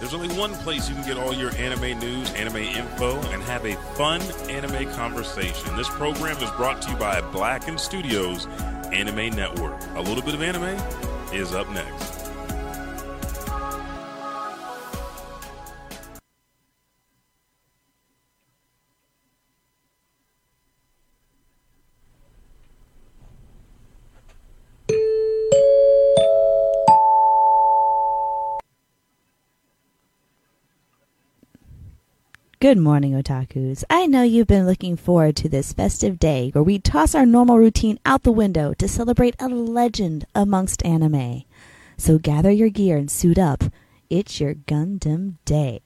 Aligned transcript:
There's 0.00 0.14
only 0.14 0.34
one 0.36 0.54
place 0.54 0.88
you 0.88 0.94
can 0.94 1.06
get 1.06 1.16
all 1.16 1.32
your 1.32 1.50
anime 1.52 1.98
news, 1.98 2.32
anime 2.34 2.56
info, 2.56 3.20
and 3.30 3.42
have 3.44 3.64
a 3.64 3.76
fun 3.94 4.20
anime 4.50 4.90
conversation. 4.92 5.76
This 5.76 5.88
program 5.88 6.36
is 6.42 6.50
brought 6.52 6.82
to 6.82 6.90
you 6.90 6.96
by 6.96 7.20
Black 7.20 7.68
and 7.68 7.78
Studios 7.78 8.46
Anime 8.92 9.34
Network. 9.34 9.80
A 9.94 10.00
little 10.00 10.22
bit 10.22 10.34
of 10.34 10.42
anime 10.42 10.78
is 11.32 11.54
up 11.54 11.70
next. 11.70 12.23
Good 32.64 32.78
morning, 32.78 33.12
otakus. 33.12 33.84
I 33.90 34.06
know 34.06 34.22
you've 34.22 34.46
been 34.46 34.64
looking 34.64 34.96
forward 34.96 35.36
to 35.36 35.50
this 35.50 35.74
festive 35.74 36.18
day 36.18 36.48
where 36.54 36.64
we 36.64 36.78
toss 36.78 37.14
our 37.14 37.26
normal 37.26 37.58
routine 37.58 37.98
out 38.06 38.22
the 38.22 38.32
window 38.32 38.72
to 38.78 38.88
celebrate 38.88 39.36
a 39.38 39.48
legend 39.48 40.24
amongst 40.34 40.82
anime. 40.82 41.44
So 41.98 42.16
gather 42.16 42.50
your 42.50 42.70
gear 42.70 42.96
and 42.96 43.10
suit 43.10 43.38
up. 43.38 43.64
It's 44.08 44.40
your 44.40 44.54
Gundam 44.54 45.34
Day. 45.44 45.82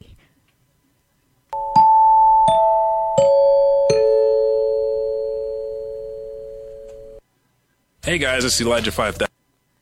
Hey 8.05 8.19
guys, 8.19 8.45
it's 8.45 8.61
Elijah 8.61 8.93
5000 8.93 9.27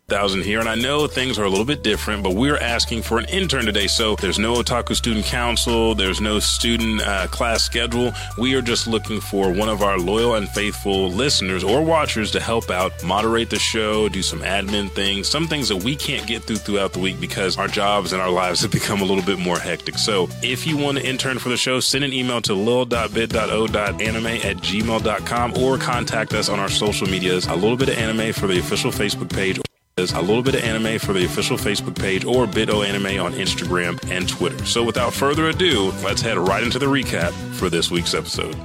here, 0.10 0.62
and 0.62 0.70
I 0.70 0.76
know 0.76 1.06
things 1.06 1.38
are 1.38 1.44
a 1.44 1.50
little 1.50 1.66
bit 1.66 1.84
different, 1.84 2.24
but 2.24 2.34
we're 2.34 2.56
asking 2.56 3.02
for 3.02 3.18
an 3.18 3.26
intern 3.26 3.66
today. 3.66 3.88
So 3.88 4.16
there's 4.16 4.40
no 4.40 4.54
Otaku 4.54 4.96
Student 4.96 5.26
Council, 5.26 5.96
there's 5.96 6.22
no 6.22 6.40
student 6.40 7.02
uh, 7.02 7.28
class 7.28 7.62
schedule. 7.64 8.14
We 8.38 8.56
are 8.56 8.62
just 8.62 8.88
looking 8.88 9.20
for 9.20 9.52
one 9.52 9.68
of 9.68 9.84
our 9.84 10.00
loyal 10.00 10.36
and 10.36 10.48
faithful 10.48 11.10
listeners 11.10 11.62
or 11.62 11.84
watchers 11.84 12.32
to 12.32 12.40
help 12.40 12.70
out, 12.70 12.94
moderate 13.04 13.50
the 13.50 13.60
show, 13.60 14.08
do 14.08 14.24
some 14.24 14.40
admin 14.40 14.90
things, 14.92 15.28
some 15.28 15.46
things 15.46 15.68
that 15.68 15.84
we 15.84 15.94
can't 15.94 16.26
get 16.26 16.44
through 16.44 16.56
throughout 16.56 16.94
the 16.94 17.00
week 17.00 17.20
because 17.20 17.58
our 17.58 17.68
jobs 17.68 18.14
and 18.14 18.22
our 18.22 18.32
lives 18.32 18.62
have 18.62 18.72
become 18.72 19.02
a 19.02 19.06
little 19.06 19.26
bit 19.26 19.40
more 19.40 19.60
hectic. 19.60 19.98
So 19.98 20.30
if 20.42 20.66
you 20.66 20.78
want 20.78 21.00
to 21.00 21.06
intern 21.06 21.38
for 21.38 21.50
the 21.50 21.58
show, 21.58 21.82
send 21.82 22.06
an 22.06 22.14
email 22.14 22.40
to 22.44 22.54
lil.bit.o.anime 22.54 23.76
at 23.76 24.58
gmail.com 24.58 25.58
or 25.58 25.78
contact 25.78 26.34
us 26.34 26.48
on 26.48 26.60
our 26.62 26.70
social 26.70 27.08
medias. 27.08 27.46
A 27.48 27.56
little 27.56 27.76
bit 27.76 27.90
of 27.90 27.98
anime 27.98 28.32
for 28.32 28.48
the 28.48 28.58
official 28.58 28.90
Facebook 28.90 29.34
page 29.34 29.60
is 29.98 30.12
a 30.12 30.22
little 30.22 30.44
bit 30.44 30.54
of 30.54 30.62
anime 30.62 31.00
for 31.00 31.12
the 31.12 31.26
official 31.26 31.58
Facebook 31.58 32.00
page 32.00 32.24
or 32.24 32.46
Bito 32.46 32.88
Anime 32.88 33.20
on 33.20 33.34
Instagram 33.34 34.00
and 34.12 34.30
Twitter. 34.30 34.64
So 34.64 34.84
without 34.84 35.12
further 35.12 35.48
ado, 35.48 35.92
let's 36.04 36.22
head 36.22 36.38
right 36.38 36.62
into 36.62 36.78
the 36.78 36.86
recap 36.86 37.32
for 37.56 37.68
this 37.68 37.90
week's 37.90 38.14
episode. 38.14 38.56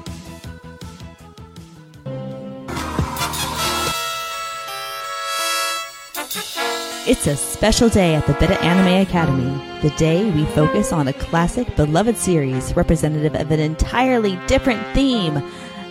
It's 7.04 7.26
a 7.26 7.34
special 7.34 7.88
day 7.88 8.14
at 8.14 8.26
the 8.26 8.34
Beta 8.34 8.62
Anime 8.62 9.00
Academy, 9.00 9.80
the 9.80 9.90
day 9.96 10.30
we 10.30 10.44
focus 10.46 10.92
on 10.92 11.08
a 11.08 11.14
classic, 11.14 11.74
beloved 11.76 12.18
series 12.18 12.76
representative 12.76 13.34
of 13.34 13.50
an 13.50 13.58
entirely 13.58 14.36
different 14.48 14.86
theme 14.94 15.42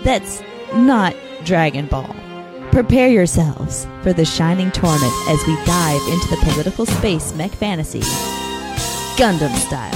that's 0.04 0.44
not 0.76 1.16
Dragon 1.44 1.88
Ball. 1.88 2.16
Prepare 2.72 3.10
yourselves 3.10 3.86
for 4.02 4.14
the 4.14 4.24
shining 4.24 4.72
torment 4.72 5.12
as 5.28 5.46
we 5.46 5.56
dive 5.66 6.02
into 6.08 6.28
the 6.30 6.38
political 6.42 6.86
space 6.86 7.34
mech 7.36 7.52
fantasy, 7.52 8.00
Gundam 9.20 9.54
style. 9.58 9.92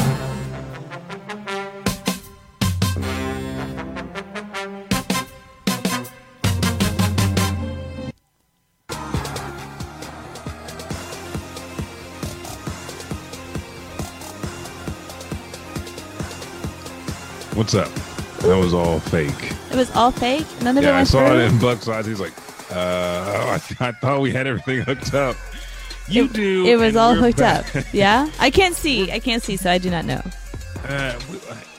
What's 17.56 17.74
up? 17.74 17.90
That 18.42 18.58
was 18.58 18.74
all 18.74 19.00
fake. 19.00 19.32
It 19.72 19.78
was 19.78 19.90
all 19.96 20.12
fake. 20.12 20.46
None 20.62 20.78
of 20.78 20.84
it 20.84 20.88
Yeah, 20.88 20.98
I 20.98 21.06
saw 21.06 21.34
it 21.34 21.40
in 21.40 21.58
Buck's 21.58 21.88
eyes. 21.88 22.06
He's 22.06 22.20
like, 22.20 22.34
uh, 22.72 23.52
I, 23.54 23.58
th- 23.60 23.82
I 23.82 23.92
thought 23.94 24.22
we 24.22 24.32
had 24.32 24.48
everything 24.48 24.82
hooked 24.82 25.14
up. 25.14 25.36
You 26.08 26.26
it, 26.26 26.34
do. 26.34 26.66
It 26.66 26.76
was 26.78 26.96
all 26.96 27.16
hooked 27.16 27.38
back. 27.40 27.76
up. 27.76 27.86
Yeah, 27.94 28.30
I 28.40 28.50
can't 28.52 28.76
see. 28.76 29.12
I 29.12 29.20
can't 29.20 29.42
see, 29.42 29.58
so 29.58 29.72
I 29.72 29.78
do 29.78 29.90
not 29.90 30.06
know. 30.06 30.22
Uh, 30.88 31.20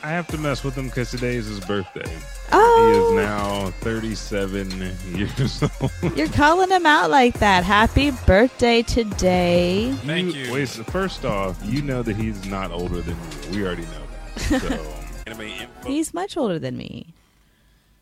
I 0.02 0.08
have 0.08 0.26
to 0.28 0.38
mess 0.38 0.64
with 0.64 0.74
him 0.76 0.88
because 0.88 1.10
today 1.12 1.36
is 1.36 1.46
his 1.46 1.60
birthday. 1.60 2.10
Oh, 2.50 3.12
He 3.16 3.20
is 3.20 3.24
now 3.26 3.70
37 3.82 4.92
years 5.14 5.62
old. 5.80 6.16
you're 6.16 6.28
calling 6.28 6.70
him 6.70 6.86
out 6.86 7.08
like 7.10 7.38
that. 7.38 7.62
Happy 7.62 8.10
birthday 8.26 8.82
today. 8.82 9.92
Thank 10.04 10.34
you. 10.34 10.52
Wait, 10.52 10.68
so 10.68 10.82
first 10.84 11.24
off, 11.24 11.56
you 11.64 11.82
know 11.82 12.02
that 12.02 12.16
he's 12.16 12.44
not 12.46 12.72
older 12.72 13.00
than 13.00 13.16
you. 13.52 13.58
We 13.60 13.64
already 13.66 13.82
know 13.82 14.02
that. 14.50 14.60
So, 14.60 14.94
Anime 15.28 15.40
info. 15.42 15.88
He's 15.88 16.12
much 16.14 16.36
older 16.36 16.58
than 16.58 16.76
me. 16.76 17.06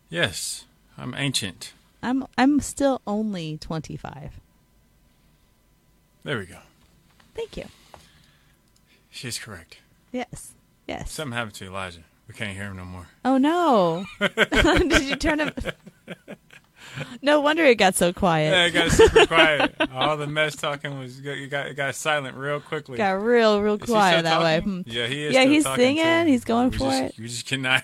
Yes, 0.08 0.64
I'm 0.96 1.14
ancient. 1.16 1.72
I'm 2.04 2.26
I'm 2.36 2.60
still 2.60 3.00
only 3.06 3.56
25. 3.58 4.40
There 6.22 6.38
we 6.38 6.46
go. 6.46 6.58
Thank 7.34 7.56
you. 7.56 7.64
She's 9.10 9.38
correct. 9.38 9.78
Yes. 10.12 10.52
Yes. 10.86 11.10
Something 11.10 11.36
happened 11.36 11.54
to 11.54 11.66
Elijah. 11.66 12.04
We 12.28 12.34
can't 12.34 12.52
hear 12.56 12.64
him 12.64 12.76
no 12.76 12.84
more. 12.84 13.06
Oh 13.24 13.38
no. 13.38 14.04
Did 14.20 15.02
you 15.02 15.16
turn 15.16 15.40
him 15.40 15.52
No 17.22 17.40
wonder 17.40 17.64
it 17.64 17.76
got 17.76 17.94
so 17.94 18.12
quiet. 18.12 18.50
Yeah, 18.50 18.66
it 18.66 18.70
got 18.72 18.90
super 18.92 19.26
quiet. 19.26 19.74
All 19.92 20.16
the 20.16 20.26
mess 20.26 20.56
talking 20.56 20.98
was 20.98 21.18
it 21.20 21.48
got 21.50 21.66
it 21.66 21.74
got 21.74 21.94
silent 21.94 22.36
real 22.36 22.60
quickly. 22.60 22.98
got 22.98 23.12
real 23.12 23.60
real 23.62 23.74
Is 23.74 23.88
quiet 23.88 24.22
that 24.24 24.40
way. 24.40 24.58
talking? 24.58 24.82
Hmm. 24.84 24.90
Yeah, 24.90 25.06
he 25.06 25.24
is. 25.24 25.34
Yeah, 25.34 25.44
he's 25.44 25.64
singing, 25.64 26.26
he's 26.26 26.44
going 26.44 26.70
We 26.70 26.78
for 26.78 26.90
just, 26.90 27.02
it. 27.02 27.14
We 27.18 27.28
just 27.28 27.46
cannot. 27.46 27.82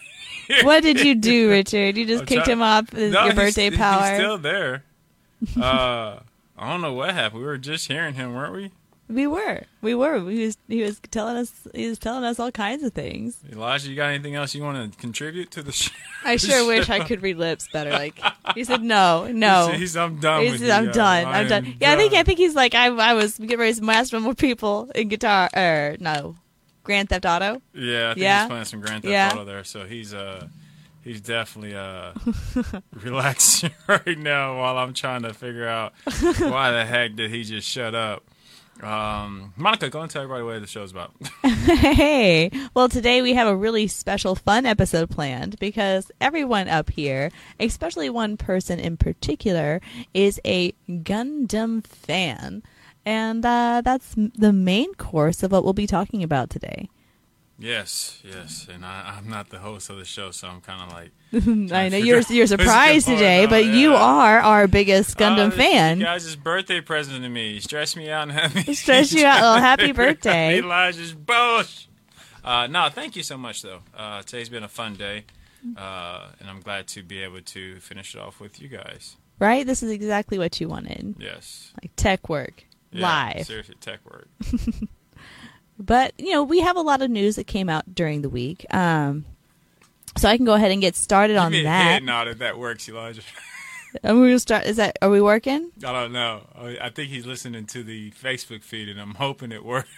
What 0.62 0.82
did 0.82 1.00
you 1.00 1.14
do, 1.14 1.48
Richard? 1.50 1.96
You 1.96 2.06
just 2.06 2.22
I'm 2.22 2.26
kicked 2.26 2.44
try- 2.44 2.52
him 2.52 2.62
off 2.62 2.92
with 2.92 3.12
No, 3.12 3.24
your 3.24 3.32
he's- 3.32 3.34
birthday 3.36 3.70
power. 3.70 4.06
He's 4.08 4.16
still 4.18 4.38
there. 4.38 4.84
Uh, 5.56 6.20
I 6.58 6.70
don't 6.70 6.82
know 6.82 6.92
what 6.92 7.14
happened. 7.14 7.40
We 7.40 7.46
were 7.46 7.56
just 7.56 7.88
hearing 7.88 8.14
him, 8.14 8.34
weren't 8.34 8.52
we? 8.52 8.70
We 9.08 9.26
were. 9.26 9.62
We 9.80 9.94
were. 9.94 10.18
He 10.30 10.44
was 10.44 10.58
he 10.68 10.82
was 10.82 11.00
telling 11.10 11.36
us 11.36 11.50
he 11.74 11.88
was 11.88 11.98
telling 11.98 12.22
us 12.24 12.38
all 12.38 12.52
kinds 12.52 12.82
of 12.84 12.92
things. 12.92 13.38
Elijah, 13.50 13.88
you 13.88 13.96
got 13.96 14.10
anything 14.10 14.34
else 14.36 14.54
you 14.54 14.62
want 14.62 14.92
to 14.92 14.98
contribute 14.98 15.50
to 15.52 15.62
the 15.62 15.72
show? 15.72 15.92
I 16.24 16.36
sure 16.36 16.66
wish 16.68 16.88
I 16.90 17.00
could 17.02 17.22
read 17.22 17.38
lips 17.38 17.66
better. 17.72 17.90
Like 17.90 18.20
he 18.54 18.62
said 18.64 18.82
no, 18.82 19.26
no. 19.32 19.68
He's, 19.72 19.80
he's, 19.80 19.96
I'm 19.96 20.20
done 20.20 20.44
He 20.44 20.50
with 20.52 20.60
said. 20.60 20.70
I'm 20.70 20.84
guys. 20.86 20.94
done. 20.94 21.26
I 21.26 21.38
I'm 21.40 21.48
done. 21.48 21.64
am 21.66 21.74
Yeah, 21.80 21.92
I 21.92 21.96
think 21.96 22.12
I 22.12 22.22
think 22.22 22.38
he's 22.38 22.54
like 22.54 22.74
I 22.74 22.86
I 22.88 23.14
was 23.14 23.36
getting 23.38 23.58
ready 23.58 23.74
to 23.74 23.82
master 23.82 24.20
more 24.20 24.34
people 24.34 24.90
in 24.94 25.08
guitar 25.08 25.48
Er, 25.56 25.96
no. 25.98 26.36
Grand 26.82 27.08
Theft 27.08 27.24
Auto. 27.26 27.60
Yeah, 27.74 28.10
I 28.10 28.14
think 28.14 28.22
Yeah? 28.22 28.40
he's 28.42 28.48
playing 28.48 28.64
some 28.64 28.80
Grand 28.80 29.02
Theft 29.02 29.12
Yeah. 29.12 29.30
Auto 29.32 29.44
there, 29.44 29.64
so 29.64 29.84
he's 29.84 30.12
uh 30.14 30.46
he's 31.02 31.20
definitely 31.20 31.74
uh 31.76 32.12
relaxing 33.02 33.70
right 33.88 34.18
now 34.18 34.58
while 34.58 34.78
I'm 34.78 34.94
trying 34.94 35.22
to 35.22 35.32
figure 35.34 35.66
out 35.68 35.92
why 36.38 36.70
the 36.72 36.84
heck 36.84 37.16
did 37.16 37.30
he 37.30 37.44
just 37.44 37.68
shut 37.68 37.94
up. 37.94 38.24
Um, 38.82 39.52
Monica, 39.58 39.90
go 39.90 40.00
and 40.00 40.10
tell 40.10 40.22
everybody 40.22 40.42
what 40.42 40.58
the 40.62 40.66
show's 40.66 40.90
about. 40.90 41.12
Hey, 41.42 42.50
well, 42.72 42.88
today 42.88 43.20
we 43.20 43.34
have 43.34 43.46
a 43.46 43.54
really 43.54 43.86
special, 43.88 44.34
fun 44.34 44.64
episode 44.64 45.10
planned 45.10 45.58
because 45.58 46.10
everyone 46.18 46.66
up 46.66 46.88
here, 46.88 47.30
especially 47.58 48.08
one 48.08 48.38
person 48.38 48.80
in 48.80 48.96
particular, 48.96 49.82
is 50.14 50.40
a 50.46 50.72
Gundam 50.88 51.86
fan. 51.86 52.62
And 53.04 53.44
uh, 53.44 53.82
that's 53.84 54.14
the 54.16 54.52
main 54.52 54.94
course 54.94 55.42
of 55.42 55.52
what 55.52 55.64
we'll 55.64 55.72
be 55.72 55.86
talking 55.86 56.22
about 56.22 56.50
today. 56.50 56.88
yes, 57.58 58.20
yes, 58.24 58.66
and 58.72 58.84
I, 58.84 59.16
I'm 59.16 59.28
not 59.28 59.50
the 59.50 59.58
host 59.58 59.90
of 59.90 59.96
the 59.98 60.04
show, 60.04 60.30
so 60.30 60.48
I'm 60.48 60.60
kind 60.60 60.82
of 60.82 60.92
like 60.92 61.10
I 61.72 61.88
know 61.88 61.96
you're 61.96 62.22
you're 62.28 62.46
surprised 62.56 63.06
today, 63.06 63.44
on, 63.44 63.50
but 63.50 63.64
you 63.66 63.94
are 63.94 64.38
our 64.40 64.66
biggest 64.66 65.16
Gundam 65.18 65.46
Oh, 65.46 65.48
this 65.50 65.58
fan. 65.58 65.98
Guy's 65.98 66.36
birthday 66.36 66.80
present 66.80 67.22
to 67.22 67.28
me. 67.28 67.60
Stress 67.60 67.96
me 67.96 68.10
out 68.10 68.24
and 68.24 68.32
had 68.32 68.54
me 68.54 68.74
Stress 68.74 69.12
you 69.12 69.24
out. 69.26 69.40
Well, 69.40 69.58
happy 69.58 69.92
birthday. 69.92 70.58
Elijah's 70.58 71.12
bush. 71.12 71.86
Uh, 72.44 72.66
no, 72.66 72.88
thank 72.90 73.16
you 73.16 73.22
so 73.22 73.36
much 73.36 73.62
though. 73.62 73.80
Uh, 73.96 74.22
today's 74.22 74.48
been 74.48 74.64
a 74.64 74.68
fun 74.68 74.94
day, 74.94 75.24
uh, 75.76 76.28
and 76.40 76.48
I'm 76.48 76.60
glad 76.60 76.86
to 76.88 77.02
be 77.02 77.22
able 77.22 77.40
to 77.42 77.80
finish 77.80 78.14
it 78.14 78.20
off 78.20 78.40
with 78.40 78.60
you 78.60 78.68
guys. 78.68 79.16
Right? 79.38 79.66
This 79.66 79.82
is 79.82 79.90
exactly 79.90 80.38
what 80.38 80.60
you 80.60 80.68
wanted, 80.68 81.16
Yes, 81.18 81.72
like 81.82 81.92
tech 81.96 82.28
work, 82.28 82.64
Yeah, 82.92 83.02
live. 83.34 83.46
Seriously, 83.46 83.76
tech 83.80 84.00
work. 84.04 84.28
But 85.80 86.12
you 86.18 86.32
know, 86.32 86.42
we 86.42 86.60
have 86.60 86.76
a 86.76 86.82
lot 86.82 87.00
of 87.00 87.10
news 87.10 87.36
that 87.36 87.46
came 87.46 87.68
out 87.70 87.94
during 87.94 88.20
the 88.20 88.28
week. 88.28 88.66
Um, 88.72 89.24
so 90.18 90.28
I 90.28 90.36
can 90.36 90.44
go 90.44 90.52
ahead 90.54 90.70
and 90.70 90.80
get 90.80 90.94
started 90.94 91.36
on 91.36 91.52
Give 91.52 91.58
me 91.58 91.60
a 91.60 91.70
that. 91.70 91.82
head 91.84 92.02
nod 92.02 92.28
if 92.28 92.38
that 92.38 92.58
works, 92.58 92.88
Elijah. 92.88 93.22
And 94.04 94.20
we 94.20 94.30
will 94.30 94.38
start. 94.38 94.66
Is 94.66 94.76
that? 94.76 94.96
Are 95.02 95.10
we 95.10 95.20
working? 95.20 95.72
I 95.84 95.90
don't 95.92 96.12
know. 96.12 96.46
I 96.54 96.78
I 96.80 96.90
think 96.90 97.08
he's 97.10 97.26
listening 97.26 97.66
to 97.66 97.82
the 97.82 98.12
Facebook 98.12 98.62
feed, 98.62 98.88
and 98.88 99.00
I'm 99.00 99.14
hoping 99.16 99.50
it 99.50 99.64
works. 99.64 99.88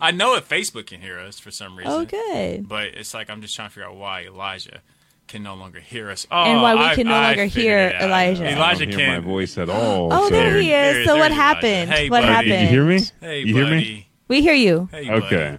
I 0.00 0.12
know 0.12 0.36
that 0.36 0.48
Facebook 0.48 0.86
can 0.86 1.00
hear 1.00 1.18
us 1.18 1.40
for 1.40 1.50
some 1.50 1.74
reason. 1.76 1.92
Oh, 1.92 2.04
good. 2.04 2.68
But 2.68 2.94
it's 2.94 3.14
like 3.14 3.28
I'm 3.28 3.42
just 3.42 3.56
trying 3.56 3.66
to 3.68 3.74
figure 3.74 3.88
out 3.88 3.96
why 3.96 4.26
Elijah 4.26 4.80
can 5.26 5.42
no 5.42 5.54
longer 5.54 5.80
hear 5.80 6.10
us. 6.10 6.26
Oh, 6.30 6.44
And 6.44 6.62
why 6.62 6.74
we 6.74 6.80
I- 6.82 6.94
can 6.94 7.06
no 7.08 7.14
I 7.14 7.26
longer 7.28 7.44
hear 7.46 7.78
it. 7.78 7.96
Elijah. 8.00 8.44
I 8.48 8.52
Elijah 8.54 8.86
don't 8.86 8.98
hear 8.98 9.08
my 9.08 9.18
voice 9.18 9.58
at 9.58 9.68
all. 9.68 10.12
Oh, 10.12 10.28
so. 10.28 10.30
there 10.34 10.58
he 10.58 10.68
There- 10.68 11.00
is. 11.00 11.06
So 11.06 11.12
there's 11.14 11.20
what 11.24 11.32
happened? 11.32 11.90
Hey, 11.90 12.08
what 12.08 12.22
buddy. 12.22 12.32
happened? 12.32 12.50
Did 12.50 12.62
you 12.62 12.68
hear 12.68 12.84
me? 12.84 13.00
Hey, 13.20 13.40
you 13.40 13.54
hear 13.54 13.64
me? 13.64 13.70
buddy. 13.70 14.06
We 14.28 14.40
hear 14.42 14.54
you. 14.54 14.88
Hey. 14.92 15.10
Okay. 15.10 15.58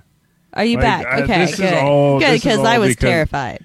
Are 0.54 0.66
you 0.66 0.78
Like, 0.78 0.84
back? 0.86 1.06
I- 1.06 1.22
Okay, 1.24 1.38
this 1.40 1.54
is 1.54 1.60
good. 1.60 1.74
all- 1.76 2.20
good, 2.20 2.34
because 2.34 2.60
I 2.60 2.78
was 2.80 2.90
because- 2.96 3.10
terrified. 3.10 3.60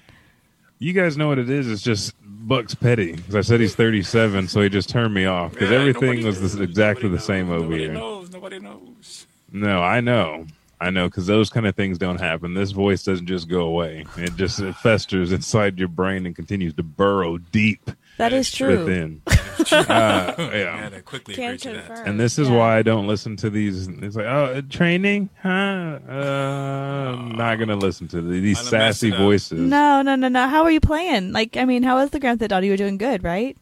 You 0.79 0.91
guys 0.93 1.15
know 1.17 1.29
what 1.29 1.39
it 1.39 1.49
is. 1.49 1.69
It's 1.69 1.81
just 1.81 2.13
Buck's 2.21 2.75
petty. 2.75 3.13
Because 3.13 3.35
I 3.35 3.41
said 3.41 3.61
he's 3.61 3.73
37, 3.73 4.49
so 4.49 4.61
he 4.61 4.67
just 4.67 4.89
turned 4.89 5.13
me 5.13 5.25
off. 5.25 5.53
Because 5.53 5.69
Yeah, 5.71 5.77
everything 5.79 6.01
nobody 6.09 6.25
was 6.25 6.41
this, 6.41 6.55
knows. 6.55 6.61
exactly 6.69 7.07
the 7.07 7.19
same 7.19 7.47
knows. 7.47 7.55
over 7.61 7.63
Nobody 7.69 7.83
here. 7.83 7.93
Nobody 7.93 8.15
knows. 8.19 8.31
Nobody 8.33 8.59
knows. 8.59 9.27
No, 9.53 9.81
I 9.81 10.01
know. 10.01 10.47
I 10.85 10.89
know, 10.89 11.07
because 11.07 11.25
those 11.27 11.49
kind 11.49 11.65
of 11.65 11.75
things 11.75 11.97
don't 11.97 12.19
happen. 12.19 12.53
This 12.53 12.71
voice 12.71 13.03
doesn't 13.03 13.27
just 13.27 13.47
go 13.47 13.61
away. 13.61 14.05
It 14.17 14.35
just 14.35 14.59
it 14.59 14.75
festers 14.75 15.31
inside 15.31 15.79
your 15.79 15.87
brain 15.87 16.25
and 16.25 16.35
continues 16.35 16.73
to 16.75 16.83
burrow 16.83 17.37
deep 17.37 17.89
That 18.17 18.33
is 18.33 18.51
true. 18.51 18.79
within. 18.79 19.21
uh, 19.27 20.33
I 20.37 20.49
yeah. 20.53 20.77
had 20.77 20.91
to 20.93 21.01
quickly 21.01 21.35
Can 21.35 21.53
agree 21.55 21.57
to 21.59 21.71
that. 21.87 22.05
And 22.07 22.19
this 22.19 22.37
is 22.37 22.49
Yeah. 22.49 22.57
why 22.57 22.77
I 22.77 22.81
don't 22.81 23.07
listen 23.07 23.35
to 23.37 23.49
these. 23.49 23.87
It's 23.87 24.15
like, 24.15 24.25
oh, 24.25 24.61
training? 24.69 25.29
Huh? 25.41 25.99
Uh, 26.09 27.15
I'm 27.17 27.35
not 27.37 27.55
going 27.55 27.69
to 27.69 27.75
listen 27.75 28.07
to 28.09 28.21
the- 28.21 28.39
these 28.39 28.57
I'd 28.59 28.63
have 28.63 28.71
messed 28.73 28.99
sassy 28.99 29.11
voices. 29.11 29.59
No, 29.59 30.01
no, 30.01 30.15
no, 30.15 30.27
no. 30.27 30.47
How 30.47 30.63
are 30.63 30.71
you 30.71 30.81
playing? 30.81 31.31
Like, 31.31 31.55
I 31.57 31.65
mean, 31.65 31.83
how 31.83 31.95
was 31.95 32.09
the 32.09 32.19
Grand 32.19 32.39
Theft 32.39 32.51
Auto? 32.51 32.65
You 32.65 32.71
were 32.71 32.77
doing 32.77 32.97
good, 32.97 33.23
right? 33.23 33.57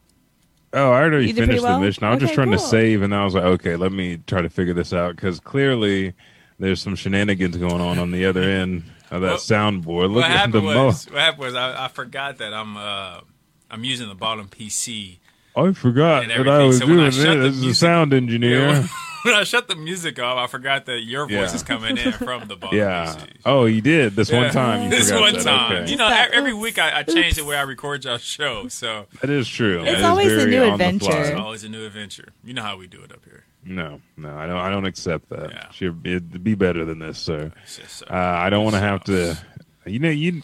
Oh, 0.73 0.91
I 0.91 1.01
already 1.03 1.27
You 1.27 1.33
finished 1.33 1.61
well? 1.63 1.79
the 1.79 1.85
mission. 1.85 2.03
I 2.05 2.11
was 2.11 2.19
just 2.21 2.31
Okay, 2.31 2.35
trying 2.35 2.51
to 2.51 2.59
save, 2.59 3.01
and 3.01 3.13
I 3.13 3.25
was 3.25 3.33
like, 3.35 3.43
okay, 3.43 3.75
let 3.75 3.91
me 3.91 4.21
try 4.25 4.41
to 4.41 4.49
figure 4.49 4.73
this 4.73 4.93
out 4.93 5.15
because 5.17 5.39
clearly 5.41 6.13
there's 6.61 6.81
some 6.81 6.95
shenanigans 6.95 7.57
going 7.57 7.81
on 7.81 7.97
on 7.99 8.11
the 8.11 8.25
other 8.25 8.43
end 8.43 8.83
of 9.09 9.21
that 9.21 9.27
Well, 9.27 9.37
soundboard. 9.37 10.03
Look 10.13 10.23
what 10.23 10.25
at 10.25 10.31
happened 10.31 10.53
the 10.53 10.61
mo- 10.61 10.85
was, 10.87 11.05
what 11.09 11.19
happened 11.19 11.43
was 11.43 11.55
I, 11.55 11.85
I 11.85 11.87
forgot 11.89 12.37
that 12.37 12.53
I'm 12.53 12.77
uh, 12.77 13.21
I'm 13.69 13.83
using 13.83 14.07
the 14.09 14.15
bottom 14.15 14.47
PC. 14.47 15.17
I 15.55 15.73
forgot 15.73 16.23
and 16.23 16.31
that 16.31 16.47
I 16.47 16.63
was 16.63 16.77
So 16.79 16.87
when 16.87 16.99
I 16.99 17.09
doing 17.09 17.25
shut 17.25 17.37
it 17.37 17.39
the 17.41 17.47
as 17.47 17.63
a 17.63 17.73
sound 17.75 18.13
engineer. 18.13 18.87
when 19.25 19.33
I 19.35 19.43
shut 19.43 19.67
the 19.67 19.75
music 19.75 20.17
off, 20.17 20.37
I 20.37 20.47
forgot 20.47 20.85
that 20.85 21.01
your 21.01 21.25
voice 21.25 21.31
Yeah. 21.49 21.55
is 21.55 21.61
coming 21.63 21.97
in 21.97 22.13
from 22.13 22.47
the 22.47 22.55
bottom 22.55 22.77
Yeah. 22.79 23.05
PC. 23.17 23.27
Oh, 23.45 23.65
you 23.65 23.81
did 23.81 24.15
this 24.15 24.31
one 24.31 24.49
time. 24.51 24.83
You 24.83 24.89
this 24.89 25.11
one 25.11 25.33
that. 25.33 25.43
time. 25.43 25.71
Okay. 25.83 25.91
You 25.91 25.97
know, 25.97 26.07
That- 26.09 26.31
every 26.31 26.53
week 26.53 26.79
I, 26.79 26.99
I 26.99 27.03
change 27.03 27.35
the 27.35 27.43
way 27.43 27.57
I 27.57 27.63
record 27.63 28.05
y'all 28.05 28.17
show, 28.17 28.69
so 28.69 29.07
That 29.19 29.29
is 29.29 29.47
true. 29.49 29.81
It's 29.81 29.91
That 29.91 29.97
is 29.99 30.05
always 30.05 30.31
a 30.43 30.45
new 30.47 30.63
adventure. 30.63 31.11
it's 31.21 31.37
always 31.37 31.63
a 31.65 31.69
new 31.69 31.85
adventure. 31.85 32.29
You 32.45 32.53
know 32.53 32.63
how 32.63 32.77
we 32.77 32.87
do 32.87 33.01
it 33.01 33.11
up 33.11 33.25
here. 33.25 33.43
No, 33.63 34.01
no, 34.17 34.35
I 34.37 34.47
don't. 34.47 34.57
I 34.57 34.69
don't 34.69 34.85
accept 34.85 35.29
that. 35.29 35.51
Yeah. 35.51 35.69
Should 35.71 36.05
it'd 36.05 36.43
be 36.43 36.55
better 36.55 36.83
than 36.85 36.99
this, 36.99 37.17
sir. 37.19 37.51
It's 37.63 38.01
Uh, 38.03 38.13
I 38.15 38.49
don't 38.49 38.63
want 38.63 38.75
to 38.75 38.81
have 38.81 39.03
to. 39.05 39.37
You 39.85 39.99
know, 39.99 40.09
you. 40.09 40.41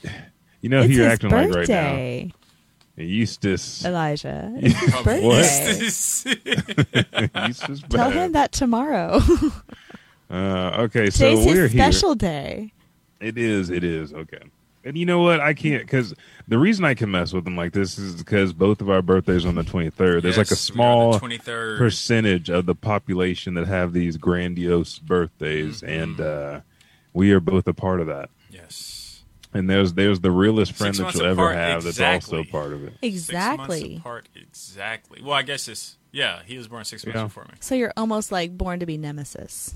You 0.62 0.70
know 0.70 0.80
it's 0.82 0.88
who 0.88 0.94
you're 0.94 1.06
his 1.06 1.14
acting 1.14 1.30
like 1.32 1.50
right 1.50 1.68
now. 1.68 1.92
birthday, 1.92 2.32
Eustace. 2.98 3.84
Elijah. 3.86 4.54
It's 4.58 4.80
his 4.80 4.94
birthday. 5.04 5.28
Eustace 7.48 7.82
Tell 7.90 8.12
him 8.12 8.32
that 8.34 8.52
tomorrow. 8.52 9.20
Uh, 10.30 10.82
okay, 10.84 11.10
so 11.10 11.30
Today's 11.30 11.46
we're 11.46 11.64
his 11.64 11.72
here. 11.72 11.82
special 11.90 12.14
day. 12.14 12.74
It 13.22 13.38
is. 13.38 13.70
It 13.70 13.86
is. 13.86 14.12
Okay. 14.14 14.42
And 14.88 14.98
you 14.98 15.06
know 15.06 15.20
what? 15.20 15.40
I 15.42 15.54
can't 15.54 15.84
because 15.84 16.14
the 16.48 16.58
reason 16.58 16.86
I 16.86 16.94
can 16.94 17.12
mess 17.12 17.34
with 17.34 17.44
them 17.44 17.56
like 17.58 17.74
this 17.74 17.98
is 17.98 18.16
because 18.16 18.54
both 18.54 18.82
of 18.82 18.90
our 18.90 19.02
birthdays 19.02 19.46
on 19.46 19.56
the 19.56 19.64
23rd. 19.64 20.22
There's 20.22 20.38
like 20.38 20.52
a 20.52 20.56
small 20.56 21.20
twenty 21.20 21.38
third. 21.38 21.78
percentage 21.78 22.50
of 22.50 22.66
the 22.66 22.76
population 22.76 23.54
that 23.56 23.68
have 23.68 23.94
these 23.94 24.18
grandiose 24.18 25.00
birthdays, 25.00 25.82
Mm-hmm. 25.82 26.02
and 26.02 26.22
uh, 26.22 26.62
we 27.14 27.32
are 27.32 27.40
both 27.40 27.68
a 27.68 27.74
part 27.74 28.00
of 28.02 28.08
that. 28.08 28.30
Yes. 28.50 29.24
And 29.54 29.70
there's 29.70 29.94
there's 29.94 30.20
the 30.22 30.32
realest 30.32 30.74
friend 30.74 30.96
Six 30.96 31.14
that 31.14 31.20
you'll 31.20 31.28
ever 31.32 31.42
apart, 31.52 31.56
have 31.56 31.86
exactly. 31.86 32.04
that's 32.04 32.32
also 32.32 32.44
part 32.52 32.74
of 32.74 32.84
it. 32.86 32.94
Exactly. 33.02 33.10
Six 33.10 33.58
months 33.58 33.74
Exactly. 33.76 33.96
apart. 33.98 34.30
Exactly. 34.36 35.22
Well, 35.24 35.34
I 35.34 35.42
guess 35.44 35.68
it's 35.68 35.98
yeah. 36.12 36.42
He 36.46 36.58
was 36.58 36.68
born 36.68 36.84
six 36.86 37.06
months 37.06 37.18
Yeah. 37.18 37.24
before 37.26 37.44
me. 37.46 37.56
So 37.60 37.76
you're 37.76 37.94
almost 37.98 38.32
like 38.32 38.58
born 38.58 38.80
to 38.80 38.86
be 38.86 38.98
nemesis. 38.98 39.74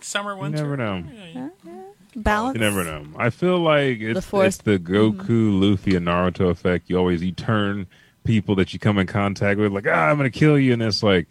Summer, 0.00 0.34
You 0.34 0.40
winter. 0.40 0.62
never 0.62 0.76
know. 0.76 1.04
Yeah, 1.14 1.48
yeah. 1.64 1.82
Balance. 2.14 2.54
You 2.54 2.60
never 2.60 2.84
know. 2.84 3.06
I 3.16 3.30
feel 3.30 3.58
like 3.58 4.00
it's, 4.00 4.26
Force- 4.26 4.46
it's 4.46 4.56
the 4.58 4.78
Goku, 4.78 5.60
Luffy, 5.60 5.96
and 5.96 6.06
Naruto 6.06 6.50
effect. 6.50 6.90
You 6.90 6.98
always 6.98 7.22
you 7.22 7.32
turn 7.32 7.86
people 8.24 8.54
that 8.56 8.72
you 8.72 8.78
come 8.78 8.98
in 8.98 9.06
contact 9.06 9.58
with 9.58 9.72
like, 9.72 9.86
ah, 9.86 10.08
I'm 10.08 10.16
gonna 10.16 10.30
kill 10.30 10.58
you, 10.58 10.72
and 10.72 10.82
it's 10.82 11.02
like, 11.02 11.28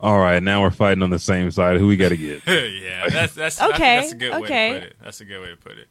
all 0.00 0.18
right, 0.18 0.42
now 0.42 0.62
we're 0.62 0.70
fighting 0.70 1.02
on 1.02 1.10
the 1.10 1.18
same 1.18 1.50
side. 1.50 1.78
Who 1.78 1.86
we 1.86 1.96
got 1.96 2.10
to 2.10 2.16
get? 2.16 2.42
yeah, 2.46 3.08
that's 3.08 3.34
that's 3.34 3.60
Okay, 3.60 4.00
that's 4.00 4.12
a 4.12 4.16
good 4.16 4.32
okay. 4.44 4.72
way 4.72 4.74
to 4.74 4.80
put 4.80 4.88
it. 4.88 4.96
That's 5.02 5.20
a 5.20 5.24
good 5.24 5.40
way 5.40 5.50
to 5.50 5.56
put 5.56 5.78
it. 5.78 5.88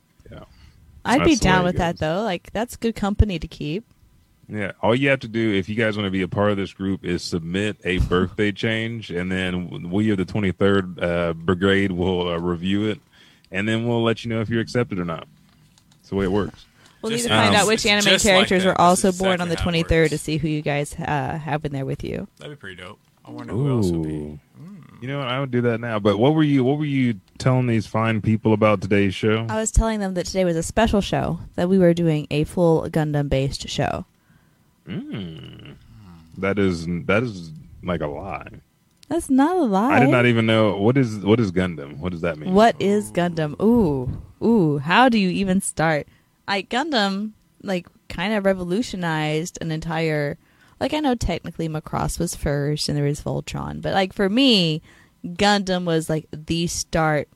I'd 1.05 1.19
That's 1.21 1.29
be 1.31 1.35
down 1.35 1.65
with 1.65 1.77
that 1.77 1.99
though. 1.99 2.21
Like 2.21 2.51
that's 2.53 2.75
good 2.75 2.95
company 2.95 3.39
to 3.39 3.47
keep. 3.47 3.85
Yeah, 4.47 4.73
all 4.81 4.93
you 4.93 5.09
have 5.09 5.21
to 5.21 5.27
do 5.27 5.53
if 5.53 5.69
you 5.69 5.75
guys 5.75 5.95
want 5.95 6.05
to 6.05 6.11
be 6.11 6.21
a 6.21 6.27
part 6.27 6.51
of 6.51 6.57
this 6.57 6.73
group 6.73 7.05
is 7.05 7.23
submit 7.23 7.77
a 7.85 7.99
birthday 7.99 8.51
change, 8.51 9.09
and 9.09 9.31
then 9.31 9.89
we 9.89 10.09
of 10.11 10.17
the 10.17 10.25
23rd 10.25 11.01
uh, 11.01 11.33
Brigade 11.33 11.91
will 11.93 12.27
uh, 12.29 12.37
review 12.37 12.85
it, 12.85 12.99
and 13.53 13.67
then 13.67 13.87
we'll 13.87 14.03
let 14.03 14.25
you 14.25 14.29
know 14.29 14.41
if 14.41 14.49
you're 14.49 14.61
accepted 14.61 14.99
or 14.99 15.05
not. 15.05 15.27
That's 15.97 16.09
the 16.09 16.15
way 16.15 16.25
it 16.25 16.31
works. 16.31 16.65
We'll 17.01 17.11
Just 17.11 17.25
need 17.25 17.29
to 17.29 17.35
find 17.35 17.55
um, 17.55 17.61
out 17.61 17.67
which 17.67 17.85
anime 17.85 18.03
just 18.03 18.25
like 18.25 18.33
characters 18.33 18.65
were 18.65 18.79
also 18.79 19.09
That's 19.09 19.19
born 19.19 19.41
on 19.41 19.49
the 19.49 19.53
exactly 19.53 19.79
how 19.79 19.79
it 19.79 19.87
23rd 19.87 20.09
to 20.09 20.17
see 20.17 20.37
who 20.37 20.47
you 20.47 20.61
guys 20.61 20.95
uh, 20.95 21.37
have 21.37 21.63
in 21.65 21.71
there 21.71 21.85
with 21.85 22.03
you. 22.03 22.27
That'd 22.39 22.57
be 22.57 22.59
pretty 22.59 22.81
dope. 22.81 22.99
I 23.25 23.31
wonder 23.31 23.53
who 23.53 23.69
else 23.69 23.91
would 23.91 24.03
be. 24.03 24.09
Ooh, 24.09 24.83
you 25.01 25.07
know 25.07 25.19
what? 25.19 25.27
I 25.27 25.39
would 25.39 25.51
do 25.51 25.61
that 25.61 25.79
now. 25.79 25.99
But 25.99 26.17
what 26.17 26.33
were 26.33 26.43
you? 26.43 26.63
What 26.63 26.77
were 26.77 26.85
you 26.85 27.19
telling 27.37 27.67
these 27.67 27.85
fine 27.85 28.21
people 28.21 28.53
about 28.53 28.81
today's 28.81 29.15
show? 29.15 29.45
I 29.49 29.57
was 29.57 29.71
telling 29.71 29.99
them 29.99 30.13
that 30.15 30.25
today 30.25 30.45
was 30.45 30.55
a 30.55 30.63
special 30.63 31.01
show 31.01 31.39
that 31.55 31.69
we 31.69 31.77
were 31.77 31.93
doing 31.93 32.27
a 32.31 32.43
full 32.43 32.83
Gundam 32.89 33.29
based 33.29 33.69
show. 33.69 34.05
Mm. 34.87 35.75
That 36.37 36.59
is 36.59 36.85
that 37.05 37.23
is 37.23 37.51
like 37.81 38.01
a 38.01 38.07
lie. 38.07 38.47
That's 39.09 39.29
not 39.29 39.57
a 39.57 39.61
lie. 39.61 39.95
I 39.95 39.99
did 39.99 40.09
not 40.09 40.25
even 40.25 40.45
know 40.45 40.77
what 40.77 40.97
is 40.97 41.19
what 41.19 41.39
is 41.39 41.51
Gundam. 41.51 41.97
What 41.97 42.11
does 42.11 42.21
that 42.21 42.37
mean? 42.37 42.53
What 42.53 42.75
is 42.79 43.11
Gundam? 43.11 43.59
Ooh, 43.61 44.21
ooh. 44.43 44.77
How 44.79 45.09
do 45.09 45.19
you 45.19 45.29
even 45.29 45.61
start? 45.61 46.07
Like 46.47 46.69
Gundam, 46.69 47.31
like 47.61 47.87
kind 48.09 48.33
of 48.33 48.45
revolutionized 48.45 49.57
an 49.61 49.71
entire. 49.71 50.37
Like 50.79 50.93
I 50.93 50.99
know 50.99 51.15
technically 51.15 51.69
Macross 51.69 52.17
was 52.19 52.35
first, 52.35 52.89
and 52.89 52.97
there 52.97 53.05
was 53.05 53.21
Voltron, 53.21 53.81
but 53.81 53.93
like 53.93 54.13
for 54.13 54.29
me, 54.29 54.81
Gundam 55.25 55.85
was 55.85 56.09
like 56.09 56.27
the 56.31 56.67
start 56.67 57.29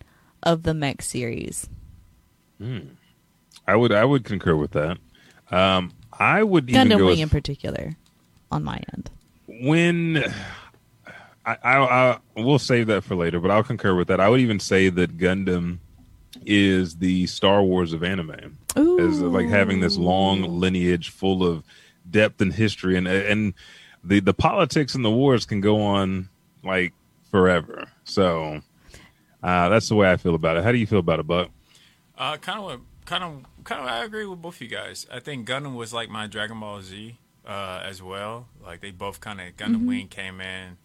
of 0.43 0.63
the 0.63 0.73
mech 0.73 1.01
series. 1.01 1.69
I 3.67 3.75
would 3.75 3.91
I 3.91 4.03
would 4.05 4.23
concur 4.23 4.55
with 4.55 4.71
that. 4.71 4.97
Um, 5.51 5.91
I 6.11 6.43
would 6.43 6.69
even 6.69 6.87
Gundam 6.87 6.97
go 6.97 7.05
Wing 7.05 7.15
as 7.15 7.19
in 7.21 7.29
particular, 7.29 7.95
on 8.51 8.63
my 8.63 8.81
end. 8.93 9.09
when 9.47 10.23
I, 11.47 11.57
I, 11.63 11.77
I 11.77 12.19
we'll 12.35 12.59
save 12.59 12.87
that 12.87 13.05
for 13.05 13.15
later, 13.15 13.39
but 13.39 13.51
I'll 13.51 13.63
concur 13.63 13.95
with 13.95 14.09
that. 14.09 14.19
I 14.19 14.27
would 14.27 14.41
even 14.41 14.59
say 14.59 14.89
that 14.89 15.17
Gundam 15.17 15.79
is 16.45 16.97
the 16.97 17.25
Star 17.27 17.63
Wars 17.63 17.93
of 17.93 18.03
anime, 18.03 18.57
Ooh, 18.77 18.99
as 18.99 19.21
like 19.21 19.47
having 19.47 19.79
this 19.79 19.97
long 19.97 20.41
lineage 20.59 21.09
full 21.09 21.45
of 21.45 21.63
depth 22.09 22.41
and 22.41 22.51
history, 22.53 22.97
and 22.97 23.07
and 23.07 23.53
the 24.03 24.19
the 24.19 24.33
politics 24.33 24.93
and 24.93 25.05
the 25.05 25.11
wars 25.11 25.45
can 25.45 25.61
go 25.61 25.81
on 25.81 26.27
like 26.65 26.93
forever. 27.31 27.87
So 28.03 28.59
uh, 29.41 29.69
that's 29.69 29.87
the 29.87 29.95
way 29.95 30.11
I 30.11 30.17
feel 30.17 30.35
about 30.35 30.57
it. 30.57 30.65
How 30.65 30.73
do 30.73 30.77
you 30.77 30.87
feel 30.87 30.99
about 30.99 31.21
it, 31.21 31.27
Buck? 31.27 31.49
Uh, 32.17 32.35
kind 32.37 32.59
of, 32.59 32.81
kind 33.05 33.23
of, 33.23 33.63
kind 33.63 33.81
of. 33.81 33.87
I 33.87 34.03
agree 34.03 34.25
with 34.25 34.41
both 34.41 34.59
you 34.59 34.67
guys. 34.67 35.07
I 35.09 35.21
think 35.21 35.47
Gundam 35.47 35.75
was 35.75 35.93
like 35.93 36.09
my 36.09 36.27
Dragon 36.27 36.59
Ball 36.59 36.81
Z 36.81 37.17
uh, 37.45 37.81
as 37.85 38.03
well. 38.03 38.47
Like 38.61 38.81
they 38.81 38.91
both 38.91 39.21
kind 39.21 39.39
of 39.39 39.55
Gundam 39.55 39.87
Wing 39.87 40.09
came 40.09 40.41
in 40.41 40.77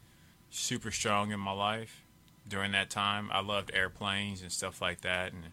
super 0.52 0.90
strong 0.90 1.32
in 1.32 1.40
my 1.40 1.52
life 1.52 2.02
during 2.46 2.72
that 2.72 2.90
time. 2.90 3.30
I 3.32 3.40
loved 3.40 3.70
airplanes 3.74 4.42
and 4.42 4.52
stuff 4.52 4.80
like 4.80 5.00
that, 5.00 5.32
and 5.32 5.44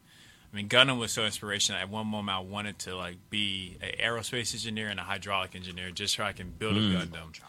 I 0.51 0.55
mean 0.55 0.69
Gundam 0.69 0.99
was 0.99 1.11
so 1.11 1.25
inspirational. 1.25 1.81
At 1.81 1.89
one 1.89 2.07
moment, 2.07 2.37
I 2.37 2.41
wanted 2.41 2.77
to 2.79 2.95
like 2.95 3.17
be 3.29 3.77
an 3.81 3.91
aerospace 3.99 4.53
engineer 4.53 4.89
and 4.89 4.99
a 4.99 5.03
hydraulic 5.03 5.55
engineer 5.55 5.91
just 5.91 6.15
so 6.15 6.23
I 6.23 6.33
can 6.33 6.51
build 6.51 6.77
a 6.77 6.79
mm. 6.79 6.93
Gundam 6.93 7.39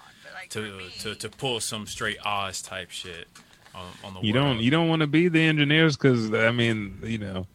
to, 0.50 0.80
to 1.00 1.14
to 1.14 1.28
pull 1.28 1.60
some 1.60 1.86
straight 1.86 2.18
Oz 2.24 2.62
type 2.62 2.90
shit 2.90 3.28
on, 3.74 3.86
on 4.04 4.14
the 4.14 4.20
You 4.20 4.34
world. 4.34 4.46
don't 4.46 4.60
you 4.60 4.70
don't 4.70 4.88
want 4.88 5.00
to 5.00 5.06
be 5.06 5.28
the 5.28 5.40
engineers 5.40 5.96
because 5.96 6.32
I 6.32 6.50
mean 6.50 6.98
you 7.02 7.18
know 7.18 7.46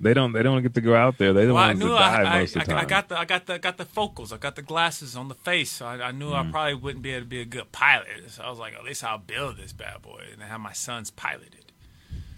they 0.00 0.12
don't 0.14 0.32
they 0.32 0.42
don't 0.42 0.62
get 0.62 0.74
to 0.74 0.80
go 0.80 0.94
out 0.94 1.18
there. 1.18 1.32
They 1.32 1.46
the 1.46 1.54
Well, 1.54 1.62
I 1.62 1.68
ones 1.68 1.80
that 1.80 1.86
die 1.88 1.94
I, 1.94 2.38
I, 2.38 2.40
of 2.40 2.52
the 2.52 2.60
I, 2.60 2.64
time. 2.64 2.76
I 2.78 2.84
got 2.84 3.08
the 3.08 3.18
I 3.18 3.24
got 3.24 3.46
the 3.46 3.58
got 3.58 3.76
the 3.76 3.84
focals. 3.84 4.32
I 4.32 4.36
got 4.38 4.56
the 4.56 4.62
glasses 4.62 5.16
on 5.16 5.28
the 5.28 5.34
face. 5.34 5.70
So 5.70 5.86
I, 5.86 6.08
I 6.08 6.10
knew 6.12 6.30
Mm. 6.30 6.48
I 6.48 6.50
probably 6.50 6.74
wouldn't 6.74 7.02
be 7.02 7.10
able 7.12 7.22
to 7.22 7.28
be 7.28 7.40
a 7.40 7.44
good 7.44 7.70
pilot. 7.72 8.08
So 8.30 8.42
I 8.42 8.50
was 8.50 8.58
like, 8.58 8.74
at 8.74 8.84
least 8.84 9.04
I'll 9.04 9.18
build 9.18 9.56
this 9.56 9.72
bad 9.72 10.02
boy 10.02 10.24
and 10.32 10.42
have 10.42 10.60
my 10.60 10.72
sons 10.72 11.10
pilot 11.10 11.54
it. 11.54 11.72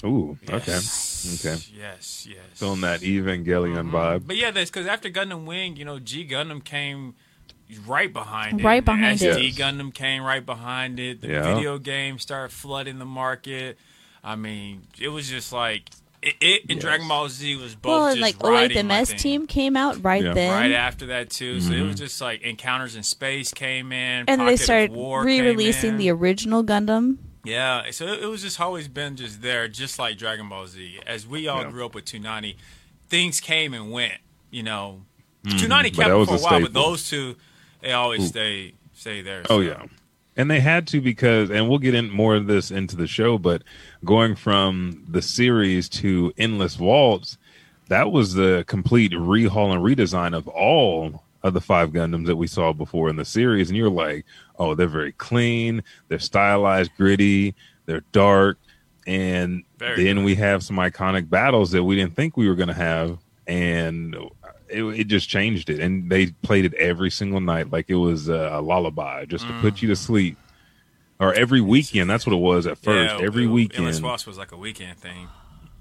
Ooh, 0.05 0.39
Yes. 0.47 1.27
okay, 1.45 1.51
okay. 1.51 1.63
Yes, 1.75 2.27
yes. 2.31 2.39
Feeling 2.55 2.83
that 2.83 3.01
Evangelion 3.01 3.91
vibe. 3.91 4.27
But 4.27 4.37
yeah, 4.37 4.51
that's 4.51 4.71
because 4.71 4.87
after 4.87 5.09
Gundam 5.09 5.47
Wing, 5.47 5.77
you 5.77 5.85
know, 5.87 5.99
G 5.99 6.27
Gundam 6.29 6.63
came 6.63 7.15
right 7.87 8.13
behind 8.13 8.61
it. 8.61 8.65
Right 8.65 8.85
behind 8.85 9.19
the 9.19 9.31
it. 9.31 9.37
SD 9.39 9.55
Gundam 9.55 9.93
came 9.95 10.23
right 10.23 10.45
behind 10.45 11.01
it. 11.01 11.23
The 11.23 11.29
Yeah. 11.29 11.55
video 11.55 11.79
games 11.79 12.23
started 12.23 12.53
flooding 12.53 12.99
the 12.99 13.07
market. 13.07 13.79
I 14.23 14.37
mean, 14.37 14.83
it 15.01 15.09
was 15.09 15.29
just 15.31 15.53
like 15.53 15.89
it, 16.23 16.35
it 16.41 16.61
and 16.63 16.71
Yes. 16.73 16.81
Dragon 16.83 17.09
Ball 17.09 17.29
Z 17.29 17.57
was 17.57 17.75
both 17.75 17.91
well, 17.91 18.09
just 18.17 18.21
like 18.21 18.43
riding 18.43 18.77
OATH 18.79 18.85
my 18.87 18.99
MS 19.01 19.15
team 19.23 19.47
came 19.47 19.77
out 19.77 20.03
right 20.05 20.23
Yeah. 20.25 20.35
then. 20.35 20.53
Right 20.53 20.73
after 20.73 21.07
that 21.07 21.31
too, 21.31 21.61
so 21.61 21.71
it 21.73 21.77
Mm-hmm. 21.77 21.87
was 21.89 21.97
just 21.97 22.21
like 22.21 22.43
Encounters 22.43 22.97
in 22.97 23.03
Space 23.03 23.53
came 23.53 23.93
in, 23.93 24.25
and 24.29 24.39
Pocket 24.41 24.45
they 24.47 24.57
started 24.57 24.93
War 24.93 25.25
re-releasing 25.25 25.97
the 25.99 26.11
original 26.11 26.65
Gundam. 26.65 27.19
Yeah, 27.45 27.91
so 27.93 28.07
it 28.07 28.23
it 28.25 28.27
was 28.27 28.43
just 28.43 28.61
always 28.61 28.89
been 28.89 29.15
just 29.17 29.41
there, 29.43 29.69
just 29.69 29.99
like 29.99 30.19
Dragon 30.19 30.49
Ball 30.49 30.67
Z. 30.67 31.01
As 31.07 31.27
we 31.27 31.47
all 31.49 31.63
Yeah. 31.63 31.71
grew 31.71 31.87
up 31.87 31.95
with 31.95 32.05
Toonami, 32.05 32.57
things 33.09 33.41
came 33.41 33.73
and 33.75 33.91
went. 33.93 34.15
You 34.51 34.63
know, 34.65 35.03
Mm-hmm. 35.45 35.59
Toonami 35.59 35.95
kept 35.95 36.09
it 36.11 36.27
for 36.27 36.35
a 36.35 36.39
a 36.39 36.41
while, 36.41 36.61
but 36.61 36.73
those 36.73 37.09
two, 37.09 37.37
they 37.81 37.93
always 37.93 38.27
stay 38.27 38.75
stay 38.95 39.23
there. 39.23 39.43
Oh 39.49 39.61
yeah. 39.61 39.85
And 40.37 40.51
they 40.51 40.61
had 40.61 40.87
to 40.89 41.01
because 41.01 41.51
and 41.51 41.69
we'll 41.69 41.79
get 41.79 41.95
in 41.95 42.11
more 42.11 42.37
of 42.37 42.47
this 42.47 42.71
into 42.71 42.97
the 42.97 43.07
show, 43.07 43.39
but 43.39 43.63
going 44.05 44.37
from 44.37 45.05
the 45.09 45.23
series 45.23 45.89
to 45.91 46.33
Endless 46.37 46.79
Waltz, 46.79 47.39
that 47.89 48.11
was 48.13 48.35
the 48.35 48.65
complete 48.67 49.13
rehaul 49.13 49.73
and 49.73 49.83
redesign 49.83 50.37
of 50.37 50.47
all 50.49 51.23
of 51.43 51.55
the 51.55 51.61
five 51.61 51.91
Gundams 51.91 52.27
that 52.27 52.37
we 52.37 52.47
saw 52.47 52.73
before 52.73 53.09
in 53.09 53.17
the 53.17 53.25
series. 53.25 53.69
And 53.69 53.77
you're 53.77 53.89
like, 53.89 54.27
oh, 54.59 54.75
they're 54.75 54.89
very 54.89 55.13
clean, 55.13 55.83
they're 56.09 56.19
stylized, 56.19 56.91
gritty, 56.97 57.55
they're 57.87 58.05
dark. 58.13 58.59
And 59.07 59.63
Very 59.79 60.05
then 60.05 60.17
dark. 60.17 60.27
we 60.27 60.35
have 60.35 60.65
some 60.65 60.77
iconic 60.77 61.31
battles 61.31 61.71
that 61.71 61.85
we 61.85 61.95
didn't 61.95 62.17
think 62.17 62.37
we 62.37 62.49
were 62.49 62.57
going 62.57 62.69
to 62.69 62.75
have. 62.75 63.19
And 63.47 64.17
it, 64.69 64.83
it 64.83 65.05
just 65.05 65.29
changed 65.29 65.71
it. 65.71 65.81
And 65.81 66.11
they 66.11 66.27
played 66.43 66.65
it 66.65 66.75
every 66.75 67.11
single 67.11 67.41
night 67.41 67.71
like 67.71 67.89
it 67.89 67.97
was 67.97 68.29
a, 68.29 68.61
lullaby 68.61 69.25
just 69.25 69.47
to 69.47 69.61
put 69.61 69.83
you 69.83 69.89
to 69.89 69.97
sleep. 69.97 70.37
Or 71.19 71.33
every 71.33 71.63
weekend. 71.63 72.11
That's 72.11 72.27
what 72.27 72.35
it 72.35 72.41
was 72.41 72.67
at 72.67 72.77
first. 72.77 73.15
Yeah, 73.15 73.25
every 73.25 73.45
it- 73.45 73.49
weekend. 73.49 73.87
Endless 73.87 74.03
Waltz 74.03 74.27
was 74.27 74.37
like 74.37 74.53
a 74.53 74.57
weekend 74.57 74.99
thing. 74.99 75.29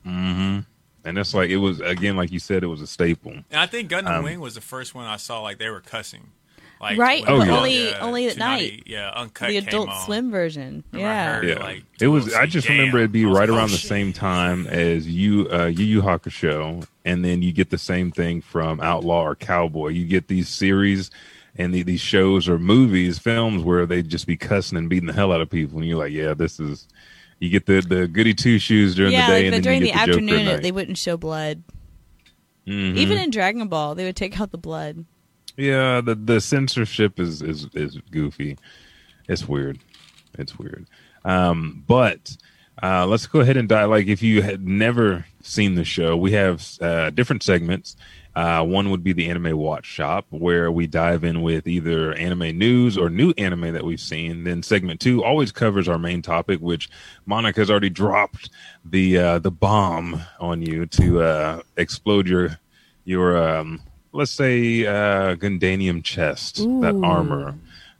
And 0.05 1.17
it's 1.19 1.33
like, 1.33 1.49
it 1.49 1.57
was, 1.57 1.81
again, 1.81 2.15
like 2.15 2.31
you 2.31 2.39
said, 2.39 2.63
it 2.63 2.67
was 2.67 2.81
a 2.81 2.87
staple. 2.87 3.33
And 3.33 3.45
I 3.59 3.67
think 3.67 3.91
Gundam 3.91 4.17
Um, 4.19 4.23
Wing 4.23 4.39
was 4.39 4.55
the 4.55 4.61
first 4.61 4.95
one 4.95 5.05
I 5.05 5.17
saw 5.17 5.41
like 5.41 5.59
they 5.59 5.69
were 5.69 5.81
cussing. 5.81 6.31
Like 6.81 6.97
Right, 6.97 7.23
Oh, 7.25 7.39
but 7.39 7.47
yeah. 7.47 7.57
only- 7.57 7.93
only 7.95 8.27
at 8.27 8.35
Toonami 8.35 8.39
night. 8.39 8.83
Yeah, 8.85 9.09
uncut 9.15 9.47
the 9.49 9.59
came 9.59 9.67
Adult 9.69 9.89
on. 9.89 10.05
Swim 10.05 10.29
version. 10.31 10.83
Yeah. 10.91 11.35
heard 11.35 11.47
Yeah, 11.47 11.55
like, 11.63 11.83
it 12.01 12.07
was. 12.07 12.33
I 12.33 12.45
just 12.45 12.67
damn. 12.67 12.77
remember 12.77 12.97
it'd 12.99 13.11
be 13.11 13.25
right 13.25 13.47
like, 13.47 13.57
around 13.57 13.69
oh, 13.69 13.73
the 13.73 13.77
shit. 13.77 13.89
same 13.89 14.13
time 14.13 14.67
as 14.67 15.07
you, 15.07 15.47
uh, 15.51 15.65
Yu 15.67 15.85
Yu 15.85 16.01
Hakusho, 16.01 16.85
and 17.05 17.23
then 17.23 17.41
you 17.41 17.51
get 17.53 17.69
the 17.69 17.77
same 17.77 18.11
thing 18.11 18.41
from 18.41 18.81
Outlaw 18.81 19.23
or 19.23 19.35
Cowboy. 19.35 19.89
You 19.89 20.05
get 20.05 20.27
these 20.27 20.49
series 20.49 21.11
and 21.55 21.73
the, 21.73 21.83
these 21.83 22.01
shows 22.01 22.49
or 22.49 22.59
movies, 22.59 23.17
films 23.17 23.63
where 23.63 23.85
they 23.85 24.01
just 24.03 24.27
be 24.27 24.35
cussing 24.35 24.77
and 24.77 24.89
beating 24.89 25.07
the 25.07 25.13
hell 25.13 25.31
out 25.31 25.39
of 25.41 25.49
people, 25.49 25.79
and 25.79 25.87
you're 25.87 25.97
like, 25.97 26.11
yeah, 26.11 26.33
this 26.33 26.59
is. 26.59 26.87
You 27.39 27.49
get 27.49 27.65
the 27.65 27.81
the 27.81 28.07
goody 28.07 28.33
two 28.33 28.59
shoes 28.59 28.95
during 28.95 29.11
yeah, 29.13 29.27
the 29.27 29.31
day, 29.31 29.37
like, 29.37 29.45
and 29.45 29.51
but 29.51 29.55
then 29.55 29.61
during 29.63 29.81
you 29.81 29.87
the 29.87 29.93
get 29.93 30.05
the 30.05 30.11
Joker 30.13 30.19
at 30.19 30.29
afternoon, 30.29 30.45
night. 30.55 30.61
they 30.63 30.71
wouldn't 30.71 30.97
show 30.97 31.17
blood. 31.17 31.63
Mhm. 32.67 32.95
Even 32.97 33.17
in 33.17 33.29
Dragon 33.29 33.67
Ball, 33.67 33.93
they 33.95 34.05
would 34.05 34.15
take 34.15 34.39
out 34.39 34.51
the 34.51 34.57
blood. 34.57 35.05
Yeah, 35.57 36.01
the 36.01 36.15
the 36.15 36.41
censorship 36.41 37.19
is 37.19 37.41
is 37.41 37.67
is 37.73 37.97
goofy. 38.11 38.57
It's 39.27 39.47
weird. 39.47 39.79
It's 40.37 40.57
weird. 40.59 40.85
Um, 41.23 41.83
but 41.87 42.35
uh, 42.83 43.05
let's 43.07 43.25
go 43.25 43.39
ahead 43.39 43.57
and 43.57 43.69
dive. 43.69 43.89
Like, 43.89 44.07
if 44.07 44.21
you 44.21 44.41
had 44.41 44.67
never 44.67 45.25
seen 45.41 45.75
the 45.75 45.85
show, 45.85 46.17
we 46.17 46.33
have 46.33 46.67
uh, 46.81 47.09
different 47.09 47.41
segments. 47.41 47.95
Uh, 48.35 48.61
one 48.65 48.89
would 48.89 49.01
be 49.01 49.13
the 49.13 49.29
Anime 49.29 49.57
Watch 49.57 49.85
Shop, 49.85 50.25
where 50.29 50.69
we 50.69 50.87
dive 50.87 51.23
in 51.23 51.41
with 51.41 51.67
either 51.67 52.13
anime 52.15 52.57
news 52.57 52.97
or 52.97 53.09
new 53.09 53.33
anime 53.37 53.71
that 53.73 53.85
we've 53.85 53.99
seen. 54.01 54.43
Then 54.43 54.61
segment 54.61 54.99
two 54.99 55.23
always 55.23 55.53
covers 55.53 55.87
our 55.87 55.97
main 55.97 56.21
topic, 56.21 56.59
which 56.59 56.89
Monica 57.25 57.61
has 57.61 57.71
already 57.71 57.89
dropped 57.89 58.49
the 58.83 59.17
uh, 59.17 59.39
the 59.39 59.51
bomb 59.51 60.21
on 60.41 60.61
you 60.61 60.85
to 60.87 61.21
uh, 61.21 61.61
explode 61.77 62.27
your 62.27 62.59
your 63.05 63.37
um, 63.37 63.81
let's 64.15 64.31
say 64.31 64.85
uh, 64.85 65.35
Gundanium 65.35 66.03
chest, 66.03 66.57
that 66.57 66.99
armor, 67.03 67.55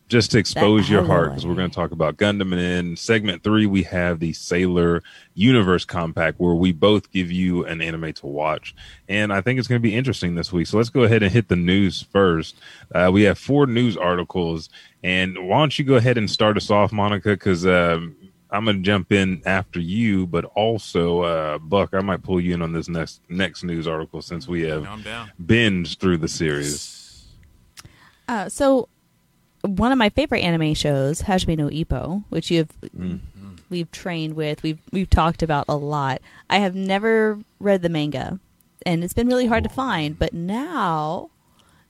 just 0.07 0.31
to 0.31 0.38
expose 0.38 0.89
your 0.89 1.03
heart. 1.03 1.31
Because 1.31 1.45
we're 1.45 1.55
going 1.55 1.69
to 1.69 1.75
talk 1.75 1.91
about 1.91 2.17
Gundam, 2.17 2.53
and 2.53 2.62
in 2.62 2.95
segment 2.95 3.43
three 3.43 3.65
we 3.65 3.84
have 3.84 4.19
the 4.19 4.34
Sailor 4.34 5.03
Universe 5.34 5.84
Compact, 5.84 6.39
where 6.39 6.55
we 6.55 6.72
both 6.72 7.12
give 7.12 7.31
you 7.31 7.65
an 7.65 7.81
anime 7.81 8.13
to 8.13 8.27
watch, 8.27 8.74
and 9.10 9.34
I 9.34 9.41
think 9.41 9.60
it's 9.60 9.67
going 9.67 9.81
to 9.81 9.88
be 9.88 9.95
interesting 9.95 10.36
this 10.36 10.53
week. 10.53 10.67
So 10.67 10.77
let's 10.77 10.89
go 10.89 11.03
ahead 11.03 11.22
and 11.22 11.31
hit 11.31 11.50
the 11.50 11.55
news 11.55 12.01
first. 12.01 12.55
Uh, 12.93 13.10
we 13.13 13.24
have 13.24 13.38
four 13.38 13.65
news 13.65 13.98
articles, 13.98 14.69
and 15.03 15.48
why 15.48 15.60
don't 15.60 15.77
you 15.77 15.86
go 15.86 15.95
ahead 15.95 16.17
and 16.17 16.31
start 16.31 16.55
us 16.55 16.72
off, 16.72 16.91
Monica? 16.91 17.29
Because 17.29 17.65
um, 17.65 18.15
I'm 18.56 18.64
going 18.66 18.78
to 18.78 18.82
jump 18.82 19.12
in 19.12 19.42
after 19.46 19.80
you, 19.80 20.26
but 20.28 20.46
also 20.46 21.22
uh, 21.22 21.58
Buck, 21.58 21.94
I 21.94 22.02
might 22.02 22.24
pull 22.24 22.40
you 22.40 22.54
in 22.54 22.62
on 22.62 22.72
this 22.74 22.88
next 22.88 23.22
next 23.30 23.64
news 23.64 23.88
article 23.88 24.22
since 24.22 24.48
we 24.48 24.62
have 24.64 24.84
No, 24.84 25.26
binged 25.44 25.98
through 26.00 26.18
the 26.18 26.28
series. 26.28 27.26
Uh, 28.28 28.50
so, 28.50 28.90
one 29.62 29.92
of 29.92 29.98
my 29.98 30.10
favorite 30.10 30.42
anime 30.42 30.74
shows, 30.74 31.22
Hajime 31.24 31.58
no 31.58 31.70
Ippo, 31.70 32.24
which 32.30 32.50
you've 32.50 32.70
we've 33.70 33.92
trained 33.92 34.36
with, 34.36 34.64
we've 34.64 34.80
we've 34.92 35.10
talked 35.10 35.44
about 35.44 35.66
a 35.68 35.76
lot. 35.76 36.22
I 36.50 36.58
have 36.60 36.76
never 36.76 37.40
read 37.60 37.82
the 37.82 37.90
manga, 37.90 38.40
and 38.86 39.04
it's 39.04 39.14
been 39.14 39.28
really 39.28 39.48
hard 39.48 39.64
to 39.64 39.70
find. 39.70 40.18
But 40.18 40.34
now, 40.34 41.30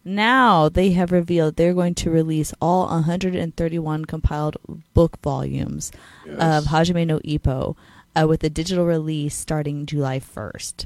now 0.06 0.70
they 0.70 0.92
have 0.92 1.12
revealed 1.12 1.56
they're 1.56 1.74
going 1.74 1.96
to 1.96 2.12
release 2.12 2.54
all 2.62 2.86
131 2.88 4.06
compiled 4.06 4.56
book 4.94 5.18
volumes 5.22 5.92
of 6.28 6.66
Hajime 6.66 7.08
no 7.08 7.20
Ippo 7.20 7.76
uh, 8.16 8.28
with 8.28 8.44
a 8.44 8.50
digital 8.50 8.86
release 8.86 9.36
starting 9.36 9.86
July 9.86 10.20
1st. 10.20 10.86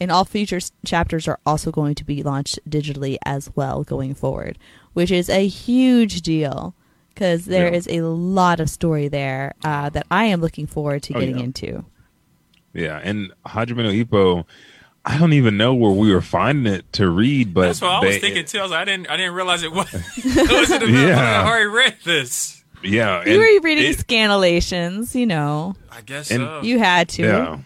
And 0.00 0.10
all 0.10 0.24
future 0.24 0.56
s- 0.56 0.72
chapters 0.86 1.28
are 1.28 1.38
also 1.44 1.70
going 1.70 1.94
to 1.96 2.04
be 2.04 2.22
launched 2.22 2.58
digitally 2.68 3.16
as 3.24 3.50
well 3.54 3.84
going 3.84 4.14
forward, 4.14 4.58
which 4.92 5.10
is 5.10 5.28
a 5.28 5.46
huge 5.46 6.22
deal 6.22 6.74
because 7.10 7.44
there 7.46 7.70
Yeah. 7.70 7.76
is 7.78 7.88
a 7.88 8.00
lot 8.02 8.60
of 8.60 8.70
story 8.70 9.08
there 9.08 9.52
uh, 9.64 9.90
that 9.90 10.06
I 10.10 10.24
am 10.26 10.40
looking 10.40 10.66
forward 10.66 11.02
to 11.04 11.14
Oh, 11.14 11.20
getting 11.20 11.38
yeah. 11.38 11.44
into. 11.44 11.84
Yeah, 12.72 13.00
and 13.04 13.32
Hajime 13.46 13.76
no 13.84 13.90
Ippo, 14.04 14.44
I 15.06 15.18
don't 15.18 15.34
even 15.34 15.56
know 15.56 15.74
where 15.74 15.92
we 15.92 16.12
were 16.14 16.22
finding 16.22 16.72
it 16.72 16.90
to 16.94 17.08
read, 17.10 17.52
but 17.52 17.66
That's 17.66 17.80
what 17.82 17.90
I 17.90 18.00
was 18.04 18.14
they- 18.14 18.20
thinking 18.20 18.44
too. 18.46 18.58
I 18.58 18.62
was 18.62 18.70
like, 18.70 18.80
I 18.80 18.84
didn't, 18.86 19.10
I 19.10 19.16
didn't 19.16 19.34
realize 19.34 19.62
it 19.62 19.72
was. 19.72 19.92
it 20.16 20.50
wasn't 20.50 20.82
about, 20.84 20.92
Yeah. 20.94 21.42
I 21.42 21.46
already 21.46 21.66
read 21.66 21.96
this. 22.04 22.62
Yeah, 22.82 23.24
You 23.26 23.38
were 23.38 23.60
reading 23.62 23.84
it- 23.84 23.98
scanlations, 23.98 25.14
you 25.14 25.26
know. 25.26 25.74
I 25.90 26.00
guess 26.02 26.30
And- 26.30 26.42
so. 26.42 26.62
You 26.62 26.78
had 26.78 27.08
to. 27.10 27.22
Yeah, 27.22 27.58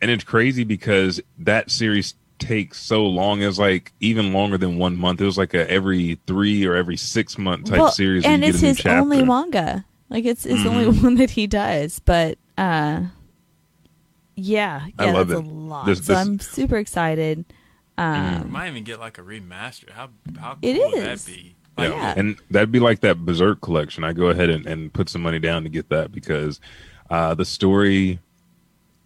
and 0.00 0.10
it's 0.10 0.24
crazy 0.24 0.64
because 0.64 1.20
that 1.38 1.70
series 1.70 2.14
takes 2.38 2.78
so 2.80 3.06
long. 3.06 3.40
It 3.40 3.46
was 3.46 3.58
like 3.58 3.92
even 4.00 4.32
longer 4.32 4.58
than 4.58 4.76
one 4.76 4.96
month. 4.96 5.20
It 5.20 5.24
was 5.24 5.38
like 5.38 5.54
a 5.54 5.70
every 5.70 6.18
three 6.26 6.64
or 6.66 6.74
every 6.74 6.96
six 6.96 7.38
month 7.38 7.66
type 7.70 7.78
well, 7.78 7.90
series. 7.92 8.24
where 8.24 8.32
and 8.32 8.44
it's 8.44 8.60
get 8.60 8.64
a 8.64 8.66
new 8.66 8.74
his 8.74 8.86
only 9.02 9.24
manga. 9.24 9.84
Like 10.10 10.24
it's 10.24 10.44
it's 10.44 10.62
the 10.62 10.68
only 10.70 10.88
one 11.00 11.14
that 11.16 11.30
he 11.30 11.46
does. 11.46 12.00
But 12.00 12.36
uh, 12.58 13.02
yeah, 14.34 14.86
I 14.98 15.10
love 15.10 15.28
that's 15.28 15.40
it. 15.40 15.46
a 15.46 15.48
lot. 15.48 15.86
This- 15.86 15.98
so 16.04 16.12
this- 16.14 16.18
I'm 16.26 16.38
super 16.40 16.76
excited. 16.76 17.44
Um, 17.98 18.50
might 18.50 18.68
even 18.68 18.84
get 18.84 18.98
like 19.00 19.18
a 19.18 19.22
remaster. 19.22 19.90
How 19.90 20.08
how 20.40 20.54
cool 20.54 20.58
It 20.62 20.78
would 20.78 21.02
that 21.02 21.24
be? 21.26 21.54
Yeah. 21.78 21.84
Like, 21.84 21.90
Yeah. 21.92 22.14
And 22.16 22.36
that'd 22.50 22.72
be 22.72 22.80
like 22.80 23.00
that 23.00 23.24
Berserk 23.24 23.60
collection. 23.60 24.02
I 24.02 24.12
go 24.12 24.26
ahead 24.28 24.48
and, 24.50 24.66
and 24.66 24.92
put 24.92 25.08
some 25.08 25.22
money 25.22 25.38
down 25.38 25.62
to 25.64 25.68
get 25.68 25.88
that 25.90 26.10
because 26.10 26.58
uh, 27.10 27.34
the 27.34 27.44
story 27.44 28.18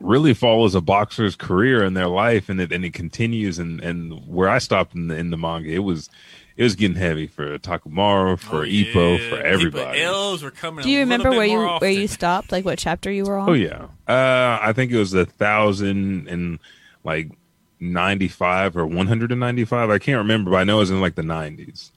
really 0.01 0.35
follows 0.35 0.75
a 0.75 0.81
boxer's 0.81 1.35
career 1.37 1.83
and 1.83 1.97
their 1.97 2.07
life 2.07 2.49
and 2.49 2.61
it 2.61 2.71
and 2.71 2.85
it 2.85 2.93
continues 2.93 3.59
and, 3.59 3.81
and 3.81 4.27
where 4.27 4.49
I 4.49 4.59
stopped 4.59 4.95
in 4.95 5.09
the 5.09 5.17
in 5.17 5.31
the 5.31 5.37
manga, 5.37 5.69
it 5.71 5.81
was 5.81 6.09
it 6.57 6.63
was 6.63 6.75
getting 6.75 6.97
heavy 6.97 7.27
for 7.27 7.59
Takumaru, 7.59 8.39
for 8.39 8.63
oh, 8.63 8.67
Ippo, 8.67 9.19
yeah. 9.19 9.29
for 9.29 9.37
Ippo 9.37 9.43
everybody. 9.43 10.01
L's 10.01 10.43
were 10.43 10.51
coming. 10.51 10.83
do 10.83 10.91
you 10.91 10.99
a 10.99 11.01
remember 11.01 11.31
bit 11.31 11.37
where 11.37 11.47
you 11.47 11.59
more 11.59 11.79
where 11.79 11.91
you 11.91 12.09
stopped? 12.09 12.53
Like 12.53 12.65
what 12.65 12.79
chapter 12.79 13.11
you 13.11 13.25
were 13.25 13.37
on? 13.37 13.51
Oh 13.51 13.53
yeah. 13.53 13.89
Uh 14.09 14.59
I 14.61 14.73
think 14.73 14.91
it 14.93 14.99
was 14.99 15.13
a 15.13 15.27
thousand 15.27 16.29
and 16.29 16.59
like 17.05 17.31
ninety 17.79 18.29
five 18.29 18.77
or 18.77 18.87
one 18.87 19.07
hundred 19.07 19.33
and 19.33 19.41
ninety 19.41 19.65
five. 19.65 19.91
I 19.91 19.99
can't 19.99 20.19
remember, 20.19 20.53
but 20.53 20.59
I 20.59 20.65
know 20.65 20.77
it 20.77 20.81
was 20.81 20.91
in 20.91 21.01
like 21.01 21.15
the 21.15 21.23
nineties. 21.23 21.93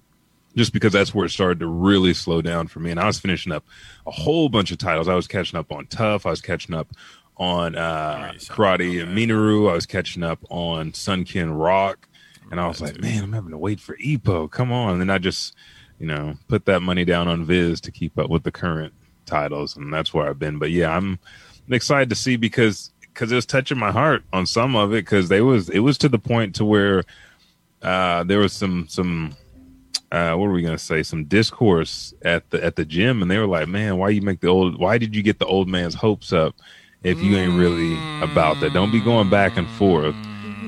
Just 0.55 0.73
because 0.73 0.91
that's 0.91 1.13
where 1.13 1.25
it 1.25 1.29
started 1.29 1.59
to 1.59 1.67
really 1.67 2.13
slow 2.13 2.41
down 2.41 2.67
for 2.67 2.79
me. 2.79 2.89
And 2.89 2.99
I 2.99 3.05
was 3.05 3.19
finishing 3.19 3.53
up 3.53 3.63
a 4.07 4.11
whole 4.11 4.49
bunch 4.49 4.71
of 4.71 4.79
titles. 4.79 5.07
I 5.07 5.13
was 5.13 5.27
catching 5.27 5.57
up 5.57 5.71
on 5.71 5.85
Tough, 5.85 6.25
I 6.25 6.31
was 6.31 6.41
catching 6.41 6.75
up 6.75 6.89
on 7.37 7.75
uh 7.75 8.15
Alright, 8.17 8.39
Karate 8.39 9.03
okay. 9.03 9.11
Minoru, 9.11 9.69
I 9.69 9.73
was 9.73 9.85
catching 9.85 10.23
up 10.23 10.39
on 10.49 10.93
Sunken 10.93 11.53
Rock. 11.53 12.08
And 12.51 12.59
I 12.59 12.67
was 12.67 12.81
like, 12.81 12.99
man, 12.99 13.23
I'm 13.23 13.33
having 13.33 13.51
to 13.51 13.57
wait 13.57 13.79
for 13.79 13.95
Ippo. 13.97 14.49
Come 14.49 14.71
on. 14.71 14.93
And 14.93 15.01
then 15.01 15.09
I 15.09 15.17
just, 15.17 15.55
you 15.99 16.07
know, 16.07 16.35
put 16.47 16.65
that 16.65 16.81
money 16.81 17.05
down 17.05 17.27
on 17.27 17.45
Viz 17.45 17.79
to 17.81 17.91
keep 17.91 18.17
up 18.17 18.29
with 18.29 18.43
the 18.43 18.51
current 18.51 18.93
titles. 19.25 19.75
And 19.77 19.93
that's 19.93 20.13
where 20.13 20.27
I've 20.27 20.39
been. 20.39 20.57
But 20.57 20.71
yeah, 20.71 20.95
I'm 20.95 21.19
excited 21.69 22.09
to 22.09 22.15
see 22.15 22.35
because 22.35 22.91
because 23.01 23.31
it 23.31 23.35
was 23.35 23.45
touching 23.45 23.77
my 23.77 23.91
heart 23.91 24.23
on 24.33 24.45
some 24.45 24.75
of 24.75 24.91
it 24.93 25.05
because 25.05 25.29
they 25.29 25.41
was 25.41 25.69
it 25.69 25.79
was 25.79 25.97
to 25.99 26.09
the 26.09 26.19
point 26.19 26.55
to 26.55 26.65
where 26.65 27.03
uh 27.81 28.23
there 28.23 28.39
was 28.39 28.53
some 28.53 28.87
some 28.87 29.35
uh, 30.11 30.33
what 30.33 30.47
were 30.47 30.53
we 30.53 30.63
gonna 30.63 30.77
say? 30.77 31.03
Some 31.03 31.25
discourse 31.25 32.13
at 32.23 32.49
the 32.49 32.63
at 32.63 32.75
the 32.75 32.85
gym, 32.85 33.21
and 33.21 33.29
they 33.29 33.37
were 33.37 33.45
like, 33.45 33.67
"Man, 33.67 33.97
why 33.97 34.09
you 34.09 34.21
make 34.21 34.39
the 34.39 34.47
old? 34.47 34.79
Why 34.79 34.97
did 34.97 35.15
you 35.15 35.21
get 35.21 35.37
the 35.37 35.45
old 35.45 35.67
man's 35.67 35.93
hopes 35.93 36.33
up 36.33 36.55
if 37.03 37.21
you 37.21 37.37
ain't 37.37 37.59
really 37.59 37.93
about 38.23 38.59
that? 38.61 38.73
Don't 38.73 38.91
be 38.91 39.01
going 39.01 39.29
back 39.29 39.55
and 39.55 39.67
forth." 39.67 40.15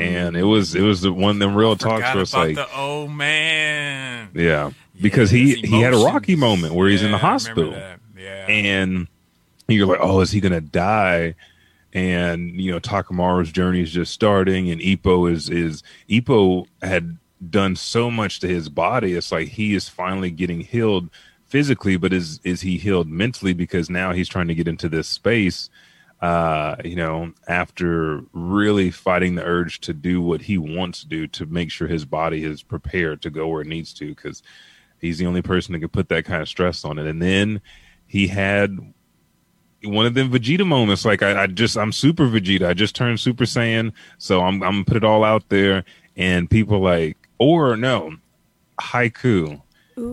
And 0.01 0.35
it 0.37 0.43
was 0.43 0.75
it 0.75 0.81
was 0.81 1.01
the 1.01 1.11
one 1.13 1.31
of 1.35 1.39
them 1.39 1.55
real 1.55 1.75
talks 1.75 2.03
where 2.13 2.21
it's 2.23 2.33
like, 2.33 2.55
the 2.55 2.73
old 2.75 3.11
man. 3.11 4.29
yeah, 4.33 4.71
because 5.01 5.29
he 5.29 5.55
he 5.55 5.81
had 5.81 5.93
a 5.93 5.97
rocky 5.97 6.35
moment 6.35 6.73
where 6.73 6.89
he's 6.89 7.01
in 7.03 7.11
the 7.11 7.17
Yeah, 7.17 7.21
hospital. 7.21 7.71
Yeah. 8.17 8.45
and 8.47 9.07
you're 9.67 9.87
like, 9.87 9.99
oh, 10.01 10.21
is 10.21 10.31
he 10.31 10.39
gonna 10.39 10.61
die? 10.61 11.35
And 11.93 12.51
you 12.59 12.71
know, 12.71 12.79
Takamaru's 12.79 13.51
journey 13.51 13.81
is 13.81 13.91
just 13.91 14.13
starting, 14.13 14.69
and 14.71 14.79
Ippo 14.81 15.31
is 15.31 15.49
is 15.49 15.83
Ippo 16.09 16.65
had 16.81 17.17
done 17.49 17.75
so 17.75 18.09
much 18.11 18.39
to 18.41 18.47
his 18.47 18.69
body. 18.69 19.13
It's 19.13 19.31
like 19.31 19.49
he 19.49 19.73
is 19.73 19.89
finally 19.89 20.31
getting 20.31 20.61
healed 20.61 21.09
physically, 21.47 21.97
but 21.97 22.13
is 22.13 22.39
is 22.43 22.61
he 22.61 22.77
healed 22.77 23.09
mentally? 23.09 23.53
Because 23.53 23.89
now 23.89 24.13
he's 24.13 24.29
trying 24.29 24.47
to 24.47 24.55
get 24.55 24.67
into 24.67 24.87
this 24.87 25.07
space. 25.07 25.69
Uh, 26.21 26.75
you 26.85 26.95
know, 26.95 27.33
after 27.47 28.21
really 28.31 28.91
fighting 28.91 29.33
the 29.33 29.43
urge 29.43 29.79
to 29.79 29.91
do 29.91 30.21
what 30.21 30.39
he 30.39 30.55
wants 30.55 31.01
to 31.01 31.07
do 31.07 31.25
to 31.25 31.47
make 31.47 31.71
sure 31.71 31.87
his 31.87 32.05
body 32.05 32.43
is 32.43 32.61
prepared 32.61 33.23
to 33.23 33.31
go 33.31 33.47
where 33.47 33.61
it 33.61 33.67
needs 33.67 33.91
to, 33.91 34.07
because 34.09 34.43
he's 34.99 35.17
the 35.17 35.25
only 35.25 35.41
person 35.41 35.73
that 35.73 35.79
can 35.79 35.89
put 35.89 36.09
that 36.09 36.25
kind 36.25 36.43
of 36.43 36.47
stress 36.47 36.85
on 36.85 36.99
it. 36.99 37.07
And 37.07 37.19
then 37.19 37.59
he 38.05 38.27
had 38.27 38.93
one 39.83 40.05
of 40.05 40.13
them 40.13 40.29
Vegeta 40.29 40.63
moments. 40.63 41.05
Like 41.05 41.23
I, 41.23 41.43
I 41.43 41.47
just 41.47 41.75
I'm 41.75 41.91
Super 41.91 42.27
Vegeta. 42.27 42.67
I 42.67 42.75
just 42.75 42.95
turned 42.95 43.19
Super 43.19 43.45
Saiyan, 43.45 43.91
so 44.19 44.41
I'm 44.41 44.61
I'm 44.61 44.85
put 44.85 44.97
it 44.97 45.03
all 45.03 45.23
out 45.23 45.49
there. 45.49 45.83
And 46.15 46.47
people 46.47 46.81
like, 46.81 47.17
or 47.39 47.75
no, 47.75 48.15
Haikyu. 48.79 49.59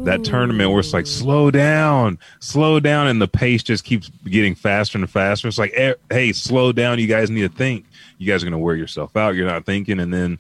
That 0.05 0.25
tournament 0.25 0.71
where 0.71 0.81
it's 0.81 0.93
like 0.93 1.07
slow 1.07 1.51
down, 1.51 2.19
slow 2.41 2.79
down, 2.81 3.07
and 3.07 3.21
the 3.23 3.29
pace 3.29 3.63
just 3.63 3.85
keeps 3.85 4.11
getting 4.25 4.55
faster 4.55 4.99
and 4.99 5.09
faster. 5.09 5.49
It's 5.49 5.59
like, 5.59 5.73
eh, 5.75 5.95
hey, 6.11 6.33
slow 6.33 6.73
down. 6.73 6.99
You 6.99 7.07
guys 7.07 7.31
need 7.31 7.43
to 7.43 7.49
think. 7.49 7.87
You 8.19 8.27
guys 8.27 8.43
are 8.43 8.47
gonna 8.47 8.59
wear 8.59 8.77
yourself 8.77 9.17
out. 9.17 9.35
You're 9.35 9.47
not 9.47 9.65
thinking, 9.65 10.01
and 10.01 10.13
then 10.13 10.39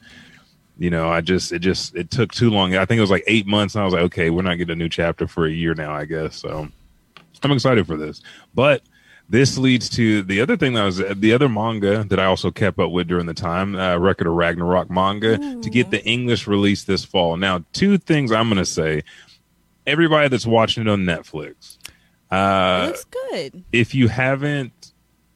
you 0.78 0.90
know, 0.90 1.08
I 1.10 1.20
just 1.20 1.52
it 1.52 1.60
just 1.60 1.94
it 1.96 2.10
took 2.10 2.32
too 2.32 2.50
long. 2.50 2.76
I 2.76 2.84
think 2.84 2.98
it 2.98 3.02
was 3.02 3.10
like 3.10 3.24
eight 3.26 3.46
months, 3.46 3.74
and 3.74 3.82
I 3.82 3.84
was 3.84 3.94
like, 3.94 4.04
okay, 4.04 4.30
we're 4.30 4.42
not 4.42 4.56
getting 4.56 4.72
a 4.72 4.76
new 4.76 4.88
chapter 4.88 5.26
for 5.26 5.46
a 5.46 5.50
year 5.50 5.74
now, 5.74 5.92
I 5.92 6.04
guess. 6.04 6.36
So 6.36 6.68
I'm 7.42 7.52
excited 7.52 7.86
for 7.86 7.96
this. 7.96 8.22
But 8.54 8.82
this 9.28 9.58
leads 9.58 9.90
to 9.90 10.22
the 10.22 10.40
other 10.40 10.56
thing 10.56 10.72
that 10.72 10.84
was 10.84 10.98
the 10.98 11.32
other 11.32 11.48
manga 11.48 12.04
that 12.04 12.18
I 12.18 12.24
also 12.24 12.50
kept 12.50 12.78
up 12.78 12.90
with 12.90 13.08
during 13.08 13.26
the 13.26 13.34
time, 13.34 13.74
uh, 13.74 13.98
Record 13.98 14.26
of 14.26 14.34
Ragnarok 14.34 14.88
manga, 14.88 15.36
to 15.36 15.70
get 15.70 15.90
the 15.90 16.02
English 16.04 16.46
release 16.46 16.84
this 16.84 17.04
fall. 17.04 17.36
Now, 17.36 17.64
two 17.72 17.98
things 17.98 18.32
I'm 18.32 18.48
going 18.48 18.58
to 18.58 18.64
say. 18.64 19.02
Everybody 19.88 20.28
that's 20.28 20.46
watching 20.46 20.82
it 20.82 20.88
on 20.88 21.04
Netflix, 21.04 21.78
uh, 22.30 22.88
Looks 22.88 23.06
good. 23.30 23.64
if 23.72 23.94
you 23.94 24.08
haven't 24.08 24.92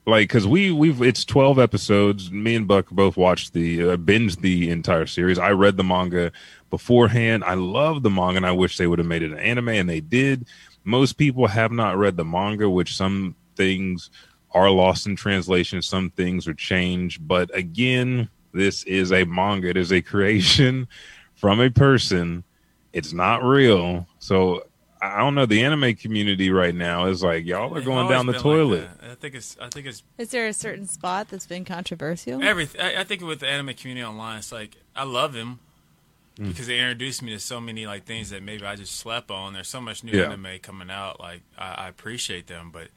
like 0.06 0.28
because 0.28 0.46
we 0.46 0.70
we've 0.72 1.00
it's 1.00 1.24
12 1.24 1.58
episodes. 1.58 2.30
Me 2.30 2.54
and 2.54 2.68
buck 2.68 2.90
both 2.90 3.16
watched 3.16 3.52
the 3.52 3.92
uh, 3.92 3.96
binged 3.96 4.40
the 4.40 4.70
entire 4.70 5.06
series. 5.06 5.38
I 5.38 5.52
read 5.52 5.76
the 5.76 5.84
manga 5.84 6.32
beforehand. 6.70 7.44
I 7.44 7.54
love 7.54 8.02
the 8.02 8.10
manga 8.10 8.36
and 8.36 8.46
i 8.46 8.52
wish 8.52 8.76
they 8.76 8.86
would 8.86 8.98
have 8.98 9.08
made 9.08 9.22
it 9.22 9.32
an 9.32 9.38
anime 9.38 9.68
and 9.70 9.88
they 9.88 10.00
did. 10.00 10.46
Most 10.84 11.14
people 11.14 11.46
have 11.46 11.72
not 11.72 11.96
read 11.96 12.16
the 12.16 12.24
manga 12.24 12.68
which 12.68 12.96
some 12.96 13.36
things 13.56 14.10
are 14.50 14.70
lost 14.70 15.06
in 15.06 15.16
translation 15.16 15.80
some 15.80 16.10
things 16.10 16.46
are 16.46 16.54
changed. 16.54 17.26
But 17.26 17.56
again 17.56 18.28
this 18.52 18.82
is 18.84 19.12
a 19.12 19.24
manga. 19.24 19.70
It 19.70 19.76
is 19.76 19.92
a 19.92 20.02
creation 20.02 20.88
from 21.36 21.60
a 21.60 21.70
person 21.70 22.44
it's 22.92 23.12
not 23.12 23.42
real 23.42 24.06
so 24.18 24.64
I 25.04 25.18
don't 25.18 25.34
know. 25.34 25.46
The 25.46 25.64
anime 25.64 25.96
community 25.96 26.50
right 26.52 26.72
now 26.74 27.06
is 27.06 27.24
like 27.24 27.44
y'all 27.44 27.74
are 27.74 27.78
It's 27.78 27.86
going 27.86 28.08
down 28.08 28.26
the 28.26 28.32
been 28.34 28.38
like 28.40 28.42
toilet. 28.42 28.88
I 29.02 29.14
think 29.16 29.34
it's. 29.34 29.56
I 29.60 29.68
think 29.68 29.86
it's 29.88 30.04
Is 30.16 30.28
there 30.30 30.46
a 30.46 30.52
certain 30.52 30.86
spot 30.86 31.26
that's 31.28 31.44
been 31.46 31.64
controversial? 31.64 32.40
everything. 32.40 32.80
I, 32.80 33.00
I 33.00 33.04
think 33.04 33.20
with 33.22 33.40
the 33.40 33.48
anime 33.48 33.74
community 33.74 34.04
online, 34.06 34.38
it's 34.38 34.52
like 34.52 34.76
I 34.94 35.02
love 35.02 35.32
them 35.32 35.58
Mm. 36.38 36.48
because 36.48 36.66
they 36.68 36.78
introduced 36.78 37.20
me 37.20 37.30
to 37.32 37.38
so 37.40 37.60
many 37.60 37.84
like 37.86 38.04
things 38.04 38.30
that 38.30 38.42
maybe 38.42 38.64
I 38.64 38.74
just 38.76 38.94
slept 38.96 39.30
on. 39.30 39.52
There's 39.52 39.68
so 39.68 39.80
much 39.82 40.02
new 40.04 40.12
Yeah. 40.18 40.26
anime 40.26 40.60
coming 40.62 40.88
out. 40.90 41.18
Like 41.20 41.42
I, 41.58 41.74
I 41.74 41.88
appreciate 41.88 42.46
them, 42.46 42.70
but 42.72 42.88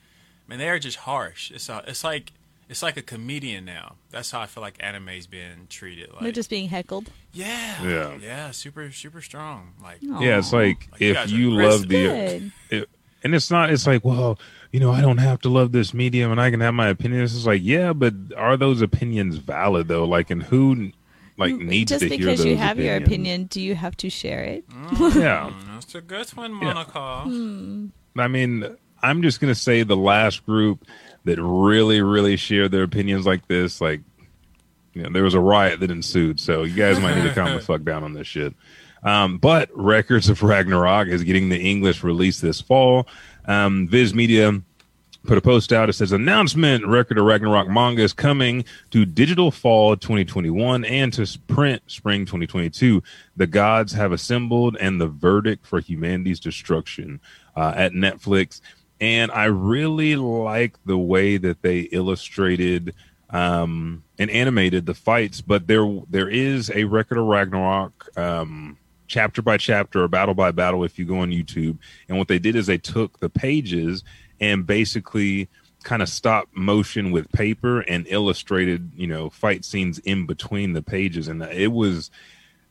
man, 0.48 0.58
they 0.60 0.70
are 0.70 0.80
just 0.80 1.00
harsh. 1.00 1.52
It's 1.52 1.68
a, 1.70 1.84
it's 1.88 2.04
like 2.04 2.32
it's 2.70 2.82
like 2.84 2.98
a 2.98 3.02
comedian 3.02 3.66
now. 3.66 3.96
That's 4.10 4.32
how 4.32 4.42
I 4.42 4.46
feel 4.48 4.62
like 4.62 4.76
anime's 4.80 5.28
being 5.28 5.68
treated. 5.70 6.12
Like 6.12 6.22
They're 6.24 6.32
just 6.32 6.50
being 6.50 6.70
heckled. 6.70 7.12
yeah, 7.34 7.84
Yeah. 7.84 8.18
yeah, 8.22 8.52
super 8.52 8.92
super 8.92 9.22
strong. 9.22 9.74
Like 9.82 9.98
Yeah, 10.02 10.40
it's 10.40 10.54
like 10.54 10.88
Like, 10.92 11.02
if 11.02 11.16
guys 11.16 11.32
are 11.32 11.36
you 11.36 11.52
love 11.52 11.88
the, 11.88 12.52
it, 12.70 12.90
and 13.24 13.34
it's 13.34 13.50
not. 13.50 13.72
It's 13.72 13.88
like, 13.88 14.06
well, 14.06 14.38
you 14.72 14.80
know, 14.80 14.92
I 14.92 15.02
don't 15.02 15.18
have 15.18 15.40
to 15.42 15.50
love 15.50 15.72
this 15.72 15.94
medium, 15.96 16.32
and 16.32 16.40
I 16.40 16.52
can 16.52 16.60
have 16.60 16.74
my 16.76 16.90
opinions. 16.90 17.36
It's 17.36 17.46
like, 17.48 17.62
yeah, 17.64 17.92
but 17.94 18.14
are 18.38 18.56
those 18.56 18.82
opinions 18.82 19.38
valid 19.38 19.88
though? 19.88 20.06
Like, 20.06 20.30
and 20.30 20.44
who, 20.44 20.92
like, 21.38 21.56
needs 21.56 21.90
Just 21.90 22.02
to 22.02 22.10
hear 22.10 22.18
because 22.20 22.38
those 22.40 22.46
you 22.48 22.56
have 22.58 22.80
your 22.80 22.98
opinion, 22.98 23.46
do 23.46 23.62
you 23.62 23.74
have 23.74 23.98
to 23.98 24.10
share 24.12 24.44
it? 24.44 24.66
Yeah, 25.16 25.50
Mm, 25.52 25.74
that's 25.74 25.96
a 25.96 26.02
good 26.02 26.30
one, 26.32 26.52
Yeah. 26.52 26.74
Monica. 26.74 27.90
I 28.18 28.28
mean, 28.28 28.78
I'm 29.02 29.22
just 29.22 29.40
gonna 29.40 29.56
say 29.56 29.84
the 29.84 29.98
last 29.98 30.46
group 30.46 30.86
that 31.26 31.42
really, 31.42 32.02
really 32.02 32.38
shared 32.38 32.72
their 32.72 32.84
opinions 32.84 33.26
like 33.26 33.48
this, 33.48 33.82
like, 33.82 34.02
you 34.94 35.04
know, 35.04 35.10
there 35.10 35.24
was 35.24 35.34
a 35.34 35.40
riot 35.40 35.82
that 35.82 35.92
ensued. 35.92 36.40
So 36.40 36.64
you 36.64 36.76
guys 36.76 37.00
might 37.00 37.16
need 37.16 37.28
to 37.28 37.34
calm 37.34 37.54
the 37.54 37.62
fuck 37.66 37.84
down 37.84 38.04
on 38.04 38.14
this 38.14 38.28
shit. 38.28 38.54
Um, 39.04 39.38
but 39.38 39.70
Records 39.74 40.30
of 40.30 40.42
Ragnarok 40.42 41.08
is 41.10 41.24
getting 41.24 41.50
the 41.50 41.60
English 41.60 42.04
release 42.04 42.40
this 42.40 42.62
fall. 42.62 43.08
Um, 43.46 43.88
Viz 43.88 44.14
Media 44.16 44.62
put 45.26 45.38
a 45.38 45.42
post 45.42 45.74
out. 45.74 45.90
It 45.90 45.94
says 45.94 46.12
announcement: 46.12 46.86
Record 46.86 47.18
of 47.18 47.26
Ragnarok 47.26 47.68
manga 47.68 48.02
is 48.02 48.14
coming 48.14 48.66
to 48.92 49.06
digital 49.06 49.52
fall 49.52 49.96
2021 49.96 50.86
and 50.86 51.14
to 51.14 51.40
print 51.48 51.84
spring 51.88 52.26
2022. 52.26 53.04
The 53.36 53.48
gods 53.48 53.94
have 53.94 54.12
assembled, 54.12 54.78
and 54.80 55.00
the 55.00 55.08
verdict 55.08 55.66
for 55.68 55.80
humanity's 55.80 56.40
destruction 56.40 57.20
uh, 57.56 57.74
at 57.76 57.92
Netflix. 57.94 58.62
And 59.02 59.32
I 59.32 59.46
really 59.46 60.16
like 60.16 60.78
the 60.86 60.98
way 60.98 61.38
that 61.38 61.62
they 61.62 61.82
illustrated 61.82 62.96
um, 63.30 64.04
and 64.18 64.30
animated 64.30 64.86
the 64.86 64.94
fights. 64.94 65.42
But 65.42 65.68
there, 65.68 65.86
there 66.10 66.30
is 66.30 66.72
a 66.74 66.86
Record 66.86 67.18
of 67.18 67.26
Ragnarok. 67.26 68.18
Um, 68.18 68.78
chapter 69.08 69.42
by 69.42 69.58
chapter 69.58 70.04
or 70.04 70.08
battle 70.08 70.34
by 70.34 70.52
battle 70.52 70.84
if 70.84 70.98
you 70.98 71.06
go 71.06 71.20
on 71.20 71.30
YouTube. 71.30 71.78
And 72.10 72.18
what 72.18 72.28
they 72.28 72.40
did 72.40 72.56
is 72.56 72.66
they 72.66 72.78
took 72.78 73.20
the 73.20 73.30
pages 73.30 74.04
and 74.40 74.66
basically 74.66 75.48
kind 75.84 76.02
of 76.02 76.10
stop 76.10 76.50
motion 76.54 77.12
with 77.12 77.32
paper 77.32 77.82
and 77.82 78.08
illustrated, 78.08 78.92
you 78.96 79.08
know, 79.08 79.30
fight 79.30 79.64
scenes 79.64 80.00
in 80.00 80.26
between 80.26 80.74
the 80.74 80.82
pages. 80.82 81.28
And 81.28 81.42
it 81.44 81.72
was, 81.72 82.10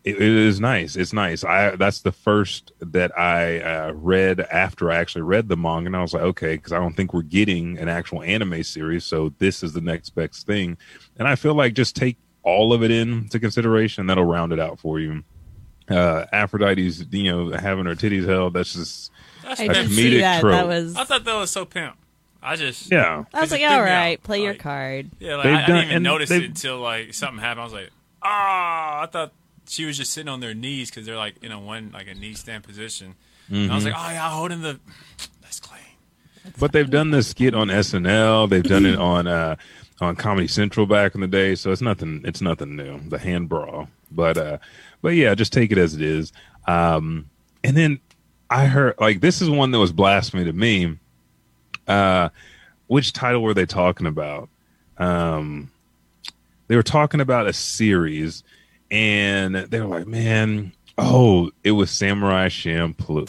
it, 0.04 0.16
it 0.16 0.20
is 0.20 0.60
nice. 0.60 0.96
It's 0.96 1.12
nice. 1.12 1.42
I 1.44 1.76
that's 1.76 2.00
the 2.02 2.12
first 2.12 2.72
that 2.80 3.18
I 3.18 3.60
uh, 3.60 3.92
read 3.92 4.40
after 4.40 4.90
I 4.90 4.96
actually 4.96 5.22
read 5.22 5.48
the 5.48 5.56
manga, 5.56 5.86
and 5.86 5.96
I 5.96 6.02
was 6.02 6.12
like, 6.12 6.22
okay, 6.22 6.56
because 6.56 6.72
I 6.72 6.78
don't 6.78 6.94
think 6.94 7.14
we're 7.14 7.22
getting 7.22 7.78
an 7.78 7.88
actual 7.88 8.22
anime 8.22 8.62
series, 8.62 9.04
so 9.04 9.32
this 9.38 9.62
is 9.62 9.72
the 9.72 9.80
next 9.80 10.10
best 10.10 10.46
thing. 10.46 10.76
And 11.18 11.26
I 11.26 11.36
feel 11.36 11.54
like 11.54 11.74
just 11.74 11.96
take 11.96 12.18
all 12.42 12.72
of 12.74 12.82
it 12.82 12.90
into 12.90 13.40
consideration, 13.40 14.06
that'll 14.06 14.24
round 14.24 14.52
it 14.52 14.60
out 14.60 14.78
for 14.78 15.00
you. 15.00 15.24
Uh, 15.88 16.24
Aphrodite's, 16.32 17.04
you 17.10 17.30
know, 17.30 17.50
having 17.52 17.86
her 17.86 17.94
titties 17.94 18.26
held. 18.26 18.54
That's 18.54 18.74
just 18.74 19.10
That's 19.42 19.60
I 19.60 19.64
A 19.64 19.68
pimp 19.68 19.88
did 19.88 19.90
comedic 19.90 20.20
that. 20.20 20.40
trope. 20.40 20.52
That 20.52 20.66
was. 20.66 20.96
I 20.96 21.04
thought 21.04 21.24
that 21.24 21.34
was 21.34 21.50
so 21.50 21.64
pimp. 21.64 21.96
I 22.42 22.56
just 22.56 22.90
yeah. 22.92 23.24
I 23.32 23.40
was 23.40 23.50
like, 23.50 23.62
all 23.62 23.68
right, 23.68 23.70
all 23.70 23.84
threw 23.84 23.92
out. 23.92 24.22
play 24.22 24.42
your 24.42 24.54
card. 24.54 25.10
Yeah, 25.18 25.36
like, 25.36 25.44
They've 25.44 25.54
I, 25.54 25.62
I 25.62 25.66
didn't 25.66 25.90
even 25.90 26.02
notice 26.02 26.30
it 26.30 26.44
until 26.44 26.78
like 26.78 27.14
something 27.14 27.38
happened. 27.38 27.60
I 27.62 27.64
was 27.64 27.72
like, 27.72 27.90
ah, 28.22 29.02
I 29.02 29.06
thought 29.06 29.32
she 29.66 29.84
was 29.84 29.96
just 29.96 30.12
sitting 30.12 30.28
on 30.28 30.40
their 30.40 30.54
knees 30.54 30.90
because 30.90 31.06
they're 31.06 31.16
like 31.16 31.42
in 31.42 31.52
a 31.52 31.58
one 31.58 31.90
like 31.92 32.08
a 32.08 32.14
knee 32.14 32.34
stand 32.34 32.64
position. 32.64 33.14
And 33.48 33.70
I 33.70 33.74
was 33.74 33.84
like, 33.84 33.94
oh 33.96 34.10
yeah, 34.10 34.30
holding 34.30 34.62
the 34.62 34.80
that's 35.42 35.60
clean. 35.60 35.80
But 36.58 36.72
they've 36.72 36.88
done 36.90 37.10
this 37.10 37.28
skit 37.28 37.54
on 37.54 37.68
SNL. 37.68 38.48
They've 38.48 38.62
done 38.62 38.86
it 38.86 38.98
on 38.98 39.26
uh, 39.26 39.56
on 40.00 40.16
Comedy 40.16 40.48
Central 40.48 40.86
back 40.86 41.14
in 41.14 41.20
the 41.20 41.26
day. 41.26 41.54
So 41.54 41.70
it's 41.70 41.82
nothing. 41.82 42.22
It's 42.24 42.40
nothing 42.40 42.76
new. 42.76 43.00
The 43.08 43.18
hand 43.18 43.48
brawl. 43.48 43.88
But 44.10 44.38
uh, 44.38 44.58
but 45.02 45.10
yeah, 45.10 45.34
just 45.34 45.52
take 45.52 45.72
it 45.72 45.78
as 45.78 45.94
it 45.94 46.02
is. 46.02 46.32
Um, 46.66 47.28
and 47.62 47.76
then 47.76 48.00
I 48.50 48.66
heard 48.66 48.94
like 48.98 49.20
this 49.20 49.42
is 49.42 49.50
one 49.50 49.70
that 49.72 49.78
was 49.78 49.92
blasphemy 49.92 50.44
to 50.44 50.52
me. 50.52 50.98
Uh, 51.86 52.30
which 52.86 53.12
title 53.12 53.42
were 53.42 53.54
they 53.54 53.66
talking 53.66 54.06
about? 54.06 54.48
Um, 54.98 55.70
they 56.68 56.76
were 56.76 56.82
talking 56.82 57.20
about 57.20 57.46
a 57.46 57.52
series, 57.52 58.42
and 58.90 59.54
they 59.54 59.80
were 59.80 59.86
like, 59.86 60.06
"Man, 60.06 60.72
oh, 60.98 61.50
it 61.62 61.72
was 61.72 61.90
Samurai 61.90 62.48
Champloo." 62.48 63.28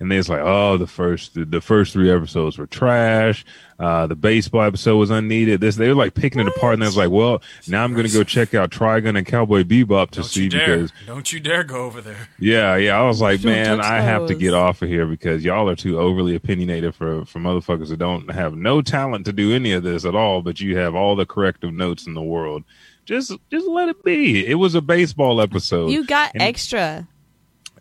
and 0.00 0.12
they 0.12 0.16
was 0.16 0.28
like, 0.28 0.40
"Oh, 0.42 0.76
the 0.76 0.86
first 0.86 1.32
the 1.34 1.60
first 1.60 1.92
three 1.92 2.08
episodes 2.10 2.56
were 2.56 2.66
trash. 2.68 3.44
Uh, 3.80 4.06
the 4.06 4.14
baseball 4.14 4.62
episode 4.62 4.96
was 4.96 5.10
unneeded." 5.10 5.60
This 5.60 5.74
they 5.76 5.88
were 5.88 5.94
like 5.96 6.14
picking 6.14 6.40
it 6.40 6.46
apart, 6.46 6.74
and 6.74 6.84
I 6.84 6.86
was 6.86 6.96
like, 6.96 7.10
"Well, 7.10 7.42
now 7.66 7.82
I'm 7.82 7.94
gonna 7.94 8.08
go 8.08 8.22
check 8.22 8.54
out 8.54 8.70
Trigun 8.70 9.16
and 9.18 9.26
Cowboy 9.26 9.64
Bebop 9.64 10.10
to 10.10 10.20
Don't 10.20 10.24
see 10.28 10.48
because 10.48 10.92
Don't 11.06 11.32
you 11.32 11.40
dare 11.40 11.64
go 11.64 11.84
over 11.84 12.00
there. 12.00 12.28
yeah, 12.38 12.76
yeah." 12.76 12.96
I 12.96 13.02
was 13.06 13.20
like, 13.20 13.40
Don't 13.40 13.50
"Man, 13.52 13.78
touch 13.78 13.86
I 13.86 14.00
have 14.00 14.26
to 14.28 14.34
those." 14.34 14.40
get 14.40 14.54
off 14.54 14.82
of 14.82 14.88
here 14.88 15.06
because 15.06 15.44
y'all 15.44 15.68
are 15.68 15.74
too 15.76 15.98
overly 15.98 16.36
opinionated 16.36 16.94
for 16.94 17.24
for 17.24 17.40
motherfuckers 17.40 17.88
that 17.88 17.98
don't 17.98 18.30
have 18.30 18.54
no 18.54 18.80
talent 18.82 19.26
to 19.26 19.32
do 19.32 19.52
any 19.52 19.72
of 19.72 19.82
this 19.82 20.04
at 20.04 20.14
all, 20.14 20.42
but 20.42 20.60
you 20.60 20.76
have 20.76 20.94
all 20.94 21.16
the 21.16 21.26
corrective 21.26 21.72
notes 21.72 22.06
in 22.06 22.14
the 22.14 22.22
world." 22.22 22.62
Just, 23.08 23.32
just 23.50 23.66
let 23.66 23.88
it 23.88 24.04
be. 24.04 24.46
It 24.46 24.56
was 24.56 24.74
a 24.74 24.82
baseball 24.82 25.40
episode. 25.40 25.90
You 25.90 26.04
got 26.04 26.32
And- 26.34 26.42
extra. 26.42 27.08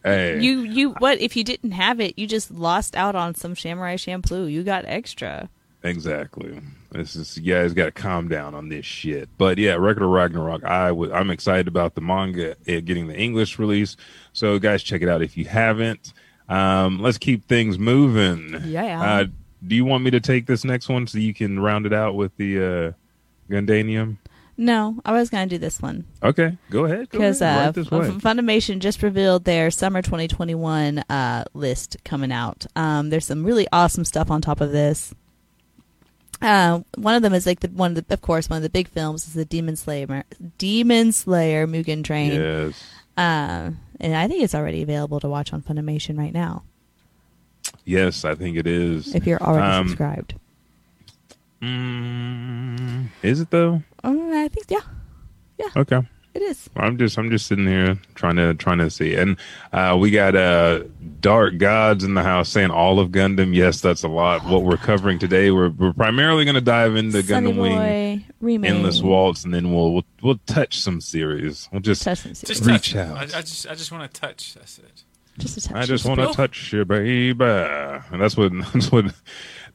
Hey. 0.06 0.40
You 0.40 0.62
you 0.62 0.92
what 1.00 1.20
if 1.20 1.36
you 1.36 1.44
didn't 1.44 1.72
have 1.72 2.00
it? 2.00 2.18
You 2.18 2.28
just 2.28 2.50
lost 2.50 2.96
out 2.96 3.14
on 3.16 3.36
some 3.36 3.58
Samurai 3.58 3.98
Shampoo. 3.98 4.46
You 4.46 4.64
got 4.64 4.86
extra. 4.86 5.50
Exactly. 5.84 6.62
This 6.92 7.18
is 7.18 7.38
you 7.38 7.54
guys 7.54 7.74
got 7.74 7.86
to 7.86 7.92
calm 7.92 8.30
down 8.30 8.56
on 8.56 8.70
this 8.70 8.86
shit. 8.86 9.28
But 9.38 9.58
yeah, 9.58 9.74
Record 9.74 10.04
of 10.04 10.10
Ragnarok. 10.10 10.64
I 10.64 10.94
would. 10.94 11.12
I'm 11.12 11.30
excited 11.30 11.68
about 11.68 11.96
the 11.96 12.02
manga 12.02 12.56
getting 12.66 13.08
the 13.08 13.18
English 13.18 13.60
release. 13.60 13.98
So 14.32 14.60
guys, 14.60 14.82
check 14.82 15.02
it 15.02 15.10
out 15.10 15.22
if 15.22 15.36
you 15.36 15.44
haven't. 15.44 16.14
Um, 16.48 17.02
let's 17.02 17.18
keep 17.18 17.46
things 17.46 17.78
moving. 17.78 18.62
Yeah. 18.66 19.02
Uh, 19.02 19.26
do 19.66 19.76
you 19.76 19.84
want 19.84 20.06
me 20.06 20.12
to 20.12 20.22
take 20.22 20.46
this 20.46 20.64
next 20.64 20.88
one 20.88 21.06
so 21.08 21.18
you 21.18 21.34
can 21.34 21.60
round 21.60 21.86
it 21.86 21.92
out 21.92 22.16
with 22.16 22.36
the 22.38 22.58
uh, 22.60 22.92
Gundanium? 23.52 24.18
No, 24.60 25.00
I 25.06 25.12
was 25.12 25.30
gonna 25.30 25.46
do 25.46 25.60
this 25.60 25.80
one 25.82 26.06
Okay, 26.24 26.58
go 26.72 26.86
ahead. 26.86 27.10
because 27.12 27.42
uh, 27.44 27.46
Right 27.66 27.74
this 27.76 27.92
way. 27.92 28.08
Funimation 28.10 28.80
just 28.80 29.04
revealed 29.04 29.44
their 29.44 29.70
summer 29.70 30.02
2021 30.02 31.00
uh, 31.10 31.44
list 31.54 31.98
coming 32.04 32.32
out. 32.32 32.66
Um, 32.76 33.10
there's 33.12 33.26
some 33.26 33.44
really 33.46 33.68
awesome 33.72 34.04
stuff 34.04 34.32
on 34.32 34.42
top 34.42 34.60
of 34.60 34.72
this. 34.72 35.14
Uh, 36.42 36.82
one 36.96 37.14
of 37.16 37.22
them 37.22 37.34
is 37.34 37.46
like 37.46 37.60
the 37.60 37.68
one 37.70 37.96
of 37.98 38.08
the, 38.08 38.14
of 38.14 38.22
course, 38.22 38.50
one 38.50 38.58
of 38.58 38.64
the 38.64 38.70
big 38.70 38.88
films 38.88 39.28
is 39.28 39.34
the 39.36 39.46
Demon 39.46 39.76
Slayer, 39.76 40.24
Demon 40.58 41.12
Slayer 41.12 41.68
Mugen 41.68 42.04
Train. 42.04 42.32
yes. 42.34 42.84
Uh, 43.16 43.72
and 44.00 44.16
I 44.16 44.28
think 44.28 44.44
it's 44.44 44.54
already 44.56 44.82
available 44.84 45.20
to 45.20 45.28
watch 45.30 45.52
on 45.54 45.64
Funimation 45.64 46.18
right 46.20 46.34
now 46.34 46.62
Yes, 47.84 48.24
I 48.26 48.36
think 48.36 48.56
it 48.58 48.68
is. 48.68 49.14
if 49.16 49.26
you're 49.26 49.42
already 49.42 49.66
Um, 49.66 49.88
subscribed. 49.88 50.36
Mm, 51.62 53.08
is 53.24 53.42
it 53.42 53.50
though? 53.50 53.82
Um, 54.08 54.32
I 54.32 54.48
think 54.48 54.68
yeah, 54.70 54.80
yeah. 55.58 55.68
Okay. 55.76 56.00
it 56.34 56.42
is. 56.42 56.70
I'm 56.78 56.98
just 56.98 57.18
I'm 57.18 57.30
just 57.30 57.46
sitting 57.46 57.68
here 57.68 58.00
trying 58.16 58.38
to 58.38 58.54
trying 58.54 58.78
to 58.78 58.90
see, 58.90 59.16
and 59.16 59.36
uh, 59.74 59.98
we 60.00 60.12
got 60.12 60.34
uh, 60.34 60.84
Dark 61.20 61.58
Gods 61.58 62.06
in 62.06 62.14
the 62.14 62.24
house 62.24 62.48
saying 62.48 62.72
all 62.72 63.02
of 63.02 63.10
Gundam. 63.10 63.54
Yes, 63.54 63.82
that's 63.82 64.04
a 64.04 64.08
lot. 64.08 64.46
What 64.46 64.64
we're 64.64 64.78
covering 64.78 65.20
today, 65.20 65.52
we're 65.52 65.72
we're 65.72 65.92
primarily 65.92 66.46
going 66.46 66.56
to 66.56 66.62
dive 66.62 66.96
into 66.96 67.22
Sunny 67.22 67.52
Gundam 67.52 67.62
Wing, 67.62 68.26
remake. 68.40 68.72
Endless 68.72 69.02
Waltz, 69.02 69.44
and 69.44 69.54
then 69.54 69.74
we'll 69.74 69.94
we'll, 69.96 70.06
we'll 70.22 70.40
touch 70.46 70.80
some 70.80 71.02
series. 71.02 71.68
We'll 71.74 71.82
just 71.82 72.02
Touch 72.04 72.20
some 72.20 72.34
series. 72.34 72.60
Just 72.60 72.70
Reach 72.70 72.94
touch. 72.94 72.96
out. 72.96 73.18
I, 73.18 73.40
I 73.40 73.42
just, 73.42 73.68
I 73.68 73.76
just 73.76 73.92
want 73.92 74.14
to 74.14 74.22
touch. 74.22 74.54
That's 74.54 74.80
it. 74.80 75.04
Just 75.38 75.58
a 75.58 75.62
touch. 75.68 75.76
I 75.76 75.86
just 75.86 76.06
want 76.06 76.22
to 76.22 76.28
touch 76.28 76.72
you, 76.72 76.86
baby. 76.86 77.32
And 77.44 78.22
that's 78.22 78.38
what 78.38 78.54
that's 78.74 78.90
what. 78.90 79.14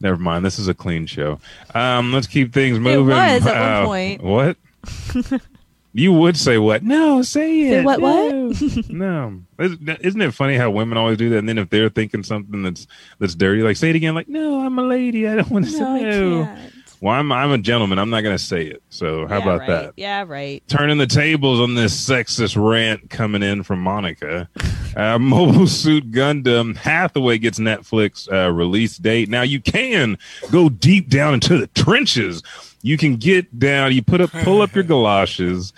Never 0.02 0.16
mind. 0.18 0.44
This 0.44 0.58
is 0.58 0.68
a 0.68 0.74
clean 0.74 1.06
show. 1.06 1.38
Um, 1.74 2.12
let's 2.12 2.26
keep 2.26 2.52
things 2.52 2.78
moving. 2.78 3.16
It 3.16 3.34
was 3.40 3.46
at 3.46 3.54
one 3.54 3.82
Uh, 3.82 3.86
point. 3.86 4.22
What? 4.22 5.40
you 5.94 6.12
would 6.12 6.36
say 6.36 6.58
what? 6.58 6.82
No, 6.82 7.22
say 7.22 7.60
it. 7.60 7.70
Say 7.70 7.84
what, 7.84 8.00
No. 8.00 8.52
no. 8.88 9.40
Isn't 9.58 9.88
isn't 10.00 10.20
it 10.20 10.34
funny 10.34 10.56
how 10.56 10.70
women 10.70 10.98
always 10.98 11.18
do 11.18 11.28
that? 11.30 11.38
And 11.38 11.48
then 11.48 11.58
if 11.58 11.70
they're 11.70 11.88
thinking 11.88 12.22
something 12.24 12.62
that's 12.62 12.86
that's 13.20 13.34
dirty, 13.36 13.62
like 13.62 13.76
say 13.76 13.90
it 13.90 13.96
again. 13.96 14.14
Like, 14.14 14.28
no, 14.28 14.60
I'm 14.66 14.78
a 14.78 14.82
lady. 14.82 15.28
I 15.28 15.36
don't 15.36 15.50
want 15.50 15.66
to 15.66 15.78
No, 15.78 15.96
say. 15.96 16.02
No. 16.02 16.56
Can't. 17.02 17.08
Well, 17.08 17.14
I'm 17.14 17.32
I'm 17.32 17.50
a 17.52 17.58
gentleman. 17.58 17.98
I'm 17.98 18.10
not 18.10 18.22
going 18.22 18.36
to 18.36 18.42
say 18.42 18.62
it. 18.66 18.82
So 18.90 19.26
how 19.26 19.38
Yeah, 19.38 19.42
about 19.42 19.58
right. 19.60 19.68
that? 19.68 19.92
Yeah, 19.96 20.24
right. 20.26 20.62
turning 20.68 20.98
the 20.98 21.06
tables 21.06 21.60
on 21.60 21.74
this 21.74 21.94
sexist 22.08 22.56
rant 22.56 23.10
coming 23.10 23.42
in 23.42 23.62
from 23.62 23.80
Monica. 23.80 24.48
Uh, 24.94 25.18
Mobile 25.18 25.66
Suit 25.66 26.10
Gundam 26.10 26.76
Hathaway 26.76 27.38
gets 27.38 27.58
Netflix 27.58 28.30
uh, 28.30 28.52
release 28.52 28.98
date. 28.98 29.30
Now 29.30 29.40
you 29.40 29.58
can 29.58 30.18
go 30.50 30.68
deep 30.68 31.08
down 31.08 31.32
into 31.32 31.56
the 31.56 31.66
trenches. 31.68 32.42
You 32.82 32.98
can 32.98 33.16
get 33.16 33.58
down. 33.58 33.92
You 33.94 34.02
put 34.02 34.20
up, 34.20 34.30
pull 34.42 34.60
up 34.60 34.74
your 34.74 34.84
galoshes, 34.92 35.72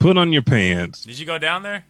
put 0.00 0.18
on 0.18 0.34
your 0.34 0.42
pants, 0.42 1.04
Did 1.04 1.18
you 1.18 1.24
go 1.24 1.38
down 1.38 1.62
there? 1.62 1.86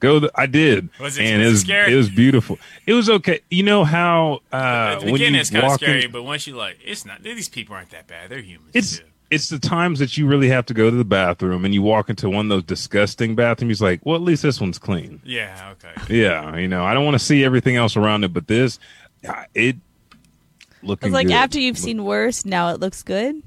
Go. 0.00 0.18
The, 0.18 0.30
I 0.34 0.46
did, 0.46 0.88
Was 0.98 1.16
it- 1.18 1.24
and 1.24 1.38
was 1.42 1.46
it 1.46 1.48
it 1.48 1.52
was 1.52 1.60
scary? 1.60 1.92
it 1.92 1.96
was 1.96 2.08
beautiful. 2.08 2.58
It 2.86 2.94
was 2.94 3.08
okay. 3.08 3.40
You 3.50 3.62
know 3.62 3.84
how 3.84 4.40
uh, 4.52 4.56
At 4.56 4.98
the 5.00 5.04
when 5.06 5.14
beginning, 5.14 5.40
it's 5.40 5.50
kind 5.50 5.64
of 5.64 5.70
walk 5.70 5.82
in- 5.82 5.86
scary, 5.88 6.06
but 6.08 6.22
once 6.24 6.46
you 6.46 6.56
like, 6.56 6.78
it's 6.84 7.04
not. 7.06 7.22
These 7.22 7.48
people 7.48 7.76
aren't 7.76 7.90
that 7.90 8.06
bad. 8.08 8.30
They're 8.30 8.40
humans. 8.40 8.70
it's 8.74 8.98
too. 8.98 9.04
it's 9.30 9.48
the 9.48 9.58
times 9.60 9.98
that 10.00 10.16
you 10.18 10.26
really 10.26 10.48
have 10.48 10.66
to 10.66 10.74
go 10.74 10.90
to 10.90 10.96
the 10.96 11.04
bathroom 11.04 11.64
and 11.64 11.72
you 11.72 11.82
walk 11.82 12.10
into 12.10 12.28
one 12.28 12.46
of 12.46 12.50
those 12.50 12.64
disgusting 12.64 13.34
bathrooms. 13.36 13.80
Like, 13.80 14.04
well, 14.04 14.16
at 14.16 14.22
least 14.22 14.42
this 14.42 14.60
one's 14.60 14.78
clean. 14.78 15.20
yeah. 15.24 15.72
Okay. 15.84 16.16
Yeah, 16.22 16.56
you 16.56 16.66
know, 16.68 16.84
I 16.84 16.94
don't 16.94 17.04
want 17.04 17.14
to 17.14 17.24
see 17.24 17.44
everything 17.44 17.76
else 17.76 17.96
around 17.96 18.24
it, 18.24 18.32
but 18.32 18.48
this, 18.48 18.78
it 19.54 19.76
looking. 20.82 21.08
It's 21.08 21.14
like 21.14 21.26
good. 21.28 21.34
after 21.36 21.60
you've 21.60 21.78
seen 21.78 22.04
worse, 22.04 22.44
now 22.44 22.70
it 22.70 22.80
looks 22.80 23.02
good. 23.02 23.42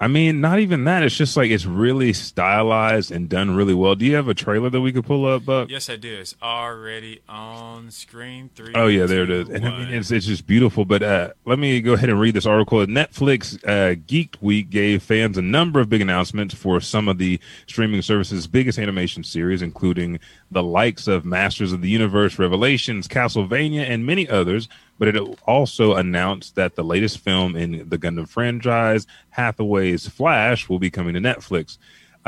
I 0.00 0.06
mean, 0.06 0.40
not 0.40 0.60
even 0.60 0.84
that. 0.84 1.02
It's 1.02 1.16
just 1.16 1.36
like 1.36 1.50
it's 1.50 1.66
really 1.66 2.12
stylized 2.12 3.10
and 3.10 3.28
done 3.28 3.56
really 3.56 3.74
well. 3.74 3.96
Do 3.96 4.04
you 4.04 4.14
have 4.14 4.28
a 4.28 4.34
trailer 4.34 4.70
that 4.70 4.80
we 4.80 4.92
could 4.92 5.04
pull 5.04 5.26
up, 5.26 5.44
Buck? 5.44 5.70
Yes, 5.70 5.90
I 5.90 5.96
do. 5.96 6.14
It's 6.14 6.36
already 6.40 7.20
on 7.28 7.90
screen. 7.90 8.50
Three. 8.54 8.72
Oh 8.76 8.86
yeah, 8.86 9.06
there 9.06 9.24
it 9.24 9.30
is. 9.30 9.48
And 9.48 9.66
I 9.66 9.78
mean, 9.78 9.88
it's 9.88 10.12
it's 10.12 10.26
just 10.26 10.46
beautiful. 10.46 10.84
But 10.84 11.02
uh, 11.02 11.30
let 11.44 11.58
me 11.58 11.80
go 11.80 11.94
ahead 11.94 12.10
and 12.10 12.20
read 12.20 12.34
this 12.34 12.46
article. 12.46 12.78
Netflix 12.86 13.58
uh, 13.66 14.00
Geek 14.06 14.36
Week 14.40 14.70
gave 14.70 15.02
fans 15.02 15.36
a 15.36 15.42
number 15.42 15.80
of 15.80 15.88
big 15.88 16.00
announcements 16.00 16.54
for 16.54 16.80
some 16.80 17.08
of 17.08 17.18
the 17.18 17.40
streaming 17.66 18.02
services' 18.02 18.46
biggest 18.46 18.78
animation 18.78 19.24
series, 19.24 19.62
including 19.62 20.20
the 20.50 20.62
likes 20.62 21.08
of 21.08 21.24
Masters 21.24 21.72
of 21.72 21.82
the 21.82 21.90
Universe, 21.90 22.38
Revelations, 22.38 23.08
Castlevania, 23.08 23.88
and 23.88 24.06
many 24.06 24.28
others. 24.28 24.68
But 24.98 25.08
it 25.08 25.38
also 25.46 25.94
announced 25.94 26.56
that 26.56 26.74
the 26.74 26.84
latest 26.84 27.18
film 27.18 27.56
in 27.56 27.88
the 27.88 27.98
Gundam 27.98 28.28
franchise, 28.28 29.06
Hathaway's 29.30 30.08
Flash, 30.08 30.68
will 30.68 30.78
be 30.78 30.90
coming 30.90 31.14
to 31.14 31.20
Netflix. 31.20 31.78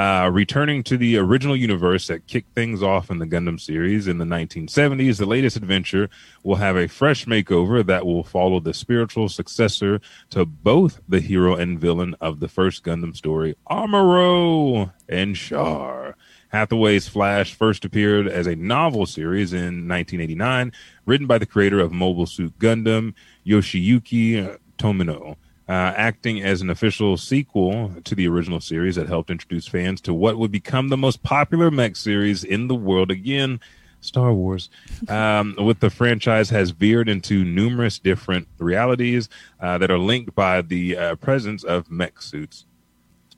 Uh, 0.00 0.30
returning 0.32 0.82
to 0.82 0.96
the 0.96 1.18
original 1.18 1.54
universe 1.54 2.06
that 2.06 2.26
kicked 2.26 2.54
things 2.54 2.82
off 2.82 3.10
in 3.10 3.18
the 3.18 3.26
Gundam 3.26 3.60
series 3.60 4.08
in 4.08 4.16
the 4.16 4.24
1970s, 4.24 5.18
the 5.18 5.26
latest 5.26 5.56
adventure 5.56 6.08
will 6.42 6.56
have 6.56 6.74
a 6.74 6.88
fresh 6.88 7.26
makeover 7.26 7.84
that 7.84 8.06
will 8.06 8.24
follow 8.24 8.60
the 8.60 8.72
spiritual 8.72 9.28
successor 9.28 10.00
to 10.30 10.46
both 10.46 11.02
the 11.06 11.20
hero 11.20 11.54
and 11.54 11.78
villain 11.78 12.14
of 12.18 12.40
the 12.40 12.48
first 12.48 12.82
Gundam 12.82 13.14
story, 13.14 13.56
Amuro 13.68 14.90
and 15.06 15.36
Char. 15.36 16.16
Hathaway's 16.50 17.08
Flash 17.08 17.54
first 17.54 17.84
appeared 17.84 18.26
as 18.26 18.46
a 18.46 18.56
novel 18.56 19.06
series 19.06 19.52
in 19.52 19.88
1989, 19.88 20.72
written 21.06 21.26
by 21.26 21.38
the 21.38 21.46
creator 21.46 21.78
of 21.78 21.92
Mobile 21.92 22.26
Suit 22.26 22.58
Gundam, 22.58 23.14
Yoshiyuki 23.46 24.58
Tomino, 24.76 25.36
uh, 25.68 25.94
acting 25.96 26.42
as 26.42 26.60
an 26.60 26.68
official 26.68 27.16
sequel 27.16 27.92
to 28.02 28.16
the 28.16 28.26
original 28.26 28.60
series 28.60 28.96
that 28.96 29.06
helped 29.06 29.30
introduce 29.30 29.68
fans 29.68 30.00
to 30.00 30.12
what 30.12 30.38
would 30.38 30.50
become 30.50 30.88
the 30.88 30.96
most 30.96 31.22
popular 31.22 31.70
mech 31.70 31.94
series 31.94 32.42
in 32.42 32.66
the 32.66 32.74
world 32.74 33.10
again. 33.10 33.60
Star 34.00 34.32
Wars, 34.32 34.70
um, 35.08 35.54
with 35.58 35.78
the 35.78 35.90
franchise 35.90 36.50
has 36.50 36.70
veered 36.70 37.08
into 37.08 37.44
numerous 37.44 37.98
different 37.98 38.48
realities 38.58 39.28
uh, 39.60 39.78
that 39.78 39.90
are 39.90 39.98
linked 39.98 40.34
by 40.34 40.62
the 40.62 40.96
uh, 40.96 41.14
presence 41.16 41.62
of 41.62 41.90
mech 41.90 42.20
suits 42.20 42.64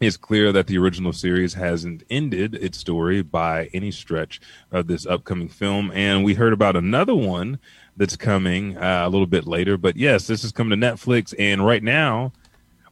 it's 0.02 0.16
clear 0.16 0.52
that 0.52 0.66
the 0.66 0.78
original 0.78 1.12
series 1.12 1.54
hasn't 1.54 2.02
ended 2.10 2.54
its 2.54 2.78
story 2.78 3.22
by 3.22 3.70
any 3.72 3.90
stretch 3.90 4.40
of 4.70 4.86
this 4.86 5.06
upcoming 5.06 5.48
film. 5.48 5.90
And 5.94 6.24
we 6.24 6.34
heard 6.34 6.52
about 6.52 6.76
another 6.76 7.14
one 7.14 7.58
that's 7.96 8.16
coming 8.16 8.76
uh, 8.76 9.02
a 9.04 9.08
little 9.08 9.26
bit 9.26 9.46
later. 9.46 9.76
But 9.76 9.96
yes, 9.96 10.26
this 10.26 10.44
is 10.44 10.52
coming 10.52 10.78
to 10.78 10.86
Netflix. 10.86 11.34
And 11.38 11.64
right 11.64 11.82
now, 11.82 12.32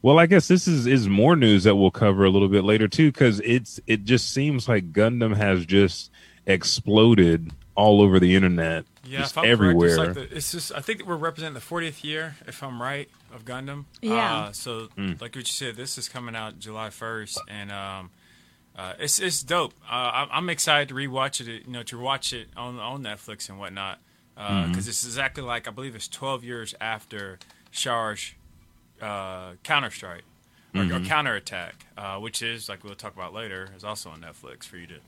well, 0.03 0.19
I 0.19 0.27
guess 0.27 0.49
this 0.49 0.67
is, 0.67 0.87
is 0.87 1.09
more 1.09 1.37
news 1.37 1.65
that 1.65 1.77
we'll 1.77 1.91
cover 1.91 2.25
a 2.25 2.31
little 2.31 2.49
bit 2.49 2.65
later 2.65 2.89
too, 2.89 3.13
because 3.13 3.41
it's 3.41 3.81
it 3.87 4.05
just 4.05 4.33
seems 4.33 4.69
like 4.69 4.93
Gundam 4.93 5.37
has 5.37 5.67
just 5.67 6.11
exploded 6.47 7.53
all 7.75 8.01
over 8.01 8.19
the 8.19 8.35
internet, 8.35 8.85
Yeah, 9.05 9.21
just 9.21 9.33
if 9.33 9.39
I'm 9.39 9.45
everywhere. 9.45 9.97
Correct, 9.97 10.11
it's, 10.11 10.19
like 10.19 10.29
the, 10.31 10.37
it's 10.37 10.53
just 10.53 10.73
I 10.73 10.81
think 10.81 10.99
that 10.99 11.07
we're 11.07 11.17
representing 11.17 11.55
the 11.55 11.61
40th 11.61 12.03
year, 12.05 12.37
if 12.47 12.63
I'm 12.63 12.81
right, 12.81 13.09
of 13.33 13.45
Gundam. 13.45 13.85
Yeah. 14.03 14.37
Uh, 14.37 14.53
so, 14.53 14.89
Mm. 14.97 15.21
like 15.21 15.35
what 15.35 15.37
you 15.37 15.45
said, 15.45 15.77
this 15.77 15.97
is 15.99 16.09
coming 16.09 16.35
out 16.37 16.59
July 16.59 16.89
1st, 16.89 17.39
and 17.49 17.71
um, 17.73 18.11
uh, 18.77 18.95
it's 18.99 19.19
it's 19.19 19.43
dope. 19.43 19.75
Uh, 19.89 20.11
I'm, 20.15 20.29
I'm 20.33 20.51
excited 20.51 20.89
to 20.89 20.95
rewatch 20.95 21.41
it. 21.47 21.67
You 21.67 21.73
know, 21.73 21.83
to 21.85 21.99
watch 21.99 22.33
it 22.33 22.49
on 22.57 22.79
on 22.79 23.03
Netflix 23.03 23.49
and 23.49 23.59
whatnot, 23.59 23.99
because 24.35 24.51
Mm-hmm. 24.69 24.79
it's 24.79 25.05
exactly 25.05 25.43
like 25.43 25.69
I 25.69 25.71
believe 25.71 25.95
it's 25.95 26.09
12 26.09 26.45
years 26.45 26.75
after 26.81 27.39
Char's 27.71 28.33
uh, 29.01 29.53
Counter 29.63 29.91
Strike 29.91 30.23
or, 30.75 30.83
Mm-hmm. 30.83 30.95
or 31.05 31.07
Counter 31.07 31.35
Attack, 31.35 31.87
uh, 31.99 32.17
which 32.19 32.43
is 32.43 32.69
like 32.69 32.85
we'll 32.85 32.95
talk 32.95 33.15
about 33.15 33.33
later, 33.33 33.69
is 33.77 33.85
also 33.85 34.11
on 34.11 34.21
Netflix 34.21 34.65
for 34.65 34.77
you 34.77 34.87
to 34.87 34.99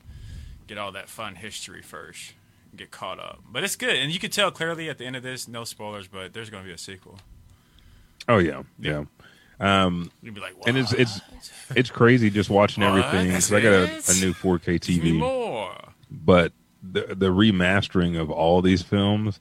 get 0.67 0.77
all 0.77 0.91
that 0.93 1.09
fun 1.09 1.35
history 1.35 1.81
first. 1.81 2.33
get 2.75 2.89
caught 2.89 3.19
up. 3.19 3.39
But 3.51 3.63
it's 3.63 3.75
good, 3.75 3.95
and 3.95 4.11
you 4.11 4.19
can 4.19 4.31
tell 4.31 4.49
clearly 4.49 4.89
at 4.89 4.97
the 4.97 5.05
end 5.05 5.15
of 5.15 5.21
this, 5.23 5.47
no 5.47 5.63
spoilers, 5.63 6.07
but 6.07 6.33
there's 6.33 6.49
going 6.49 6.63
to 6.63 6.67
be 6.67 6.73
a 6.73 6.77
sequel. 6.77 7.19
Oh 8.27 8.37
yeah, 8.37 8.63
yeah. 8.79 9.03
Um, 9.59 10.11
You'd 10.21 10.33
be 10.33 10.41
like, 10.41 10.55
and 10.65 10.77
it's 10.77 10.93
it's 10.93 11.21
it's 11.75 11.89
crazy 11.89 12.29
just 12.29 12.49
watching 12.49 12.83
What? 12.83 12.97
everything. 13.03 13.31
'cause 13.31 13.51
I 13.53 13.61
got 13.61 13.73
a, 13.73 13.83
a 13.85 14.13
new 14.19 14.33
4K 14.33 14.79
Give 14.81 15.03
me 15.03 15.11
TV, 15.11 15.17
more. 15.19 15.75
but 16.09 16.51
the 16.81 17.15
the 17.15 17.27
remastering 17.27 18.19
of 18.19 18.29
all 18.31 18.61
these 18.61 18.81
films. 18.81 19.39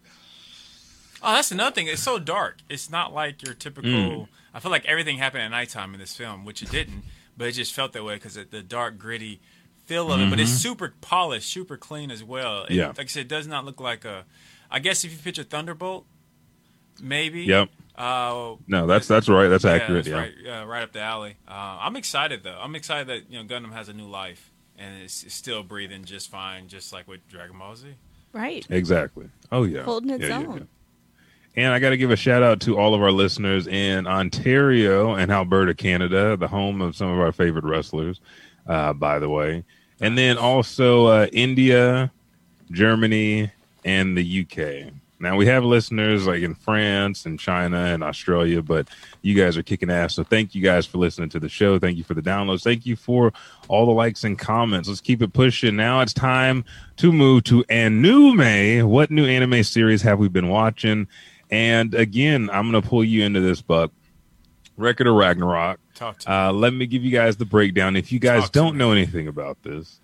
Oh, 1.23 1.35
that's 1.35 1.53
another 1.53 1.75
thing. 1.75 1.87
It's 1.87 2.03
so 2.03 2.19
dark. 2.19 2.59
It's 2.69 2.91
not 2.91 3.13
like 3.15 3.43
your 3.45 3.55
typical. 3.55 3.91
Mm. 3.91 4.29
I 4.55 4.61
feel 4.61 4.71
like 4.73 4.85
everything 4.87 5.19
happened 5.19 5.43
at 5.45 5.51
nighttime 5.51 5.95
in 5.95 6.01
this 6.01 6.15
film, 6.17 6.45
which 6.45 6.63
it 6.63 6.71
didn't, 6.71 7.05
but 7.37 7.47
it 7.49 7.53
just 7.53 7.73
felt 7.73 7.93
that 7.93 8.05
way 8.05 8.15
because 8.15 8.35
the 8.35 8.63
dark, 8.63 8.99
gritty 8.99 9.41
feel 9.87 10.13
of 10.13 10.21
it. 10.21 10.31
But 10.31 10.41
it's 10.41 10.51
super 10.51 10.95
polished, 11.01 11.49
super 11.51 11.77
clean 11.77 12.11
as 12.11 12.23
well. 12.25 12.65
It- 12.65 12.71
Mm-hmm. 12.71 12.75
Yeah. 12.75 12.87
like 12.89 13.01
I 13.01 13.07
said, 13.07 13.21
it 13.23 13.29
does 13.29 13.47
not 13.47 13.65
look 13.65 13.81
like 13.81 14.05
a. 14.05 14.25
I 14.71 14.79
guess 14.81 15.05
if 15.05 15.13
you 15.13 15.19
picture 15.19 15.43
Thunderbolt, 15.45 16.07
maybe. 17.01 17.43
Yep. 17.43 17.69
Uh, 17.97 18.57
No, 18.67 18.87
that's 18.87 19.07
that's 19.07 19.29
right. 19.29 19.49
That's 19.49 19.65
yeah, 19.65 19.73
accurate. 19.73 20.05
that's 20.05 20.09
Yeah. 20.09 20.19
right. 20.21 20.33
Yeah, 20.43 20.65
right 20.65 20.83
up 20.83 20.93
the 20.93 21.01
alley. 21.01 21.37
Uh, 21.47 21.79
I'm 21.81 21.97
excited 21.97 22.43
though. 22.43 22.59
I'm 22.61 22.75
excited 22.75 23.07
that 23.09 23.31
you 23.31 23.39
know 23.43 23.45
Gundam 23.45 23.73
has 23.73 23.89
a 23.89 23.93
new 23.93 24.07
life 24.09 24.51
and 24.79 25.03
it's, 25.03 25.23
it's 25.25 25.35
still 25.35 25.63
breathing 25.63 26.05
just 26.05 26.31
fine, 26.31 26.69
just 26.69 26.93
like 26.93 27.07
with 27.07 27.27
Dragon 27.29 27.59
Ball 27.59 27.77
Z. 27.77 27.89
Right. 28.33 28.67
Exactly. 28.71 29.29
Oh 29.53 29.65
yeah. 29.65 29.83
Holding 29.83 30.11
its 30.11 30.23
Yeah, 30.25 30.41
yeah, 30.41 30.47
own. 30.47 30.57
yeah. 30.57 30.63
And 31.65 31.75
I 31.75 31.81
got 31.81 31.91
to 31.91 31.99
give 31.99 32.11
a 32.11 32.17
shout 32.17 32.43
out 32.43 32.61
to 32.61 32.79
all 32.79 32.95
of 32.95 33.03
our 33.03 33.13
listeners 33.13 33.67
in 33.67 34.07
Ontario 34.07 35.15
and 35.15 35.31
Alberta, 35.31 35.75
Canada, 35.75 36.35
the 36.35 36.49
home 36.49 36.81
of 36.81 36.97
some 36.97 37.09
of 37.09 37.21
our 37.21 37.31
favorite 37.31 37.65
wrestlers, 37.67 38.23
uh, 38.67 38.95
by 38.95 39.19
the 39.19 39.29
way. 39.29 39.63
And 40.01 40.17
then 40.17 40.39
also 40.39 41.07
uh, 41.09 41.27
India, 41.31 42.11
Germany, 42.71 43.51
and 43.85 44.17
the 44.17 44.41
UK. 44.47 44.95
Now 45.23 45.37
we 45.37 45.47
have 45.47 45.65
listeners 45.65 46.27
like 46.27 46.43
in 46.43 46.55
France 46.55 47.27
and 47.27 47.39
China 47.39 47.77
and 47.77 48.03
Australia, 48.03 48.61
but 48.61 48.89
you 49.23 49.35
guys 49.35 49.57
are 49.57 49.63
kicking 49.63 49.89
ass. 49.89 50.15
So 50.15 50.25
thank 50.25 50.55
you 50.55 50.63
guys 50.63 50.85
for 50.85 50.99
listening 50.99 51.29
to 51.31 51.39
the 51.39 51.49
show. 51.49 51.79
Thank 51.79 51.97
you 51.97 52.03
for 52.03 52.15
the 52.15 52.23
downloads. 52.23 52.65
Thank 52.65 52.85
you 52.87 52.97
for 52.97 53.33
all 53.69 53.87
the 53.87 53.93
likes 53.93 54.25
and 54.25 54.37
comments. 54.37 54.89
Let's 54.89 55.01
keep 55.01 55.23
it 55.23 55.33
pushing. 55.33 55.77
Now 55.77 56.01
it's 56.01 56.13
time 56.13 56.65
to 56.97 57.13
move 57.13 57.45
to 57.45 57.65
anime. 57.69 58.89
What 58.91 59.13
new 59.13 59.25
anime 59.25 59.63
series 59.63 60.03
have 60.03 60.19
we 60.19 60.29
been 60.29 60.49
watching? 60.49 61.07
And 61.51 61.95
again, 61.95 62.51
I'm 62.53 62.71
going 62.71 62.83
to 62.83 62.89
pull 62.89 63.05
you 63.05 63.25
into 63.25 63.41
this, 63.41 63.63
Buck. 63.63 63.93
Record 64.77 65.07
of 65.07 65.15
Ragnarok. 65.15 65.79
Talk 65.95 66.19
to. 66.21 66.33
Uh, 66.33 66.53
let 66.53 66.75
me 66.75 66.87
give 66.87 67.05
you 67.05 67.13
guys 67.13 67.37
the 67.37 67.45
breakdown. 67.45 67.95
If 67.95 68.11
you 68.11 68.19
guys 68.19 68.45
Talk 68.45 68.53
don't 68.53 68.77
know 68.77 68.91
anything 68.91 69.29
about 69.29 69.63
this, 69.63 70.01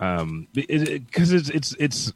um, 0.00 0.48
because 0.54 1.32
it's 1.32 1.50
it's 1.50 1.76
it's 1.78 2.12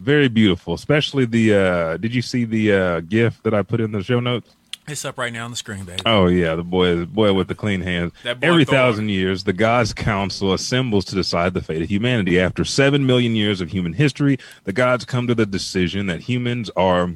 very 0.00 0.28
beautiful. 0.28 0.74
Especially 0.74 1.24
the 1.24 1.54
uh, 1.54 1.96
did 1.98 2.14
you 2.14 2.22
see 2.22 2.44
the 2.44 2.72
uh, 2.72 3.00
GIF 3.00 3.42
that 3.42 3.54
I 3.54 3.62
put 3.62 3.80
in 3.80 3.92
the 3.92 4.02
show 4.02 4.20
notes? 4.20 4.56
It's 4.88 5.04
up 5.04 5.18
right 5.18 5.32
now 5.32 5.44
on 5.44 5.52
the 5.52 5.56
screen, 5.56 5.84
baby. 5.84 6.02
Oh 6.04 6.26
yeah, 6.26 6.56
the 6.56 6.64
boy, 6.64 6.96
the 6.96 7.06
boy 7.06 7.32
with 7.32 7.46
the 7.46 7.54
clean 7.54 7.80
hands. 7.80 8.12
Every 8.24 8.64
Thor. 8.64 8.74
thousand 8.74 9.10
years, 9.10 9.44
the 9.44 9.52
gods' 9.52 9.94
council 9.94 10.52
assembles 10.52 11.04
to 11.06 11.14
decide 11.14 11.54
the 11.54 11.62
fate 11.62 11.82
of 11.82 11.88
humanity. 11.88 12.40
After 12.40 12.64
seven 12.64 13.06
million 13.06 13.36
years 13.36 13.60
of 13.60 13.70
human 13.70 13.92
history, 13.92 14.38
the 14.64 14.72
gods 14.72 15.04
come 15.04 15.28
to 15.28 15.34
the 15.34 15.46
decision 15.46 16.06
that 16.06 16.22
humans 16.22 16.70
are 16.76 17.10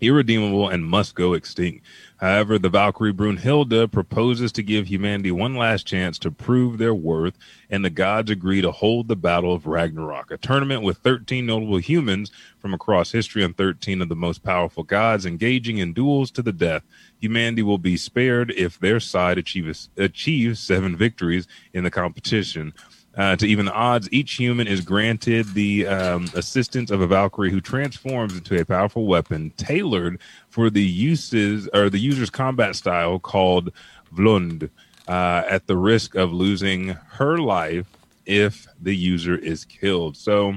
irredeemable 0.00 0.68
and 0.68 0.84
must 0.84 1.14
go 1.14 1.34
extinct. 1.34 1.84
However, 2.18 2.58
the 2.58 2.68
Valkyrie 2.68 3.12
Brunhilde 3.12 3.90
proposes 3.90 4.52
to 4.52 4.62
give 4.62 4.86
humanity 4.86 5.30
one 5.32 5.56
last 5.56 5.86
chance 5.86 6.18
to 6.20 6.30
prove 6.30 6.78
their 6.78 6.94
worth, 6.94 7.36
and 7.68 7.84
the 7.84 7.90
gods 7.90 8.30
agree 8.30 8.60
to 8.60 8.70
hold 8.70 9.08
the 9.08 9.16
Battle 9.16 9.52
of 9.52 9.66
Ragnarok, 9.66 10.30
a 10.30 10.36
tournament 10.36 10.82
with 10.82 10.98
13 10.98 11.44
notable 11.44 11.78
humans 11.78 12.30
from 12.58 12.72
across 12.72 13.12
history 13.12 13.42
and 13.42 13.56
13 13.56 14.00
of 14.00 14.08
the 14.08 14.14
most 14.14 14.42
powerful 14.42 14.84
gods 14.84 15.26
engaging 15.26 15.78
in 15.78 15.92
duels 15.92 16.30
to 16.30 16.42
the 16.42 16.52
death. 16.52 16.84
Humanity 17.20 17.62
will 17.62 17.78
be 17.78 17.96
spared 17.96 18.52
if 18.52 18.78
their 18.78 19.00
side 19.00 19.36
achieves, 19.36 19.90
achieves 19.96 20.60
seven 20.60 20.96
victories 20.96 21.48
in 21.72 21.84
the 21.84 21.90
competition. 21.90 22.72
Uh, 23.16 23.36
to 23.36 23.46
even 23.46 23.66
the 23.66 23.72
odds, 23.72 24.08
each 24.10 24.32
human 24.32 24.66
is 24.66 24.80
granted 24.80 25.46
the 25.54 25.86
um, 25.86 26.28
assistance 26.34 26.90
of 26.90 27.00
a 27.00 27.06
Valkyrie 27.06 27.50
who 27.50 27.60
transforms 27.60 28.36
into 28.36 28.60
a 28.60 28.64
powerful 28.64 29.06
weapon 29.06 29.52
tailored 29.56 30.18
for 30.48 30.68
the 30.68 30.82
uses 30.82 31.68
or 31.72 31.88
the 31.88 31.98
user's 31.98 32.30
combat 32.30 32.74
style 32.74 33.20
called 33.20 33.70
Vlund, 34.12 34.68
uh, 35.06 35.42
at 35.48 35.66
the 35.66 35.76
risk 35.76 36.14
of 36.14 36.32
losing 36.32 36.88
her 36.88 37.38
life 37.38 37.86
if 38.26 38.66
the 38.80 38.96
user 38.96 39.36
is 39.36 39.64
killed. 39.64 40.16
So 40.16 40.54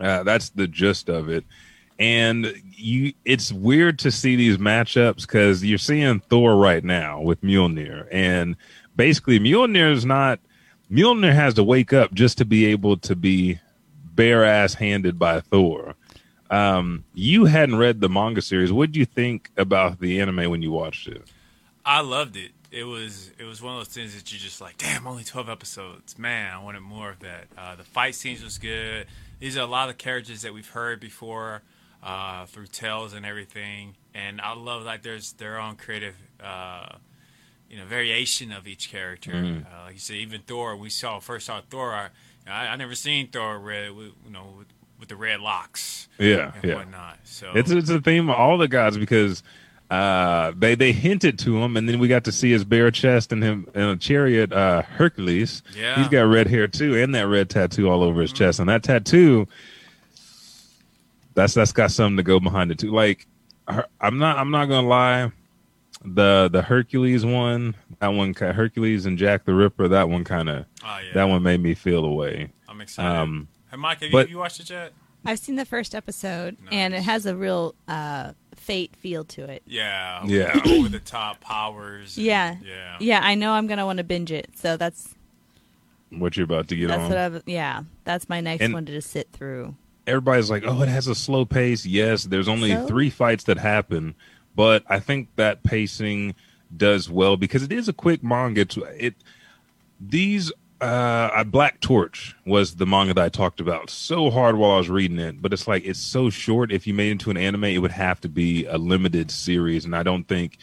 uh, 0.00 0.22
that's 0.22 0.50
the 0.50 0.66
gist 0.66 1.08
of 1.08 1.28
it. 1.28 1.44
And 1.98 2.54
you, 2.72 3.12
it's 3.24 3.52
weird 3.52 3.98
to 4.00 4.10
see 4.10 4.36
these 4.36 4.56
matchups 4.56 5.22
because 5.22 5.64
you're 5.64 5.78
seeing 5.78 6.20
Thor 6.20 6.56
right 6.56 6.82
now 6.82 7.20
with 7.20 7.40
Mjolnir, 7.42 8.06
and 8.10 8.56
basically 8.96 9.38
Mjolnir 9.38 9.92
is 9.92 10.04
not. 10.04 10.40
Mjolnir 10.90 11.34
has 11.34 11.54
to 11.54 11.64
wake 11.64 11.92
up 11.92 12.14
just 12.14 12.38
to 12.38 12.44
be 12.44 12.66
able 12.66 12.96
to 12.98 13.14
be 13.14 13.60
bare 14.14 14.44
ass 14.44 14.74
handed 14.74 15.18
by 15.18 15.40
Thor. 15.40 15.94
Um, 16.50 17.04
you 17.14 17.44
hadn't 17.44 17.76
read 17.76 18.00
the 18.00 18.08
manga 18.08 18.40
series. 18.40 18.72
What 18.72 18.92
did 18.92 18.96
you 18.96 19.04
think 19.04 19.50
about 19.56 20.00
the 20.00 20.20
anime 20.20 20.50
when 20.50 20.62
you 20.62 20.72
watched 20.72 21.06
it? 21.06 21.22
I 21.84 22.00
loved 22.00 22.36
it. 22.36 22.52
It 22.70 22.84
was 22.84 23.30
it 23.38 23.44
was 23.44 23.62
one 23.62 23.74
of 23.74 23.80
those 23.80 23.94
things 23.94 24.14
that 24.14 24.32
you 24.32 24.38
just 24.38 24.60
like, 24.60 24.76
damn, 24.78 25.06
only 25.06 25.24
twelve 25.24 25.48
episodes. 25.48 26.18
Man, 26.18 26.52
I 26.52 26.62
wanted 26.62 26.80
more 26.80 27.10
of 27.10 27.20
that. 27.20 27.46
Uh, 27.56 27.76
the 27.76 27.84
fight 27.84 28.14
scenes 28.14 28.42
was 28.42 28.58
good. 28.58 29.06
These 29.40 29.56
are 29.56 29.62
a 29.62 29.66
lot 29.66 29.88
of 29.88 29.98
characters 29.98 30.42
that 30.42 30.52
we've 30.52 30.68
heard 30.68 31.00
before 31.00 31.62
uh, 32.02 32.46
through 32.46 32.66
tales 32.66 33.14
and 33.14 33.24
everything, 33.24 33.96
and 34.14 34.40
I 34.40 34.54
love 34.54 34.84
like 34.84 35.02
there's 35.02 35.32
their 35.34 35.58
own 35.58 35.76
creative. 35.76 36.14
Uh, 36.42 36.96
you 37.70 37.76
know, 37.78 37.84
variation 37.84 38.50
of 38.52 38.66
each 38.66 38.90
character. 38.90 39.32
Uh, 39.32 39.84
like 39.84 39.94
you 39.94 39.98
said, 40.00 40.16
even 40.16 40.40
Thor. 40.42 40.76
We 40.76 40.90
saw 40.90 41.18
first 41.20 41.46
saw 41.46 41.60
Thor. 41.68 41.92
I, 41.94 42.08
I, 42.46 42.68
I 42.68 42.76
never 42.76 42.94
seen 42.94 43.28
Thor 43.28 43.58
red, 43.58 43.94
with, 43.94 44.12
you 44.24 44.30
know, 44.32 44.54
with, 44.58 44.66
with 44.98 45.08
the 45.08 45.16
red 45.16 45.40
locks 45.40 46.08
Yeah, 46.18 46.52
and 46.54 46.64
yeah. 46.64 46.74
whatnot. 46.76 47.18
So 47.24 47.52
It's 47.54 47.70
it's 47.70 47.90
a 47.90 48.00
theme 48.00 48.28
of 48.30 48.36
all 48.36 48.58
the 48.58 48.68
gods 48.68 48.96
because 48.98 49.42
uh, 49.90 50.52
they 50.56 50.74
they 50.74 50.92
hinted 50.92 51.38
to 51.40 51.62
him, 51.62 51.76
and 51.76 51.88
then 51.88 51.98
we 51.98 52.08
got 52.08 52.24
to 52.24 52.32
see 52.32 52.50
his 52.50 52.64
bare 52.64 52.90
chest 52.90 53.32
and 53.32 53.42
him 53.42 53.66
in 53.74 53.80
a 53.82 53.96
chariot. 53.96 54.52
Uh, 54.52 54.82
Hercules, 54.82 55.62
Yeah. 55.74 55.92
Mm-hmm. 55.92 56.00
he's 56.02 56.10
got 56.10 56.22
red 56.22 56.46
hair 56.46 56.68
too, 56.68 56.96
and 56.96 57.14
that 57.14 57.26
red 57.28 57.48
tattoo 57.50 57.88
all 57.88 58.02
over 58.02 58.20
his 58.22 58.32
chest, 58.32 58.60
and 58.60 58.68
that 58.68 58.82
tattoo. 58.82 59.46
That's 61.34 61.54
that's 61.54 61.72
got 61.72 61.90
something 61.90 62.16
to 62.16 62.22
go 62.22 62.40
behind 62.40 62.70
it 62.72 62.78
too. 62.78 62.90
Like, 62.92 63.26
Her- 63.68 63.86
I'm 64.00 64.18
not 64.18 64.38
I'm 64.38 64.50
not 64.50 64.66
gonna 64.66 64.88
lie, 64.88 65.30
the 66.04 66.48
the 66.52 66.62
Hercules 66.62 67.24
one, 67.24 67.74
that 68.00 68.08
one, 68.08 68.34
ki- 68.34 68.46
Hercules 68.46 69.06
and 69.06 69.18
Jack 69.18 69.44
the 69.44 69.54
Ripper, 69.54 69.88
that 69.88 70.08
one 70.08 70.24
kind 70.24 70.48
of 70.48 70.64
oh, 70.84 70.98
yeah. 71.06 71.12
that 71.14 71.24
one 71.24 71.42
made 71.42 71.60
me 71.60 71.74
feel 71.74 72.04
away. 72.04 72.50
I'm 72.68 72.80
excited. 72.80 73.16
Um, 73.16 73.48
hey, 73.70 73.76
Mike, 73.76 74.00
have, 74.02 74.10
but- 74.12 74.18
you, 74.18 74.20
have 74.20 74.30
you 74.30 74.38
watched 74.38 74.60
it 74.60 74.70
yet? 74.70 74.92
I've 75.24 75.40
seen 75.40 75.56
the 75.56 75.64
first 75.66 75.94
episode, 75.96 76.56
and 76.70 76.94
it 76.94 77.02
has 77.02 77.26
a 77.26 77.34
real 77.36 77.74
uh, 77.88 78.32
fate 78.54 78.94
feel 78.96 79.24
to 79.24 79.44
it. 79.50 79.62
Yeah, 79.66 80.22
Yeah. 80.24 80.58
over 80.64 80.88
the 80.88 81.00
top 81.00 81.40
powers. 81.40 82.16
and- 82.16 82.24
Yeah. 82.24 82.56
yeah, 82.64 82.96
Yeah, 83.00 83.20
I 83.22 83.34
know 83.34 83.52
I'm 83.52 83.66
gonna 83.66 83.84
want 83.84 83.98
to 83.98 84.04
binge 84.04 84.30
it. 84.30 84.50
So 84.54 84.76
that's 84.76 85.14
What 86.10 86.36
you're 86.36 86.44
about 86.44 86.68
to 86.68 86.76
get 86.76 86.88
that's 86.88 87.02
on. 87.02 87.08
what 87.08 87.18
I've 87.18 87.42
yeah. 87.46 87.82
That's 88.04 88.28
my 88.28 88.40
next 88.40 88.62
And- 88.62 88.72
one 88.72 88.86
to 88.86 88.92
just 88.92 89.10
sit 89.10 89.28
through. 89.32 89.74
everybody's 90.06 90.48
like, 90.50 90.62
"Oh, 90.64 90.80
it 90.82 90.88
has 90.88 91.08
a 91.08 91.14
slow 91.16 91.44
pace." 91.44 91.84
Yes, 91.84 92.22
there's 92.24 92.48
only 92.48 92.70
So? 92.70 92.86
three 92.86 93.10
fights 93.10 93.44
that 93.44 93.58
happen, 93.58 94.14
but 94.58 94.82
I 94.88 94.98
think 94.98 95.28
that 95.36 95.62
pacing 95.62 96.34
does 96.76 97.08
well 97.08 97.36
because 97.36 97.62
it 97.62 97.70
is 97.70 97.88
a 97.88 97.92
quick 97.92 98.24
manga. 98.24 98.62
It's, 98.62 98.76
it 98.98 99.14
these 100.00 100.50
uh, 100.80 101.44
Black 101.44 101.78
Torch 101.78 102.34
was 102.44 102.74
the 102.74 102.84
manga 102.84 103.14
that 103.14 103.24
I 103.24 103.28
talked 103.28 103.60
about 103.60 103.88
so 103.88 104.30
hard 104.30 104.56
while 104.56 104.72
I 104.72 104.78
was 104.78 104.90
reading 104.90 105.20
it, 105.20 105.40
but 105.40 105.52
it's 105.52 105.68
like 105.68 105.84
it's 105.84 106.00
so 106.00 106.28
short. 106.28 106.72
If 106.72 106.88
you 106.88 106.92
made 106.92 107.06
it 107.06 107.12
into 107.12 107.30
an 107.30 107.36
anime, 107.36 107.66
it 107.66 107.78
would 107.78 107.92
have 107.92 108.20
to 108.22 108.28
be 108.28 108.66
a 108.66 108.76
limited 108.76 109.30
series, 109.30 109.84
and 109.84 109.94
I 109.94 110.02
don't 110.02 110.26
think 110.26 110.58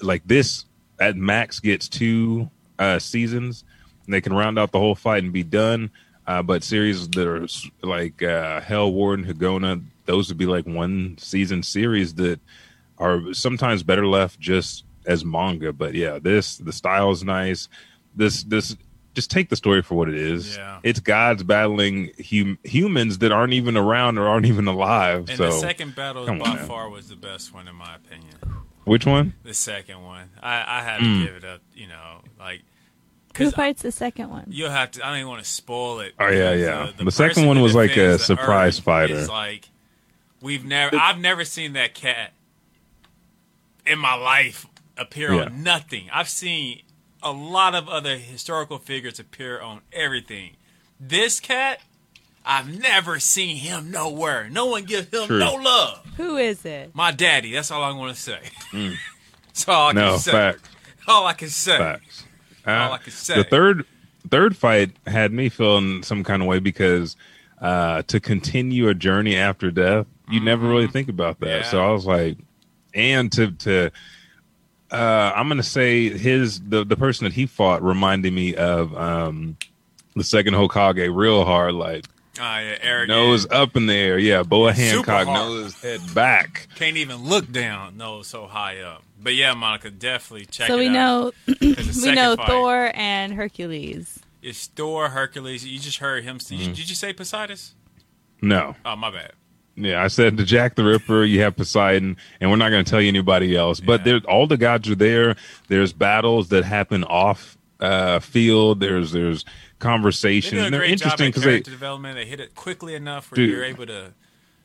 like 0.00 0.22
this 0.24 0.64
at 1.00 1.16
max 1.16 1.58
gets 1.58 1.88
two 1.88 2.48
uh, 2.78 3.00
seasons, 3.00 3.64
and 4.04 4.14
they 4.14 4.20
can 4.20 4.34
round 4.34 4.56
out 4.56 4.70
the 4.70 4.78
whole 4.78 4.94
fight 4.94 5.24
and 5.24 5.32
be 5.32 5.42
done. 5.42 5.90
Uh, 6.28 6.44
but 6.44 6.62
series 6.62 7.08
that 7.08 7.26
are 7.26 7.48
like 7.84 8.22
uh, 8.22 8.60
Hell 8.60 8.92
Warden, 8.92 9.26
Hagona, 9.26 9.82
those 10.04 10.28
would 10.28 10.38
be 10.38 10.46
like 10.46 10.64
one 10.64 11.18
season 11.18 11.64
series 11.64 12.14
that 12.14 12.38
are 12.98 13.32
sometimes 13.34 13.82
better 13.82 14.06
left 14.06 14.38
just 14.40 14.84
as 15.06 15.24
manga. 15.24 15.72
But 15.72 15.94
yeah, 15.94 16.18
this 16.20 16.56
the 16.58 16.72
style 16.72 17.10
is 17.10 17.22
nice. 17.24 17.68
This 18.14 18.42
this 18.44 18.76
just 19.14 19.30
take 19.30 19.48
the 19.48 19.56
story 19.56 19.80
for 19.82 19.94
what 19.94 20.08
it 20.08 20.14
is. 20.14 20.56
Yeah. 20.56 20.78
It's 20.82 21.00
gods 21.00 21.42
battling 21.42 22.10
hum- 22.30 22.58
humans 22.64 23.18
that 23.18 23.32
aren't 23.32 23.54
even 23.54 23.76
around 23.76 24.18
or 24.18 24.28
aren't 24.28 24.44
even 24.46 24.66
alive. 24.66 25.28
And 25.30 25.38
so 25.38 25.44
the 25.46 25.52
second 25.52 25.94
battle 25.94 26.26
come 26.26 26.38
by 26.38 26.50
on 26.50 26.56
now. 26.56 26.64
far 26.66 26.90
was 26.90 27.08
the 27.08 27.16
best 27.16 27.54
one 27.54 27.66
in 27.68 27.74
my 27.76 27.94
opinion. 27.96 28.34
which 28.84 29.06
one? 29.06 29.32
The 29.42 29.54
second 29.54 30.02
one, 30.02 30.28
I, 30.42 30.80
I 30.80 30.82
had 30.82 30.98
to 30.98 31.04
Mm. 31.04 31.24
give 31.24 31.34
it 31.36 31.44
up. 31.44 31.60
You 31.74 31.88
know, 31.88 32.20
like 32.38 32.62
who 33.36 33.50
fights 33.50 33.82
the 33.82 33.92
second 33.92 34.30
one? 34.30 34.44
You'll 34.48 34.70
have 34.70 34.90
to. 34.92 35.04
I 35.04 35.08
don't 35.10 35.18
even 35.18 35.28
want 35.28 35.42
to 35.44 35.48
spoil 35.50 36.00
it. 36.00 36.14
Oh, 36.18 36.28
yeah, 36.28 36.52
yeah. 36.54 36.78
uh, 36.98 37.04
The 37.04 37.10
second 37.10 37.46
one 37.46 37.60
was 37.60 37.74
like 37.74 37.96
a 37.96 38.18
surprise 38.18 38.78
fighter. 38.78 39.26
like 39.26 39.68
we've 40.40 40.64
never. 40.64 40.96
I've 40.96 41.18
never 41.18 41.44
seen 41.44 41.74
that 41.74 41.94
cat 41.94 42.32
in 43.86 43.98
my 43.98 44.14
life 44.14 44.66
appear 44.96 45.32
Yeah. 45.34 45.42
on 45.44 45.62
nothing. 45.62 46.08
I've 46.12 46.28
seen 46.28 46.82
a 47.22 47.32
lot 47.32 47.74
of 47.74 47.88
other 47.88 48.16
historical 48.18 48.78
figures 48.78 49.18
appear 49.18 49.60
on 49.60 49.80
everything. 49.92 50.56
This 51.00 51.40
cat, 51.40 51.80
I've 52.44 52.68
never 52.80 53.18
seen 53.18 53.56
him 53.56 53.90
nowhere. 53.90 54.48
No 54.50 54.66
one 54.66 54.84
gives 54.84 55.08
him 55.12 55.26
True. 55.26 55.38
no 55.38 55.54
love. 55.54 56.06
Who 56.16 56.36
is 56.36 56.64
it? 56.64 56.94
My 56.94 57.10
daddy. 57.12 57.52
That's 57.52 57.70
all 57.70 57.82
I 57.82 57.92
want 57.92 58.14
to 58.14 58.20
say. 58.20 58.38
That's 59.46 59.68
all 59.68 59.88
I 59.88 59.92
Mm. 59.92 59.94
No, 59.96 60.10
can 60.12 60.18
say. 60.20 60.32
fact, 60.32 60.68
All 61.08 61.26
I 61.26 61.32
can 61.34 61.48
say. 61.48 61.78
facts. 61.78 62.24
All 62.66 62.74
Uh, 62.92 62.94
I 62.94 62.98
can 62.98 63.12
say. 63.12 63.34
the 63.36 63.44
third 63.44 63.86
third 64.30 64.56
fight 64.56 64.90
had 65.06 65.32
me 65.32 65.48
feeling 65.48 66.02
some 66.02 66.24
kind 66.24 66.42
of 66.42 66.48
way 66.48 66.58
because 66.58 67.16
uh, 67.60 68.02
to 68.02 68.18
continue 68.20 68.88
a 68.88 68.94
journey 68.94 69.36
after 69.36 69.70
death, 69.70 70.06
you 70.28 70.40
never 70.40 70.66
really 70.68 70.88
think 70.88 71.08
about 71.08 71.38
that. 71.40 71.46
Mm-hmm. 71.46 71.62
Yeah. 71.64 71.70
So 71.70 71.84
I 71.84 71.90
was 71.92 72.04
like, 72.06 72.36
and 72.96 73.30
to 73.32 73.50
to 73.52 73.90
uh, 74.90 75.32
I'm 75.34 75.48
gonna 75.48 75.62
say 75.62 76.08
his 76.16 76.60
the 76.60 76.84
the 76.84 76.96
person 76.96 77.24
that 77.24 77.32
he 77.32 77.46
fought 77.46 77.82
reminded 77.82 78.32
me 78.32 78.54
of 78.54 78.96
um, 78.96 79.56
the 80.14 80.24
second 80.24 80.54
Hokage 80.54 81.14
real 81.14 81.44
hard, 81.44 81.74
like 81.74 82.04
Oh, 82.38 82.42
yeah, 82.42 82.76
arrogant. 82.82 83.08
nose 83.18 83.46
up 83.50 83.76
in 83.76 83.86
the 83.86 83.94
air, 83.94 84.18
yeah, 84.18 84.42
Boa 84.42 84.74
Super 84.74 84.82
Hancock, 85.12 85.26
hard. 85.26 85.48
nose 85.48 85.80
head 85.80 86.02
back. 86.14 86.68
Can't 86.74 86.98
even 86.98 87.24
look 87.24 87.50
down. 87.50 87.96
No, 87.96 88.20
so 88.20 88.46
high 88.46 88.80
up. 88.80 89.02
But 89.18 89.34
yeah, 89.34 89.54
Monica, 89.54 89.90
definitely 89.90 90.44
check 90.44 90.66
so 90.68 90.76
it 90.76 90.80
we 90.80 90.88
out. 90.88 90.92
know 90.92 91.32
'Cause 91.46 92.02
the 92.02 92.08
we 92.10 92.14
know 92.14 92.36
fight 92.36 92.46
Thor 92.48 92.92
and 92.94 93.32
Hercules. 93.32 94.18
It's 94.42 94.66
Thor, 94.66 95.08
Hercules. 95.08 95.64
You 95.64 95.78
just 95.80 95.96
heard 95.98 96.24
him. 96.24 96.36
Mm-hmm. 96.36 96.56
Did, 96.58 96.66
you, 96.66 96.74
did 96.74 96.88
you 96.90 96.94
say 96.94 97.14
Poseidon? 97.14 97.56
No, 98.42 98.76
Oh, 98.84 98.94
my 98.96 99.10
bad. 99.10 99.32
Yeah, 99.76 100.02
I 100.02 100.08
said 100.08 100.36
to 100.38 100.44
Jack 100.44 100.74
the 100.74 100.84
Ripper, 100.84 101.24
you 101.24 101.42
have 101.42 101.54
Poseidon, 101.56 102.16
and 102.40 102.50
we're 102.50 102.56
not 102.56 102.70
going 102.70 102.82
to 102.84 102.90
tell 102.90 103.00
you 103.00 103.08
anybody 103.08 103.54
else. 103.54 103.78
But 103.78 104.00
Yeah. 104.00 104.18
there, 104.20 104.30
all 104.30 104.46
the 104.46 104.56
gods 104.56 104.88
are 104.88 104.94
there. 104.94 105.36
There's 105.68 105.92
battles 105.92 106.48
that 106.48 106.64
happen 106.64 107.04
off 107.04 107.58
uh, 107.78 108.20
field. 108.20 108.80
There's 108.80 109.12
there's 109.12 109.44
They 109.44 109.50
conversations. 109.78 110.52
do 110.52 110.60
a 110.60 110.64
and 110.64 110.72
they're 110.74 110.80
great 110.80 110.92
interesting 110.92 111.28
because 111.28 111.42
they 111.42 111.50
character 111.50 111.70
development. 111.72 112.16
They 112.16 112.24
hit 112.24 112.40
it 112.40 112.54
quickly 112.54 112.94
enough 112.94 113.30
where 113.30 113.36
Dude. 113.36 113.50
you're 113.50 113.64
able 113.64 113.84
to 113.86 114.14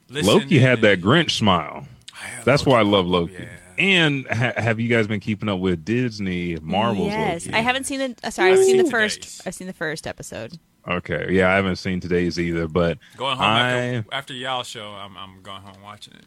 listen. 0.09 0.33
Loki 0.33 0.59
had 0.59 0.79
that 0.81 1.01
Grinch 1.01 1.31
smile. 1.31 1.85
Yeah, 2.23 2.43
That's 2.45 2.65
why 2.65 2.79
I 2.79 2.83
love 2.83 3.05
Loki. 3.07 3.33
Yeah. 3.33 3.47
And 3.77 4.27
ha- 4.27 4.53
have 4.55 4.79
you 4.79 4.87
guys 4.87 5.07
been 5.07 5.19
keeping 5.19 5.49
up 5.49 5.59
with 5.59 5.83
Disney 5.83 6.55
Marvel's 6.61 7.07
yes, 7.07 7.45
Loki? 7.47 7.57
I 7.57 7.61
haven't 7.61 7.85
seen 7.85 7.99
the. 7.99 8.15
Uh, 8.23 8.29
sorry, 8.29 8.51
I've 8.53 8.59
I've 8.59 8.65
seen 8.65 8.77
the 8.77 8.89
first. 8.89 9.21
today's. 9.23 9.41
I've 9.45 9.55
seen 9.55 9.67
the 9.67 9.73
first 9.73 10.07
episode. 10.07 10.57
Okay, 10.87 11.27
yeah, 11.29 11.51
I 11.51 11.55
haven't 11.55 11.75
seen 11.75 11.99
today's 11.99 12.39
either, 12.39 12.67
but 12.67 12.97
Going 13.15 13.37
home 13.37 13.45
I 13.45 13.69
after, 13.71 14.13
after 14.13 14.33
y'all 14.33 14.63
show, 14.63 14.89
I'm, 14.89 15.15
I'm 15.15 15.41
going 15.43 15.61
home 15.61 15.81
watching 15.83 16.15
it. 16.15 16.25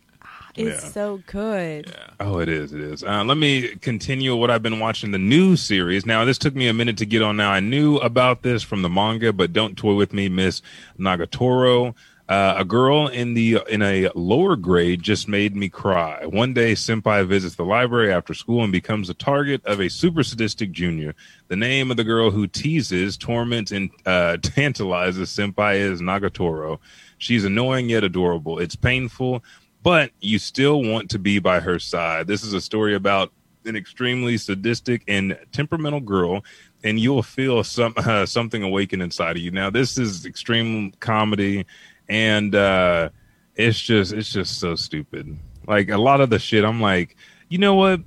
It's 0.56 0.84
Yeah. 0.84 0.90
so 0.90 1.20
good. 1.26 1.88
Yeah. 1.88 2.10
Oh, 2.20 2.38
it 2.38 2.48
is. 2.48 2.72
It 2.72 2.80
is. 2.80 3.02
Uh, 3.02 3.24
let 3.24 3.36
me 3.36 3.74
continue 3.80 4.36
what 4.36 4.52
I've 4.52 4.62
been 4.62 4.78
watching 4.78 5.10
the 5.10 5.18
new 5.18 5.56
series. 5.56 6.06
Now, 6.06 6.24
this 6.24 6.38
took 6.38 6.54
me 6.54 6.68
a 6.68 6.72
minute 6.72 6.96
to 6.98 7.06
get 7.06 7.22
on. 7.22 7.36
Now, 7.36 7.50
I 7.50 7.58
knew 7.58 7.96
about 7.96 8.42
this 8.42 8.62
from 8.62 8.82
the 8.82 8.88
manga, 8.88 9.32
but 9.32 9.52
don't 9.52 9.76
toy 9.76 9.94
with 9.94 10.12
me, 10.12 10.28
Miss 10.28 10.62
Nagatoro. 10.98 11.94
Uh, 12.26 12.54
a 12.56 12.64
girl 12.64 13.06
in 13.06 13.34
the 13.34 13.60
in 13.68 13.82
a 13.82 14.08
lower 14.14 14.56
grade 14.56 15.02
just 15.02 15.28
made 15.28 15.54
me 15.54 15.68
cry. 15.68 16.24
One 16.24 16.54
day, 16.54 16.72
Senpai 16.72 17.26
visits 17.26 17.56
the 17.56 17.64
library 17.64 18.10
after 18.12 18.32
school 18.32 18.62
and 18.62 18.72
becomes 18.72 19.08
the 19.08 19.14
target 19.14 19.64
of 19.66 19.78
a 19.78 19.90
super 19.90 20.22
sadistic 20.22 20.72
junior. 20.72 21.14
The 21.48 21.56
name 21.56 21.90
of 21.90 21.98
the 21.98 22.04
girl 22.04 22.30
who 22.30 22.46
teases, 22.46 23.18
torments, 23.18 23.72
and 23.72 23.90
uh, 24.06 24.38
tantalizes 24.42 25.28
Senpai 25.28 25.76
is 25.76 26.00
Nagatoro. 26.00 26.78
She's 27.18 27.44
annoying 27.44 27.90
yet 27.90 28.04
adorable. 28.04 28.58
It's 28.58 28.76
painful, 28.76 29.44
but 29.82 30.10
you 30.20 30.38
still 30.38 30.82
want 30.82 31.10
to 31.10 31.18
be 31.18 31.40
by 31.40 31.60
her 31.60 31.78
side. 31.78 32.26
This 32.26 32.42
is 32.42 32.54
a 32.54 32.60
story 32.60 32.94
about 32.94 33.32
an 33.66 33.76
extremely 33.76 34.36
sadistic 34.36 35.02
and 35.08 35.38
temperamental 35.52 36.00
girl, 36.00 36.44
and 36.82 36.98
you'll 36.98 37.22
feel 37.22 37.62
some 37.64 37.94
uh, 37.96 38.26
something 38.26 38.62
awaken 38.62 39.00
inside 39.00 39.36
of 39.36 39.42
you. 39.42 39.50
Now, 39.50 39.70
this 39.70 39.98
is 39.98 40.26
extreme 40.26 40.92
comedy, 41.00 41.66
and 42.08 42.54
uh, 42.54 43.10
it's 43.56 43.80
just 43.80 44.12
it's 44.12 44.32
just 44.32 44.58
so 44.58 44.74
stupid. 44.74 45.38
Like 45.66 45.88
a 45.90 45.98
lot 45.98 46.20
of 46.20 46.30
the 46.30 46.38
shit, 46.38 46.64
I'm 46.64 46.80
like, 46.80 47.16
you 47.48 47.58
know 47.58 47.74
what? 47.74 48.00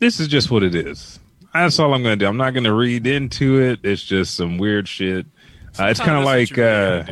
This 0.00 0.20
is 0.20 0.28
just 0.28 0.50
what 0.50 0.62
it 0.62 0.74
is. 0.74 1.18
That's 1.52 1.78
all 1.78 1.94
I'm 1.94 2.02
going 2.02 2.18
to 2.18 2.24
do. 2.24 2.28
I'm 2.28 2.36
not 2.36 2.50
going 2.52 2.64
to 2.64 2.74
read 2.74 3.06
into 3.06 3.60
it. 3.60 3.80
It's 3.84 4.02
just 4.02 4.34
some 4.34 4.58
weird 4.58 4.88
shit. 4.88 5.24
Uh, 5.78 5.84
it's 5.86 6.00
kind 6.00 6.18
of 6.18 6.24
like 6.24 6.56
you 6.56 6.64
uh, 6.64 7.06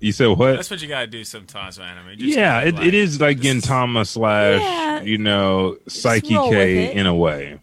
you 0.00 0.12
said 0.12 0.26
what? 0.28 0.56
That's 0.56 0.70
what 0.70 0.80
you 0.82 0.88
gotta 0.88 1.06
do 1.06 1.22
sometimes 1.24 1.78
with 1.78 1.86
anime. 1.86 2.10
You 2.10 2.16
just 2.16 2.36
yeah, 2.38 2.64
gotta, 2.64 2.82
it, 2.82 2.88
it 2.88 2.94
is 2.94 3.20
like 3.20 3.38
this 3.40 3.64
Gintama 3.64 4.06
slash 4.06 4.60
Yeah. 4.60 5.02
you 5.02 5.18
know 5.18 5.76
Saiki 5.86 6.50
K 6.50 6.92
in 6.92 7.06
a 7.06 7.14
way, 7.14 7.60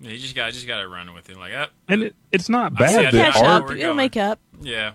Yeah, 0.00 0.10
you 0.10 0.18
just 0.18 0.34
got 0.34 0.52
just 0.52 0.66
gotta 0.66 0.88
run 0.88 1.12
with 1.14 1.28
it. 1.30 1.36
Like, 1.36 1.52
uh, 1.52 1.66
and 1.86 2.02
it, 2.04 2.16
it's 2.32 2.48
not 2.48 2.74
bad. 2.74 2.90
how 3.04 3.10
The 3.10 3.16
that's 3.18 3.36
Catch 3.36 3.44
how 3.46 3.52
art, 3.52 3.62
up. 3.62 3.68
we're 3.68 3.74
It'll 3.76 3.86
going. 3.88 3.96
make 3.98 4.16
up. 4.16 4.40
yeah, 4.62 4.92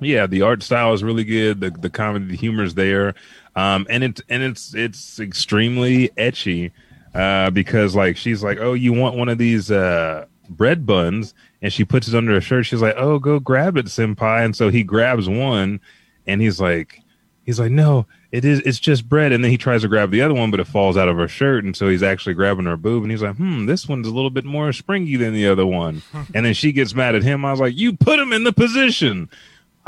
yeah, 0.00 0.26
the 0.26 0.42
art 0.42 0.62
style 0.62 0.92
is 0.92 1.02
really 1.02 1.24
good. 1.24 1.60
The 1.60 1.70
the 1.70 1.90
comedy, 1.90 2.26
the 2.26 2.36
humor's 2.36 2.74
there, 2.74 3.14
um, 3.56 3.86
and 3.90 4.04
it's 4.04 4.22
and 4.28 4.42
it's 4.42 4.74
it's 4.74 5.20
extremely 5.20 6.08
ecchi 6.10 6.72
uh, 7.14 7.50
because 7.50 7.96
like 7.96 8.16
she's 8.16 8.42
like, 8.42 8.58
oh, 8.60 8.74
you 8.74 8.92
want 8.92 9.16
one 9.16 9.28
of 9.28 9.38
these 9.38 9.70
uh, 9.70 10.26
bread 10.48 10.86
buns, 10.86 11.34
and 11.62 11.72
she 11.72 11.84
puts 11.84 12.08
it 12.08 12.14
under 12.14 12.32
her 12.32 12.40
shirt. 12.40 12.66
She's 12.66 12.82
like, 12.82 12.96
oh, 12.96 13.18
go 13.18 13.40
grab 13.40 13.76
it, 13.76 13.86
senpai, 13.86 14.44
and 14.44 14.56
so 14.56 14.70
he 14.70 14.82
grabs 14.82 15.28
one, 15.28 15.80
and 16.26 16.40
he's 16.40 16.60
like, 16.60 17.00
he's 17.44 17.58
like, 17.58 17.70
no, 17.70 18.06
it 18.30 18.44
is, 18.44 18.60
it's 18.60 18.78
just 18.78 19.08
bread, 19.08 19.32
and 19.32 19.42
then 19.42 19.50
he 19.50 19.56
tries 19.56 19.82
to 19.82 19.88
grab 19.88 20.10
the 20.10 20.22
other 20.22 20.34
one, 20.34 20.50
but 20.50 20.60
it 20.60 20.66
falls 20.66 20.96
out 20.96 21.08
of 21.08 21.16
her 21.16 21.28
shirt, 21.28 21.64
and 21.64 21.76
so 21.76 21.88
he's 21.88 22.02
actually 22.02 22.34
grabbing 22.34 22.66
her 22.66 22.76
boob, 22.76 23.02
and 23.02 23.10
he's 23.10 23.22
like, 23.22 23.36
hmm, 23.36 23.66
this 23.66 23.88
one's 23.88 24.06
a 24.06 24.12
little 24.12 24.30
bit 24.30 24.44
more 24.44 24.72
springy 24.72 25.16
than 25.16 25.32
the 25.32 25.48
other 25.48 25.66
one, 25.66 26.02
and 26.34 26.44
then 26.44 26.54
she 26.54 26.72
gets 26.72 26.94
mad 26.94 27.14
at 27.14 27.22
him. 27.22 27.44
I 27.44 27.50
was 27.50 27.60
like, 27.60 27.76
you 27.76 27.96
put 27.96 28.18
him 28.18 28.32
in 28.32 28.44
the 28.44 28.52
position, 28.52 29.30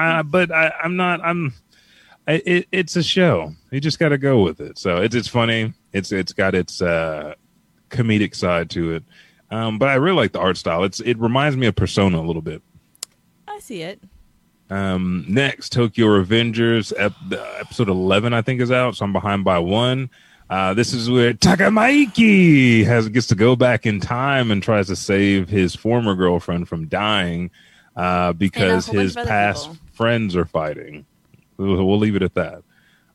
uh, 0.00 0.22
but 0.22 0.50
I, 0.50 0.72
I'm 0.82 0.96
not, 0.96 1.20
I'm. 1.22 1.52
I- 2.28 2.42
It, 2.46 2.68
it's 2.70 2.96
a 2.96 3.02
show. 3.02 3.52
You 3.70 3.80
just 3.80 3.98
got 3.98 4.10
to 4.10 4.18
go 4.18 4.42
with 4.42 4.60
it. 4.60 4.78
So 4.78 4.98
it's 4.98 5.14
it's 5.16 5.28
funny. 5.28 5.72
It's 5.92 6.12
it's 6.12 6.32
got 6.32 6.54
its 6.54 6.80
uh, 6.82 7.34
comedic 7.88 8.34
side 8.34 8.70
to 8.70 8.94
it. 8.94 9.04
Um, 9.50 9.78
but 9.78 9.88
I 9.88 9.94
really 9.94 10.16
like 10.16 10.32
the 10.32 10.38
art 10.40 10.56
style. 10.56 10.84
It's 10.84 11.00
it 11.00 11.18
reminds 11.18 11.56
me 11.56 11.66
of 11.66 11.74
Persona 11.74 12.20
a 12.20 12.22
little 12.22 12.42
bit. 12.42 12.62
I 13.48 13.58
see 13.58 13.82
it. 13.82 14.00
Um, 14.68 15.24
next, 15.28 15.72
Tokyo 15.72 16.06
Revengers 16.06 16.92
ep- 16.96 17.14
episode 17.58 17.88
eleven, 17.88 18.32
I 18.32 18.42
think, 18.42 18.60
is 18.60 18.70
out. 18.70 18.94
So 18.96 19.04
I'm 19.04 19.12
behind 19.12 19.42
by 19.42 19.58
one. 19.58 20.08
Uh, 20.48 20.74
this 20.74 20.92
is 20.94 21.10
where 21.10 21.32
Takemichi 21.34 22.84
has 22.84 23.08
gets 23.08 23.26
to 23.28 23.34
go 23.34 23.56
back 23.56 23.86
in 23.86 23.98
time 24.00 24.50
and 24.50 24.62
tries 24.62 24.86
to 24.88 24.94
save 24.96 25.48
his 25.48 25.74
former 25.74 26.14
girlfriend 26.14 26.68
from 26.68 26.86
dying 26.86 27.50
uh, 27.96 28.32
because 28.32 28.86
his 28.86 29.14
past 29.14 29.70
people. 29.70 29.78
friends 29.92 30.36
are 30.36 30.44
fighting. 30.44 31.06
We'll, 31.56 31.84
we'll 31.84 31.98
leave 31.98 32.16
it 32.16 32.22
at 32.22 32.34
that. 32.34 32.62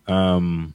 Um, 0.08 0.74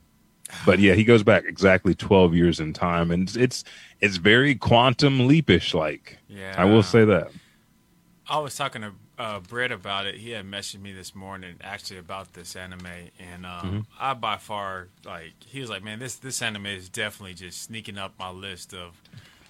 but 0.67 0.79
yeah, 0.81 0.95
he 0.95 1.05
goes 1.05 1.23
back 1.23 1.45
exactly 1.45 1.95
12 1.95 2.35
years 2.35 2.61
in 2.61 2.73
time, 2.73 3.11
and 3.11 3.29
it's 3.29 3.37
it's, 3.37 3.65
it's 4.01 4.17
very 4.17 4.55
quantum 4.55 5.27
leapish. 5.29 5.75
Like 5.75 6.19
yeah. 6.29 6.55
I 6.59 6.65
will 6.65 6.83
say 6.83 7.05
that. 7.05 7.31
I 8.29 8.39
was 8.39 8.57
talking 8.57 8.83
to 8.83 8.93
uh, 9.19 9.41
Brett 9.41 9.71
about 9.71 10.07
it. 10.07 10.17
He 10.17 10.31
had 10.31 10.47
messaged 10.47 10.81
me 10.81 10.93
this 10.93 11.15
morning 11.15 11.57
actually 11.63 11.99
about 11.99 12.33
this 12.33 12.57
anime, 12.57 12.87
and 13.19 13.45
um, 13.45 13.61
Mm-hmm. 13.61 13.81
I 13.99 14.15
by 14.15 14.37
far 14.39 14.89
like 15.05 15.35
he 15.47 15.61
was 15.61 15.69
like, 15.71 15.85
"Man, 15.85 15.99
this 15.99 16.15
this 16.17 16.41
anime 16.43 16.67
is 16.67 16.89
definitely 16.89 17.35
just 17.35 17.63
sneaking 17.63 17.99
up 17.99 18.15
my 18.19 18.31
list 18.31 18.73
of 18.75 19.01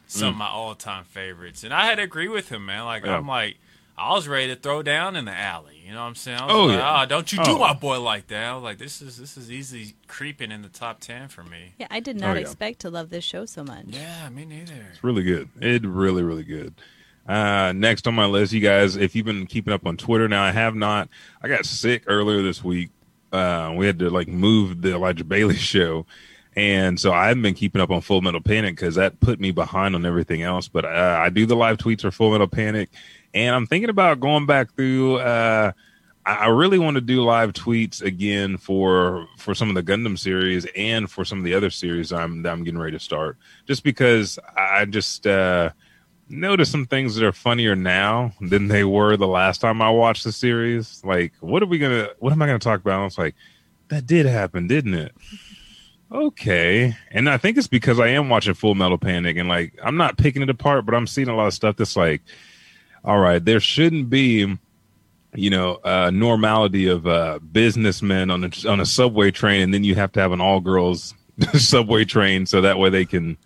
some 0.06 0.28
of 0.28 0.36
my 0.36 0.48
all 0.48 0.74
time 0.74 1.04
favorites." 1.04 1.62
And 1.64 1.72
I 1.72 1.86
had 1.86 1.96
to 1.96 2.02
agree 2.02 2.28
with 2.28 2.48
him, 2.50 2.66
man. 2.66 2.84
Like 2.84 3.04
Mm. 3.04 3.06
Yeah. 3.06 3.16
I'm 3.16 3.28
like, 3.28 3.56
I 3.98 4.12
was 4.12 4.26
ready 4.28 4.48
to 4.54 4.56
throw 4.60 4.82
down 4.82 5.14
in 5.16 5.24
the 5.26 5.36
alley. 5.38 5.76
You 5.86 5.92
know 5.92 6.00
what 6.02 6.06
I'm 6.08 6.14
saying? 6.14 6.38
I 6.38 6.46
was 6.46 6.54
Oh, 6.54 6.64
like, 6.66 6.78
yeah. 6.78 6.88
"Ah, 6.88 7.04
don't 7.06 7.32
you 7.32 7.42
do 7.44 7.50
Oh. 7.52 7.58
my 7.58 7.72
boy 7.74 8.00
like 8.00 8.28
that? 8.28 8.44
I 8.44 8.54
was 8.54 8.62
like, 8.62 8.78
this 8.78 9.02
is 9.02 9.16
this 9.18 9.36
is 9.36 9.50
easily 9.50 9.94
creeping 10.06 10.52
in 10.52 10.62
the 10.62 10.68
top 10.68 11.00
ten 11.00 11.28
for 11.28 11.42
me. 11.42 11.74
Yeah, 11.78 11.88
I 11.90 12.00
did 12.00 12.16
not 12.18 12.36
yeah. 12.36 12.42
expect 12.42 12.78
to 12.80 12.90
love 12.90 13.10
this 13.10 13.24
show 13.24 13.44
so 13.44 13.64
much. 13.64 13.86
Yeah, 13.88 14.28
me 14.30 14.44
neither. 14.44 14.86
It's 14.92 15.02
really 15.02 15.22
good. 15.24 15.48
It 15.60 15.84
really, 15.84 16.22
really 16.22 16.44
good. 16.44 16.74
Uh, 17.28 17.72
next 17.76 18.06
on 18.06 18.14
my 18.14 18.24
list, 18.26 18.52
you 18.52 18.60
guys, 18.60 18.96
if 18.96 19.14
you've 19.14 19.26
been 19.26 19.46
keeping 19.46 19.72
up 19.72 19.86
on 19.86 19.96
Twitter, 19.96 20.28
now 20.28 20.42
I 20.42 20.52
have 20.52 20.74
not. 20.74 21.08
I 21.42 21.48
got 21.48 21.66
sick 21.66 22.04
earlier 22.06 22.42
this 22.42 22.64
week. 22.64 22.90
Uh, 23.32 23.72
we 23.76 23.86
had 23.86 23.98
to 23.98 24.10
like 24.10 24.28
move 24.28 24.82
the 24.82 24.94
Elijah 24.94 25.24
Bailey 25.24 25.54
show, 25.56 26.06
and 26.56 26.98
so 27.00 27.12
I 27.12 27.28
haven't 27.28 27.42
been 27.42 27.54
keeping 27.54 27.80
up 27.82 27.90
on 27.90 28.00
Full 28.00 28.20
Metal 28.22 28.40
Panic 28.40 28.76
because 28.76 28.94
that 28.94 29.20
put 29.20 29.38
me 29.40 29.50
behind 29.50 29.94
on 29.94 30.06
everything 30.06 30.42
else. 30.42 30.68
But 30.68 30.84
uh, 30.84 31.18
I 31.20 31.30
do 31.30 31.46
the 31.46 31.56
live 31.56 31.76
tweets 31.78 32.00
for 32.02 32.10
Full 32.10 32.32
Metal 32.32 32.48
Panic, 32.48 32.90
and 33.34 33.54
I'm 33.54 33.66
thinking 33.66 33.90
about 33.90 34.20
going 34.20 34.46
back 34.46 34.74
through. 34.74 35.16
Uh, 35.16 35.72
I 36.26 36.48
really 36.48 36.78
want 36.78 36.96
to 36.96 37.00
do 37.00 37.24
live 37.24 37.54
tweets 37.54 38.02
again 38.02 38.58
for 38.58 39.26
for 39.38 39.54
some 39.54 39.68
of 39.68 39.74
the 39.74 39.82
Gundam 39.82 40.18
series 40.18 40.66
and 40.76 41.10
for 41.10 41.24
some 41.24 41.38
of 41.38 41.44
the 41.44 41.54
other 41.54 41.70
series 41.70 42.12
I'm 42.12 42.44
I'm 42.46 42.62
getting 42.62 42.78
ready 42.78 42.96
to 42.96 43.02
start. 43.02 43.38
Just 43.66 43.82
because 43.82 44.38
I 44.56 44.84
just 44.84 45.26
uh, 45.26 45.70
notice 46.28 46.70
some 46.70 46.86
things 46.86 47.14
that 47.16 47.26
are 47.26 47.32
funnier 47.32 47.74
now 47.74 48.32
than 48.40 48.68
they 48.68 48.84
were 48.84 49.16
the 49.16 49.26
last 49.26 49.60
time 49.60 49.82
I 49.82 49.90
watched 49.90 50.24
the 50.24 50.32
series. 50.32 51.02
Like, 51.04 51.32
what 51.40 51.62
are 51.62 51.66
we 51.66 51.78
gonna? 51.78 52.10
What 52.18 52.32
am 52.32 52.42
I 52.42 52.46
gonna 52.46 52.58
talk 52.58 52.80
about? 52.80 53.00
I 53.00 53.04
was 53.04 53.18
like, 53.18 53.34
that 53.88 54.06
did 54.06 54.26
happen, 54.26 54.66
didn't 54.66 54.94
it? 54.94 55.14
Okay, 56.12 56.96
and 57.12 57.30
I 57.30 57.38
think 57.38 57.56
it's 57.56 57.68
because 57.68 58.00
I 58.00 58.08
am 58.08 58.28
watching 58.28 58.54
Full 58.54 58.74
Metal 58.74 58.98
Panic, 58.98 59.36
and 59.36 59.48
like, 59.48 59.78
I'm 59.82 59.96
not 59.96 60.18
picking 60.18 60.42
it 60.42 60.50
apart, 60.50 60.84
but 60.84 60.94
I'm 60.94 61.06
seeing 61.06 61.28
a 61.28 61.36
lot 61.36 61.46
of 61.46 61.54
stuff 61.54 61.76
that's 61.76 61.96
like, 61.96 62.20
all 63.04 63.18
right, 63.18 63.44
there 63.44 63.60
shouldn't 63.60 64.10
be. 64.10 64.56
You 65.32 65.48
know, 65.48 65.74
uh, 65.84 66.10
normality 66.12 66.88
of 66.88 67.06
uh, 67.06 67.38
businessmen 67.38 68.30
on 68.30 68.42
a 68.42 68.68
on 68.68 68.80
a 68.80 68.84
subway 68.84 69.30
train, 69.30 69.62
and 69.62 69.72
then 69.72 69.84
you 69.84 69.94
have 69.94 70.10
to 70.12 70.20
have 70.20 70.32
an 70.32 70.40
all 70.40 70.58
girls 70.58 71.14
subway 71.54 72.04
train 72.04 72.46
so 72.46 72.60
that 72.62 72.78
way 72.78 72.90
they 72.90 73.04
can 73.04 73.36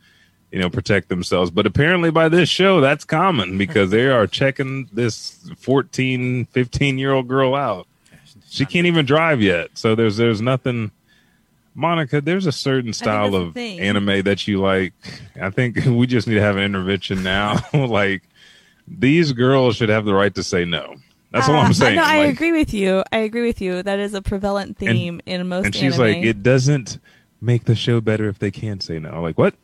you 0.55 0.61
know 0.61 0.71
protect 0.71 1.09
themselves. 1.09 1.51
But 1.51 1.67
apparently 1.67 2.13
by 2.13 2.29
this 2.29 2.49
show 2.49 2.81
that's 2.81 3.05
common 3.05 3.59
because 3.59 3.91
they 3.91 4.07
are 4.07 4.29
checking 4.29 4.89
this 4.93 5.51
14 5.59 6.47
15 6.47 6.97
year 6.97 7.13
old 7.13 7.27
girl 7.27 7.57
out. 7.57 7.89
She 8.49 8.65
can't 8.65 8.87
even 8.87 9.05
drive 9.05 9.43
yet. 9.43 9.71
So 9.75 9.97
there's 9.97 10.17
there's 10.17 10.41
nothing. 10.41 10.93
Monica 11.75 12.21
there's 12.21 12.47
a 12.47 12.53
certain 12.53 12.93
style 12.93 13.35
of 13.35 13.57
anime 13.57 14.23
that 14.23 14.47
you 14.47 14.61
like. 14.61 14.93
I 15.43 15.51
think 15.51 15.85
we 15.87 16.07
just 16.07 16.29
need 16.29 16.35
to 16.35 16.41
have 16.41 16.57
an 16.57 16.63
intervention 16.63 17.25
now. 17.25 17.59
Like 17.75 18.23
these 18.87 19.33
girls 19.33 19.77
should 19.77 19.89
have 19.89 20.05
the 20.05 20.15
right 20.15 20.35
to 20.35 20.43
say 20.43 20.65
no 20.65 20.95
that's 21.33 21.49
all 21.49 21.57
Uh, 21.57 21.63
i'm 21.63 21.75
saying 21.75 21.97
No, 21.97 22.03
I 22.05 22.19
Like, 22.27 22.35
agree 22.35 22.53
with 22.53 22.73
you. 22.75 23.03
I 23.11 23.19
agree 23.19 23.43
with 23.47 23.61
you. 23.61 23.83
That 23.83 23.99
is 23.99 24.15
a 24.15 24.23
prevalent 24.23 24.77
theme 24.79 25.21
in 25.27 25.49
most. 25.49 25.67
and 25.67 25.75
she's 25.75 25.99
anime. 25.99 26.15
like 26.21 26.25
it 26.25 26.43
doesn't 26.43 26.99
make 27.41 27.65
the 27.65 27.75
show 27.75 28.01
better 28.01 28.29
if 28.29 28.39
they 28.39 28.51
can't 28.51 28.83
say 28.83 28.99
no 28.99 29.21
like 29.23 29.37
what 29.39 29.55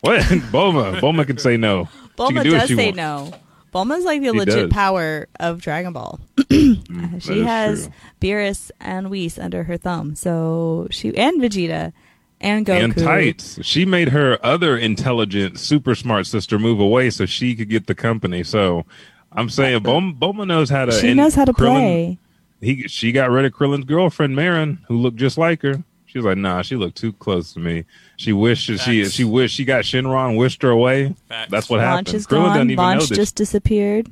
what 0.00 0.20
Bulma 0.52 1.00
Bulma 1.00 1.26
can 1.26 1.38
say 1.38 1.56
no 1.56 1.88
Bulma 2.16 2.42
do 2.42 2.50
does 2.50 2.68
say 2.68 2.92
wants. 2.92 2.96
no. 2.96 3.32
Bulma's 3.74 4.04
like 4.04 4.20
the 4.22 4.28
She 4.32 4.38
legit 4.38 4.54
does. 4.54 4.72
power 4.72 5.28
of 5.38 5.60
Dragon 5.60 5.92
Ball. 5.92 6.18
That 6.48 7.20
she 7.22 7.42
has 7.42 7.84
true. 7.88 7.92
Beerus 8.22 8.70
and 8.80 9.10
Whis 9.10 9.38
under 9.38 9.64
her 9.64 9.76
thumb. 9.76 10.14
So 10.14 10.86
she 10.90 11.14
and 11.16 11.42
Vegeta 11.42 11.92
and 12.40 12.66
Goku 12.66 12.84
and 12.84 12.96
tights. 12.96 13.58
She 13.62 13.84
made 13.84 14.10
her 14.10 14.38
other 14.44 14.76
intelligent, 14.76 15.58
super 15.58 15.94
smart 15.94 16.26
sister 16.26 16.58
move 16.58 16.80
away 16.80 17.10
so 17.10 17.26
she 17.26 17.54
could 17.54 17.68
get 17.68 17.86
the 17.86 17.94
company. 17.94 18.42
So 18.44 18.84
I'm 19.32 19.48
saying 19.48 19.82
Bulma, 19.82 20.18
Bulma 20.18 20.46
knows 20.46 20.70
how 20.70 20.84
to. 20.86 20.92
She 20.92 21.14
knows 21.14 21.34
how 21.34 21.44
to 21.44 21.52
Krillin- 21.52 21.58
play. 21.58 22.18
He 22.60 22.88
she 22.88 23.12
got 23.12 23.30
rid 23.30 23.44
of 23.44 23.52
Krillin's 23.52 23.84
girlfriend 23.84 24.34
Maron, 24.34 24.78
who 24.88 24.96
looked 24.96 25.18
just 25.18 25.36
like 25.38 25.62
her. 25.62 25.82
She 26.06 26.18
was 26.18 26.24
like, 26.24 26.38
"Nah, 26.38 26.62
she 26.62 26.76
looked 26.76 26.96
too 26.96 27.12
close 27.12 27.52
to 27.52 27.60
me." 27.60 27.84
She 28.16 28.32
wished 28.32 28.68
that 28.68 28.78
she 28.78 29.04
she 29.06 29.24
wished 29.24 29.54
she 29.54 29.64
got 29.66 29.84
Shenron, 29.84 30.36
wished 30.38 30.62
her 30.62 30.70
away. 30.70 31.14
Facts. 31.28 31.50
That's 31.50 31.68
what 31.68 31.80
Launch 31.80 32.08
happened. 32.08 32.14
is 32.16 32.26
Krillin 32.26 32.54
gone. 32.54 32.70
even 32.70 32.76
Launch 32.76 33.08
this 33.08 33.18
just 33.18 33.36
disappeared. 33.36 34.10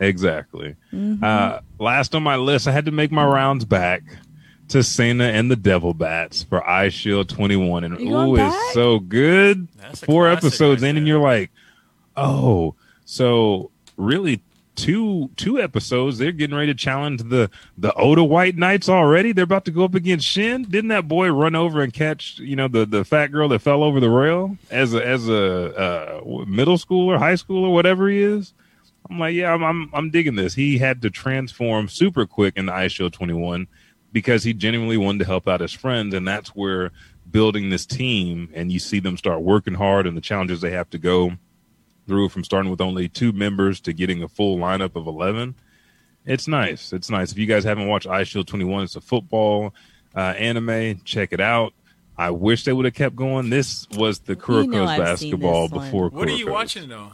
Exactly. 0.00 0.74
Mm-hmm. 0.92 1.22
Uh, 1.24 1.58
last 1.78 2.14
on 2.14 2.22
my 2.22 2.36
list, 2.36 2.68
I 2.68 2.72
had 2.72 2.84
to 2.86 2.90
make 2.92 3.10
my 3.10 3.24
rounds 3.24 3.64
back 3.64 4.02
to 4.68 4.82
Sena 4.82 5.24
and 5.24 5.50
the 5.50 5.56
Devil 5.56 5.94
Bats 5.94 6.42
for 6.42 6.60
Eyeshield 6.60 7.28
21. 7.28 7.84
And 7.84 8.00
You 8.00 8.16
ooh, 8.16 8.36
back? 8.36 8.52
it's 8.52 8.74
so 8.74 8.98
good. 8.98 9.68
That's 9.76 10.00
Four 10.00 10.28
episodes 10.28 10.82
right 10.82 10.90
in, 10.90 10.96
and 10.96 11.06
you're 11.06 11.20
like, 11.20 11.50
oh, 12.16 12.74
so 13.04 13.70
really 13.96 14.42
two 14.76 15.28
two 15.36 15.60
episodes 15.60 16.18
they're 16.18 16.30
getting 16.30 16.54
ready 16.54 16.72
to 16.72 16.78
challenge 16.78 17.20
the 17.24 17.50
the 17.76 17.92
oda 17.94 18.22
white 18.22 18.56
knights 18.56 18.88
already 18.88 19.32
they're 19.32 19.42
about 19.42 19.64
to 19.64 19.72
go 19.72 19.82
up 19.82 19.92
against 19.96 20.24
shin 20.24 20.62
didn't 20.62 20.86
that 20.86 21.08
boy 21.08 21.28
run 21.32 21.56
over 21.56 21.82
and 21.82 21.92
catch 21.92 22.38
you 22.38 22.54
know 22.54 22.68
the 22.68 22.86
the 22.86 23.04
fat 23.04 23.26
girl 23.32 23.48
that 23.48 23.58
fell 23.58 23.82
over 23.82 23.98
the 23.98 24.08
rail 24.08 24.56
as 24.70 24.94
a 24.94 25.04
as 25.04 25.28
a 25.28 25.76
uh, 25.76 26.44
middle 26.46 26.76
schooler 26.76 27.18
high 27.18 27.32
schooler 27.32 27.72
whatever 27.72 28.08
he 28.08 28.22
is 28.22 28.54
I'm 29.10 29.18
like, 29.18 29.34
yeah, 29.34 29.52
I'm, 29.52 29.62
I'm 29.62 29.90
I'm 29.94 30.10
digging 30.10 30.34
this. 30.34 30.54
He 30.54 30.78
had 30.78 31.02
to 31.02 31.10
transform 31.10 31.88
super 31.88 32.26
quick 32.26 32.54
in 32.56 32.66
the 32.66 32.72
Eyeshield 32.72 33.12
21 33.12 33.66
because 34.12 34.44
he 34.44 34.52
genuinely 34.54 34.96
wanted 34.96 35.18
to 35.20 35.24
help 35.24 35.48
out 35.48 35.60
his 35.60 35.72
friends, 35.72 36.14
and 36.14 36.26
that's 36.26 36.50
where 36.50 36.90
building 37.30 37.68
this 37.70 37.84
team 37.84 38.48
and 38.54 38.72
you 38.72 38.78
see 38.78 39.00
them 39.00 39.16
start 39.16 39.42
working 39.42 39.74
hard 39.74 40.06
and 40.06 40.16
the 40.16 40.20
challenges 40.20 40.60
they 40.62 40.70
have 40.70 40.88
to 40.90 40.98
go 40.98 41.32
through 42.06 42.28
from 42.30 42.42
starting 42.42 42.70
with 42.70 42.80
only 42.80 43.06
two 43.08 43.32
members 43.32 43.80
to 43.82 43.92
getting 43.92 44.22
a 44.22 44.28
full 44.28 44.56
lineup 44.56 44.96
of 44.96 45.06
11. 45.06 45.54
It's 46.24 46.48
nice. 46.48 46.92
It's 46.92 47.10
nice. 47.10 47.32
If 47.32 47.38
you 47.38 47.46
guys 47.46 47.64
haven't 47.64 47.86
watched 47.86 48.06
Eyeshield 48.06 48.46
21, 48.46 48.84
it's 48.84 48.96
a 48.96 49.00
football 49.00 49.74
uh, 50.16 50.20
anime. 50.20 51.00
Check 51.04 51.32
it 51.32 51.40
out. 51.40 51.74
I 52.16 52.30
wish 52.30 52.64
they 52.64 52.72
would 52.72 52.84
have 52.84 52.94
kept 52.94 53.14
going. 53.14 53.50
This 53.50 53.86
was 53.96 54.20
the 54.20 54.32
You 54.32 54.36
know 54.38 54.42
Kuroko's 54.44 54.98
basketball 54.98 55.68
this 55.68 55.76
one. 55.76 55.84
before. 55.86 56.08
What 56.08 56.28
are 56.28 56.32
you 56.32 56.50
watching 56.50 56.88
though? 56.88 57.12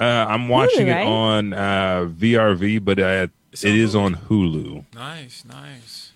Uh, 0.00 0.04
I'm 0.04 0.48
watching 0.48 0.88
right? 0.88 1.02
it 1.02 1.06
on 1.06 1.52
uh, 1.52 2.06
VRV, 2.08 2.84
but 2.84 2.98
uh, 2.98 3.26
It's 3.52 3.64
it 3.64 3.70
on 3.70 3.76
is 3.78 3.94
Hulu? 3.94 4.00
on 4.04 4.14
Hulu. 4.16 4.84
Nice, 4.94 5.44
nice. 5.44 6.07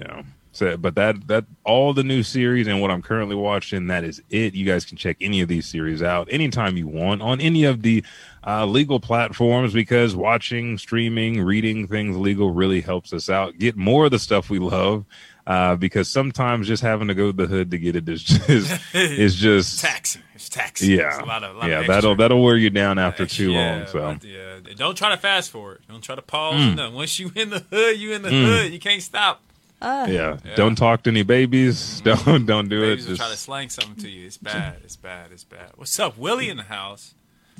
Yeah. 0.00 0.22
So, 0.52 0.76
but 0.76 0.94
that 0.94 1.26
that 1.26 1.46
all 1.64 1.92
the 1.92 2.04
new 2.04 2.22
series 2.22 2.68
and 2.68 2.80
what 2.80 2.92
I'm 2.92 3.02
currently 3.02 3.34
watching, 3.34 3.88
that 3.88 4.04
is 4.04 4.22
it. 4.30 4.54
You 4.54 4.64
guys 4.64 4.84
can 4.84 4.96
check 4.96 5.16
any 5.20 5.40
of 5.40 5.48
these 5.48 5.66
series 5.66 6.00
out 6.00 6.28
anytime 6.30 6.76
you 6.76 6.86
want 6.86 7.22
on 7.22 7.40
any 7.40 7.64
of 7.64 7.82
the 7.82 8.04
uh, 8.46 8.64
legal 8.64 9.00
platforms 9.00 9.72
because 9.72 10.14
watching, 10.14 10.78
streaming, 10.78 11.42
reading 11.42 11.88
things 11.88 12.16
legal 12.16 12.52
really 12.52 12.80
helps 12.80 13.12
us 13.12 13.28
out. 13.28 13.58
Get 13.58 13.76
more 13.76 14.04
of 14.04 14.12
the 14.12 14.18
stuff 14.20 14.48
we 14.48 14.60
love. 14.60 15.04
Uh, 15.46 15.76
because 15.76 16.08
sometimes 16.08 16.66
just 16.66 16.82
having 16.82 17.08
to 17.08 17.14
go 17.14 17.30
to 17.30 17.36
the 17.36 17.46
hood 17.46 17.70
to 17.70 17.76
get 17.76 17.94
it 17.94 18.08
is 18.08 18.22
just, 18.22 18.80
is 18.94 19.34
just 19.34 19.78
Taxing. 19.80 20.22
It's 20.34 20.48
taxing. 20.48 20.90
yeah, 20.90 21.08
It's 21.08 21.18
a 21.18 21.24
lot 21.26 21.44
of, 21.44 21.56
lot 21.56 21.68
yeah. 21.68 21.82
that'll 21.86 22.16
that'll 22.16 22.42
wear 22.42 22.56
you 22.56 22.70
down 22.70 22.98
after 22.98 23.26
too 23.26 23.52
yeah, 23.52 23.76
long. 23.76 23.86
So 23.88 24.26
yeah, 24.26 24.60
don't 24.74 24.96
try 24.96 25.10
to 25.10 25.18
fast 25.18 25.50
forward. 25.50 25.80
Don't 25.86 26.00
try 26.00 26.14
to 26.14 26.22
pause. 26.22 26.54
Mm. 26.54 26.94
Once 26.94 27.18
you 27.18 27.30
in 27.34 27.50
the 27.50 27.58
hood, 27.58 27.98
you 27.98 28.12
in 28.12 28.22
the 28.22 28.30
hood. 28.30 28.72
You 28.72 28.78
can't 28.78 29.02
stop. 29.02 29.42
Uh, 29.84 30.06
yeah. 30.08 30.38
Yeah. 30.44 30.54
don't 30.56 30.76
talk 30.76 31.02
to 31.04 31.10
any 31.10 31.22
babies. 31.22 32.00
Don't 32.04 32.46
don't 32.46 32.68
do 32.68 32.80
Babies 32.80 33.04
it. 33.04 33.08
Just, 33.10 33.20
try 33.20 33.30
to 33.30 33.36
slang 33.36 33.68
something 33.68 33.96
to 34.02 34.08
you. 34.08 34.26
It's 34.26 34.38
bad. 34.38 34.76
It's 34.82 34.96
bad. 34.96 35.30
It's 35.32 35.44
bad. 35.44 35.70
What's 35.76 35.98
up, 36.00 36.16
Willie 36.18 36.48
in 36.48 36.56
the 36.56 36.62
house? 36.64 37.14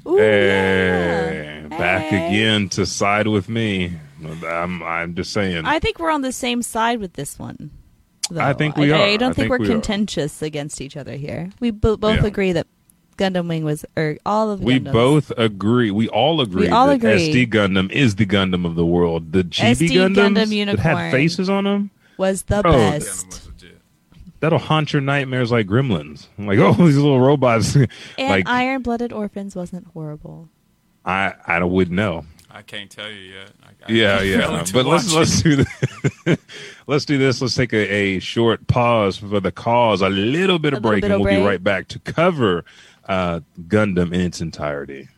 Ooh, 0.06 0.16
Hey, 0.16 1.60
yeah. 1.62 1.68
back 1.68 2.02
Hey. 2.06 2.28
again 2.28 2.68
to 2.70 2.86
side 2.86 3.26
with 3.28 3.48
me. 3.48 3.92
I'm 4.46 4.82
I'm 4.82 5.14
just 5.14 5.32
saying. 5.32 5.64
I 5.64 5.78
think 5.78 5.98
we're 5.98 6.10
on 6.10 6.22
the 6.22 6.32
same 6.32 6.62
side 6.62 6.98
with 7.00 7.12
this 7.14 7.38
one. 7.38 7.70
though. 8.30 8.40
I 8.40 8.52
think 8.54 8.76
we 8.76 8.92
I, 8.92 8.98
are. 8.98 9.02
I 9.02 9.16
don't 9.16 9.30
I 9.30 9.32
think, 9.34 9.36
think 9.36 9.50
we're 9.50 9.58
we 9.58 9.66
are. 9.68 9.72
contentious 9.72 10.40
against 10.42 10.80
each 10.80 10.96
other 10.96 11.12
here. 11.16 11.50
We 11.60 11.70
bo- 11.70 11.96
both 11.98 12.20
Yeah. 12.22 12.26
agree 12.26 12.52
that 12.52 12.66
Gundam 13.18 13.48
Wing 13.48 13.64
was, 13.64 13.84
or 13.96 14.16
all 14.26 14.50
of 14.50 14.60
we 14.62 14.80
Gundams- 14.80 14.92
both 14.92 15.30
agree. 15.36 15.90
We 15.90 16.08
all 16.08 16.40
agree 16.40 16.62
We 16.62 16.68
all 16.70 16.86
that 16.88 16.94
agree. 16.96 17.10
SD 17.32 17.46
Gundam 17.50 17.90
is 17.92 18.16
the 18.16 18.26
Gundam 18.26 18.64
of 18.66 18.74
the 18.76 18.86
world. 18.86 19.32
The 19.32 19.44
GB 19.44 19.70
SD 19.76 19.88
Gundams 19.90 20.14
Gundam 20.16 20.34
that 20.36 20.48
Unicorn. 20.48 20.96
had 20.96 21.10
faces 21.12 21.48
on 21.50 21.64
them 21.64 21.90
was 22.16 22.44
the 22.44 22.62
Bro, 22.62 22.72
best. 22.72 23.48
that'll 24.40 24.58
haunt 24.58 24.92
your 24.92 25.02
nightmares 25.02 25.50
like 25.52 25.66
gremlins. 25.66 26.28
I'm 26.38 26.46
like, 26.46 26.58
oh, 26.62 26.72
these 26.74 26.96
little 26.96 27.20
robots. 27.20 27.76
And 28.18 28.28
like 28.28 28.48
Iron 28.48 28.82
Blooded 28.82 29.12
Orphans 29.12 29.56
wasn't 29.56 29.86
horrible. 29.88 30.48
I 31.04 31.34
I 31.46 31.62
wouldn't 31.64 31.96
know. 31.96 32.24
I 32.50 32.62
can't 32.62 32.88
tell 32.88 33.10
you 33.10 33.34
yet. 33.34 33.50
I, 33.64 33.68
I 33.68 33.92
Yeah, 33.92 34.18
I'm 34.18 34.26
yeah. 34.26 34.64
But 34.72 34.86
let's 34.86 35.12
watch 35.12 35.14
let's 35.14 35.42
do 35.42 35.56
this. 35.56 36.38
let's 36.86 37.04
do 37.04 37.18
this. 37.18 37.40
Let's 37.42 37.56
take 37.56 37.72
a, 37.72 37.76
a 37.92 38.18
short 38.20 38.66
pause 38.68 39.16
for 39.16 39.40
the 39.40 39.50
cause, 39.50 40.02
a 40.02 40.08
little 40.08 40.60
bit 40.60 40.72
of 40.72 40.78
A 40.78 40.80
little 40.80 40.90
break, 40.92 41.02
bit 41.02 41.10
and 41.10 41.14
of 41.14 41.20
we'll 41.22 41.40
be 41.40 41.44
right 41.44 41.62
back 41.62 41.88
to 41.88 41.98
cover 41.98 42.64
uh, 43.08 43.40
Gundam 43.62 44.14
in 44.14 44.20
its 44.20 44.40
entirety. 44.40 45.08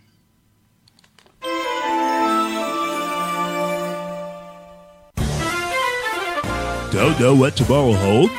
Don't 6.97 7.21
know 7.21 7.35
what 7.35 7.55
tomorrow 7.55 7.93
holds? 7.93 8.33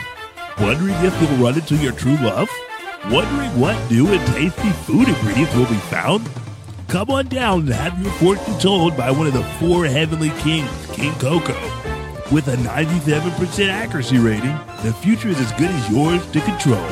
Wondering 0.60 0.96
if 1.06 1.22
you'll 1.22 1.38
run 1.38 1.54
into 1.54 1.76
your 1.76 1.92
true 1.92 2.16
love? 2.16 2.50
Wondering 3.12 3.52
what 3.60 3.76
new 3.92 4.08
and 4.08 4.28
tasty 4.30 4.70
food 4.72 5.08
ingredients 5.08 5.54
will 5.54 5.68
be 5.68 5.76
found? 5.76 6.28
Come 6.88 7.12
on 7.12 7.28
down 7.28 7.60
and 7.60 7.70
have 7.70 8.02
your 8.02 8.12
fortune 8.14 8.58
told 8.58 8.98
by 8.98 9.12
one 9.12 9.28
of 9.28 9.34
the 9.34 9.44
four 9.60 9.86
heavenly 9.86 10.32
kings, 10.40 10.72
King 10.92 11.14
Coco. 11.20 11.54
With 12.32 12.48
a 12.48 12.56
97% 12.56 13.70
accuracy 13.70 14.18
rating, 14.18 14.58
the 14.82 14.92
future 14.92 15.30
is 15.30 15.40
as 15.40 15.52
good 15.52 15.70
as 15.70 15.92
yours 15.92 16.26
to 16.32 16.42
control. 16.42 16.88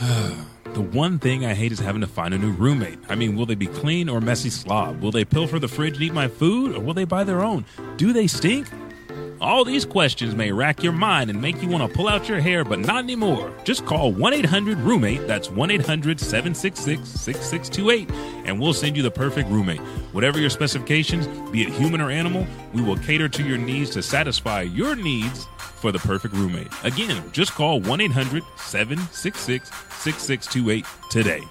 The 0.74 0.82
one 0.84 1.18
thing 1.18 1.44
I 1.44 1.54
hate 1.54 1.72
is 1.72 1.80
having 1.80 2.02
to 2.02 2.06
find 2.06 2.34
a 2.34 2.38
new 2.38 2.52
roommate. 2.52 2.98
I 3.08 3.16
mean, 3.16 3.36
will 3.36 3.46
they 3.46 3.56
be 3.56 3.66
clean 3.66 4.08
or 4.08 4.20
messy 4.20 4.48
slob? 4.50 5.00
Will 5.00 5.10
they 5.10 5.24
pilfer 5.24 5.58
the 5.58 5.66
fridge 5.66 5.94
and 5.94 6.02
eat 6.02 6.12
my 6.12 6.28
food, 6.28 6.76
or 6.76 6.80
will 6.80 6.94
they 6.94 7.04
buy 7.04 7.24
their 7.24 7.42
own? 7.42 7.64
Do 7.96 8.12
they 8.12 8.28
stink? 8.28 8.68
All 9.40 9.64
these 9.64 9.84
questions 9.84 10.34
may 10.34 10.50
rack 10.50 10.82
your 10.82 10.92
mind 10.92 11.30
and 11.30 11.40
make 11.40 11.62
you 11.62 11.68
want 11.68 11.88
to 11.88 11.96
pull 11.96 12.08
out 12.08 12.28
your 12.28 12.40
hair, 12.40 12.64
but 12.64 12.80
not 12.80 13.04
anymore. 13.04 13.54
Just 13.62 13.86
call 13.86 14.12
1 14.12 14.34
800 14.34 14.78
Roommate, 14.78 15.26
that's 15.28 15.48
1 15.48 15.70
800 15.70 16.18
766 16.18 17.08
6628, 17.08 18.10
and 18.46 18.58
we'll 18.60 18.72
send 18.72 18.96
you 18.96 19.02
the 19.02 19.10
perfect 19.10 19.48
roommate. 19.48 19.80
Whatever 20.12 20.40
your 20.40 20.50
specifications, 20.50 21.28
be 21.50 21.62
it 21.62 21.68
human 21.68 22.00
or 22.00 22.10
animal, 22.10 22.46
we 22.74 22.82
will 22.82 22.96
cater 22.96 23.28
to 23.28 23.42
your 23.44 23.58
needs 23.58 23.90
to 23.90 24.02
satisfy 24.02 24.62
your 24.62 24.96
needs 24.96 25.46
for 25.58 25.92
the 25.92 26.00
perfect 26.00 26.34
roommate. 26.34 26.68
Again, 26.82 27.22
just 27.30 27.52
call 27.52 27.80
1 27.80 28.00
800 28.00 28.42
766 28.56 29.70
6628 29.70 30.84
today. 31.10 31.42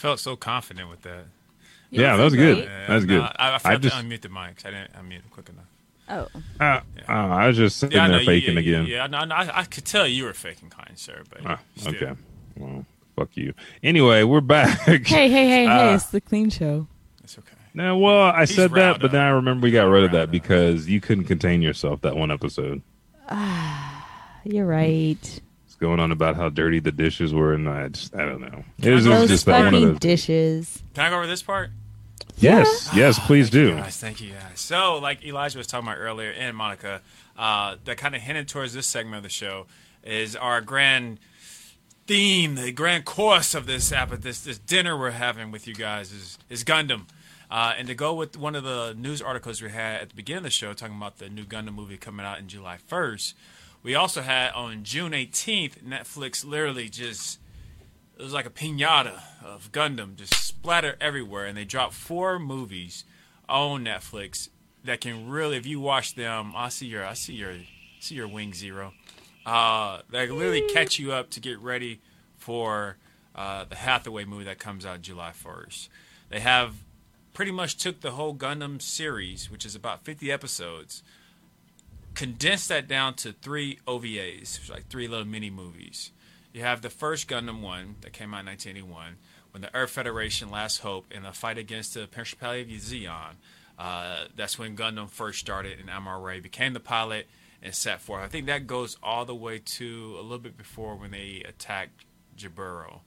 Felt 0.00 0.18
so 0.20 0.34
confident 0.36 0.88
with 0.90 1.02
that. 1.02 1.24
Yeah, 1.90 2.16
that 2.16 2.24
was 2.24 2.34
good. 2.34 2.58
Right? 2.58 2.64
Yeah, 2.66 2.86
That's 2.88 3.04
no, 3.04 3.08
good. 3.08 3.22
I, 3.22 3.34
I 3.38 3.54
I 3.54 3.58
forgot 3.58 3.80
just- 3.82 3.96
to 3.96 4.02
unmute 4.04 4.20
the 4.22 4.28
mics. 4.28 4.64
I 4.66 4.70
didn't 4.70 4.92
unmute 4.94 5.16
it 5.18 5.30
quick 5.30 5.48
enough. 5.48 5.64
Oh, 6.08 6.40
Uh, 6.58 6.80
uh, 7.08 7.12
I 7.12 7.46
was 7.48 7.56
just 7.56 7.76
sitting 7.78 7.96
Yeah, 7.96 8.04
I 8.04 8.06
know 8.08 8.12
there 8.14 8.20
you- 8.22 8.26
faking 8.40 8.54
yeah, 8.54 8.60
again. 8.60 8.86
Yeah, 8.86 9.06
no, 9.06 9.24
no, 9.24 9.34
I, 9.34 9.60
I 9.60 9.64
could 9.64 9.84
tell 9.84 10.06
you 10.08 10.24
were 10.24 10.32
faking, 10.32 10.70
kind 10.70 10.98
sir. 10.98 11.22
But 11.30 11.40
Ah, 11.46 11.58
okay. 11.86 12.12
Well, 12.56 12.84
fuck 13.16 13.28
you. 13.36 13.54
Anyway, 13.82 14.22
we're 14.24 14.40
back. 14.40 14.78
hey, 14.86 14.98
hey, 14.98 15.28
hey, 15.28 15.48
hey! 15.48 15.66
Uh, 15.66 15.94
It's 15.94 16.06
the 16.06 16.20
clean 16.20 16.50
show. 16.50 16.86
it's 17.22 17.38
okay. 17.38 17.48
No, 17.74 17.96
well, 17.98 18.22
I 18.22 18.40
He's 18.46 18.56
said 18.56 18.72
that, 18.72 18.76
riled 18.80 19.00
but 19.00 19.06
up. 19.06 19.12
then 19.12 19.20
I 19.22 19.28
remember 19.30 19.64
we 19.64 19.70
got 19.70 19.84
rid 19.84 20.02
of 20.04 20.10
that 20.12 20.22
up. 20.24 20.30
because 20.32 20.88
you 20.88 21.00
couldn't 21.00 21.24
contain 21.26 21.62
yourself 21.62 22.00
that 22.00 22.16
one 22.16 22.30
episode. 22.32 22.82
You're 24.44 24.66
right. 24.66 25.40
It's 25.80 25.86
going 25.86 25.98
on 25.98 26.12
about 26.12 26.36
how 26.36 26.50
dirty 26.50 26.78
the 26.78 26.92
dishes 26.92 27.32
were, 27.32 27.54
and 27.54 27.66
I 27.66 27.88
just, 27.88 28.14
I 28.14 28.26
don't 28.26 28.42
know. 28.42 28.64
It 28.82 28.90
was, 28.90 29.06
it 29.06 29.08
was 29.08 29.30
just 29.30 29.46
that 29.46 29.60
one 29.60 29.68
of 29.68 29.72
fucking 29.72 29.88
those. 29.88 29.98
dishes. 29.98 30.82
Can 30.92 31.06
I 31.06 31.08
go 31.08 31.16
over 31.16 31.26
this 31.26 31.42
part? 31.42 31.70
Yes, 32.36 32.90
yes, 32.94 33.18
please 33.20 33.48
do. 33.48 33.76
Guys, 33.76 33.96
thank 33.96 34.20
you 34.20 34.32
guys. 34.32 34.60
So, 34.60 34.98
like 34.98 35.24
Elijah 35.24 35.56
was 35.56 35.66
talking 35.66 35.88
about 35.88 35.96
earlier, 35.98 36.32
and 36.32 36.54
Monica, 36.54 37.00
uh, 37.34 37.76
that 37.86 37.96
kind 37.96 38.14
of 38.14 38.20
hinted 38.20 38.46
towards 38.46 38.74
this 38.74 38.86
segment 38.86 39.16
of 39.16 39.22
the 39.22 39.30
show 39.30 39.68
is 40.04 40.36
our 40.36 40.60
grand 40.60 41.18
theme, 42.06 42.56
the 42.56 42.72
grand 42.72 43.06
course 43.06 43.54
of 43.54 43.64
this 43.64 43.90
app, 43.90 44.10
this 44.10 44.42
this 44.42 44.58
dinner 44.58 44.98
we're 44.98 45.12
having 45.12 45.50
with 45.50 45.66
you 45.66 45.74
guys 45.74 46.12
is 46.12 46.38
is 46.50 46.62
Gundam. 46.62 47.06
Uh, 47.50 47.72
and 47.78 47.88
to 47.88 47.94
go 47.94 48.12
with 48.12 48.36
one 48.36 48.54
of 48.54 48.64
the 48.64 48.94
news 48.98 49.22
articles 49.22 49.62
we 49.62 49.70
had 49.70 50.02
at 50.02 50.10
the 50.10 50.14
beginning 50.14 50.40
of 50.40 50.44
the 50.44 50.50
show, 50.50 50.74
talking 50.74 50.96
about 50.98 51.16
the 51.16 51.30
new 51.30 51.44
Gundam 51.44 51.74
movie 51.74 51.96
coming 51.96 52.26
out 52.26 52.38
in 52.38 52.48
July 52.48 52.76
1st, 52.90 53.32
we 53.82 53.94
also 53.94 54.22
had 54.22 54.52
on 54.52 54.84
June 54.84 55.12
18th, 55.12 55.82
Netflix 55.82 56.44
literally 56.44 56.88
just 56.88 57.38
it 58.20 58.22
was 58.22 58.34
like 58.34 58.44
a 58.44 58.50
pinata 58.50 59.20
of 59.42 59.72
Gundam 59.72 60.14
just 60.14 60.34
splatter 60.34 60.96
everywhere, 61.00 61.46
and 61.46 61.56
they 61.56 61.64
dropped 61.64 61.94
four 61.94 62.38
movies 62.38 63.04
on 63.48 63.86
Netflix 63.86 64.50
that 64.84 65.00
can 65.00 65.28
really, 65.28 65.56
if 65.56 65.66
you 65.66 65.80
watch 65.80 66.14
them, 66.14 66.52
I 66.54 66.68
see 66.68 66.86
your, 66.86 67.06
I 67.06 67.14
see 67.14 67.32
your, 67.32 67.54
see 67.98 68.14
your 68.14 68.28
wing 68.28 68.52
zero. 68.52 68.92
Uh, 69.46 70.02
can 70.10 70.36
literally 70.36 70.66
catch 70.72 70.98
you 70.98 71.12
up 71.12 71.30
to 71.30 71.40
get 71.40 71.58
ready 71.60 72.00
for 72.36 72.98
uh, 73.34 73.64
the 73.64 73.76
Hathaway 73.76 74.26
movie 74.26 74.44
that 74.44 74.58
comes 74.58 74.84
out 74.84 75.00
July 75.00 75.32
first. 75.32 75.88
They 76.28 76.40
have 76.40 76.74
pretty 77.32 77.52
much 77.52 77.76
took 77.76 78.02
the 78.02 78.12
whole 78.12 78.34
Gundam 78.34 78.82
series, 78.82 79.50
which 79.50 79.64
is 79.64 79.74
about 79.74 80.04
fifty 80.04 80.30
episodes, 80.30 81.02
condensed 82.14 82.68
that 82.68 82.88
down 82.88 83.14
to 83.14 83.32
three 83.32 83.78
OVAs, 83.86 84.70
like 84.70 84.88
three 84.88 85.08
little 85.08 85.26
mini 85.26 85.50
movies. 85.50 86.12
You 86.52 86.62
have 86.62 86.82
the 86.82 86.90
first 86.90 87.28
Gundam 87.28 87.60
one 87.60 87.96
that 88.00 88.12
came 88.12 88.34
out 88.34 88.40
in 88.40 88.46
1981, 88.46 89.16
when 89.52 89.62
the 89.62 89.74
Earth 89.74 89.90
Federation, 89.90 90.50
Last 90.50 90.78
Hope, 90.78 91.12
in 91.12 91.24
a 91.24 91.32
fight 91.32 91.58
against 91.58 91.94
the 91.94 92.06
Principality 92.06 92.74
of 92.74 92.80
Zeon. 92.80 93.34
Uh, 93.78 94.24
that's 94.36 94.58
when 94.58 94.76
Gundam 94.76 95.08
first 95.08 95.38
started, 95.38 95.78
and 95.80 95.88
Amuro 95.88 96.42
became 96.42 96.72
the 96.72 96.80
pilot 96.80 97.26
and 97.62 97.74
set 97.74 98.00
forth. 98.00 98.22
I 98.22 98.28
think 98.28 98.46
that 98.46 98.66
goes 98.66 98.96
all 99.02 99.24
the 99.24 99.34
way 99.34 99.58
to 99.58 100.16
a 100.18 100.22
little 100.22 100.38
bit 100.38 100.56
before 100.56 100.96
when 100.96 101.10
they 101.12 101.42
attacked 101.48 102.04
Jaburo, 102.36 103.00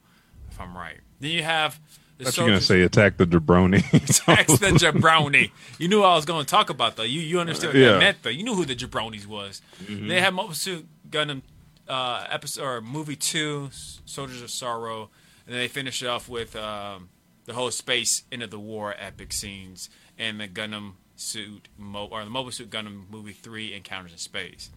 if 0.49 0.59
I'm 0.59 0.75
right. 0.75 0.99
Then 1.19 1.31
you 1.31 1.43
have 1.43 1.79
the 2.17 2.27
I 2.27 2.31
thought 2.31 2.37
you 2.37 2.43
were 2.43 2.49
going 2.49 2.59
to 2.59 2.65
say 2.65 2.81
attack 2.81 3.17
the 3.17 3.25
jabroni. 3.25 3.77
attack 3.93 4.47
the 4.47 4.55
jabroni. 4.77 5.51
You 5.79 5.87
knew 5.87 6.01
what 6.01 6.09
I 6.09 6.15
was 6.15 6.25
going 6.25 6.45
to 6.45 6.49
talk 6.49 6.69
about 6.69 6.95
though. 6.95 7.03
You 7.03 7.19
you 7.21 7.39
understood 7.39 7.69
what 7.69 7.75
Yeah. 7.77 7.93
that 7.93 7.99
meant 7.99 8.17
though. 8.23 8.29
You 8.29 8.43
knew 8.43 8.55
who 8.55 8.65
the 8.65 8.75
jabronis 8.75 9.25
was. 9.25 9.61
They 9.89 10.21
had 10.21 10.33
Mobile 10.33 10.53
Suit 10.53 10.85
Gundam 11.09 11.41
uh, 11.87 12.25
episode 12.29 12.63
or 12.63 12.81
movie 12.81 13.15
two, 13.15 13.69
Soldiers 14.05 14.41
of 14.41 14.49
Sorrow, 14.51 15.09
and 15.45 15.53
then 15.53 15.61
they 15.61 15.67
finished 15.67 16.01
it 16.01 16.07
off 16.07 16.29
with 16.29 16.55
um, 16.55 17.09
the 17.45 17.53
whole 17.53 17.71
space 17.71 18.23
end 18.31 18.41
of 18.43 18.51
the 18.51 18.59
war 18.59 18.95
epic 18.97 19.33
scenes 19.33 19.89
and 20.17 20.39
the 20.39 20.47
Gundam 20.47 20.93
suit 21.15 21.67
Mo- 21.77 22.07
or 22.11 22.23
the 22.23 22.29
Mobile 22.29 22.51
Suit 22.51 22.69
Gundam 22.69 23.09
movie 23.09 23.33
three, 23.33 23.73
Encounters 23.73 24.11
in 24.13 24.17
Space. 24.17 24.69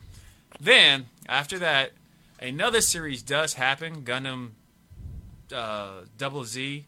Then 0.60 1.06
after 1.28 1.58
that, 1.58 1.92
another 2.40 2.80
series 2.80 3.22
does 3.22 3.54
happen. 3.54 4.02
Gundam 4.02 4.50
uh, 5.54 6.00
Double 6.18 6.44
Z 6.44 6.86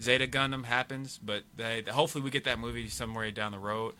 Zeta 0.00 0.26
Gundam 0.26 0.64
happens, 0.64 1.18
but 1.22 1.44
they, 1.56 1.82
hopefully 1.90 2.24
we 2.24 2.30
get 2.30 2.44
that 2.44 2.58
movie 2.58 2.88
somewhere 2.88 3.30
down 3.30 3.52
the 3.52 3.58
road. 3.58 3.94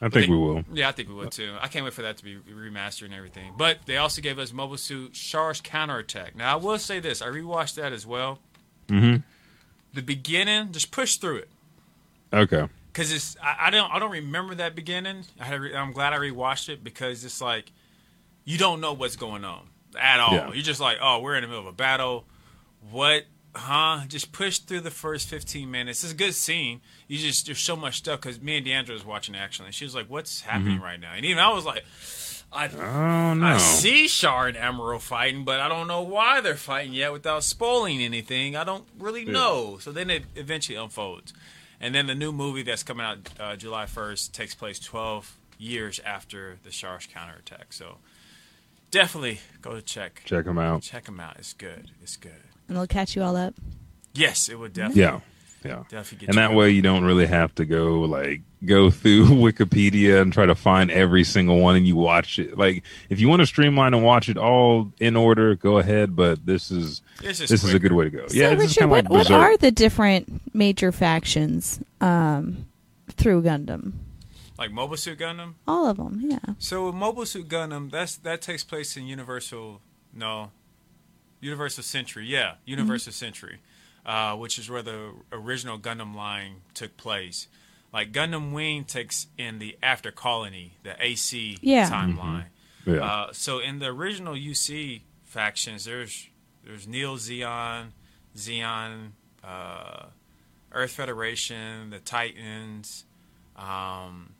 I 0.00 0.08
think 0.08 0.26
they- 0.26 0.32
we 0.32 0.36
will. 0.38 0.64
Yeah, 0.72 0.88
I 0.88 0.92
think 0.92 1.08
we 1.08 1.14
will 1.14 1.30
too. 1.30 1.56
I 1.60 1.66
can't 1.68 1.84
wait 1.84 1.94
for 1.94 2.02
that 2.02 2.16
to 2.18 2.24
be 2.24 2.36
remastered 2.36 3.06
and 3.06 3.14
everything. 3.14 3.54
But 3.56 3.78
they 3.86 3.96
also 3.96 4.22
gave 4.22 4.38
us 4.38 4.52
Mobile 4.52 4.76
Suit 4.76 5.14
Char's 5.14 5.60
Counterattack. 5.60 6.36
Now 6.36 6.52
I 6.52 6.56
will 6.56 6.78
say 6.78 7.00
this: 7.00 7.20
I 7.20 7.26
rewatched 7.26 7.74
that 7.74 7.92
as 7.92 8.06
well. 8.06 8.38
hmm 8.88 9.16
The 9.94 10.02
beginning, 10.02 10.70
just 10.72 10.92
push 10.92 11.16
through 11.16 11.38
it 11.38 11.48
Okay. 12.32 12.68
because 12.92 13.10
it's 13.10 13.36
I, 13.42 13.56
I 13.66 13.70
don't 13.70 13.90
I 13.92 13.98
don't 13.98 14.12
remember 14.12 14.54
that 14.54 14.76
beginning. 14.76 15.24
I 15.40 15.44
had, 15.46 15.60
re- 15.60 15.74
I'm 15.74 15.92
glad 15.92 16.12
I 16.12 16.18
rewatched 16.18 16.68
it 16.68 16.84
because 16.84 17.24
it's 17.24 17.40
like 17.40 17.72
you 18.44 18.56
don't 18.56 18.80
know 18.80 18.92
what's 18.92 19.16
going 19.16 19.44
on 19.44 19.66
at 19.98 20.20
all. 20.20 20.32
Yeah. 20.32 20.52
You're 20.52 20.62
just 20.62 20.80
like, 20.80 20.98
oh, 21.02 21.18
we're 21.18 21.34
in 21.34 21.42
the 21.42 21.48
middle 21.48 21.62
of 21.62 21.66
a 21.66 21.72
battle. 21.72 22.24
What? 22.92 23.24
Huh? 23.54 24.02
Just 24.08 24.30
push 24.32 24.58
through 24.58 24.80
the 24.80 24.90
first 24.90 25.28
15 25.28 25.70
minutes. 25.70 26.04
It's 26.04 26.12
a 26.12 26.16
good 26.16 26.34
scene. 26.34 26.80
You 27.06 27.18
just 27.18 27.46
there's 27.46 27.58
so 27.58 27.76
much 27.76 27.96
stuff 27.98 28.20
because 28.20 28.40
me 28.40 28.58
and 28.58 28.66
Deandra 28.66 28.90
was 28.92 29.04
watching 29.04 29.34
actually, 29.34 29.66
and 29.66 29.74
she 29.74 29.84
was 29.84 29.94
like, 29.94 30.06
"What's 30.08 30.42
happening 30.42 30.80
right 30.80 31.00
now?" 31.00 31.12
And 31.14 31.24
even 31.24 31.38
I 31.42 31.52
was 31.52 31.64
like, 31.64 31.84
"I 32.52 32.68
Oh. 32.68 33.42
I 33.44 33.58
see 33.58 34.06
Char 34.06 34.48
and 34.48 34.56
Amuro 34.56 35.00
fighting, 35.00 35.44
but 35.44 35.60
I 35.60 35.68
don't 35.68 35.88
know 35.88 36.02
why 36.02 36.40
they're 36.40 36.56
fighting 36.56 36.92
yet 36.92 37.12
without 37.12 37.42
spoiling 37.42 38.00
anything. 38.00 38.54
I 38.54 38.64
don't 38.64 38.84
really 38.98 39.24
know. 39.24 39.78
So 39.80 39.92
then 39.92 40.10
it 40.10 40.24
eventually 40.36 40.76
unfolds. 40.76 41.32
And 41.80 41.94
then 41.94 42.06
the 42.06 42.14
new 42.14 42.32
movie 42.32 42.62
that's 42.62 42.82
coming 42.82 43.06
out 43.06 43.18
uh, 43.40 43.56
July 43.56 43.84
1st 43.86 44.32
takes 44.32 44.54
place 44.54 44.78
12 44.78 45.36
years 45.58 46.00
after 46.04 46.58
the 46.64 46.70
Char's 46.70 47.06
counterattack. 47.06 47.72
So 47.72 47.98
definitely 48.90 49.40
go 49.62 49.74
to 49.74 49.82
check. 49.82 50.22
Check 50.24 50.44
them 50.44 50.58
out. 50.58 50.82
Check 50.82 51.04
them 51.04 51.20
out. 51.20 51.36
It's 51.38 51.52
good. 51.52 51.90
It's 52.02 52.16
good. 52.16 52.32
And 52.68 52.76
it'll 52.76 52.86
catch 52.86 53.16
you 53.16 53.22
all 53.22 53.36
up. 53.36 53.54
Yes, 54.14 54.48
it 54.48 54.58
would 54.58 54.72
definitely. 54.72 55.02
Yeah. 55.02 55.20
Yeah. 55.64 55.82
Definitely 55.88 56.18
get 56.18 56.28
And 56.28 56.34
you 56.36 56.40
that 56.42 56.50
up. 56.50 56.56
way 56.56 56.70
you 56.70 56.82
don't 56.82 57.04
really 57.04 57.26
have 57.26 57.52
to 57.56 57.64
go 57.64 58.00
like 58.02 58.42
go 58.64 58.90
through 58.90 59.24
Wikipedia 59.28 60.22
and 60.22 60.32
try 60.32 60.46
to 60.46 60.54
find 60.54 60.88
every 60.90 61.24
single 61.24 61.58
one 61.60 61.74
and 61.76 61.86
you 61.86 61.96
watch 61.96 62.38
it. 62.38 62.56
Like 62.56 62.84
if 63.08 63.18
you 63.20 63.28
want 63.28 63.40
to 63.40 63.46
streamline 63.46 63.92
and 63.94 64.04
watch 64.04 64.28
it 64.28 64.36
all 64.36 64.92
in 65.00 65.16
order, 65.16 65.56
go 65.56 65.78
ahead, 65.78 66.14
but 66.14 66.46
this 66.46 66.70
is 66.70 67.02
It's 67.22 67.38
just 67.38 67.50
this 67.50 67.64
is 67.64 67.74
a 67.74 67.78
good 67.80 67.92
way 67.92 68.04
to 68.04 68.10
go. 68.10 68.26
So, 68.28 68.34
yeah, 68.36 68.50
it's 68.50 68.60
Richard, 68.62 68.80
kind 68.80 68.84
of 68.84 68.90
what, 68.90 69.04
like 69.04 69.28
what 69.28 69.32
are 69.32 69.56
the 69.56 69.72
different 69.72 70.54
major 70.54 70.92
factions 70.92 71.80
um, 72.00 72.66
through 73.10 73.42
Gundam? 73.42 73.94
Like 74.58 74.70
Mobile 74.72 74.96
Suit 74.96 75.18
Gundam. 75.18 75.54
All 75.66 75.86
of 75.86 75.96
them, 75.98 76.20
yeah. 76.24 76.38
So 76.58 76.86
with 76.86 76.94
Mobile 76.94 77.26
Suit 77.26 77.48
Gundam, 77.48 77.90
that's 77.90 78.16
that 78.16 78.42
takes 78.42 78.62
place 78.64 78.96
in 78.96 79.06
Universal. 79.06 79.80
No, 80.14 80.50
Universal 81.40 81.84
Century. 81.84 82.26
Yeah, 82.26 82.54
Universal 82.64 83.12
Century, 83.12 83.58
uh, 84.06 84.34
which 84.36 84.58
is 84.58 84.68
where 84.70 84.82
the 84.82 85.12
original 85.32 85.78
Gundam 85.78 86.14
line 86.14 86.62
took 86.74 86.96
place. 86.96 87.48
Like 87.92 88.12
Gundam 88.12 88.52
Wing 88.52 88.84
takes 88.84 89.28
in 89.38 89.58
the 89.58 89.76
After 89.82 90.10
Colony, 90.10 90.74
the 90.82 90.94
AC 91.02 91.58
Yeah. 91.62 91.88
timeline. 91.88 92.46
Yeah. 92.86 92.96
Uh, 93.04 93.32
so 93.32 93.58
in 93.60 93.78
the 93.78 93.86
original 93.86 94.34
UC 94.34 95.02
factions, 95.24 95.84
there's 95.84 96.28
there's 96.64 96.86
Neo 96.86 97.16
Zeon, 97.16 97.92
Zeon, 98.36 99.12
uh, 99.42 100.06
Earth 100.72 100.90
Federation, 100.92 101.88
the 101.90 101.98
Titans, 101.98 103.04
um, 103.56 104.34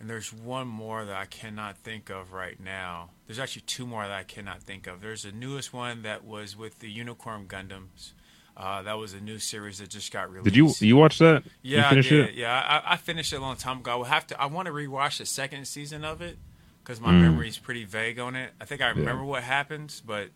and 0.00 0.08
there's 0.08 0.32
one 0.32 0.66
more 0.68 1.04
that 1.04 1.14
I 1.16 1.26
cannot 1.26 1.76
think 1.78 2.08
of 2.10 2.32
right 2.32 2.58
now. 2.58 3.10
There's 3.26 3.38
actually 3.38 3.62
two 3.62 3.86
more 3.86 4.02
that 4.02 4.12
I 4.12 4.22
cannot 4.22 4.62
think 4.62 4.86
of. 4.86 5.00
There's 5.00 5.22
the 5.22 5.32
newest 5.32 5.72
one 5.72 6.02
that 6.02 6.24
was 6.24 6.56
with 6.56 6.80
the 6.80 6.90
Unicorn 6.90 7.46
Gundams. 7.46 8.12
Uh, 8.56 8.82
that 8.82 8.92
was 8.98 9.14
a 9.14 9.20
new 9.20 9.38
series 9.38 9.78
that 9.78 9.88
just 9.90 10.12
got 10.12 10.30
released. 10.30 10.44
Did 10.44 10.56
you 10.56 10.72
you 10.80 10.96
watch 10.96 11.18
that? 11.18 11.42
Yeah, 11.62 11.90
you 11.92 11.98
I 11.98 12.02
did. 12.02 12.12
it? 12.30 12.34
Yeah, 12.34 12.52
I, 12.84 12.92
I 12.92 12.96
finished 12.96 13.32
it 13.32 13.36
a 13.36 13.40
long 13.40 13.56
time 13.56 13.78
ago. 13.78 13.92
I 13.92 13.94
will 13.96 14.04
have 14.04 14.26
to. 14.28 14.40
I 14.40 14.46
want 14.46 14.66
to 14.66 14.72
rewatch 14.72 15.18
the 15.18 15.26
second 15.26 15.66
season 15.66 16.04
of 16.04 16.20
it 16.20 16.38
because 16.82 17.00
my 17.00 17.10
Mm. 17.12 17.46
is 17.48 17.58
pretty 17.58 17.84
vague 17.84 18.18
on 18.20 18.36
it. 18.36 18.52
I 18.60 18.64
think 18.66 18.80
I 18.82 18.88
remember 18.90 19.24
what 19.24 19.42
happens, 19.42 20.00
but 20.06 20.28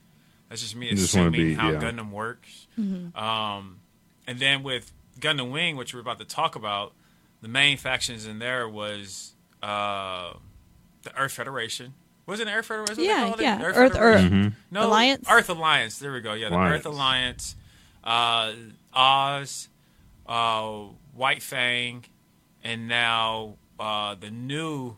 that's 0.49 0.63
just 0.63 0.75
me 0.75 0.89
You 0.89 0.97
just 0.97 1.15
wanna 1.15 1.29
assuming 1.29 1.49
be- 1.49 1.55
how 1.55 1.71
yeah. 1.73 1.79
Gundam 1.79 2.11
works. 2.11 2.67
Um, 3.15 3.81
and 4.27 4.39
then 4.39 4.63
with 4.63 4.93
Gundam 5.21 5.53
Wing, 5.53 5.77
which 5.77 5.95
we're 5.95 6.01
about 6.01 6.19
to 6.19 6.25
talk 6.25 6.57
about, 6.57 6.95
the 7.43 7.49
main 7.49 7.77
factions 7.77 8.27
in 8.27 8.39
there 8.41 8.69
was 8.69 9.35
uh, 9.63 10.33
the 11.03 11.15
Earth 11.17 11.33
Federation. 11.33 11.95
Wasn't 12.29 12.47
it 12.49 12.53
Earth 12.53 12.67
Federation? 12.67 12.91
What 12.93 12.97
they 12.99 13.05
Yeah, 13.07 13.25
called 13.27 13.41
it? 13.41 13.43
yeah. 13.43 13.63
Earth, 13.63 13.77
Earth- 13.77 13.93
Federation? 13.95 14.31
Mhm. 14.31 14.53
No, 14.71 14.87
Alliance? 14.87 15.27
Earth 15.31 15.49
Alliance. 15.49 15.99
There 15.99 16.13
we 16.13 16.21
go. 16.21 16.35
Yeah, 16.35 16.51
the 16.51 16.57
Alliance. 16.57 16.75
Earth 16.81 16.87
Alliance. 16.87 17.57
Uh, 18.05 18.53
Oz, 18.93 19.69
uh, 20.29 20.71
White 21.15 21.43
Fang, 21.43 22.05
and 22.63 22.87
now 22.87 23.55
uh, 23.81 24.15
the 24.15 24.31
new 24.31 24.97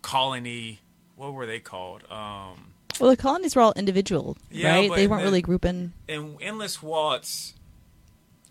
colony. 0.00 0.80
What 1.16 1.34
were 1.34 1.46
they 1.46 1.60
called? 1.60 2.02
Um, 2.10 2.72
Well, 2.98 3.10
the 3.10 3.16
colonies 3.16 3.54
were 3.56 3.62
all 3.62 3.72
individual, 3.76 4.36
Yeah, 4.50 4.74
right? 4.74 4.90
They 4.94 5.06
weren't 5.06 5.20
the- 5.22 5.26
really 5.26 5.42
grouping. 5.42 5.92
in 6.08 6.36
Endless 6.40 6.82
Waltz, 6.82 7.54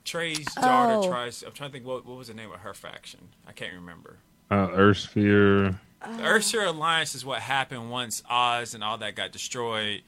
Treize 0.06 0.46
daughter 0.56 0.94
Oh. 0.94 1.08
tries. 1.10 1.44
I'm 1.44 1.52
trying 1.52 1.70
to 1.70 1.74
think 1.74 1.86
what 1.86 2.06
what 2.06 2.18
was 2.18 2.28
the 2.28 2.34
name 2.34 2.52
of 2.52 2.60
her 2.62 2.74
faction. 2.74 3.30
I 3.48 3.52
can't 3.54 3.74
remember. 3.74 4.18
Uh, 4.50 4.68
Earthsphere. 4.70 5.80
The 6.04 6.24
Earthsphere 6.24 6.66
Alliance 6.68 7.14
is 7.16 7.24
what 7.24 7.42
happened 7.42 7.92
once 7.92 8.24
Oz 8.30 8.74
and 8.74 8.84
all 8.84 8.98
that 9.00 9.16
got 9.16 9.32
destroyed. 9.32 10.02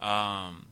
Um, 0.00 0.66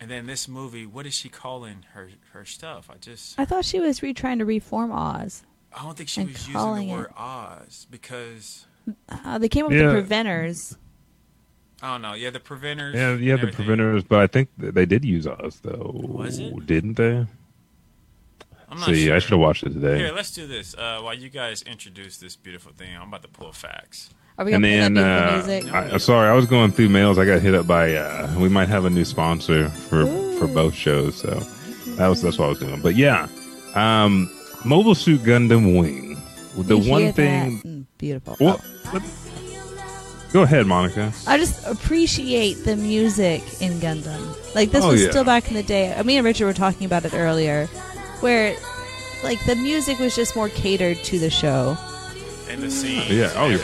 and 0.00 0.10
then 0.10 0.26
this 0.26 0.48
movie, 0.48 0.86
what 0.86 1.06
is 1.06 1.14
she 1.14 1.28
calling 1.28 1.84
her 1.92 2.10
her 2.32 2.44
stuff? 2.44 2.88
I 2.90 2.96
just 2.96 3.38
I 3.38 3.44
thought 3.44 3.64
she 3.64 3.78
was 3.80 4.02
re 4.02 4.12
trying 4.14 4.38
to 4.38 4.44
reform 4.44 4.90
Oz. 4.92 5.44
I 5.72 5.82
don't 5.84 5.96
think 5.96 6.08
she 6.08 6.22
was 6.22 6.30
using 6.32 6.52
calling 6.54 6.88
the 6.88 6.94
it- 6.94 6.96
word 6.96 7.12
Oz 7.16 7.86
because 7.90 8.66
Uh, 9.08 9.38
they 9.38 9.48
came 9.48 9.66
up 9.66 9.70
Yeah. 9.72 9.82
with 9.82 9.86
the 9.88 10.00
preventers. 10.00 10.76
I 11.82 11.92
don't 11.92 12.02
know. 12.02 12.14
Yeah, 12.14 12.30
the 12.30 12.40
preventers. 12.40 12.94
Yeah, 12.94 13.14
yeah, 13.14 13.36
the 13.36 13.46
preventers, 13.52 14.02
but 14.04 14.18
I 14.20 14.26
think 14.26 14.48
they 14.58 14.84
did 14.86 15.04
use 15.04 15.26
Oz 15.26 15.60
though. 15.62 15.92
Was 15.94 16.38
it? 16.38 16.66
Didn't 16.66 16.94
they? 16.94 17.26
I'm 18.70 18.78
not 18.78 18.86
See, 18.88 19.06
sure. 19.06 19.16
I 19.16 19.18
should 19.18 19.30
have 19.32 19.40
watched 19.40 19.64
it 19.64 19.72
today. 19.72 19.98
Here, 19.98 20.12
let's 20.12 20.30
do 20.30 20.46
this. 20.46 20.74
Uh, 20.74 21.00
while 21.00 21.14
you 21.14 21.28
guys 21.28 21.62
introduce 21.62 22.18
this 22.18 22.36
beautiful 22.36 22.72
thing, 22.72 22.94
I'm 22.96 23.08
about 23.08 23.22
to 23.22 23.28
pull 23.28 23.52
facts. 23.52 24.10
Are 24.38 24.44
we 24.44 24.52
and 24.54 24.62
gonna 24.62 24.72
play 24.72 24.80
then, 24.80 24.98
uh, 24.98 25.42
beautiful 25.42 25.72
music? 25.72 25.94
I, 25.94 25.96
sorry, 25.98 26.28
I 26.30 26.34
was 26.34 26.46
going 26.46 26.70
through 26.70 26.88
mails. 26.88 27.18
I 27.18 27.24
got 27.24 27.42
hit 27.42 27.54
up 27.54 27.66
by. 27.66 27.94
Uh, 27.94 28.32
we 28.38 28.48
might 28.48 28.68
have 28.68 28.84
a 28.84 28.90
new 28.90 29.04
sponsor 29.04 29.68
for 29.68 30.06
for 30.38 30.46
both 30.46 30.74
shows, 30.74 31.16
so 31.16 31.30
that 31.96 32.06
was 32.08 32.22
that's 32.22 32.38
what 32.38 32.46
I 32.46 32.48
was 32.48 32.58
doing. 32.60 32.80
But 32.80 32.94
yeah, 32.94 33.26
um, 33.74 34.30
Mobile 34.64 34.94
Suit 34.94 35.20
Gundam 35.22 35.78
Wing. 35.78 36.16
The 36.56 36.78
You 36.78 36.90
one 36.90 37.02
hear 37.02 37.12
thing. 37.12 37.56
that? 37.58 37.64
Mm, 37.66 37.84
beautiful. 37.98 38.36
Well, 38.40 38.60
let- 38.92 39.02
go 40.32 40.42
ahead, 40.42 40.66
Monica. 40.66 41.12
I 41.26 41.36
just 41.38 41.66
appreciate 41.66 42.64
the 42.64 42.76
music 42.76 43.42
in 43.60 43.72
Gundam. 43.80 44.54
Like 44.54 44.70
this 44.70 44.84
Oh, 44.84 44.88
was 44.92 45.02
yeah. 45.02 45.10
still 45.10 45.24
back 45.24 45.48
in 45.48 45.54
the 45.54 45.62
day. 45.62 46.00
Me 46.04 46.16
and 46.16 46.24
Richard 46.24 46.46
were 46.46 46.52
talking 46.52 46.86
about 46.86 47.04
it 47.04 47.14
earlier, 47.14 47.68
where 48.22 48.56
like 49.22 49.44
the 49.46 49.56
music 49.56 49.98
was 49.98 50.14
just 50.16 50.34
more 50.36 50.48
catered 50.48 50.98
to 51.04 51.18
the 51.18 51.30
show. 51.30 51.76
And 52.48 52.62
the 52.62 52.70
scene. 52.70 53.04
Yeah, 53.08 53.32
oh, 53.36 53.48
yeah. 53.48 53.58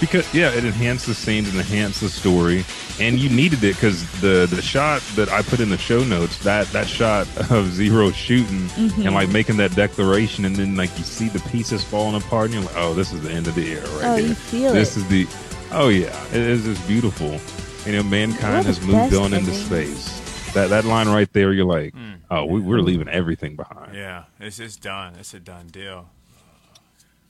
Because 0.00 0.32
yeah, 0.34 0.50
it 0.52 0.64
enhanced 0.64 1.06
the 1.06 1.14
scenes 1.14 1.48
and 1.48 1.56
enhanced 1.56 2.00
the 2.00 2.08
story, 2.08 2.64
and 2.98 3.20
you 3.20 3.30
needed 3.30 3.62
it 3.62 3.76
because 3.76 4.02
the 4.20 4.48
the 4.50 4.60
shot 4.60 5.00
that 5.14 5.28
I 5.28 5.42
put 5.42 5.60
in 5.60 5.68
the 5.68 5.78
show 5.78 6.02
notes 6.02 6.38
that 6.38 6.66
that 6.72 6.88
shot 6.88 7.28
of 7.52 7.68
Zero 7.72 8.10
shooting 8.10 8.62
and 8.76 8.90
mm-hmm. 8.90 9.14
like 9.14 9.28
making 9.28 9.58
that 9.58 9.76
declaration, 9.76 10.44
and 10.44 10.56
then 10.56 10.74
like 10.74 10.90
you 10.98 11.04
see 11.04 11.28
the 11.28 11.38
pieces 11.50 11.84
falling 11.84 12.20
apart, 12.20 12.46
and 12.46 12.54
you're 12.54 12.64
like, 12.64 12.76
oh, 12.76 12.94
this 12.94 13.12
is 13.12 13.22
the 13.22 13.30
end 13.30 13.46
of 13.46 13.54
the 13.54 13.64
era 13.64 13.86
right 13.90 14.04
Oh, 14.04 14.16
here. 14.16 14.26
you 14.26 14.34
feel 14.34 14.72
this 14.72 14.96
it. 14.96 15.00
is 15.02 15.08
the 15.08 15.26
oh 15.70 15.88
yeah, 15.88 16.26
it 16.30 16.40
is 16.40 16.64
just 16.64 16.84
beautiful. 16.88 17.38
You 17.86 17.96
know, 17.98 18.02
mankind 18.02 18.66
has 18.66 18.80
moved 18.80 18.92
best 19.10 19.14
on 19.14 19.32
into 19.32 19.54
space. 19.54 20.20
That 20.54 20.68
that 20.70 20.84
line 20.84 21.08
right 21.08 21.32
there, 21.32 21.52
you're 21.52 21.64
like, 21.64 21.94
oh, 22.30 22.44
we, 22.44 22.60
we're 22.60 22.80
leaving 22.80 23.08
everything 23.08 23.56
behind. 23.56 23.94
Yeah, 23.94 24.24
it's 24.40 24.58
it's 24.58 24.76
done. 24.76 25.14
It's 25.18 25.32
a 25.34 25.40
done 25.40 25.68
deal. 25.68 26.08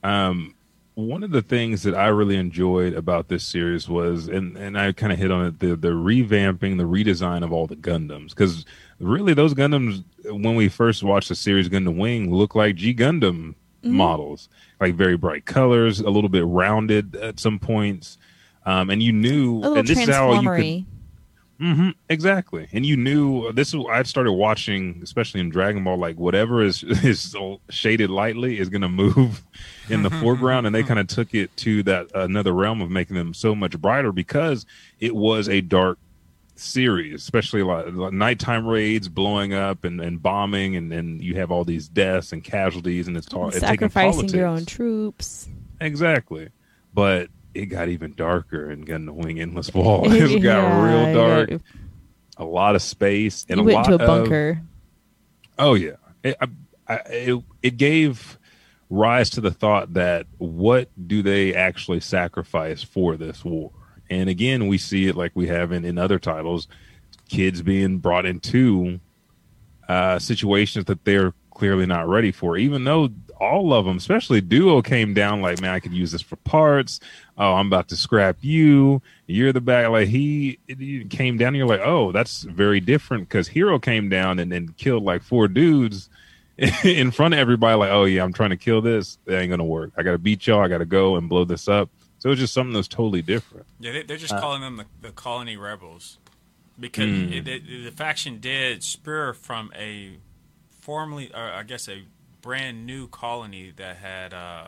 Um, 0.02 0.54
one 0.94 1.22
of 1.22 1.30
the 1.30 1.40
things 1.42 1.84
that 1.84 1.94
I 1.94 2.08
really 2.08 2.36
enjoyed 2.36 2.92
about 2.92 3.28
this 3.28 3.44
series 3.44 3.88
was, 3.88 4.28
and, 4.28 4.56
and 4.58 4.78
I 4.78 4.92
kind 4.92 5.12
of 5.12 5.18
hit 5.18 5.30
on 5.30 5.46
it, 5.46 5.58
the 5.60 5.76
the 5.76 5.88
revamping, 5.88 6.76
the 6.76 6.84
redesign 6.84 7.44
of 7.44 7.52
all 7.52 7.66
the 7.66 7.76
Gundams, 7.76 8.30
because 8.30 8.64
really 8.98 9.34
those 9.34 9.54
Gundams, 9.54 10.04
when 10.24 10.54
we 10.54 10.68
first 10.68 11.02
watched 11.02 11.28
the 11.28 11.34
series 11.34 11.68
Gundam 11.68 11.96
Wing, 11.96 12.34
look 12.34 12.54
like 12.54 12.76
G 12.76 12.94
Gundam 12.94 13.54
Mm-hmm. 13.84 13.96
models, 13.96 14.48
like 14.80 14.94
very 14.94 15.16
bright 15.16 15.44
colors, 15.44 15.98
a 15.98 16.08
little 16.08 16.28
bit 16.28 16.44
rounded 16.46 17.16
at 17.16 17.40
some 17.40 17.58
points, 17.58 18.16
um, 18.64 18.90
and 18.90 19.02
you 19.02 19.12
knew, 19.12 19.56
A 19.56 19.58
little 19.58 19.78
and 19.78 19.88
this 19.88 19.98
is 19.98 20.08
how 20.08 20.40
you 20.40 20.48
could 20.48 20.84
transformery. 21.62 21.74
hmm 21.76 21.90
exactly. 22.08 22.68
And 22.72 22.84
you 22.84 22.96
knew 22.96 23.52
this 23.52 23.74
is 23.74 23.82
I 23.90 24.02
started 24.02 24.32
watching, 24.32 25.00
especially 25.02 25.40
in 25.40 25.50
Dragon 25.50 25.84
Ball, 25.84 25.96
like 25.96 26.16
whatever 26.16 26.62
is 26.62 26.82
is 27.04 27.34
shaded 27.70 28.10
lightly 28.10 28.58
is 28.58 28.68
going 28.68 28.82
to 28.82 28.88
move 28.88 29.42
in 29.88 30.02
the 30.02 30.10
foreground, 30.10 30.66
and 30.66 30.74
they 30.74 30.82
kind 30.82 31.00
of 31.00 31.06
took 31.06 31.34
it 31.34 31.56
to 31.58 31.82
that 31.84 32.08
another 32.14 32.52
realm 32.52 32.80
of 32.80 32.90
making 32.90 33.16
them 33.16 33.34
so 33.34 33.54
much 33.54 33.78
brighter 33.80 34.12
because 34.12 34.66
it 35.00 35.14
was 35.14 35.48
a 35.48 35.60
dark 35.60 35.98
series, 36.54 37.22
especially 37.22 37.62
like, 37.62 37.86
like 37.92 38.12
nighttime 38.12 38.66
raids 38.66 39.08
blowing 39.08 39.52
up 39.54 39.84
and, 39.84 40.00
and 40.00 40.22
bombing, 40.22 40.76
and 40.76 40.90
then 40.90 41.18
you 41.20 41.36
have 41.36 41.50
all 41.50 41.64
these 41.64 41.88
deaths 41.88 42.32
and 42.32 42.44
casualties, 42.44 43.08
and 43.08 43.16
it's, 43.16 43.26
ta- 43.26 43.48
it's 43.48 43.60
sacrificing 43.60 44.28
your 44.30 44.46
own 44.46 44.64
troops. 44.64 45.48
Exactly. 45.80 46.50
But 46.94 47.28
it 47.54 47.66
got 47.66 47.88
even 47.88 48.14
darker 48.14 48.70
and 48.70 48.88
in 48.88 49.06
Gundam 49.06 49.14
Wing 49.24 49.40
Endless 49.40 49.72
Waltz. 49.74 50.12
it 50.14 50.40
got 50.40 50.42
Yeah, 50.42 51.04
real 51.06 51.14
dark, 51.14 51.50
got- 51.50 51.60
a 52.38 52.44
lot 52.44 52.74
of 52.74 52.82
space, 52.82 53.44
and 53.48 53.58
You 53.58 53.62
a 53.62 53.66
went 53.66 53.74
lot 53.76 53.92
into 53.92 54.04
a 54.04 54.08
of- 54.08 54.24
bunker. 54.24 54.62
oh 55.58 55.74
yeah, 55.74 55.92
it, 56.24 56.36
I, 56.40 56.46
I, 56.88 56.94
it 57.06 57.42
it 57.62 57.76
gave 57.76 58.38
rise 58.90 59.30
to 59.30 59.40
the 59.40 59.50
thought 59.50 59.94
that 59.94 60.26
what 60.38 60.88
do 61.08 61.22
they 61.22 61.54
actually 61.54 62.00
sacrifice 62.00 62.82
for 62.82 63.16
this 63.16 63.44
war? 63.44 63.70
And 64.10 64.28
again, 64.28 64.66
we 64.66 64.76
see 64.76 65.06
it 65.08 65.16
like 65.16 65.32
we 65.34 65.46
have 65.46 65.72
in, 65.72 65.84
in 65.86 65.96
other 65.96 66.18
titles, 66.18 66.68
kids 67.30 67.62
being 67.62 67.98
brought 67.98 68.26
into 68.26 69.00
uh, 69.88 70.18
situations 70.18 70.84
that 70.86 71.04
they're 71.06 71.32
clearly 71.54 71.86
not 71.86 72.08
ready 72.08 72.32
for, 72.32 72.56
even 72.56 72.84
though 72.84 73.10
all 73.40 73.72
of 73.74 73.84
them, 73.84 73.96
especially 73.96 74.40
Duo, 74.40 74.82
came 74.82 75.14
down 75.14 75.40
like, 75.42 75.60
man, 75.60 75.70
I 75.74 75.80
could 75.80 75.92
use 75.92 76.12
this 76.12 76.22
for 76.22 76.36
parts. 76.36 77.00
Oh, 77.36 77.54
I'm 77.54 77.66
about 77.66 77.88
to 77.88 77.96
scrap 77.96 78.36
you. 78.40 79.02
You're 79.26 79.52
the 79.52 79.60
bad. 79.60 79.88
Like 79.88 80.08
he, 80.08 80.58
he 80.68 81.04
came 81.06 81.38
down, 81.38 81.48
and 81.48 81.56
you're 81.56 81.66
like, 81.66 81.80
oh, 81.82 82.12
that's 82.12 82.42
very 82.44 82.78
different 82.80 83.28
because 83.28 83.48
Heero 83.48 83.82
came 83.82 84.08
down 84.08 84.38
and, 84.38 84.52
then 84.52 84.74
killed 84.78 85.02
like 85.02 85.22
four 85.22 85.48
dudes 85.48 86.08
in 86.84 87.10
front 87.10 87.34
of 87.34 87.40
everybody. 87.40 87.76
Like, 87.76 87.90
oh 87.90 88.04
yeah, 88.04 88.22
I'm 88.22 88.32
trying 88.32 88.50
to 88.50 88.56
kill 88.56 88.80
this. 88.82 89.18
That 89.24 89.40
ain't 89.40 89.50
gonna 89.50 89.64
work. 89.64 89.90
I 89.96 90.02
gotta 90.02 90.18
beat 90.18 90.46
y'all. 90.46 90.60
I 90.60 90.68
gotta 90.68 90.84
go 90.86 91.16
and 91.16 91.28
blow 91.28 91.44
this 91.44 91.66
up. 91.68 91.88
So 92.20 92.30
it's 92.30 92.38
just 92.40 92.54
something 92.54 92.72
that's 92.74 92.86
totally 92.86 93.22
different. 93.22 93.66
Yeah, 93.80 93.92
they, 93.92 94.02
they're 94.04 94.16
Uh, 94.16 94.20
just 94.20 94.36
calling 94.36 94.60
them 94.60 94.76
the, 94.76 94.86
the 95.00 95.10
colony 95.10 95.56
rebels 95.56 96.18
because 96.78 97.06
Hmm. 97.08 97.32
it, 97.32 97.48
it- 97.48 97.84
the 97.84 97.90
faction 97.90 98.38
did 98.38 98.84
spur 98.84 99.32
from 99.32 99.72
a 99.76 100.18
formerly, 100.82 101.32
or 101.32 101.40
I 101.42 101.62
guess, 101.62 101.88
a 101.88 102.02
brand 102.42 102.84
new 102.86 103.06
colony 103.08 103.72
that 103.76 103.96
had 103.96 104.34
uh, 104.34 104.66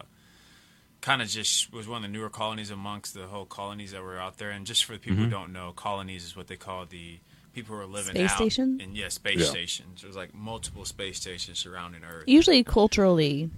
kind 1.03 1.21
of 1.21 1.29
just 1.29 1.71
was 1.73 1.87
one 1.87 1.99
of 1.99 2.03
the 2.11 2.17
newer 2.17 2.31
colonies 2.31 2.71
amongst 2.71 3.13
the 3.15 3.27
whole 3.27 3.45
colonies 3.45 3.93
that 3.93 4.03
were 4.03 4.19
out 4.19 4.39
there. 4.39 4.51
And 4.51 4.65
just 4.67 4.85
for 4.85 4.95
the 4.95 4.99
people 4.99 5.17
Mm-hmm. 5.19 5.25
who 5.25 5.31
don't 5.31 5.53
know, 5.53 5.73
colonies 5.73 6.25
is 6.25 6.35
what 6.37 6.47
they 6.47 6.57
call 6.57 6.87
the 6.87 7.19
people 7.53 7.77
who 7.77 7.83
are 7.83 7.87
living 7.87 8.15
Space 8.15 8.31
out 8.33 8.37
station? 8.39 8.81
in 8.81 8.97
yeah 8.97 9.09
space 9.11 9.39
Yeah. 9.41 9.47
stations. 9.47 10.03
There's 10.03 10.17
like 10.17 10.35
multiple 10.35 10.85
space 10.85 11.21
stations 11.21 11.59
surrounding 11.59 12.03
Earth. 12.05 12.25
Usually 12.27 12.65
culturally. 12.65 13.51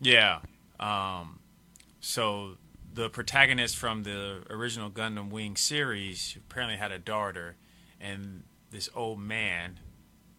Yeah. 0.00 0.40
Um, 0.78 1.40
so 2.00 2.56
the 2.92 3.08
protagonist 3.10 3.76
from 3.76 4.02
the 4.04 4.42
original 4.50 4.90
Gundam 4.90 5.30
Wing 5.30 5.56
series 5.56 6.36
apparently 6.36 6.76
had 6.78 6.92
a 6.92 6.98
daughter, 6.98 7.56
and 8.00 8.44
this 8.70 8.88
old 8.94 9.18
man, 9.20 9.80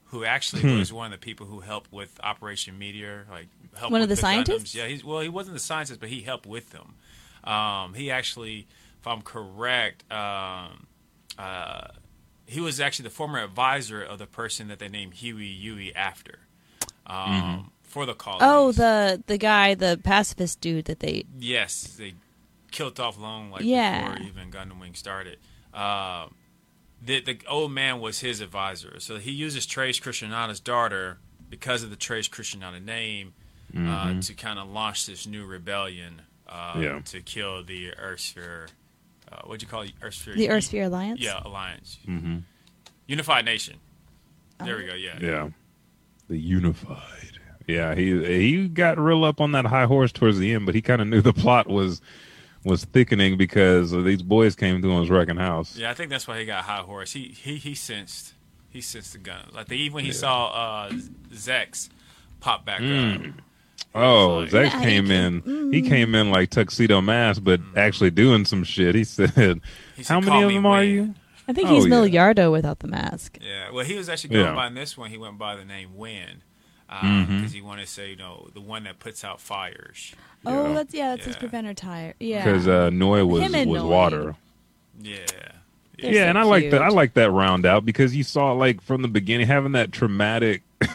who 0.08 0.24
actually 0.24 0.62
Hmm. 0.62 0.78
was 0.80 0.92
one 0.94 1.12
of 1.14 1.20
the 1.20 1.24
people 1.24 1.46
who 1.48 1.60
helped 1.60 1.92
with 1.92 2.20
Operation 2.24 2.78
Meteor, 2.80 3.28
like 3.30 3.48
helped 3.76 3.92
One 3.92 4.02
of 4.02 4.10
with 4.10 4.18
the 4.18 4.22
scientists? 4.22 4.74
Gundams. 4.74 4.76
Yeah, 4.76 4.88
he's 4.88 5.04
well, 5.04 5.20
he 5.22 5.30
wasn't 5.30 5.56
the 5.56 5.60
scientist, 5.62 6.00
but 6.00 6.10
he 6.10 6.22
helped 6.22 6.46
with 6.46 6.70
them. 6.72 6.96
Um, 7.44 7.94
he 7.94 8.10
actually, 8.12 8.68
if 9.00 9.08
I'm 9.08 9.22
correct, 9.22 10.10
um, 10.12 10.88
uh, 11.38 11.88
he 12.46 12.60
was 12.62 12.80
actually 12.80 13.04
the 13.04 13.10
former 13.16 13.40
advisor 13.44 14.02
of 14.02 14.20
the 14.20 14.28
person 14.28 14.68
that 14.70 14.80
they 14.80 14.88
named 14.90 15.16
Heero 15.16 15.40
Yuy 15.40 15.92
after. 15.96 16.40
Um, 17.06 17.72
For 17.84 18.06
the 18.06 18.14
call. 18.14 18.38
Oh, 18.42 18.72
the 18.72 19.24
the 19.28 19.38
guy, 19.38 19.74
the 19.76 20.00
pacifist 20.04 20.60
dude 20.62 20.86
that 20.86 21.00
they. 21.00 21.26
Yes, 21.40 21.84
they 21.98 22.14
killed 22.72 23.00
off 23.00 23.18
long 23.18 23.50
like 23.52 23.64
Yeah. 23.64 24.10
before 24.10 24.28
even 24.28 24.52
Gundam 24.52 24.80
Wing 24.80 24.94
started. 24.94 25.40
Uh, 25.74 26.28
the 27.02 27.22
the 27.22 27.40
old 27.48 27.72
man 27.72 28.00
was 28.00 28.20
his 28.20 28.42
advisor, 28.42 29.00
so 29.00 29.18
he 29.18 29.32
uses 29.32 29.66
Treize 29.66 30.00
Khushrenada's 30.00 30.60
daughter 30.60 31.18
because 31.50 31.84
of 31.84 31.90
the 31.90 31.96
Trace 31.96 32.28
Christianata 32.28 32.84
name 32.84 33.34
uh, 33.78 34.20
to 34.22 34.34
kind 34.34 34.60
of 34.60 34.70
launch 34.70 35.06
this 35.06 35.26
new 35.28 35.46
rebellion 35.46 36.22
uh, 36.50 36.76
Yeah. 36.78 37.00
to 37.06 37.22
kill 37.22 37.64
the 37.64 37.92
Earthsphere. 37.92 38.68
Uh, 39.32 39.42
what'd 39.46 39.62
you 39.62 39.68
call 39.68 39.82
it? 39.84 39.92
Earthsphere? 40.02 40.36
The 40.36 40.48
Earthsphere 40.48 40.86
Alliance? 40.88 41.20
Yeah, 41.22 41.42
alliance. 41.46 41.98
Mm-hmm. 42.08 42.38
Unified 43.08 43.46
Nation. 43.46 43.76
There 44.64 44.78
we 44.78 44.86
go. 44.86 44.94
Yeah. 44.96 45.20
Yeah. 45.22 45.50
The 46.30 46.38
unified. 46.38 47.40
Yeah, 47.68 47.96
he 47.96 48.24
he 48.26 48.68
got 48.70 48.98
real 48.98 49.24
up 49.26 49.40
on 49.42 49.52
that 49.52 49.66
high 49.66 49.86
horse 49.86 50.12
towards 50.12 50.40
the 50.40 50.54
end, 50.54 50.66
but 50.66 50.74
he 50.76 50.82
kind 50.82 51.02
of 51.02 51.08
knew 51.08 51.22
the 51.22 51.34
plot 51.34 51.68
was 51.68 52.02
was 52.68 52.86
thickening 52.86 53.38
because 53.38 53.92
these 53.92 54.22
boys 54.22 54.56
came 54.56 54.82
through 54.82 54.92
and 54.92 55.00
was 55.02 55.10
wrecking 55.10 55.38
house. 55.38 55.76
Yeah, 55.78 55.90
I 55.90 55.94
think 55.94 56.10
that's 56.10 56.28
why 56.28 56.40
he 56.40 56.46
got 56.46 56.64
high 56.64 56.78
horse. 56.82 57.14
He 57.14 57.24
he 57.30 57.56
he 57.58 57.74
sensed 57.76 58.34
he 58.70 58.82
sensed 58.82 59.14
the 59.14 59.20
guns. 59.20 59.54
Like 59.54 59.68
they, 59.68 59.78
even 59.78 59.96
when 59.96 60.06
he 60.06 60.12
saw 60.12 60.48
uh 60.50 60.92
Zechs 61.34 61.90
pop 62.40 62.66
back 62.66 62.82
Mm. 62.82 63.30
up. 63.30 63.34
Oh, 63.96 64.38
like- 64.40 64.50
Zechs 64.50 64.72
Yeah, 64.72 64.80
he 64.80 64.86
came 64.86 65.08
can- 65.08 65.42
in. 65.46 65.74
He 65.74 65.82
came 65.82 66.14
in 66.16 66.30
like 66.32 66.50
tuxedo 66.50 67.02
mask, 67.02 67.44
but 67.44 67.60
actually 67.76 68.12
doing 68.12 68.46
some 68.46 68.64
shit. 68.64 68.96
He 68.96 69.04
said, 69.04 69.32
He 69.96 70.04
said, 70.04 70.14
"How 70.14 70.20
many 70.20 70.44
of 70.44 70.52
them 70.52 70.66
are 70.66 70.78
when." 70.80 70.90
you?" 70.90 71.16
I 71.48 71.54
think 71.54 71.70
Oh, 71.70 71.76
he's 71.76 71.86
yeah. 71.86 71.92
Milliardo 71.92 72.52
without 72.52 72.80
the 72.80 72.88
mask. 72.90 73.38
Yeah, 73.42 73.72
well, 73.72 73.86
he 73.86 73.96
was 73.96 74.10
actually 74.10 74.32
going 74.34 74.46
Yeah. 74.48 74.54
by 74.56 74.68
in 74.68 74.74
this 74.74 74.98
one. 74.98 75.10
He 75.10 75.18
went 75.18 75.38
by 75.38 75.56
the 75.56 75.64
name 75.64 75.96
Wind 75.96 76.42
because 76.88 77.28
Mm-hmm. 77.28 77.46
he 77.48 77.62
wanted 77.62 77.82
to 77.86 77.92
say, 77.92 78.12
you 78.12 78.16
know, 78.16 78.48
the 78.54 78.62
one 78.62 78.84
that 78.86 79.00
puts 79.00 79.24
out 79.26 79.42
fires. 79.42 80.14
Oh, 80.46 80.68
Yeah. 80.70 80.74
that's 80.74 80.94
yeah, 80.94 81.10
that's 81.16 81.26
his 81.26 81.36
preventer 81.36 81.74
tire. 81.74 82.14
Yeah, 82.20 82.44
because 82.46 82.68
uh, 82.68 82.90
Noi 82.92 83.26
was 83.26 83.42
was 83.52 83.66
Noi. 83.66 83.84
water. 83.84 84.36
Yeah, 85.02 85.18
They're 86.00 86.12
yeah, 86.14 86.24
so 86.24 86.30
and 86.30 86.38
I 86.38 86.44
like 86.44 86.70
that. 86.72 86.82
I 86.82 86.88
like 86.90 87.14
that 87.16 87.30
round 87.32 87.66
out 87.66 87.86
because 87.86 88.16
you 88.16 88.24
saw 88.24 88.52
like 88.54 88.82
from 88.82 89.02
the 89.02 89.08
beginning 89.08 89.48
having 89.48 89.74
that 89.74 89.92
traumatic, 89.92 90.62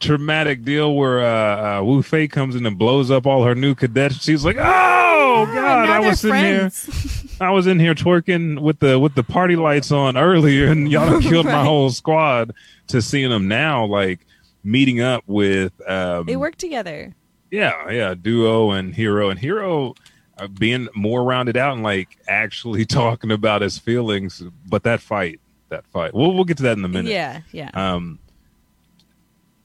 traumatic 0.00 0.64
deal 0.64 0.94
where 0.94 1.20
uh, 1.20 1.78
uh, 1.80 1.82
Wu 1.84 2.02
Fei 2.02 2.28
comes 2.28 2.54
in 2.56 2.64
and 2.66 2.78
blows 2.78 3.10
up 3.10 3.26
all 3.26 3.44
her 3.44 3.54
new 3.54 3.74
cadets. 3.74 4.22
She's 4.22 4.44
like, 4.44 4.56
"Oh 4.56 4.62
Ah, 4.62 5.44
God!" 5.54 5.88
I 5.88 6.00
was 6.00 6.22
they're 6.22 6.34
in 6.34 6.44
here. 6.44 6.70
I 7.40 7.50
was 7.52 7.66
in 7.66 7.80
here 7.80 7.94
twerking 7.94 8.60
with 8.60 8.80
the 8.80 8.98
with 8.98 9.14
the 9.14 9.22
party 9.24 9.56
lights 9.56 9.90
on 9.90 10.16
earlier, 10.16 10.66
and 10.70 10.90
y'all 10.90 11.08
done 11.10 11.22
killed 11.30 11.46
my 11.46 11.64
whole 11.64 11.90
squad. 11.90 12.52
To 12.88 13.00
seeing 13.00 13.30
them 13.30 13.46
now, 13.46 13.84
like 13.84 14.18
meeting 14.62 15.00
up 15.00 15.24
with 15.26 15.72
um, 15.88 16.26
they 16.26 16.36
work 16.36 16.56
together. 16.56 17.14
yeah, 17.50 17.90
yeah, 17.90 18.14
duo 18.14 18.70
and 18.70 18.94
Heero 18.94 19.30
and 19.30 19.40
Heero 19.40 19.96
uh, 20.38 20.46
being 20.48 20.88
more 20.94 21.24
rounded 21.24 21.56
out 21.56 21.74
and 21.74 21.82
like 21.82 22.18
actually 22.28 22.84
talking 22.86 23.30
about 23.30 23.62
his 23.62 23.78
feelings. 23.78 24.42
But 24.68 24.82
that 24.84 25.00
fight, 25.00 25.40
that 25.68 25.86
fight, 25.86 26.14
we'll 26.14 26.34
we'll 26.34 26.44
get 26.44 26.56
to 26.58 26.62
that 26.64 26.76
in 26.78 26.84
a 26.84 26.88
minute. 26.88 27.10
Yeah, 27.12 27.40
yeah. 27.52 27.70
Um, 27.74 28.18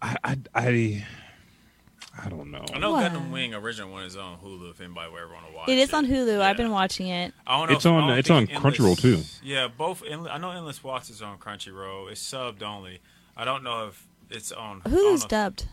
I 0.02 0.16
I 0.24 0.38
I, 0.54 1.06
I 2.24 2.30
don't 2.30 2.52
know. 2.52 2.64
I 2.74 2.80
know 2.80 2.92
What? 2.92 3.12
Gundam 3.12 3.32
Wing 3.32 3.54
original 3.54 3.92
one 3.92 4.04
is 4.04 4.16
on 4.16 4.38
Hulu. 4.38 4.72
If 4.72 4.82
anybody 4.82 5.12
would 5.12 5.22
ever 5.22 5.34
want 5.34 5.48
to 5.48 5.54
watch 5.56 5.70
it 5.70 5.78
is 5.78 5.94
on 5.94 6.06
Hulu. 6.06 6.40
I've 6.42 6.58
been 6.58 6.72
watching 6.72 7.08
it. 7.08 7.34
I 7.46 7.58
don't 7.58 7.70
know 7.70 7.76
It's 7.76 7.86
if- 7.86 7.92
on- 7.92 8.10
it's 8.18 8.28
think 8.28 8.54
on 8.56 8.62
Crunchyroll, 8.62 8.98
too. 9.00 9.22
Yeah, 9.44 9.68
both. 9.68 10.04
I 10.10 10.38
know 10.38 10.52
Endless 10.52 10.84
Waltz 10.84 11.10
is 11.10 11.22
on 11.22 11.38
Crunchyroll. 11.40 12.10
It's 12.12 12.22
subbed 12.24 12.62
only. 12.64 13.00
I 13.38 13.44
don't 13.46 13.64
know 13.64 13.88
if 13.88 14.08
it's 14.30 14.52
on 14.52 14.82
I 14.86 14.90
don't 14.90 14.98
Hulu's 15.00 15.22
know 15.22 15.26
if- 15.26 15.28
dubbed. 15.30 15.66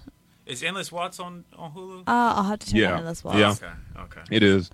Is 0.44 0.62
Endless 0.64 0.90
Waltz 0.90 1.20
on 1.20 1.44
on 1.56 1.72
Hulu? 1.72 2.00
Uh, 2.00 2.02
I'll 2.08 2.42
have 2.42 2.58
to 2.58 2.66
check 2.66 2.74
Yeah. 2.74 2.98
on 2.98 3.04
this 3.04 3.22
one. 3.22 3.38
Yeah. 3.38 3.50
Okay. 3.52 3.66
Okay. 4.00 4.20
It 4.30 4.42
is. 4.42 4.70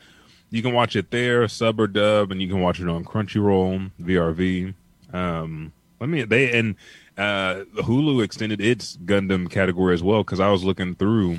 You 0.51 0.63
can 0.63 0.73
watch 0.73 0.97
it 0.97 1.11
there, 1.11 1.47
sub 1.47 1.79
or 1.79 1.87
dub, 1.87 2.33
and 2.33 2.41
you 2.41 2.49
can 2.49 2.61
watch 2.63 2.81
it 2.81 2.89
on 2.89 3.05
Crunchyroll, 3.05 3.91
VRV. 4.01 4.73
Um, 5.13 5.73
let 6.01 6.09
me 6.09 6.23
they 6.23 6.59
and 6.59 6.75
uh, 7.19 7.65
Hulu 7.77 8.25
extended 8.25 8.61
its 8.63 8.97
Gundam 9.05 9.51
category 9.51 9.93
as 9.93 10.03
well 10.03 10.25
because 10.25 10.41
I 10.41 10.51
was 10.51 10.65
looking 10.65 10.95
through 10.95 11.39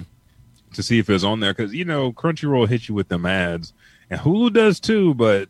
to 0.74 0.84
see 0.84 1.00
if 1.00 1.10
it 1.10 1.14
was 1.14 1.24
on 1.24 1.40
there 1.40 1.54
because 1.54 1.74
you 1.74 1.86
know 1.86 2.12
Crunchyroll 2.14 2.68
hits 2.70 2.88
you 2.88 2.94
with 2.94 3.08
them 3.08 3.26
ads 3.26 3.74
and 4.12 4.20
Hulu 4.22 4.54
does 4.54 4.80
too, 4.80 5.16
but 5.16 5.50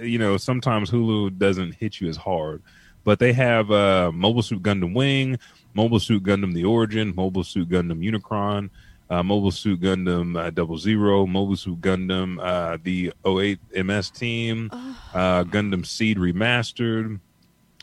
you 0.00 0.18
know 0.18 0.38
sometimes 0.38 0.90
Hulu 0.90 1.36
doesn't 1.36 1.74
hit 1.74 2.00
you 2.00 2.08
as 2.08 2.16
hard. 2.16 2.62
But 3.04 3.18
they 3.18 3.34
have 3.34 3.70
uh, 3.70 4.10
Mobile 4.12 4.42
Suit 4.42 4.62
Gundam 4.62 4.94
Wing, 4.94 5.38
Mobile 5.76 6.00
Suit 6.00 6.22
Gundam 6.22 6.54
The 6.54 6.64
Origin, 6.64 7.14
Mobile 7.14 7.44
Suit 7.44 7.68
Gundam 7.68 8.02
Unicorn, 8.02 8.70
uh, 9.10 9.22
Mobile 9.22 9.50
Suit 9.50 9.78
Gundam 9.78 10.34
uh, 10.34 10.48
Double 10.48 10.78
Zero, 10.78 11.26
Mobile 11.26 11.54
Suit 11.54 11.82
Gundam 11.82 12.38
uh, 12.40 12.78
the 12.82 13.12
08 13.26 13.60
MS 13.84 14.08
team, 14.08 14.70
uh, 14.72 15.44
Gundam 15.44 15.84
Seed 15.84 16.16
Remastered, 16.16 17.20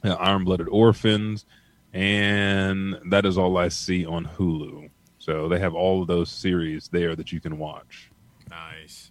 uh, 0.04 0.14
Iron 0.14 0.44
Blooded 0.44 0.68
Orphans, 0.70 1.46
and 1.94 2.98
that 3.12 3.28
is 3.28 3.38
all 3.38 3.58
I 3.58 3.68
see 3.68 4.08
on 4.08 4.26
Hulu. 4.26 4.90
So 5.20 5.48
they 5.48 5.60
have 5.60 5.76
all 5.76 6.02
of 6.02 6.08
those 6.08 6.32
series 6.32 6.88
there 6.88 7.16
that 7.16 7.32
you 7.32 7.40
can 7.40 7.60
watch. 7.60 8.10
Nice. 8.50 8.64
Nice. 8.84 9.03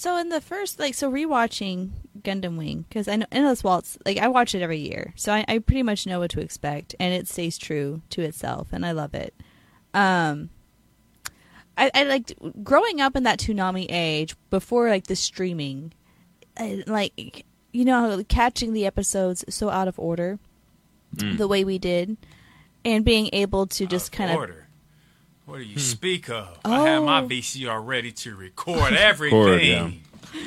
So 0.00 0.16
in 0.16 0.30
the 0.30 0.40
first, 0.40 0.78
like, 0.78 0.94
so 0.94 1.12
rewatching 1.12 1.90
Gundam 2.22 2.56
Wing 2.56 2.86
because 2.88 3.06
I 3.06 3.16
know 3.16 3.26
Endless 3.30 3.62
Waltz, 3.62 3.98
like, 4.06 4.16
I 4.16 4.28
watch 4.28 4.54
it 4.54 4.62
every 4.62 4.78
year, 4.78 5.12
so 5.14 5.30
I, 5.30 5.44
I 5.46 5.58
pretty 5.58 5.82
much 5.82 6.06
know 6.06 6.20
what 6.20 6.30
to 6.30 6.40
expect, 6.40 6.94
and 6.98 7.12
it 7.12 7.28
stays 7.28 7.58
true 7.58 8.00
to 8.08 8.22
itself, 8.22 8.68
and 8.72 8.86
I 8.86 8.92
love 8.92 9.12
it. 9.12 9.34
Um, 9.92 10.48
I, 11.76 11.90
I 11.94 12.04
liked 12.04 12.32
growing 12.64 13.02
up 13.02 13.14
in 13.14 13.24
that 13.24 13.38
Toonami 13.40 13.88
age 13.90 14.34
before 14.48 14.88
like 14.88 15.06
the 15.06 15.16
streaming, 15.16 15.92
I, 16.56 16.82
like 16.86 17.44
you 17.70 17.84
know 17.84 18.24
catching 18.26 18.72
the 18.72 18.86
episodes 18.86 19.44
so 19.50 19.68
out 19.68 19.86
of 19.86 19.98
order, 19.98 20.38
Mm. 21.16 21.36
the 21.36 21.46
way 21.48 21.62
we 21.62 21.76
did, 21.78 22.16
and 22.86 23.04
being 23.04 23.28
able 23.34 23.66
to 23.66 23.84
just 23.84 24.14
Out 24.14 24.16
kind 24.16 24.30
of 24.30 24.36
order. 24.38 24.59
What 25.50 25.58
do 25.58 25.64
you 25.64 25.78
speak 25.80 26.30
of? 26.30 26.58
I 26.64 26.88
had 26.88 26.98
my 27.00 27.20
Oh. 27.22 27.26
VCR 27.28 27.84
ready 27.84 28.12
to 28.12 28.36
record 28.36 28.92
everything. 29.10 29.38
Record, 29.44 29.62
yeah. 29.62 29.90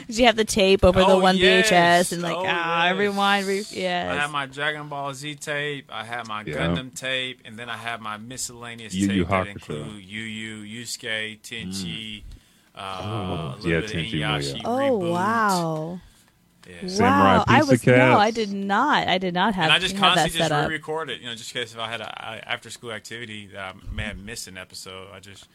you 0.08 0.26
have 0.26 0.38
the 0.38 0.45
tape 0.45 0.84
over 0.86 0.99
the 1.01 1.06
Oh, 1.08 1.20
one 1.20 1.36
yes. 1.36 1.70
VHS 1.70 2.14
and 2.14 2.22
like 2.22 2.36
Oh, 2.38 2.43
ah 2.47 2.86
yes. 2.88 2.97
rewind, 2.97 3.45
re- 3.47 3.60
I 3.60 3.64
yes. 3.74 4.22
had 4.22 4.32
my 4.32 4.45
Dragon 4.45 4.88
Ball 4.88 5.14
Z 5.14 5.36
tape. 5.36 5.89
I 5.91 6.06
had 6.06 6.26
my 6.28 6.43
Yeah. 6.45 6.56
Gundam 6.56 6.97
tape, 6.97 7.41
and 7.43 7.58
then 7.60 7.70
I 7.70 7.76
had 7.78 7.99
my 8.01 8.16
miscellaneous 8.18 8.93
Yu 8.93 9.08
Yu 9.12 9.24
tape 9.26 9.30
that 9.30 9.47
include 9.47 10.04
Yu 10.06 10.22
Yu, 10.22 10.82
Yusuke, 10.84 11.41
Tenchi, 11.41 12.24
uh, 12.74 13.01
Oh, 13.04 13.06
a 13.06 13.56
little 13.58 13.70
yeah, 13.72 13.80
bit 13.82 13.84
of 13.84 13.91
Tenchi 13.97 14.12
Inuyasha 14.14 14.62
Muyo. 14.62 14.66
Oh 14.66 14.99
reboot. 14.99 15.12
wow! 15.12 15.99
Yeah. 16.70 16.88
Samurai 16.88 17.38
wow, 17.38 17.45
I 17.47 17.59
Pizza 17.59 17.72
was 17.72 17.88
no, 17.88 18.18
I 18.18 18.32
did 18.32 18.53
not. 18.53 19.07
I 19.07 19.18
did 19.18 19.34
not 19.34 19.53
have, 19.55 19.66
and 19.66 19.74
I 19.74 19.80
just 19.80 19.95
have 19.95 20.01
that 20.01 20.07
constantly 20.16 20.32
set 20.39 20.49
just 20.49 20.51
up. 20.51 20.70
re-record 20.70 21.09
it, 21.09 21.20
you 21.20 21.28
know, 21.28 21.36
just 21.36 21.53
in 21.53 21.61
case 21.61 21.74
if 21.74 21.80
I 21.80 21.89
had 21.89 21.99
a 22.01 22.49
after 22.49 22.70
school 22.70 22.91
activity 22.93 23.47
that 23.47 23.76
I 23.76 23.93
may 23.93 24.03
have 24.03 24.18
missed 24.18 24.47
an 24.47 24.57
episode, 24.57 25.07
I 25.14 25.20
just 25.20 25.47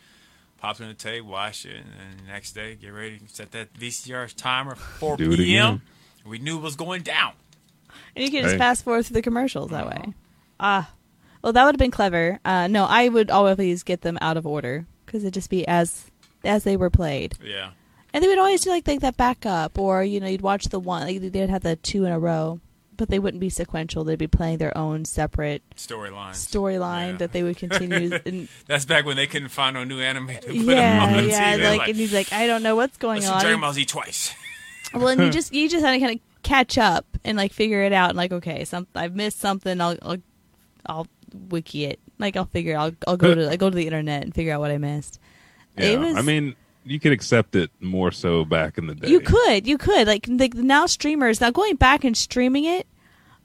pop 0.58 0.78
in 0.80 0.88
the 0.88 0.94
tape, 0.94 1.24
watch 1.24 1.64
it, 1.64 1.76
and 1.76 1.86
then 1.86 2.26
the 2.26 2.32
next 2.32 2.52
day 2.52 2.74
get 2.74 2.88
ready, 2.88 3.20
set 3.28 3.52
that 3.52 3.72
VCR 3.74 4.34
timer 4.36 4.74
for 4.74 5.16
4 5.16 5.16
Do 5.16 5.36
p.m. 5.36 5.66
again. 5.74 5.82
We 6.26 6.38
knew 6.38 6.58
it 6.58 6.62
was 6.62 6.76
going 6.76 7.02
down. 7.02 7.32
And 8.14 8.24
you 8.24 8.30
can 8.30 8.42
just 8.42 8.52
Hey. 8.54 8.58
fast 8.58 8.84
forward 8.84 9.06
through 9.06 9.14
the 9.14 9.22
commercials 9.22 9.70
that 9.70 9.86
Uh-huh. 9.86 10.02
way. 10.08 10.14
Ah, 10.60 10.90
well, 11.42 11.52
that 11.54 11.64
would 11.64 11.74
have 11.74 11.78
been 11.78 11.90
clever. 11.90 12.38
Uh, 12.44 12.66
no, 12.66 12.84
I 12.84 13.08
would 13.08 13.30
always 13.30 13.82
get 13.82 14.02
them 14.02 14.18
out 14.20 14.36
of 14.36 14.46
order 14.46 14.86
because 15.06 15.22
it'd 15.24 15.34
just 15.34 15.48
be 15.48 15.66
as 15.66 16.10
as 16.44 16.64
they 16.64 16.76
were 16.76 16.90
played, 16.90 17.34
Yeah. 17.42 17.70
And 18.12 18.22
they 18.24 18.28
would 18.28 18.38
always 18.38 18.62
do 18.62 18.70
like, 18.70 18.86
like 18.88 19.00
that 19.00 19.16
backup, 19.16 19.78
or 19.78 20.02
you 20.02 20.20
know, 20.20 20.26
you'd 20.26 20.42
watch 20.42 20.66
the 20.66 20.80
one. 20.80 21.06
Like, 21.06 21.20
they'd 21.32 21.50
have 21.50 21.62
the 21.62 21.76
two 21.76 22.04
in 22.04 22.12
a 22.12 22.18
row, 22.18 22.60
but 22.96 23.08
they 23.08 23.18
wouldn't 23.18 23.40
be 23.40 23.50
sequential. 23.50 24.04
They'd 24.04 24.18
be 24.18 24.26
playing 24.26 24.58
their 24.58 24.76
own 24.76 25.04
separate 25.04 25.62
storyline. 25.76 26.30
storyline 26.32 27.12
Yeah. 27.12 27.16
that 27.18 27.32
they 27.32 27.42
would 27.42 27.56
continue. 27.64 28.18
and, 28.24 28.48
That's 28.66 28.84
back 28.84 29.04
when 29.04 29.16
they 29.16 29.26
couldn't 29.26 29.48
find 29.50 29.74
no 29.74 29.84
new 29.84 30.00
anime 30.00 30.28
to 30.28 30.34
put 30.34 30.46
them 30.48 30.56
yeah, 30.70 31.04
on 31.04 31.12
the 31.12 31.28
yeah, 31.28 31.54
TV. 31.54 31.60
They're 31.60 31.76
like, 31.78 31.88
and 31.88 31.96
he's 31.96 32.12
like, 32.12 32.32
I 32.32 32.46
don't 32.46 32.62
know 32.62 32.76
what's 32.76 32.96
going 32.96 33.24
on. 33.24 33.40
Dragon 33.40 33.60
Ball 33.60 33.72
Z 33.72 33.84
twice. 33.84 34.34
well, 34.94 35.08
and 35.08 35.20
you 35.22 35.30
just 35.30 35.52
you 35.52 35.68
just 35.68 35.84
had 35.84 35.92
to 35.92 35.98
kind 36.00 36.14
of 36.16 36.20
catch 36.42 36.78
up 36.78 37.04
and 37.24 37.36
like 37.36 37.52
figure 37.52 37.82
it 37.82 37.92
out 37.92 38.08
and 38.10 38.16
like 38.16 38.32
okay, 38.32 38.64
some 38.64 38.86
I've 38.94 39.14
missed 39.14 39.38
something. 39.38 39.80
I'll 39.80 39.96
I'll, 40.02 40.16
I'll 40.86 41.06
wiki 41.50 41.84
it. 41.84 42.00
Like 42.18 42.36
I'll 42.36 42.46
figure. 42.46 42.76
I'll 42.76 42.92
I'll 43.06 43.16
go 43.18 43.34
to 43.34 43.50
I 43.50 43.56
go 43.56 43.68
to 43.68 43.76
the 43.76 43.84
internet 43.86 44.22
and 44.22 44.34
figure 44.34 44.54
out 44.54 44.60
what 44.60 44.70
I 44.70 44.78
missed. 44.78 45.20
Yeah, 45.76 45.84
It 45.84 46.00
was. 46.00 46.16
I 46.16 46.22
mean, 46.22 46.56
you 46.84 46.98
could 46.98 47.12
accept 47.12 47.54
it 47.54 47.70
more 47.80 48.10
so 48.10 48.44
back 48.44 48.78
in 48.78 48.86
the 48.86 48.94
day. 48.94 49.08
you 49.08 49.20
could 49.20 49.66
you 49.66 49.78
could 49.78 50.06
like 50.06 50.26
like 50.28 50.54
now 50.54 50.86
streamers 50.86 51.40
now 51.40 51.50
going 51.50 51.76
back 51.76 52.04
and 52.04 52.16
streaming 52.16 52.64
it. 52.64 52.86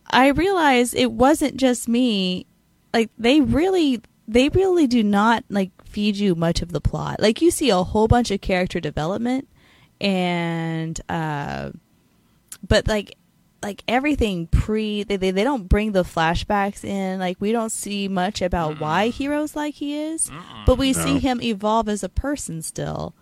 I 0.09 0.27
realized 0.29 0.95
it 0.95 1.11
wasn't 1.11 1.57
just 1.57 1.87
me. 1.87 2.45
Like 2.93 3.09
they 3.17 3.41
really 3.41 4.01
they 4.27 4.49
really 4.49 4.87
do 4.87 5.03
not 5.03 5.43
like 5.49 5.71
feed 5.85 6.15
you 6.15 6.35
much 6.35 6.61
of 6.61 6.71
the 6.71 6.81
plot. 6.81 7.19
Like 7.19 7.41
you 7.41 7.51
see 7.51 7.69
a 7.69 7.83
whole 7.83 8.07
bunch 8.07 8.31
of 8.31 8.41
character 8.41 8.79
development 8.79 9.47
and 10.01 10.99
uh 11.09 11.71
but 12.67 12.87
like 12.87 13.15
like 13.61 13.83
everything 13.87 14.47
pre 14.47 15.03
they, 15.03 15.15
they 15.15 15.31
they 15.31 15.43
don't 15.43 15.69
bring 15.69 15.93
the 15.93 16.03
flashbacks 16.03 16.83
in 16.83 17.19
like 17.19 17.37
we 17.39 17.51
don't 17.51 17.71
see 17.71 18.07
much 18.07 18.41
about 18.41 18.79
why 18.79 19.07
Heero's 19.07 19.55
like 19.55 19.75
he 19.75 19.95
is 19.97 20.29
but 20.65 20.77
we 20.77 20.91
see 20.91 21.19
him 21.19 21.41
evolve 21.41 21.87
as 21.87 22.03
a 22.03 22.09
person 22.09 22.61
still 22.61 23.15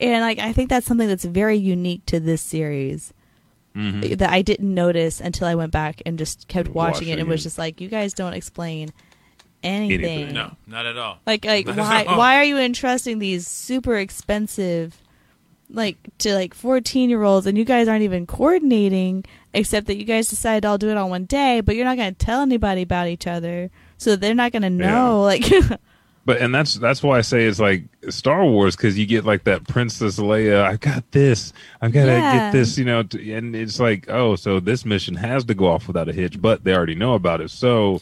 and 0.00 0.22
like 0.22 0.38
i 0.38 0.52
think 0.52 0.68
that's 0.70 0.86
something 0.86 1.06
that's 1.08 1.24
very 1.24 1.56
unique 1.56 2.04
to 2.06 2.18
this 2.20 2.42
series 2.42 3.12
Mhm. 3.76 4.18
that 4.18 4.30
i 4.30 4.42
didn't 4.42 4.74
notice 4.74 5.20
until 5.20 5.46
i 5.46 5.54
went 5.54 5.70
back 5.70 6.02
and 6.04 6.18
just 6.18 6.48
kept 6.48 6.68
watching 6.70 7.06
it 7.08 7.12
and 7.12 7.20
Watching 7.20 7.28
was 7.30 7.42
just 7.44 7.58
like 7.58 7.80
you 7.80 7.88
guys 7.88 8.12
don't 8.14 8.32
explain 8.32 8.90
anything, 9.62 10.04
Anything. 10.04 10.34
no, 10.34 10.56
not 10.66 10.86
at 10.86 10.96
all. 10.98 11.18
like 11.26 11.44
like 11.44 11.66
Not 11.66 11.76
why 11.76 12.04
why 12.04 12.36
are 12.36 12.44
you 12.44 12.58
entrusting 12.58 13.18
these 13.20 13.46
super 13.46 13.96
expensive 13.96 15.00
like 15.72 15.98
to 16.18 16.34
like 16.34 16.52
14 16.54 17.10
year 17.10 17.22
olds 17.22 17.46
and 17.46 17.56
you 17.56 17.64
guys 17.64 17.86
aren't 17.86 18.02
even 18.02 18.26
coordinating 18.26 19.24
except 19.54 19.86
that 19.86 19.96
you 19.98 20.04
guys 20.04 20.28
decided 20.28 20.64
I'll 20.64 20.78
do 20.78 20.88
it 20.88 20.96
on 20.96 21.10
one 21.10 21.26
day 21.26 21.60
but 21.60 21.76
you're 21.76 21.84
not 21.84 21.96
going 21.96 22.12
to 22.14 22.18
tell 22.26 22.40
anybody 22.42 22.82
about 22.82 23.06
each 23.06 23.26
other 23.28 23.70
so 23.98 24.16
they're 24.16 24.34
not 24.34 24.50
going 24.50 24.62
to 24.62 24.70
know 24.70 25.22
like 25.22 25.44
But 26.26 26.38
and 26.42 26.54
that's 26.54 26.74
that's 26.74 27.02
why 27.02 27.18
I 27.18 27.22
say 27.22 27.46
it's 27.46 27.58
like 27.58 27.84
Star 28.10 28.44
Wars 28.44 28.76
because 28.76 28.98
you 28.98 29.06
get 29.06 29.24
like 29.24 29.44
that 29.44 29.66
Princess 29.66 30.18
Leia. 30.18 30.62
I 30.64 30.76
got 30.76 31.10
this. 31.12 31.52
I've 31.80 31.92
got 31.92 32.04
to 32.04 32.12
Yeah. 32.12 32.32
get 32.38 32.52
this. 32.52 32.76
You 32.78 32.84
know, 32.84 33.02
to, 33.04 33.32
and 33.32 33.56
it's 33.56 33.80
like, 33.80 34.08
oh, 34.10 34.36
so 34.36 34.60
this 34.60 34.84
mission 34.84 35.14
has 35.14 35.44
to 35.46 35.54
go 35.54 35.66
off 35.66 35.86
without 35.86 36.08
a 36.08 36.12
hitch, 36.12 36.40
but 36.40 36.62
they 36.62 36.74
already 36.74 36.94
know 36.94 37.14
about 37.14 37.40
it. 37.40 37.50
So, 37.50 38.00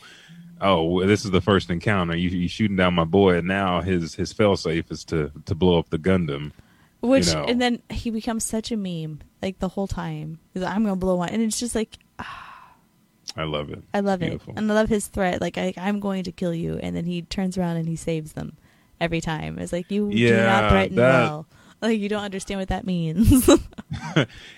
oh, 0.61 1.07
this 1.07 1.25
is 1.25 1.31
the 1.31 1.41
first 1.41 1.71
encounter. 1.71 2.17
You 2.17 2.29
you 2.31 2.49
shooting 2.49 2.77
down 2.77 2.95
my 2.95 3.05
boy, 3.05 3.37
and 3.37 3.47
now 3.47 3.83
his 3.83 4.15
his 4.17 4.35
failsafe 4.35 4.91
is 4.91 5.05
to 5.05 5.31
to 5.47 5.55
blow 5.55 5.79
up 5.79 5.91
the 5.91 5.99
Gundam. 5.99 6.51
which 7.01 7.33
know. 7.33 7.45
and 7.45 7.63
then 7.63 7.81
he 7.89 8.11
becomes 8.11 8.43
such 8.45 8.73
a 8.73 8.77
meme 8.77 9.21
like 9.41 9.61
the 9.61 9.69
whole 9.69 9.87
time. 9.87 10.41
Like, 10.57 10.75
I'm 10.75 10.83
gonna 10.83 10.97
blow 10.97 11.15
one, 11.17 11.29
and 11.29 11.41
it's 11.41 11.61
just 11.61 11.77
like 11.77 11.97
ah. 12.19 12.48
I 13.39 13.45
love 13.45 13.71
it. 13.71 13.83
I 13.95 14.01
love 14.01 14.21
Beautiful. 14.21 14.53
it, 14.55 14.59
and 14.59 14.71
I 14.71 14.75
love 14.75 14.89
his 14.89 15.07
threat. 15.07 15.41
Like 15.41 15.57
I, 15.57 15.73
I'm 15.77 16.01
going 16.01 16.25
to 16.25 16.33
kill 16.33 16.53
you, 16.55 16.79
and 16.83 16.95
then 16.97 17.05
he 17.05 17.23
turns 17.23 17.57
around 17.57 17.77
and 17.77 17.89
he 17.89 17.97
saves 17.97 18.33
them 18.33 18.57
every 19.01 19.21
time. 19.21 19.59
It's 19.59 19.73
like 19.73 19.91
you 19.91 20.11
do 20.11 20.37
not 20.37 20.71
threaten 20.71 20.97
that- 20.97 21.23
well. 21.31 21.47
Like 21.81 22.01
you 22.01 22.09
don't 22.09 22.25
understand 22.25 22.59
what 22.59 22.71
that 22.71 22.85
means. 22.85 23.49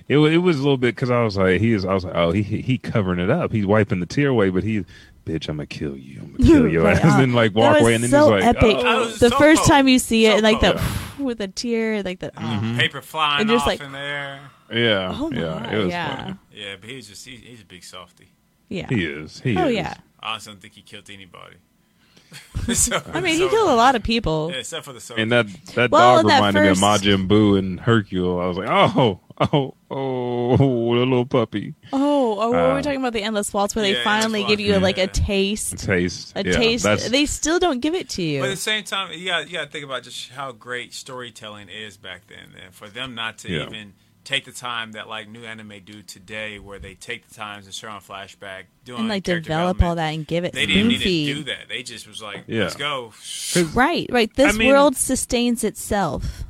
It, 0.09 0.17
it 0.19 0.39
was 0.39 0.57
a 0.59 0.63
little 0.63 0.79
bit 0.79 0.95
because 0.95 1.11
I 1.11 1.23
was 1.23 1.37
like, 1.37 1.61
he 1.61 1.73
is. 1.73 1.85
I 1.85 1.93
was 1.95 2.05
like, 2.05 2.15
oh, 2.17 2.33
he 2.33 2.43
he 2.43 2.79
covering 2.79 3.21
it 3.21 3.31
up. 3.31 3.53
He's 3.53 3.67
wiping 3.67 4.01
the 4.01 4.07
tear 4.07 4.29
away, 4.29 4.49
but 4.51 4.65
he, 4.65 4.85
bitch, 5.27 5.49
I'm 5.49 5.57
gonna 5.57 5.67
kill 5.67 5.97
you. 5.97 6.21
I'm 6.23 6.33
gonna 6.33 6.45
kill 6.51 6.67
your 6.69 6.85
Right, 6.85 6.97
ass. 6.97 7.21
and 7.21 7.35
like 7.35 7.55
walk 7.55 7.79
away, 7.81 7.95
and 7.95 8.03
then 8.03 8.11
so 8.11 8.33
he's 8.35 8.45
like, 8.45 8.57
epic. 8.57 8.77
oh. 8.81 9.05
The 9.11 9.29
so 9.29 9.39
first 9.39 9.63
cool. 9.63 9.69
time 9.69 9.87
you 9.87 9.99
see 9.99 10.27
it, 10.27 10.39
So 10.39 10.43
like 10.43 10.61
cool. 10.61 10.73
the 11.19 11.23
with 11.25 11.41
a 11.43 11.49
tear, 11.49 12.03
like 12.03 12.21
the. 12.21 12.33
oh. 12.37 12.75
Paper 12.79 13.03
flying 13.03 13.43
And 13.43 13.51
just 13.51 13.63
off 13.63 13.67
like- 13.69 13.81
in 13.83 13.93
there. 13.93 14.41
yeah, 14.73 15.15
Oh 15.15 15.31
my, 15.31 15.39
yeah, 15.41 15.71
it 15.75 15.79
was 15.79 15.89
yeah. 15.89 16.17
funny. 16.25 16.37
Yeah, 16.53 16.75
but 16.81 16.89
he's 16.91 17.07
just 17.09 17.27
he, 17.29 17.37
he's 17.37 17.61
a 17.61 17.67
big 17.67 17.85
softy. 17.85 18.33
Yeah. 18.71 18.87
He 18.89 19.05
is. 19.05 19.41
He 19.41 19.55
oh 19.59 19.67
is. 19.69 19.75
yeah. 19.75 19.95
I 20.21 20.31
honestly 20.33 20.53
don't 20.55 20.61
think 20.63 20.73
he 20.75 20.81
killed 20.83 21.11
anybody. 21.11 21.57
So- 22.75 23.03
I 23.13 23.21
mean, 23.21 23.35
he 23.41 23.49
killed 23.49 23.71
a 23.71 23.75
lot 23.75 23.97
of 23.97 24.03
people. 24.05 24.51
Yeah, 24.53 24.59
except 24.61 24.85
for 24.85 24.93
the 24.93 25.01
soda. 25.01 25.21
And 25.21 25.33
that 25.33 25.47
that 25.75 25.91
Well, 25.91 26.17
dog 26.17 26.21
in 26.23 26.27
that 26.29 26.37
reminded 26.55 26.77
first- 26.77 26.81
me 27.05 27.13
of 27.13 27.21
Majin 27.21 27.29
Buu 27.29 27.59
and 27.59 27.81
Hercule. 27.81 28.39
I 28.41 28.47
was 28.47 28.57
like, 28.59 28.69
oh, 28.71 29.21
oh, 29.41 29.75
oh, 29.91 30.57
the 30.95 31.01
little 31.01 31.27
puppy 31.27 31.75
Oh, 31.93 32.39
oh, 32.41 32.51
were 32.53 32.75
we 32.75 32.79
Uh, 32.79 32.83
talking 32.83 33.01
about 33.01 33.15
the 33.15 33.23
endless 33.23 33.53
waltz 33.53 33.75
where 33.75 33.83
they 33.83 34.05
finally 34.05 34.45
give 34.45 34.61
you 34.61 34.73
Waltz, 34.73 34.83
like 34.85 34.99
a 34.99 35.09
taste, 35.09 35.73
a 35.73 35.77
taste. 35.79 36.33
a 36.37 36.45
yeah, 36.47 36.53
taste? 36.53 36.85
That's, 36.85 37.09
They 37.09 37.27
still 37.27 37.59
don't 37.59 37.81
give 37.81 37.95
it 37.95 38.09
to 38.11 38.23
you. 38.23 38.41
But 38.41 38.51
at 38.51 38.53
the 38.53 38.57
same 38.61 38.85
time, 38.85 39.11
you 39.13 39.27
got 39.27 39.49
you 39.49 39.55
got 39.55 39.65
to 39.65 39.71
think 39.71 39.85
about 39.85 40.05
just 40.05 40.31
how 40.31 40.53
great 40.53 40.95
storytelling 40.95 41.69
is 41.69 41.97
back 41.97 42.29
then, 42.29 42.55
and 42.65 42.73
for 42.73 42.89
them 42.89 43.15
not 43.17 43.39
to 43.39 43.51
Yeah. 43.51 43.67
even 43.67 43.95
take 44.31 44.45
the 44.45 44.53
time 44.53 44.93
that 44.93 45.09
like 45.09 45.29
new 45.29 45.45
anime 45.45 45.73
do 45.85 46.03
today, 46.03 46.59
where 46.59 46.79
they 46.79 46.95
take 46.95 47.27
the 47.29 47.35
time 47.35 47.63
to 47.63 47.73
show 47.73 47.89
on 47.89 48.01
flashback, 48.01 48.65
doing 48.85 49.01
and 49.01 49.09
like 49.09 49.25
develop 49.25 49.83
all 49.83 49.97
that 49.97 50.11
and 50.11 50.27
give 50.27 50.45
it 50.45 50.53
They 50.53 50.67
didn't 50.67 50.89
need 50.89 50.99
to 51.01 51.35
do 51.35 51.43
that. 51.45 51.69
They 51.69 51.83
just 51.83 52.07
was 52.07 52.23
like, 52.23 52.45
Yeah. 52.47 52.63
let's 52.65 52.77
go. 52.77 53.13
Right, 53.75 54.07
right. 54.11 54.33
This 54.35 54.55
I 54.55 54.57
mean- 54.59 54.69
world 54.69 54.97
sustains 54.97 55.65
itself. 55.65 56.45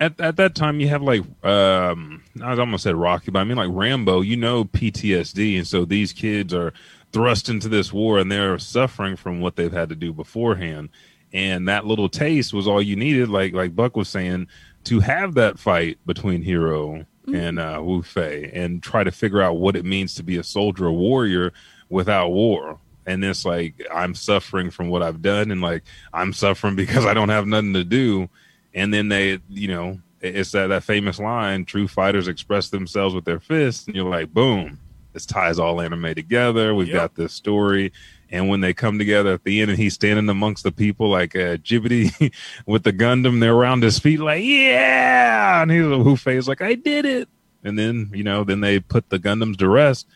at 0.00 0.20
at 0.20 0.36
that 0.36 0.54
time 0.54 0.80
you 0.80 0.88
have 0.88 1.02
like 1.02 1.22
um 1.44 2.22
I 2.42 2.50
was 2.50 2.58
almost 2.58 2.82
said 2.84 2.94
Rocky, 2.96 3.30
but 3.30 3.38
I 3.38 3.44
mean 3.44 3.56
like 3.56 3.70
Rambo, 3.72 4.20
you 4.20 4.36
know 4.36 4.64
PTSD 4.66 5.56
and 5.56 5.66
so 5.66 5.84
these 5.84 6.12
kids 6.12 6.52
are 6.52 6.72
thrust 7.12 7.48
into 7.48 7.68
this 7.68 7.92
war 7.92 8.18
and 8.18 8.30
they're 8.30 8.58
suffering 8.58 9.16
from 9.16 9.40
what 9.40 9.56
they've 9.56 9.72
had 9.72 9.88
to 9.88 9.94
do 9.94 10.12
beforehand. 10.12 10.90
And 11.32 11.68
that 11.68 11.86
little 11.86 12.08
taste 12.08 12.52
was 12.52 12.68
all 12.68 12.82
you 12.82 12.96
needed, 12.96 13.28
like 13.28 13.54
like 13.54 13.74
Buck 13.74 13.96
was 13.96 14.08
saying, 14.08 14.48
to 14.84 15.00
have 15.00 15.34
that 15.34 15.58
fight 15.58 15.96
between 16.04 16.44
Heero 16.44 17.06
and 17.32 17.58
uh 17.58 17.80
Wu 17.82 18.02
Fei 18.02 18.50
and 18.52 18.82
try 18.82 19.02
to 19.04 19.10
figure 19.10 19.40
out 19.40 19.56
what 19.56 19.76
it 19.76 19.84
means 19.84 20.14
to 20.16 20.22
be 20.22 20.36
a 20.36 20.42
soldier, 20.44 20.86
a 20.86 20.92
warrior 20.92 21.52
without 21.88 22.28
war. 22.30 22.78
And 23.06 23.24
it's 23.24 23.44
like 23.44 23.74
I'm 23.94 24.14
suffering 24.14 24.70
from 24.70 24.88
what 24.88 25.02
I've 25.02 25.22
done 25.22 25.50
and 25.50 25.60
like 25.60 25.84
I'm 26.12 26.32
suffering 26.32 26.76
because 26.82 27.06
I 27.06 27.14
don't 27.14 27.28
have 27.30 27.46
nothing 27.46 27.74
to 27.74 27.84
do 27.84 28.28
and 28.74 28.92
then 28.92 29.08
they 29.08 29.38
you 29.48 29.68
know 29.68 30.00
it's 30.20 30.52
that 30.52 30.68
that 30.68 30.82
famous 30.84 31.18
line 31.18 31.64
true 31.64 31.86
fighters 31.86 32.28
express 32.28 32.70
themselves 32.70 33.14
with 33.14 33.24
their 33.26 33.40
fists 33.40 33.86
and 33.86 33.94
you're 33.94 34.08
like 34.08 34.32
boom 34.32 34.78
this 35.12 35.26
ties 35.26 35.58
all 35.58 35.80
anime 35.80 36.14
together 36.14 36.74
we've 36.74 36.88
Yep. 36.88 36.94
got 36.96 37.14
this 37.14 37.32
story 37.32 37.92
and 38.34 38.48
when 38.48 38.60
they 38.60 38.74
come 38.74 38.98
together 38.98 39.32
at 39.32 39.44
the 39.44 39.62
end 39.62 39.70
and 39.70 39.78
he's 39.78 39.94
standing 39.94 40.28
amongst 40.28 40.64
the 40.64 40.72
people 40.72 41.08
like 41.08 41.36
uh, 41.36 41.56
Jibity 41.58 42.34
with 42.66 42.82
the 42.82 42.92
Gundam 42.92 43.38
they're 43.38 43.54
around 43.54 43.84
his 43.84 44.00
feet 44.00 44.18
like 44.18 44.42
yeah! 44.42 45.62
And 45.62 45.70
he's 45.70 45.86
a 45.86 45.98
who 45.98 46.16
face 46.16 46.48
like 46.48 46.60
I 46.60 46.74
did 46.74 47.06
it! 47.06 47.28
And 47.62 47.78
then 47.78 48.10
you 48.12 48.24
know 48.24 48.42
then 48.42 48.60
they 48.60 48.80
put 48.80 49.08
the 49.08 49.20
Gundams 49.20 49.56
to 49.58 49.68
rest. 49.68 50.08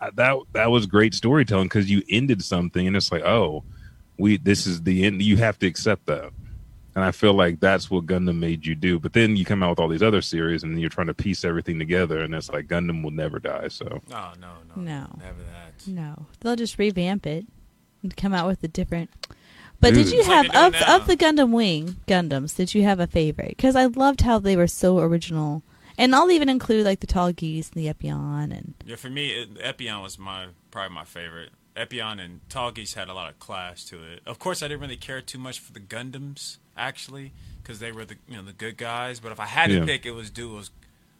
Uh, 0.00 0.10
that 0.14 0.36
that 0.52 0.70
was 0.72 0.86
great 0.86 1.14
storytelling 1.14 1.66
because 1.66 1.88
you 1.88 2.02
ended 2.10 2.42
something 2.42 2.86
and 2.86 2.96
it's 2.96 3.12
like 3.12 3.22
oh 3.22 3.62
we 4.18 4.38
this 4.38 4.66
is 4.66 4.82
the 4.82 5.04
end. 5.04 5.22
You 5.22 5.36
have 5.36 5.58
to 5.60 5.66
accept 5.66 6.06
that 6.06 6.32
and 6.94 7.04
I 7.04 7.10
feel 7.10 7.32
like 7.34 7.60
that's 7.60 7.90
what 7.90 8.06
Gundam 8.06 8.38
made 8.38 8.66
you 8.66 8.74
do. 8.74 8.98
But 8.98 9.12
then 9.12 9.36
you 9.36 9.44
come 9.44 9.62
out 9.62 9.70
with 9.70 9.78
all 9.78 9.88
these 9.88 10.02
other 10.02 10.22
series, 10.22 10.62
and 10.62 10.80
you're 10.80 10.90
trying 10.90 11.06
to 11.06 11.14
piece 11.14 11.44
everything 11.44 11.78
together, 11.78 12.20
and 12.20 12.34
it's 12.34 12.50
like 12.50 12.66
Gundam 12.66 13.02
will 13.02 13.10
never 13.10 13.38
die. 13.38 13.68
So 13.68 14.00
No, 14.08 14.32
no, 14.40 14.52
no, 14.76 14.82
No. 14.82 15.16
never 15.18 15.42
that. 15.42 15.86
No, 15.86 16.26
they'll 16.40 16.56
just 16.56 16.78
revamp 16.78 17.26
it 17.26 17.46
and 18.02 18.16
come 18.16 18.34
out 18.34 18.46
with 18.46 18.62
a 18.62 18.68
different. 18.68 19.10
But 19.80 19.94
did 19.94 20.12
you 20.12 20.22
have 20.24 20.46
of 20.54 20.74
of 20.74 21.06
the 21.08 21.16
Gundam 21.16 21.50
Wing 21.50 21.96
Gundams? 22.06 22.54
Did 22.54 22.72
you 22.74 22.84
have 22.84 23.00
a 23.00 23.06
favorite? 23.08 23.56
Because 23.56 23.74
I 23.74 23.86
loved 23.86 24.20
how 24.20 24.38
they 24.38 24.56
were 24.56 24.68
so 24.68 25.00
original, 25.00 25.64
and 25.98 26.14
I'll 26.14 26.30
even 26.30 26.48
include 26.48 26.84
like 26.84 27.00
the 27.00 27.06
Tallgeese 27.08 27.72
and 27.74 27.82
the 27.82 27.92
Epyon, 27.92 28.56
and 28.56 28.74
Yeah, 28.86 28.94
for 28.96 29.10
me, 29.10 29.30
it, 29.30 29.54
Epyon 29.54 30.00
was 30.02 30.18
my 30.20 30.46
probably 30.70 30.94
my 30.94 31.04
favorite. 31.04 31.50
Epyon 31.74 32.20
and 32.20 32.46
Tallgeese 32.48 32.94
had 32.94 33.08
a 33.08 33.14
lot 33.14 33.30
of 33.30 33.38
class 33.40 33.82
to 33.86 33.96
it. 33.96 34.20
Of 34.26 34.38
course, 34.38 34.62
I 34.62 34.68
didn't 34.68 34.82
really 34.82 34.96
care 34.96 35.20
too 35.22 35.38
much 35.38 35.58
for 35.58 35.72
the 35.72 35.80
Gundams 35.80 36.58
actually, 36.76 37.32
because 37.62 37.78
they 37.78 37.92
were 37.92 38.04
the 38.04 38.16
you 38.28 38.36
know 38.36 38.42
the 38.42 38.52
good 38.52 38.76
guys. 38.76 39.20
But 39.20 39.32
if 39.32 39.40
I 39.40 39.46
had 39.46 39.68
to 39.68 39.76
Yeah. 39.78 39.84
pick, 39.84 40.06
it 40.06 40.12
was 40.12 40.30
Duo's 40.30 40.70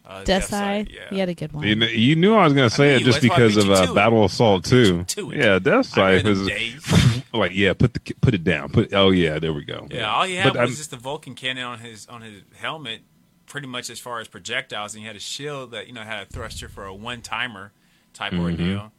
uh, 0.04 0.22
Deathscythe. 0.24 0.42
Side. 0.48 0.90
Yeah, 0.90 1.00
You 1.12 1.18
had 1.18 1.28
a 1.28 1.34
good 1.34 1.52
one. 1.52 1.64
you, 1.66 1.76
kn- 1.76 1.96
you 1.96 2.16
knew 2.16 2.34
I 2.34 2.42
was 2.44 2.52
going 2.54 2.68
to 2.68 2.74
say 2.74 2.92
I 2.94 2.96
it 2.96 3.02
just 3.04 3.20
that's 3.20 3.28
why 3.30 3.36
I 3.36 3.38
because 3.48 3.56
of 3.56 3.70
uh. 3.70 3.94
Battle 3.94 4.24
Assault 4.24 4.64
too. 4.64 5.04
Yeah, 5.16 5.58
Death 5.60 5.92
I 5.96 5.96
Side 5.96 6.14
read 6.14 6.24
them 6.24 6.32
is 6.32 6.46
days. 6.48 7.22
like 7.32 7.52
yeah, 7.54 7.72
put 7.72 7.94
the 7.94 8.00
put 8.20 8.34
it 8.34 8.42
down. 8.44 8.70
Put 8.70 8.92
oh 8.94 9.10
yeah, 9.10 9.38
there 9.38 9.52
we 9.52 9.64
go. 9.64 9.86
Yeah, 9.90 10.12
all 10.12 10.24
he 10.24 10.34
had 10.34 10.52
But 10.52 10.60
was 10.62 10.70
I'm- 10.70 10.76
just 10.76 10.90
the 10.90 10.96
Vulcan 10.96 11.34
cannon 11.34 11.64
on 11.64 11.78
his 11.78 12.06
on 12.08 12.20
his 12.22 12.42
helmet, 12.56 13.02
pretty 13.46 13.68
much 13.68 13.90
as 13.90 14.00
far 14.00 14.18
as 14.20 14.26
projectiles, 14.28 14.94
and 14.94 15.02
he 15.02 15.06
had 15.06 15.14
a 15.16 15.20
shield 15.20 15.70
that 15.70 15.86
you 15.86 15.92
know 15.92 16.02
had 16.02 16.22
a 16.22 16.26
thruster 16.26 16.68
for 16.68 16.84
a 16.84 16.94
one 16.94 17.20
timer 17.22 17.72
type 18.12 18.32
Mm-hmm. 18.32 18.42
ordeal. 18.42 18.92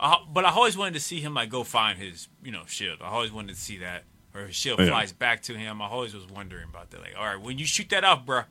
Uh, 0.00 0.16
but 0.32 0.44
I 0.44 0.50
always 0.50 0.76
wanted 0.78 0.94
to 0.94 1.00
see 1.00 1.20
him 1.20 1.34
like 1.34 1.50
go 1.50 1.62
find 1.62 1.98
his 1.98 2.28
you 2.42 2.52
know 2.52 2.62
shield. 2.66 3.00
I 3.02 3.08
always 3.08 3.32
wanted 3.32 3.54
to 3.54 3.60
see 3.60 3.76
that, 3.78 4.04
or 4.38 4.46
his 4.46 4.56
shield 4.56 4.78
Yeah. 4.80 4.86
flies 4.88 5.12
back 5.12 5.42
to 5.44 5.54
him. 5.54 5.82
I 5.82 5.86
always 5.88 6.14
was 6.14 6.26
wondering 6.28 6.64
about 6.68 6.90
that. 6.90 7.00
Like, 7.00 7.14
all 7.18 7.24
right, 7.24 7.40
when 7.40 7.58
you 7.58 7.66
shoot 7.66 7.88
that 7.90 8.04
off, 8.04 8.24
bro, 8.24 8.42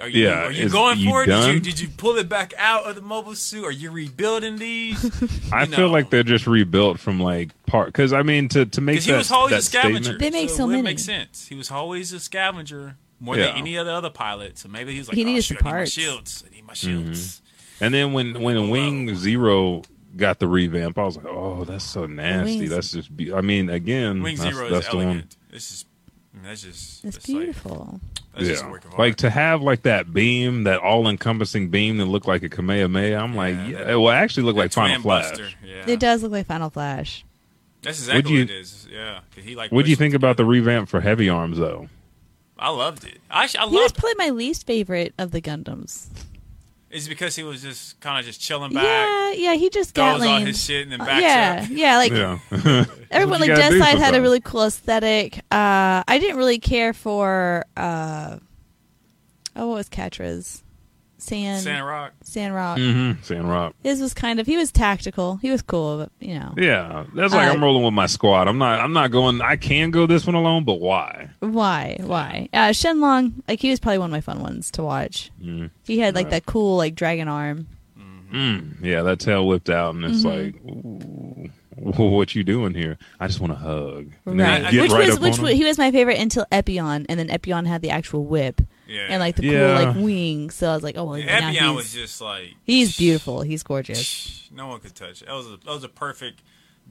Are 0.00 0.08
you, 0.08 0.24
Yeah, 0.24 0.44
are 0.46 0.52
you 0.52 0.66
is- 0.66 0.72
going 0.72 0.98
you 1.00 1.10
for 1.10 1.24
it? 1.24 1.26
Did 1.26 1.54
you, 1.54 1.60
did 1.60 1.80
you 1.80 1.88
pull 1.96 2.16
it 2.16 2.28
back 2.28 2.54
out 2.56 2.84
of 2.84 2.94
the 2.94 3.00
mobile 3.02 3.34
suit? 3.34 3.64
Are 3.64 3.70
you 3.72 3.90
rebuilding 3.90 4.56
these? 4.58 5.04
I 5.52 5.64
You 5.64 5.72
feel 5.72 5.88
like 5.88 6.08
they're 6.08 6.22
just 6.22 6.46
rebuilt 6.46 7.00
from 7.00 7.18
like 7.18 7.50
part 7.66 7.88
because 7.88 8.12
I 8.12 8.22
mean 8.22 8.48
to 8.50 8.64
to 8.64 8.80
make 8.80 8.94
Because 8.94 9.04
he 9.06 9.12
that, 9.12 9.18
was 9.18 9.30
always 9.32 9.50
that 9.50 9.58
a 9.58 9.62
scavenger. 9.62 10.02
statement. 10.04 10.20
They 10.20 10.30
make 10.30 10.50
so 10.50 10.64
it 10.64 10.68
many. 10.68 10.82
makes 10.82 11.02
sense. 11.04 11.48
He 11.48 11.56
was 11.56 11.70
always 11.70 12.12
a 12.12 12.20
scavenger 12.20 12.96
more 13.18 13.36
Yeah. 13.36 13.46
than 13.48 13.56
any 13.56 13.76
other 13.76 13.90
other 13.90 14.10
pilot. 14.10 14.56
So 14.58 14.68
maybe 14.68 14.94
he's 14.94 15.08
like, 15.08 15.16
He 15.16 15.24
oh, 15.24 15.26
needed 15.26 15.44
shoot, 15.44 15.58
I 15.64 15.70
need 15.72 15.78
my 15.78 15.84
shields. 15.84 16.44
I 16.46 16.54
need 16.54 16.64
my 16.64 16.72
mm-hmm. 16.74 17.04
shields. 17.04 17.42
And 17.80 17.92
then 17.92 18.12
when 18.12 18.40
when 18.40 18.70
Wing 18.70 19.16
Zero 19.16 19.82
got 20.16 20.38
the 20.38 20.48
revamp, 20.48 20.98
I 20.98 21.04
was 21.04 21.16
like, 21.16 21.26
oh, 21.26 21.64
that's 21.64 21.84
so 21.84 22.06
nasty. 22.06 22.58
Wings- 22.58 22.70
That's 22.70 22.92
just. 22.92 23.16
Be- 23.16 23.32
I 23.32 23.40
mean, 23.40 23.68
again, 23.70 24.22
Wing 24.22 24.36
that's, 24.36 24.54
Zero 24.54 24.68
that's 24.70 24.86
is 24.86 24.90
the 24.90 24.96
one. 24.96 25.06
elegant. 25.06 25.36
It's 25.52 25.68
just, 25.70 25.86
I 26.34 26.46
that's 26.48 26.62
just, 26.62 27.04
It's 27.04 27.16
that's 27.16 27.28
like- 27.28 27.38
beautiful. 27.38 28.00
that's 28.34 28.46
just 28.48 28.62
a 28.62 28.66
yeah, 28.66 28.70
work 28.72 28.84
of 28.84 28.94
like 28.98 29.16
to 29.16 29.30
have 29.30 29.62
like 29.62 29.82
that 29.82 30.12
beam, 30.12 30.64
that 30.64 30.80
all-encompassing 30.80 31.68
beam 31.70 31.98
that 31.98 32.06
looked 32.06 32.26
like 32.26 32.42
a 32.42 32.48
Kamehameha. 32.48 33.16
I'm 33.16 33.34
like, 33.36 33.54
Yeah, 33.56 33.66
yeah, 33.68 33.78
that- 33.78 33.90
it 33.90 33.94
will 33.96 34.10
actually 34.10 34.44
look 34.44 34.56
like 34.56 34.72
Final 34.72 35.00
Flash. 35.02 35.38
Yeah. 35.64 35.84
It 35.86 36.00
does 36.00 36.22
look 36.22 36.32
like 36.32 36.46
Final 36.46 36.70
Flash. 36.70 37.24
That's 37.82 37.98
exactly 37.98 38.32
you- 38.32 38.40
what 38.42 38.50
it 38.50 38.56
is. 38.56 38.88
Yeah. 38.92 39.20
'Cause 39.34 39.44
He 39.44 39.54
like. 39.56 39.72
What 39.72 39.84
do 39.84 39.90
you 39.90 39.96
think 39.96 40.14
about 40.14 40.36
the 40.36 40.44
revamp 40.44 40.88
for 40.88 41.00
Heavy 41.00 41.28
Arms 41.28 41.58
though? 41.58 41.88
I 42.58 42.70
loved 42.70 43.04
it. 43.04 43.18
I, 43.30 43.44
actually- 43.44 43.58
I 43.58 43.64
He 43.66 43.74
was 43.74 43.82
loved. 43.82 43.96
probably 43.96 44.14
my 44.26 44.30
least 44.30 44.66
favorite 44.66 45.14
of 45.18 45.32
the 45.32 45.40
Gundams. 45.42 46.06
It's 46.92 47.08
because 47.08 47.34
he 47.34 47.42
was 47.42 47.62
just 47.62 47.98
kind 48.00 48.18
of 48.18 48.26
just 48.26 48.38
chilling 48.38 48.72
back. 48.74 48.84
Yeah, 48.84 49.32
yeah, 49.32 49.54
he 49.54 49.70
just 49.70 49.94
Throws 49.94 50.20
Gatling. 50.20 50.30
all 50.30 50.40
his 50.40 50.62
shit 50.62 50.82
and 50.82 50.92
then 50.92 50.98
backs 50.98 51.22
yeah, 51.22 51.60
up. 51.64 51.68
yeah, 51.70 51.96
like 51.96 52.12
Yeah, 52.12 52.84
everyone 53.10 53.40
like 53.40 53.48
you 53.48 53.56
Death 53.56 53.70
do 53.70 53.78
Side 53.78 53.96
had 53.96 54.14
a 54.14 54.20
really 54.20 54.40
cool 54.40 54.64
aesthetic. 54.64 55.38
Uh, 55.50 56.04
I 56.06 56.18
didn't 56.20 56.36
really 56.36 56.58
care 56.58 56.92
for 56.92 57.64
uh, 57.78 58.36
oh, 59.56 59.68
what 59.68 59.74
was 59.76 59.88
Quatre's 59.88 60.62
Sand 61.22 61.62
Sand 61.62 61.86
Rock. 61.86 62.12
Sand 62.22 62.54
Rock. 62.54 62.78
mm-hmm. 62.78 63.22
Sandrock. 63.22 63.74
His 63.82 64.00
was 64.00 64.12
kind 64.12 64.40
of 64.40 64.46
he 64.46 64.56
was 64.56 64.72
tactical. 64.72 65.36
He 65.36 65.50
was 65.50 65.62
cool, 65.62 65.98
but 65.98 66.10
you 66.26 66.34
know 66.38 66.52
Yeah, 66.56 67.04
that's 67.14 67.32
like 67.32 67.48
Uh, 67.48 67.52
I'm 67.52 67.62
rolling 67.62 67.84
with 67.84 67.94
my 67.94 68.06
squad. 68.06 68.48
I'm 68.48 68.58
not. 68.58 68.80
I'm 68.80 68.92
not 68.92 69.10
going. 69.10 69.40
I 69.40 69.56
can 69.56 69.90
go 69.90 70.06
this 70.06 70.26
one 70.26 70.34
alone, 70.34 70.64
but 70.64 70.80
why? 70.80 71.30
why? 71.40 71.96
Why? 72.00 72.48
Uh, 72.52 72.70
Shenlong, 72.70 73.32
like 73.48 73.60
he 73.60 73.70
was 73.70 73.80
probably 73.80 73.98
one 73.98 74.10
of 74.10 74.12
my 74.12 74.20
fun 74.20 74.40
ones 74.40 74.70
to 74.72 74.82
watch. 74.82 75.30
Mm. 75.42 75.70
He 75.86 75.98
had 75.98 76.14
like 76.14 76.24
Right. 76.26 76.30
that 76.32 76.46
cool 76.46 76.76
like 76.76 76.94
dragon 76.94 77.28
arm. 77.28 77.68
Mm, 78.32 78.82
yeah, 78.82 79.02
that 79.02 79.18
tail 79.20 79.46
whipped 79.46 79.68
out, 79.68 79.94
and 79.94 80.04
it's 80.06 80.24
Mm-hmm. 80.24 81.42
like, 81.84 81.98
ooh, 81.98 82.04
what 82.10 82.34
you 82.34 82.42
doing 82.44 82.72
here? 82.74 82.96
I 83.20 83.26
just 83.26 83.40
want 83.40 83.52
to 83.52 83.58
hug. 83.58 84.10
And 84.24 84.40
then 84.40 84.62
Right. 84.64 84.74
Which 84.80 84.90
right 84.90 85.06
was 85.08 85.20
which 85.20 85.38
on 85.38 85.44
was, 85.44 85.52
he 85.52 85.64
was 85.64 85.76
my 85.78 85.90
favorite 85.90 86.18
until 86.18 86.46
Epyon, 86.50 87.06
and 87.08 87.18
then 87.20 87.28
Epyon 87.28 87.66
had 87.66 87.82
the 87.82 87.90
actual 87.90 88.24
whip 88.24 88.60
Yeah. 88.92 89.06
and 89.10 89.20
like 89.20 89.36
the 89.36 89.46
Yeah. 89.46 89.76
cool 89.78 89.86
like 89.86 89.96
wings. 89.96 90.54
So 90.54 90.70
I 90.70 90.74
was 90.74 90.82
like, 90.82 90.96
oh, 90.98 91.04
well, 91.04 91.18
now 91.22 91.40
Epyon 91.50 91.52
he's, 91.68 91.76
was 91.76 91.92
just 91.92 92.20
like 92.20 92.54
he's 92.64 92.96
beautiful. 92.96 93.42
He's 93.42 93.62
gorgeous. 93.62 94.48
No 94.54 94.66
one 94.68 94.80
could 94.80 94.94
touch 94.94 95.22
it. 95.22 95.26
That 95.28 95.34
was 95.34 95.46
a, 95.46 95.56
that 95.56 95.66
was 95.66 95.84
a 95.84 95.88
perfect 95.88 96.42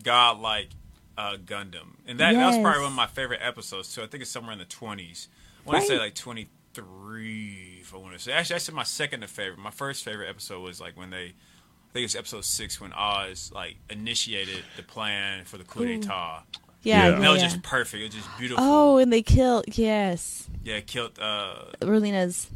godlike 0.03 0.69
uh, 1.17 1.35
Gundam, 1.37 1.95
and 2.07 2.19
that, 2.19 2.33
that 2.33 2.45
was 2.47 2.55
Yes. 2.55 2.63
probably 2.63 2.81
one 2.81 2.91
of 2.91 2.95
my 2.95 3.07
favorite 3.07 3.41
episodes 3.43 3.93
too. 3.93 4.01
I 4.01 4.07
think 4.07 4.21
it's 4.23 4.31
somewhere 4.31 4.53
in 4.53 4.59
the 4.59 4.65
twenties. 4.65 5.27
I 5.65 5.69
want 5.69 5.81
to 5.81 5.87
say 5.87 5.93
Right. 5.97 6.05
like 6.05 6.15
20, 6.15 6.47
three. 6.73 7.77
If 7.81 7.93
I 7.93 7.97
want 7.97 8.13
to 8.13 8.19
say, 8.19 8.31
actually, 8.31 8.55
that's 8.55 8.71
my 8.71 8.83
second 8.83 9.27
favorite. 9.29 9.59
My 9.59 9.71
first 9.71 10.03
favorite 10.03 10.29
episode 10.29 10.61
was 10.61 10.79
like 10.81 10.97
when 10.97 11.09
they, 11.11 11.25
I 11.25 11.93
think 11.93 12.05
it's 12.05 12.15
episode 12.15 12.45
six 12.45 12.79
when 12.81 12.93
Oz 12.93 13.51
like 13.53 13.75
initiated 13.89 14.63
the 14.77 14.83
plan 14.83 15.43
for 15.45 15.57
the 15.57 15.63
coup 15.63 15.85
d'état. 15.85 16.43
Yeah, 16.83 17.07
Yeah. 17.07 17.13
yeah. 17.13 17.19
That 17.19 17.29
was 17.31 17.41
just 17.43 17.61
perfect. 17.63 18.01
It 18.01 18.05
was 18.07 18.15
just 18.25 18.37
beautiful. 18.37 18.63
oh, 18.63 18.97
and 18.97 19.11
they 19.13 19.21
killed 19.21 19.65
yes, 19.77 20.49
yeah, 20.63 20.79
killed. 20.81 21.19
Uh, 21.19 21.55
Relena's 21.81 22.49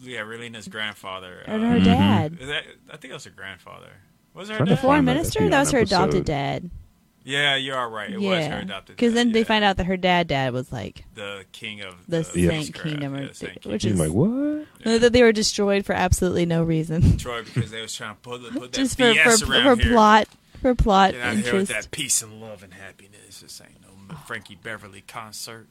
yeah, 0.00 0.20
Relena's 0.20 0.68
grandfather. 0.68 1.42
and 1.46 1.64
uh, 1.64 1.68
her 1.70 1.80
dad. 1.80 2.38
that, 2.38 2.64
I 2.88 2.96
think 2.96 3.10
that 3.10 3.14
was 3.14 3.24
her 3.24 3.30
grandfather. 3.30 3.90
Was 4.34 4.48
it 4.48 4.52
her 4.52 4.56
Trying 4.58 4.66
to 4.68 4.74
dad? 4.74 4.80
find 4.80 4.82
Foreign 4.82 5.04
minister? 5.04 5.40
FBI 5.40 5.50
That 5.50 5.60
was 5.60 5.70
her 5.72 5.78
episode. 5.78 5.96
adopted 5.96 6.24
dad. 6.24 6.70
Yeah, 7.24 7.56
you 7.56 7.74
are 7.74 7.90
right. 7.90 8.10
It 8.10 8.20
was 8.20 8.24
her 8.46 8.52
yeah, 8.52 8.58
adopted. 8.60 8.96
because 8.96 9.12
dad, 9.12 9.18
then 9.18 9.32
they 9.32 9.44
find 9.44 9.62
out 9.64 9.76
that 9.76 9.84
her 9.86 9.96
dad 9.98 10.28
dad 10.28 10.52
was 10.54 10.72
like 10.72 11.04
the 11.14 11.44
king 11.52 11.82
of 11.82 11.94
the 12.08 12.18
Yeah. 12.34 12.50
Sanc 12.62 12.74
Kingdom, 12.74 13.14
or 13.14 13.22
yeah, 13.24 13.32
Saint 13.32 13.66
which 13.66 13.82
He's 13.82 13.92
is 13.94 13.98
like, 14.00 14.12
what? 14.12 14.66
that 14.84 15.12
they 15.12 15.22
were 15.22 15.32
destroyed 15.32 15.84
for 15.84 15.92
absolutely 15.94 16.46
no 16.46 16.62
reason, 16.62 17.16
Troy 17.18 17.42
because 17.42 17.70
they 17.70 17.82
was 17.82 17.94
trying 17.94 18.14
to 18.14 18.20
put, 18.22 18.40
put 18.52 18.60
that 18.60 18.72
just 18.72 18.96
for 18.96 19.12
BS 19.12 19.44
for, 19.44 19.52
around 19.52 19.76
for 19.76 19.82
here. 19.82 19.92
plot 19.92 20.28
for 20.62 20.74
plot 20.74 21.12
Get 21.12 21.20
out 21.20 21.34
here 21.34 21.42
with 21.54 21.70
interest. 21.70 21.72
that 21.72 21.90
peace 21.90 22.22
and 22.22 22.40
love 22.40 22.62
and 22.62 22.72
happiness. 22.72 23.17
This 23.40 23.60
ain't 23.60 23.80
no 23.82 24.16
Frankie 24.26 24.58
Beverly 24.62 25.02
concert. 25.06 25.68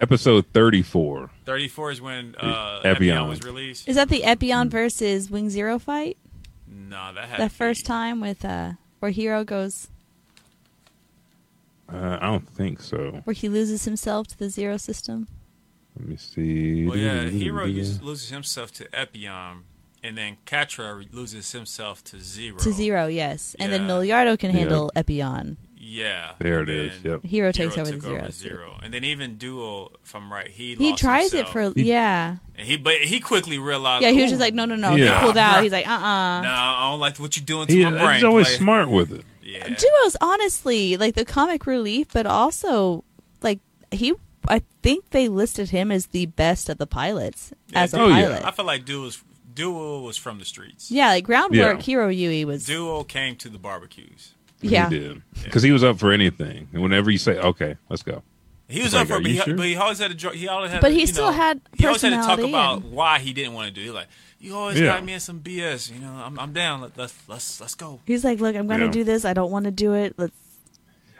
Episode 0.00 0.46
34. 0.52 1.30
34 1.44 1.90
is 1.92 2.00
when 2.00 2.34
uh, 2.38 2.80
Epyon. 2.84 2.96
Epyon 2.96 3.28
was 3.28 3.42
released. 3.44 3.88
Is 3.88 3.96
that 3.96 4.08
the 4.08 4.22
Epyon 4.22 4.68
versus 4.68 5.30
Wing 5.30 5.50
Zero 5.50 5.78
fight? 5.78 6.16
No, 6.66 7.12
that 7.14 7.28
had 7.28 7.40
The 7.40 7.48
first 7.48 7.82
be- 7.82 7.86
time 7.88 8.20
with 8.20 8.44
uh 8.44 8.72
where 9.00 9.12
Heero 9.12 9.44
goes 9.46 9.88
Uh, 11.92 12.18
I 12.20 12.26
don't 12.26 12.48
think 12.48 12.80
so. 12.80 13.20
where 13.24 13.34
he 13.34 13.48
loses 13.48 13.84
himself 13.84 14.26
to 14.28 14.38
the 14.38 14.48
Zero 14.50 14.76
system. 14.78 15.28
Let 15.98 16.08
me 16.08 16.16
see. 16.16 16.86
Well, 16.86 16.96
yeah, 16.98 17.24
Heero 17.26 17.72
used, 17.72 18.02
loses 18.02 18.30
himself 18.30 18.72
to 18.72 18.84
Epyon, 18.86 19.58
and 20.02 20.18
then 20.18 20.38
Quatre 20.46 21.04
loses 21.12 21.52
himself 21.52 22.02
to 22.04 22.18
Zero. 22.20 22.58
To 22.58 22.72
Zero, 22.72 23.06
yes. 23.06 23.54
And 23.60 23.72
then 23.72 23.82
Yeah. 23.82 23.88
Milliardo 23.88 24.36
can 24.38 24.50
Yeah. 24.50 24.58
handle 24.60 24.90
Epyon. 24.96 25.56
Yeah. 25.86 26.32
There 26.38 26.62
it 26.62 26.68
is, 26.70 26.92
yep. 27.04 27.22
Heero 27.22 27.52
takes 27.52 27.76
over 27.76 27.90
the 27.90 27.92
took 27.98 28.02
Zero. 28.02 28.30
Zero. 28.30 28.80
And 28.82 28.92
then 28.94 29.04
even 29.04 29.36
Duo, 29.36 29.92
if 30.02 30.14
I'm 30.16 30.32
right, 30.32 30.48
he 30.48 30.74
He 30.76 30.90
lost 30.90 31.00
tries 31.02 31.32
himself. 31.32 31.56
it 31.56 31.72
for 31.74 31.78
yeah. 31.80 32.36
And 32.56 32.66
he, 32.66 32.76
but 32.76 32.94
he 32.96 33.20
quickly 33.20 33.58
realized. 33.58 34.02
Yeah, 34.02 34.10
he 34.10 34.22
was 34.22 34.30
just 34.30 34.40
like, 34.40 34.54
no, 34.54 34.64
no, 34.64 34.76
no. 34.76 34.94
Yeah. 34.94 35.18
He 35.20 35.24
pulled 35.24 35.36
out. 35.36 35.62
He's 35.62 35.72
like, 35.72 35.86
uh 35.86 35.90
uh 35.90 36.40
No, 36.42 36.48
I 36.50 36.88
don't 36.90 37.00
like 37.00 37.18
what 37.18 37.36
you're 37.36 37.44
doing 37.44 37.66
to 37.68 37.74
He, 37.74 37.84
my 37.84 37.90
brain. 37.90 38.14
he's 38.14 38.24
always 38.24 38.46
player." 38.46 38.58
smart 38.58 38.88
with 38.90 39.12
it. 39.12 39.24
Yeah. 39.42 39.66
Duo's 39.68 40.16
honestly 40.20 40.96
like 40.96 41.14
the 41.14 41.24
comic 41.24 41.66
relief, 41.66 42.08
but 42.12 42.26
also 42.26 43.04
like 43.42 43.60
he. 43.90 44.14
I 44.48 44.62
think 44.82 45.10
they 45.10 45.28
listed 45.28 45.70
him 45.70 45.90
as 45.90 46.06
the 46.08 46.26
best 46.26 46.68
of 46.68 46.76
the 46.78 46.86
pilots 46.86 47.52
Yeah, 47.68 47.82
as 47.82 47.94
a 47.94 48.00
Oh, 48.00 48.08
yeah. 48.08 48.14
pilot. 48.26 48.44
I 48.44 48.50
feel 48.50 48.66
like 48.66 48.84
Duo 48.84 49.04
was, 49.04 49.22
Duo 49.54 50.00
was 50.00 50.18
from 50.18 50.38
the 50.38 50.44
streets. 50.44 50.90
Yeah, 50.90 51.08
like 51.08 51.24
groundwork. 51.24 51.86
Yeah. 51.86 51.96
Heero 51.96 52.14
Yuy 52.14 52.44
was. 52.44 52.66
Duo 52.66 53.04
came 53.04 53.36
to 53.36 53.48
the 53.48 53.58
barbecues. 53.58 54.32
Yeah, 54.70 54.88
He 54.88 54.98
did. 54.98 55.22
Because 55.42 55.62
he 55.62 55.70
was 55.72 55.84
up 55.84 55.98
for 55.98 56.12
anything. 56.12 56.68
And 56.72 56.82
whenever 56.82 57.10
you 57.10 57.18
say, 57.18 57.38
okay, 57.38 57.76
let's 57.88 58.02
go. 58.02 58.22
He 58.68 58.82
was 58.82 58.94
Like, 58.94 59.02
up 59.02 59.08
for, 59.08 59.16
it, 59.16 59.22
but 59.22 59.30
he, 59.30 59.38
sure? 59.38 59.56
but 59.56 59.66
he 59.66 59.76
always 59.76 59.98
had 59.98 60.10
a 60.10 60.14
dr- 60.14 60.34
he 60.34 60.48
always 60.48 60.70
had. 60.70 60.80
But 60.80 60.92
he 60.92 61.00
you 61.02 61.06
still 61.06 61.26
know, 61.26 61.32
had 61.32 61.60
He 61.74 61.86
always 61.86 62.00
had 62.02 62.10
to 62.10 62.16
talk 62.16 62.38
about 62.38 62.82
and- 62.82 62.92
why 62.92 63.18
he 63.18 63.32
didn't 63.32 63.52
want 63.52 63.68
to 63.68 63.74
do. 63.74 63.80
it. 63.82 63.84
He's 63.84 63.92
like, 63.92 64.08
you 64.40 64.56
always 64.56 64.78
Yeah. 64.80 64.86
got 64.86 65.04
me 65.04 65.12
in 65.12 65.20
some 65.20 65.40
BS. 65.40 65.92
You 65.92 66.00
know, 66.00 66.12
I'm, 66.12 66.38
I'm 66.38 66.52
down. 66.52 66.80
Let, 66.80 66.96
let's 66.96 67.14
let's 67.28 67.60
let's 67.60 67.74
go. 67.74 68.00
he's 68.06 68.24
like, 68.24 68.40
look, 68.40 68.56
I'm 68.56 68.66
gonna 68.66 68.86
Yeah. 68.86 68.90
do 68.90 69.04
this. 69.04 69.24
I 69.24 69.32
don't 69.34 69.50
want 69.50 69.64
to 69.66 69.70
do 69.70 69.92
it. 69.94 70.14
Let's. 70.16 70.32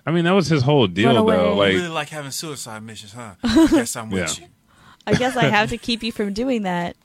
I 0.07 0.11
mean, 0.11 0.25
that 0.25 0.33
was 0.33 0.49
his 0.49 0.63
whole 0.63 0.87
deal, 0.87 1.09
Run 1.09 1.17
away. 1.17 1.37
though. 1.37 1.53
You 1.53 1.59
Like, 1.59 1.73
really 1.75 1.89
like 1.89 2.09
having 2.11 2.31
suicide 2.31 2.83
missions, 2.83 3.13
huh? 3.13 3.35
I 3.43 3.67
guess 3.71 3.95
I'm 3.97 4.11
with 4.11 4.39
Yeah. 4.39 4.45
you. 4.47 4.51
I 5.07 5.15
guess 5.15 5.37
I 5.37 5.45
have 5.45 5.69
to 5.71 5.77
keep 5.89 6.03
you 6.03 6.13
from 6.13 6.33
doing 6.33 6.63
that 6.63 6.97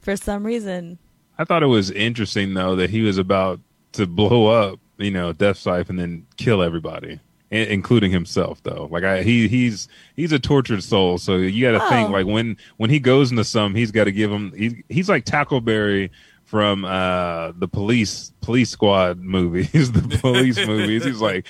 for 0.00 0.16
some 0.16 0.44
reason. 0.44 0.98
I 1.38 1.44
thought 1.44 1.62
it 1.62 1.66
was 1.66 1.90
interesting, 1.90 2.54
though, 2.54 2.74
that 2.76 2.90
he 2.90 3.00
was 3.02 3.16
about 3.18 3.60
to 3.92 4.06
blow 4.06 4.46
up, 4.46 4.78
you 5.02 5.10
know, 5.10 5.32
Deathscythe 5.32 5.88
and 5.88 5.98
then 5.98 6.26
kill 6.36 6.62
everybody, 6.62 7.20
i- 7.50 7.54
including 7.54 8.10
himself, 8.10 8.62
though. 8.62 8.88
Like, 8.90 9.04
I, 9.04 9.22
he 9.22 9.48
he's 9.48 9.88
he's 10.16 10.32
a 10.32 10.38
tortured 10.38 10.82
soul, 10.82 11.18
so 11.18 11.36
you 11.36 11.64
got 11.64 11.78
to 11.78 11.84
Oh. 11.84 11.88
think 11.88 12.10
like 12.10 12.26
when 12.26 12.56
when 12.76 12.90
he 12.90 12.98
goes 13.00 13.30
into 13.30 13.44
some, 13.44 13.74
he's 13.74 13.90
got 13.90 14.04
to 14.04 14.12
give 14.12 14.30
him. 14.30 14.52
He, 14.56 14.84
he's 14.88 15.08
like 15.08 15.24
Tackleberry 15.24 16.10
from 16.44 16.84
uh 16.84 17.52
the 17.56 17.68
police 17.68 18.32
police 18.42 18.70
squad 18.70 19.18
movies, 19.18 19.90
the 19.92 20.18
police 20.18 20.56
movies. 20.66 21.04
He's 21.04 21.20
like. 21.20 21.46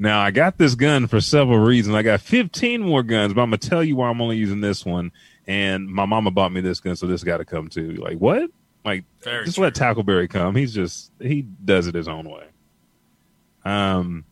Now 0.00 0.20
I 0.20 0.30
got 0.30 0.58
this 0.58 0.76
gun 0.76 1.08
for 1.08 1.20
several 1.20 1.58
reasons. 1.58 1.96
I 1.96 2.02
got 2.02 2.20
15 2.20 2.80
more 2.82 3.02
guns, 3.02 3.34
but 3.34 3.40
I'm 3.42 3.48
gonna 3.48 3.56
tell 3.56 3.82
you 3.82 3.96
why 3.96 4.08
I'm 4.08 4.20
only 4.22 4.36
using 4.36 4.60
this 4.60 4.86
one. 4.86 5.10
And 5.48 5.88
my 5.88 6.04
mama 6.06 6.30
bought 6.30 6.52
me 6.52 6.60
this 6.60 6.78
gun, 6.78 6.94
so 6.94 7.08
this 7.08 7.24
got 7.24 7.38
to 7.38 7.44
come 7.44 7.66
too. 7.66 7.94
Like 7.94 8.18
what? 8.18 8.48
Like 8.84 9.02
Very 9.24 9.44
just 9.46 9.56
true. 9.56 9.64
let 9.64 9.74
Tackleberry 9.74 10.30
come. 10.30 10.54
He's 10.54 10.72
just 10.72 11.10
he 11.20 11.42
does 11.42 11.88
it 11.88 11.96
his 11.96 12.06
own 12.06 12.30
way. 12.30 12.44
Um, 13.68 14.24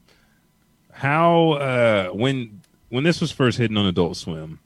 how 0.93 1.53
uh 1.53 2.09
when 2.09 2.63
when 2.89 3.05
this 3.05 3.21
was 3.21 3.31
first 3.31 3.59
hitting 3.59 3.77
on 3.77 3.85
Adult 3.85 4.17
Swim, 4.17 4.61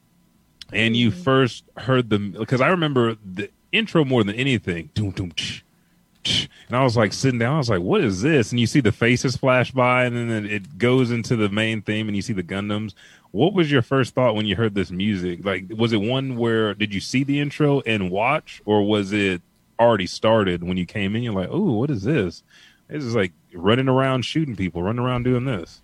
and 0.71 0.95
you 0.95 1.11
first 1.11 1.65
heard 1.75 2.09
the 2.09 2.19
because 2.19 2.61
I 2.61 2.69
remember 2.69 3.17
the 3.25 3.49
intro 3.73 4.05
more 4.05 4.23
than 4.23 4.35
anything. 4.35 4.89
Doom 4.93 5.11
doom. 5.11 5.31
Tsh, 5.33 5.61
tsh. 6.23 6.47
And 6.67 6.77
I 6.77 6.83
was 6.83 6.95
like 6.95 7.11
sitting 7.11 7.39
down. 7.39 7.55
I 7.55 7.57
was 7.57 7.69
like, 7.69 7.81
"What 7.81 8.01
is 8.01 8.21
this?" 8.21 8.51
And 8.51 8.61
you 8.61 8.67
see 8.67 8.79
the 8.79 8.93
faces 8.93 9.35
flash 9.35 9.71
by, 9.71 10.05
and 10.05 10.15
then 10.15 10.45
it 10.45 10.77
goes 10.77 11.11
into 11.11 11.35
the 11.35 11.49
main 11.49 11.81
theme, 11.81 12.07
and 12.07 12.15
you 12.15 12.21
see 12.21 12.33
the 12.33 12.43
Gundams. 12.43 12.93
What 13.31 13.53
was 13.53 13.69
your 13.69 13.81
first 13.81 14.13
thought 14.13 14.35
when 14.35 14.45
you 14.45 14.55
heard 14.55 14.75
this 14.75 14.91
music? 14.91 15.43
Like, 15.43 15.65
was 15.69 15.91
it 15.91 15.97
one 16.01 16.37
where 16.37 16.73
did 16.73 16.93
you 16.93 17.01
see 17.01 17.25
the 17.25 17.41
intro 17.41 17.81
and 17.81 18.09
watch, 18.09 18.61
or 18.63 18.83
was 18.83 19.11
it 19.11 19.41
already 19.77 20.07
started 20.07 20.63
when 20.63 20.77
you 20.77 20.85
came 20.85 21.13
in? 21.15 21.23
You're 21.23 21.33
like, 21.33 21.49
"Oh, 21.51 21.73
what 21.73 21.89
is 21.89 22.03
this?" 22.03 22.43
This 22.87 23.03
is 23.03 23.15
like 23.15 23.33
running 23.53 23.87
around 23.87 24.23
shooting 24.23 24.55
people, 24.55 24.83
running 24.83 25.03
around 25.03 25.23
doing 25.23 25.45
this. 25.45 25.81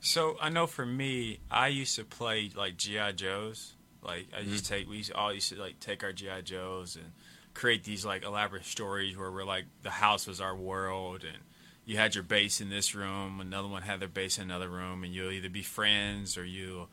So 0.00 0.36
I 0.40 0.50
know 0.50 0.66
for 0.66 0.84
me, 0.84 1.38
I 1.50 1.68
used 1.68 1.96
to 1.96 2.04
play 2.04 2.50
like 2.54 2.76
GI 2.76 3.14
Joes. 3.16 3.74
Like 4.02 4.26
I 4.36 4.40
used 4.40 4.64
to 4.64 4.70
take, 4.70 4.88
we 4.88 4.98
used 4.98 5.10
to, 5.10 5.16
all 5.16 5.32
used 5.32 5.48
to 5.50 5.56
like 5.56 5.80
take 5.80 6.04
our 6.04 6.12
GI 6.12 6.42
Joes 6.44 6.96
and 6.96 7.12
create 7.54 7.84
these 7.84 8.04
like 8.04 8.24
elaborate 8.24 8.66
stories 8.66 9.16
where 9.16 9.30
we're 9.30 9.44
like 9.44 9.64
the 9.82 9.90
house 9.90 10.26
was 10.26 10.40
our 10.40 10.54
world 10.54 11.24
and 11.24 11.38
you 11.86 11.96
had 11.96 12.14
your 12.14 12.24
base 12.24 12.60
in 12.60 12.70
this 12.70 12.94
room, 12.94 13.40
another 13.40 13.68
one 13.68 13.82
had 13.82 14.00
their 14.00 14.08
base 14.08 14.38
in 14.38 14.44
another 14.44 14.68
room, 14.68 15.04
and 15.04 15.14
you'll 15.14 15.30
either 15.30 15.50
be 15.50 15.62
friends 15.62 16.36
or 16.36 16.44
you 16.44 16.88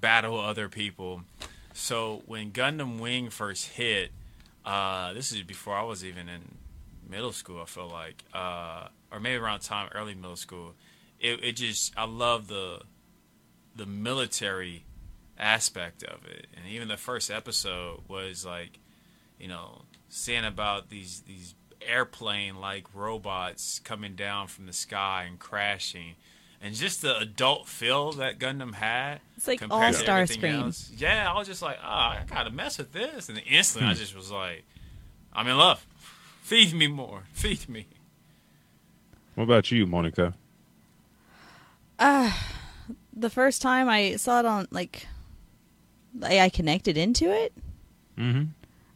battle 0.00 0.38
other 0.38 0.68
people. 0.68 1.22
So 1.72 2.22
when 2.26 2.52
Gundam 2.52 3.00
Wing 3.00 3.30
first 3.30 3.68
hit, 3.68 4.10
uh, 4.64 5.12
this 5.12 5.32
is 5.32 5.42
before 5.42 5.74
I 5.74 5.82
was 5.82 6.04
even 6.04 6.28
in 6.28 6.56
middle 7.08 7.32
school. 7.32 7.62
I 7.62 7.64
feel 7.64 7.88
like, 7.88 8.24
uh, 8.34 8.88
or 9.12 9.20
maybe 9.20 9.36
around 9.36 9.60
time 9.60 9.88
early 9.94 10.14
middle 10.14 10.36
school. 10.36 10.74
It, 11.20 11.42
it 11.42 11.52
just 11.56 11.92
I 11.96 12.04
love 12.04 12.48
the 12.48 12.80
the 13.74 13.86
military 13.86 14.84
aspect 15.38 16.02
of 16.02 16.24
it, 16.26 16.46
and 16.56 16.66
even 16.66 16.88
the 16.88 16.96
first 16.96 17.30
episode 17.30 18.00
was 18.08 18.44
like, 18.44 18.78
you 19.38 19.48
know, 19.48 19.82
seeing 20.08 20.44
about 20.44 20.88
these 20.90 21.22
these 21.26 21.54
airplane 21.86 22.56
like 22.56 22.84
robots 22.94 23.78
coming 23.80 24.14
down 24.14 24.48
from 24.48 24.66
the 24.66 24.72
sky 24.72 25.24
and 25.28 25.38
crashing. 25.38 26.14
And 26.62 26.74
just 26.74 27.02
the 27.02 27.16
adult 27.18 27.68
feel 27.68 28.12
that 28.12 28.38
Gundam 28.38 28.74
had. 28.74 29.20
It's 29.36 29.46
like 29.46 29.62
all-star 29.70 30.20
everything 30.20 30.38
screen. 30.40 30.54
else. 30.54 30.90
Yeah, 30.96 31.30
I 31.30 31.36
was 31.36 31.46
just 31.46 31.60
like, 31.60 31.76
oh, 31.84 31.86
I 31.86 32.24
gotta 32.26 32.50
mess 32.50 32.78
with 32.78 32.92
this. 32.92 33.28
And 33.28 33.40
instantly, 33.46 33.90
I 33.90 33.92
Hmm. 33.92 33.98
just 33.98 34.16
was 34.16 34.30
like, 34.30 34.64
I'm 35.34 35.46
in 35.48 35.56
love. 35.58 35.86
Feed 36.40 36.72
me 36.72 36.86
more. 36.88 37.24
Feed 37.34 37.68
me. 37.68 37.86
What 39.36 39.44
about 39.44 39.70
you, 39.70 39.86
Monica? 39.86 40.34
The 41.98 43.30
first 43.30 43.62
time 43.62 43.88
I 43.88 44.16
saw 44.16 44.40
it 44.40 44.46
on 44.46 44.66
like, 44.70 45.06
I, 46.22 46.40
I 46.40 46.48
connected 46.48 46.96
into 46.96 47.30
it 47.32 47.52
Mm-hmm. 48.18 48.42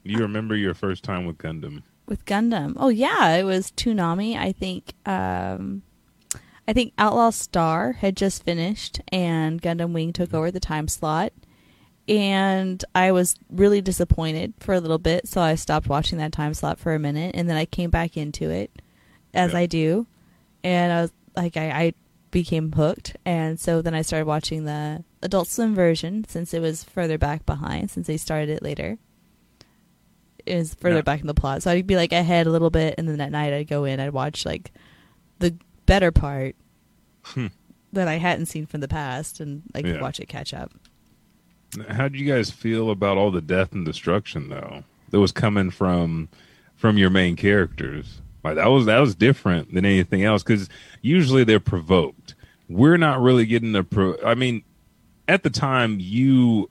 Do 0.06 0.10
you 0.10 0.18
remember 0.20 0.56
your 0.56 0.72
first 0.72 1.04
time 1.04 1.26
with 1.26 1.36
Gundam? 1.38 1.82
with 2.06 2.24
Gundam. 2.24 2.72
Oh 2.76 2.88
yeah, 2.88 3.34
it 3.36 3.44
was 3.44 3.70
Toonami. 3.70 4.34
I 4.36 4.50
think. 4.52 4.94
Um, 5.06 5.82
I 6.66 6.72
think 6.72 6.92
Outlaw 6.96 7.28
Star 7.30 7.92
had 7.92 8.16
just 8.16 8.42
finished, 8.42 9.00
and 9.12 9.60
Gundam 9.60 9.92
Wing 9.92 10.12
took 10.14 10.32
over 10.32 10.50
the 10.50 10.58
time 10.58 10.88
slot. 10.88 11.32
And 12.08 12.82
I 12.94 13.12
was 13.12 13.34
really 13.50 13.80
disappointed 13.82 14.54
for 14.58 14.72
a 14.74 14.80
little 14.80 14.98
bit, 14.98 15.28
so 15.28 15.40
I 15.42 15.54
stopped 15.54 15.88
watching 15.88 16.16
that 16.18 16.32
time 16.32 16.54
slot 16.54 16.78
for 16.78 16.94
a 16.94 16.98
minute, 16.98 17.34
and 17.34 17.48
then 17.48 17.56
I 17.58 17.66
came 17.66 17.90
back 17.90 18.16
into 18.16 18.48
it, 18.50 18.70
as 19.34 19.52
Yeah. 19.52 19.58
I 19.58 19.66
do, 19.66 20.06
and 20.64 20.92
I 20.92 21.02
was 21.02 21.12
like, 21.36 21.56
I, 21.56 21.70
I 21.70 21.94
became 22.30 22.72
hooked, 22.72 23.16
and 23.24 23.58
so 23.58 23.82
then 23.82 23.94
I 23.94 24.02
started 24.02 24.26
watching 24.26 24.64
the 24.64 25.04
Adult 25.22 25.48
Swim 25.48 25.74
version 25.74 26.24
since 26.28 26.54
it 26.54 26.60
was 26.60 26.84
further 26.84 27.18
back 27.18 27.44
behind, 27.46 27.90
since 27.90 28.06
they 28.06 28.16
started 28.16 28.48
it 28.50 28.62
later. 28.62 28.98
It 30.46 30.56
was 30.56 30.74
further 30.74 30.96
Yeah. 30.96 31.02
back 31.02 31.20
in 31.20 31.26
the 31.26 31.34
plot, 31.34 31.62
so 31.62 31.70
I'd 31.70 31.86
be 31.86 31.96
like 31.96 32.12
ahead 32.12 32.46
a 32.46 32.50
little 32.50 32.70
bit, 32.70 32.94
and 32.98 33.08
then 33.08 33.20
at 33.20 33.30
night 33.30 33.52
I'd 33.52 33.68
go 33.68 33.84
in, 33.84 34.00
I'd 34.00 34.12
watch 34.12 34.46
like 34.46 34.72
the 35.38 35.54
better 35.86 36.10
part 36.10 36.56
Hmm. 37.24 37.48
that 37.92 38.08
I 38.08 38.14
hadn't 38.14 38.46
seen 38.46 38.66
from 38.66 38.80
the 38.80 38.88
past, 38.88 39.40
and 39.40 39.62
like 39.74 39.84
Yeah. 39.86 40.00
watch 40.00 40.18
it 40.20 40.28
catch 40.28 40.54
up. 40.54 40.72
How 41.88 42.08
do 42.08 42.18
you 42.18 42.30
guys 42.32 42.50
feel 42.50 42.90
about 42.90 43.16
all 43.18 43.30
the 43.30 43.40
death 43.42 43.72
and 43.72 43.84
destruction 43.84 44.48
though 44.48 44.82
that 45.10 45.20
was 45.20 45.30
coming 45.32 45.70
from 45.70 46.28
from 46.74 46.96
your 46.96 47.10
main 47.10 47.36
characters? 47.36 48.20
Like 48.42 48.56
that 48.56 48.66
was 48.66 48.86
that 48.86 48.98
was 48.98 49.14
different 49.14 49.74
than 49.74 49.84
anything 49.84 50.24
else 50.24 50.42
because 50.42 50.68
usually 51.02 51.44
they're 51.44 51.60
provoked. 51.60 52.34
We're 52.68 52.96
not 52.96 53.20
really 53.20 53.46
getting 53.46 53.72
the 53.72 53.84
pro. 53.84 54.16
I 54.24 54.34
mean, 54.34 54.62
at 55.28 55.42
the 55.42 55.50
time 55.50 55.98
you 56.00 56.70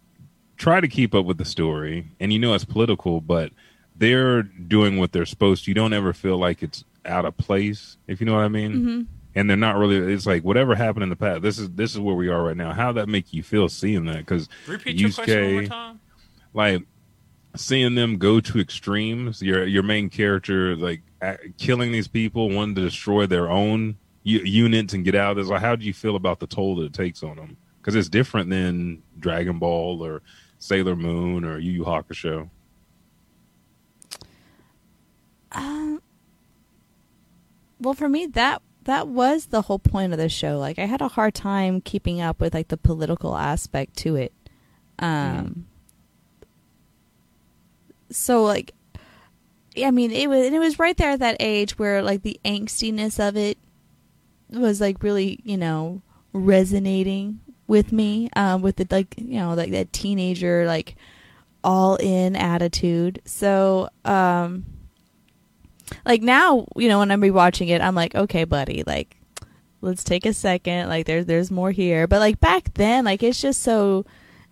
try 0.57 0.82
to 0.82 0.88
keep 0.88 1.13
up 1.15 1.26
with 1.26 1.38
the 1.38 1.45
story 1.45 2.07
and 2.20 2.34
you 2.34 2.39
know 2.39 2.53
it's 2.53 2.65
political, 2.65 3.22
but 3.22 3.51
they're 3.95 4.43
doing 4.43 4.97
what 4.97 5.11
they're 5.11 5.26
supposed 5.26 5.65
to. 5.65 5.72
You 5.72 5.76
don't 5.76 5.93
ever 5.93 6.13
feel 6.13 6.38
like 6.38 6.63
it's 6.63 6.84
out 7.05 7.26
of 7.26 7.38
place, 7.38 7.97
if 8.07 8.20
you 8.20 8.26
know 8.26 8.34
what 8.36 8.43
I 8.43 8.47
mean. 8.49 8.74
Mm-hmm. 8.74 9.01
And 9.36 9.49
they're 9.49 9.57
not 9.57 9.78
really. 9.78 10.13
It's 10.13 10.26
like 10.26 10.43
whatever 10.43 10.74
happened 10.74 11.03
in 11.03 11.09
the 11.09 11.15
past. 11.15 11.43
This 11.43 11.59
is 11.59 11.70
this 11.72 11.93
is 11.93 11.99
where 11.99 12.15
we 12.15 12.30
are 12.30 12.43
right 12.43 12.57
now. 12.57 12.74
How 12.74 12.91
that 12.93 13.07
make 13.07 13.32
you 13.32 13.43
feel 13.43 13.70
seeing 13.70 14.05
that? 14.05 14.17
Because 14.17 14.49
Repeat 14.67 14.99
your 14.99 15.11
question 15.11 15.43
one 15.43 15.53
more 15.53 15.63
time. 15.65 15.99
like 16.53 16.84
seeing 17.55 17.95
them 17.95 18.17
go 18.17 18.39
to 18.39 18.59
extremes. 18.59 19.41
Your 19.41 19.65
your 19.65 19.83
main 19.83 20.09
character 20.09 20.75
like 20.75 21.01
killing 21.57 21.91
these 21.91 22.07
people, 22.07 22.49
wanting 22.49 22.75
to 22.75 22.81
destroy 22.81 23.25
their 23.25 23.49
own 23.49 23.97
u- 24.23 24.39
units 24.39 24.93
and 24.93 25.03
get 25.03 25.15
out. 25.15 25.37
Is 25.37 25.49
like, 25.49 25.61
how 25.61 25.75
do 25.75 25.85
you 25.85 25.93
feel 25.93 26.15
about 26.15 26.39
the 26.39 26.47
toll 26.47 26.75
that 26.77 26.83
it 26.85 26.93
takes 26.93 27.23
on 27.23 27.35
them? 27.37 27.57
Because 27.81 27.95
it's 27.95 28.09
different 28.09 28.49
than 28.49 29.01
Dragon 29.19 29.59
Ball 29.59 30.03
or 30.05 30.21
Sailor 30.59 30.95
Moon 30.95 31.43
or 31.45 31.57
Yu 31.57 31.71
Yu 31.71 31.83
Hakusho. 31.83 32.49
um, 35.51 36.01
Well, 37.79 37.93
for 37.93 38.09
me, 38.09 38.25
that 38.27 38.61
that 38.83 39.07
was 39.07 39.47
the 39.47 39.63
whole 39.63 39.79
point 39.79 40.13
of 40.13 40.19
the 40.19 40.29
show. 40.29 40.57
Like, 40.57 40.79
I 40.79 40.85
had 40.85 41.01
a 41.01 41.07
hard 41.07 41.33
time 41.33 41.81
keeping 41.81 42.21
up 42.21 42.39
with 42.41 42.53
like 42.53 42.67
the 42.69 42.77
political 42.77 43.35
aspect 43.37 43.95
to 43.97 44.15
it. 44.15 44.33
Um. 44.99 45.65
So 48.12 48.43
like, 48.43 48.74
I 49.78 49.91
mean, 49.91 50.12
it 50.12 50.28
was 50.28 50.45
and 50.45 50.55
it 50.55 50.60
was 50.60 50.80
right 50.80 50.95
there 50.97 51.12
at 51.12 51.20
that 51.20 51.38
age 51.39 51.78
where 51.78 52.01
like 52.01 52.24
the 52.24 52.39
angstiness 52.43 53.26
of 53.26 53.38
it 53.38 53.57
was 54.49 54.82
like 54.82 55.03
really, 55.03 55.39
you 55.43 55.57
know, 55.57 56.01
resonating 56.34 57.39
with 57.68 57.91
me. 57.91 58.30
Um, 58.36 58.62
with 58.62 58.78
the 58.78 58.88
like, 58.89 59.16
you 59.18 59.39
know, 59.39 59.53
like 59.53 59.72
that 59.72 59.93
teenager 59.93 60.66
like 60.66 60.95
all 61.64 61.95
in 61.97 62.36
attitude. 62.36 63.22
So, 63.26 63.89
um 64.05 64.66
like 66.05 66.22
now, 66.22 66.68
you 66.76 66.88
know, 66.88 66.99
when 66.99 67.12
I'm 67.12 67.22
rewatching 67.22 67.70
it, 67.70 67.82
I'm 67.82 67.95
like, 67.95 68.16
okay, 68.16 68.43
buddy, 68.43 68.84
like 68.86 69.18
let's 69.82 70.03
take 70.03 70.26
a 70.26 70.34
second. 70.34 70.89
Like 70.89 71.05
there's 71.05 71.26
there's 71.26 71.51
more 71.51 71.72
here. 71.72 72.07
But 72.07 72.20
like 72.20 72.39
back 72.39 72.74
then, 72.76 73.05
like 73.05 73.24
it's 73.24 73.41
just 73.41 73.62
so 73.62 74.05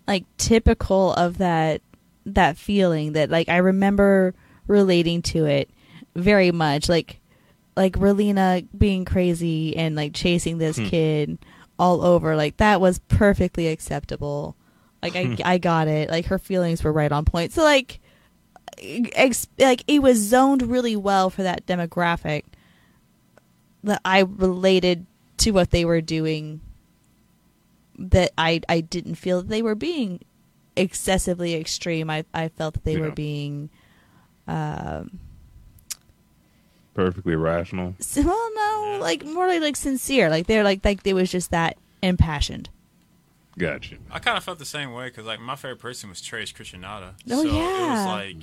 like 0.07 0.25
typical 0.37 1.13
of 1.13 1.37
that 1.39 1.81
that 2.27 2.57
feeling 2.57 3.13
that 3.13 3.29
like 3.29 3.49
I 3.49 3.57
remember 3.57 4.33
relating 4.67 5.21
to 5.23 5.45
it 5.45 5.69
very 6.15 6.51
much. 6.51 6.89
Like 6.89 7.19
like 7.75 7.93
Relena 7.93 8.67
being 8.77 9.05
crazy 9.05 9.75
and 9.75 9.95
like 9.95 10.13
chasing 10.13 10.57
this 10.57 10.77
hmm. 10.77 10.85
kid 10.85 11.37
all 11.79 12.03
over, 12.03 12.35
like 12.35 12.57
that 12.57 12.81
was 12.81 12.99
perfectly 13.07 13.67
acceptable. 13.67 14.55
Like 15.01 15.15
I 15.15 15.23
hmm. 15.25 15.35
I 15.43 15.57
got 15.57 15.87
it. 15.87 16.09
Like 16.09 16.25
her 16.25 16.39
feelings 16.39 16.83
were 16.83 16.93
right 16.93 17.11
on 17.11 17.25
point. 17.25 17.53
So 17.53 17.63
like 17.63 17.99
ex- 18.77 19.47
like 19.57 19.83
it 19.87 20.01
was 20.01 20.17
zoned 20.17 20.63
really 20.63 20.95
well 20.95 21.29
for 21.29 21.43
that 21.43 21.65
demographic 21.65 22.43
that 23.83 24.01
I 24.03 24.19
related 24.21 25.05
to 25.37 25.51
what 25.51 25.71
they 25.71 25.85
were 25.85 26.01
doing 26.01 26.61
that 27.97 28.31
I 28.37 28.61
I 28.67 28.81
didn't 28.81 29.15
feel 29.15 29.41
that 29.41 29.49
they 29.49 29.61
were 29.61 29.75
being 29.75 30.19
excessively 30.77 31.55
extreme. 31.55 32.09
I 32.09 32.23
I 32.33 32.47
felt 32.49 32.73
that 32.75 32.83
they 32.83 32.97
were 32.97 33.11
being 33.11 33.69
um 34.47 35.19
Perfectly 36.93 37.35
rational. 37.35 37.93
s- 37.99 38.17
well 38.17 38.49
no, 38.55 38.97
like 39.01 39.23
more 39.23 39.47
like, 39.47 39.61
like 39.61 39.75
sincere. 39.75 40.29
Like 40.29 40.47
they're 40.47 40.63
like 40.63 40.83
like 40.83 41.03
they 41.03 41.13
was 41.13 41.29
just 41.31 41.51
that 41.51 41.77
impassioned. 42.01 42.69
Gotcha. 43.57 43.97
I 44.11 44.19
kind 44.19 44.37
of 44.37 44.43
felt 44.43 44.59
the 44.59 44.65
same 44.65 44.93
way 44.93 45.07
because 45.07 45.25
like 45.25 45.39
my 45.39 45.55
favorite 45.55 45.79
person 45.79 46.09
was 46.09 46.21
Treize 46.21 46.51
Khushrenada. 46.53 47.13
Oh, 47.29 47.41
so 47.43 47.47
It 47.47 47.53
yeah. 47.53 47.91
was 47.91 48.05
like 48.05 48.35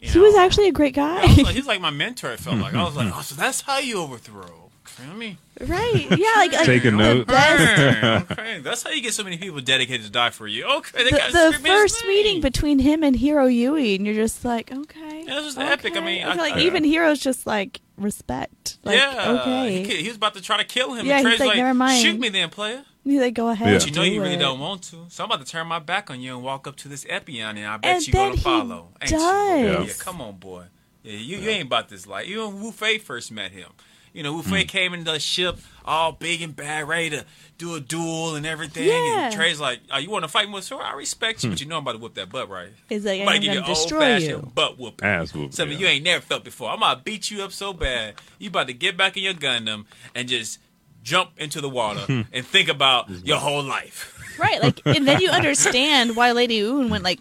you 0.00 0.10
He 0.10 0.18
was 0.20 0.34
actually 0.36 0.68
a 0.68 0.72
great 0.72 0.94
guy. 0.94 1.22
was 1.26 1.38
like, 1.42 1.54
he's 1.54 1.66
like 1.66 1.80
my 1.80 1.90
mentor. 1.90 2.30
It 2.32 2.40
felt 2.40 2.58
like 2.58 2.74
I 2.74 2.84
was 2.84 2.94
like, 2.96 3.12
oh, 3.16 3.22
so 3.22 3.34
that's 3.34 3.60
how 3.62 3.78
you 3.78 3.98
overthrow. 4.00 4.63
Feel 4.84 5.66
right. 5.66 6.06
Yeah, 6.10 6.32
like, 6.36 6.52
like 6.52 6.66
Take 6.66 6.84
a 6.84 6.90
note. 6.90 7.26
best- 7.26 8.30
okay, 8.32 8.60
that's 8.60 8.82
how 8.82 8.90
you 8.90 9.00
get 9.02 9.14
so 9.14 9.24
many 9.24 9.38
people 9.38 9.60
dedicated 9.60 10.06
to 10.06 10.12
die 10.12 10.30
for 10.30 10.46
you. 10.46 10.64
Okay, 10.66 11.04
they 11.04 11.10
the, 11.10 11.50
the 11.52 11.58
first 11.66 12.02
name. 12.02 12.08
meeting 12.12 12.40
between 12.40 12.78
him 12.78 13.02
and 13.02 13.16
Heero 13.16 13.48
Yuy, 13.52 13.96
and 13.96 14.06
you're 14.06 14.14
just 14.14 14.44
like, 14.44 14.70
okay. 14.72 15.24
Yeah, 15.26 15.34
this 15.36 15.44
was 15.46 15.58
okay. 15.58 15.72
epic. 15.72 15.96
I 15.96 16.00
mean, 16.00 16.24
I- 16.24 16.34
like 16.34 16.54
I- 16.54 16.60
even 16.60 16.84
Heero's 16.84 17.18
just 17.20 17.46
like 17.46 17.80
respect. 17.96 18.78
Like, 18.84 18.98
yeah, 18.98 19.40
okay. 19.40 19.82
He, 19.84 20.02
he 20.02 20.08
was 20.08 20.16
about 20.16 20.34
to 20.34 20.40
try 20.42 20.58
to 20.58 20.64
kill 20.64 20.94
him. 20.94 21.06
Yeah, 21.06 21.18
and 21.18 21.28
he's 21.28 21.36
Treize 21.38 21.48
like, 21.48 21.56
"Never 21.56 21.74
mind." 21.74 22.02
Shoot 22.02 22.18
me 22.20 22.28
then, 22.28 22.50
player. 22.50 22.84
He's 23.04 23.20
like, 23.20 23.34
go 23.34 23.48
ahead. 23.50 23.68
Yeah. 23.68 23.78
But 23.78 23.86
you 23.86 23.92
know 23.92 24.04
do 24.04 24.10
you 24.10 24.22
really 24.22 24.34
it. 24.34 24.38
don't 24.38 24.60
want 24.60 24.82
to. 24.84 25.04
So 25.10 25.24
I'm 25.24 25.30
about 25.30 25.44
to 25.44 25.50
turn 25.50 25.66
my 25.66 25.78
back 25.78 26.10
on 26.10 26.20
you 26.22 26.34
and 26.36 26.42
walk 26.42 26.66
up 26.66 26.76
to 26.76 26.88
this 26.88 27.04
Epyon, 27.04 27.56
and 27.56 27.66
I 27.66 27.76
bet 27.76 27.96
And 27.96 28.06
you 28.06 28.12
then 28.14 28.22
gonna 28.30 28.36
he 28.36 28.42
follow. 28.42 28.88
Ain't 29.02 29.10
you? 29.10 29.18
does. 29.18 29.86
Yeah, 29.88 29.92
come 30.04 30.20
on, 30.22 30.36
boy. 30.36 30.64
Yeah, 31.02 31.12
you, 31.18 31.36
you 31.36 31.50
ain't 31.50 31.66
about 31.66 31.90
this 31.90 32.06
life. 32.06 32.26
You 32.26 32.46
and 32.48 32.62
Wu 32.62 32.72
Fei 32.72 32.96
first 32.96 33.30
met 33.30 33.52
him. 33.52 33.68
You 34.14 34.22
know, 34.22 34.32
Wu 34.32 34.42
Fei 34.42 34.64
mm. 34.64 34.68
came 34.68 34.94
in 34.94 35.02
the 35.04 35.18
ship 35.18 35.58
all 35.84 36.12
big 36.12 36.40
and 36.40 36.54
bad, 36.54 36.88
ready 36.88 37.10
to 37.10 37.24
do 37.58 37.74
a 37.74 37.80
duel 37.80 38.36
and 38.36 38.46
everything. 38.46 38.86
Yeah. 38.86 39.26
And 39.26 39.34
Treize 39.34 39.60
like, 39.60 39.80
oh, 39.92 39.98
you 39.98 40.08
want 40.08 40.24
to 40.24 40.28
fight 40.28 40.48
me 40.48 40.60
sword? 40.60 40.84
I 40.84 40.94
respect 40.94 41.42
you, 41.42 41.48
hmm. 41.48 41.52
but 41.52 41.60
you 41.60 41.66
know 41.66 41.76
I'm 41.76 41.82
about 41.82 41.92
to 41.92 41.98
whoop 41.98 42.14
that 42.14 42.30
butt, 42.30 42.48
right? 42.48 42.70
He's 42.88 43.04
like, 43.04 43.20
I'm 43.20 43.22
about 43.22 43.32
to 43.32 43.36
I'm 43.36 43.42
give 43.42 43.54
you 43.54 43.60
gonna 43.60 43.72
an 43.72 43.74
destroy 43.74 44.16
you. 44.16 44.50
butt 44.54 44.78
whooping. 44.78 45.06
Ass 45.06 45.34
whooping, 45.34 45.52
Something 45.52 45.78
yeah. 45.78 45.88
you 45.88 45.92
ain't 45.92 46.04
never 46.04 46.22
felt 46.22 46.44
before. 46.44 46.70
I'm 46.70 46.78
about 46.78 46.98
to 46.98 47.02
beat 47.02 47.30
you 47.30 47.42
up 47.42 47.52
so 47.52 47.72
bad. 47.72 48.14
You 48.38 48.48
about 48.48 48.68
to 48.68 48.72
get 48.72 48.96
back 48.96 49.16
in 49.16 49.24
your 49.24 49.34
Gundam 49.34 49.84
and 50.14 50.28
just 50.28 50.60
jump 51.02 51.30
into 51.36 51.60
the 51.60 51.68
water 51.68 52.00
hmm. 52.00 52.22
and 52.32 52.46
think 52.46 52.68
about 52.68 53.10
your 53.26 53.38
whole 53.38 53.62
life. 53.62 54.12
Right, 54.38 54.60
like, 54.62 54.80
and 54.86 55.06
then 55.06 55.20
you 55.20 55.30
understand 55.30 56.16
why 56.16 56.32
Lady 56.32 56.58
Une 56.58 56.88
went 56.88 57.04
like 57.04 57.20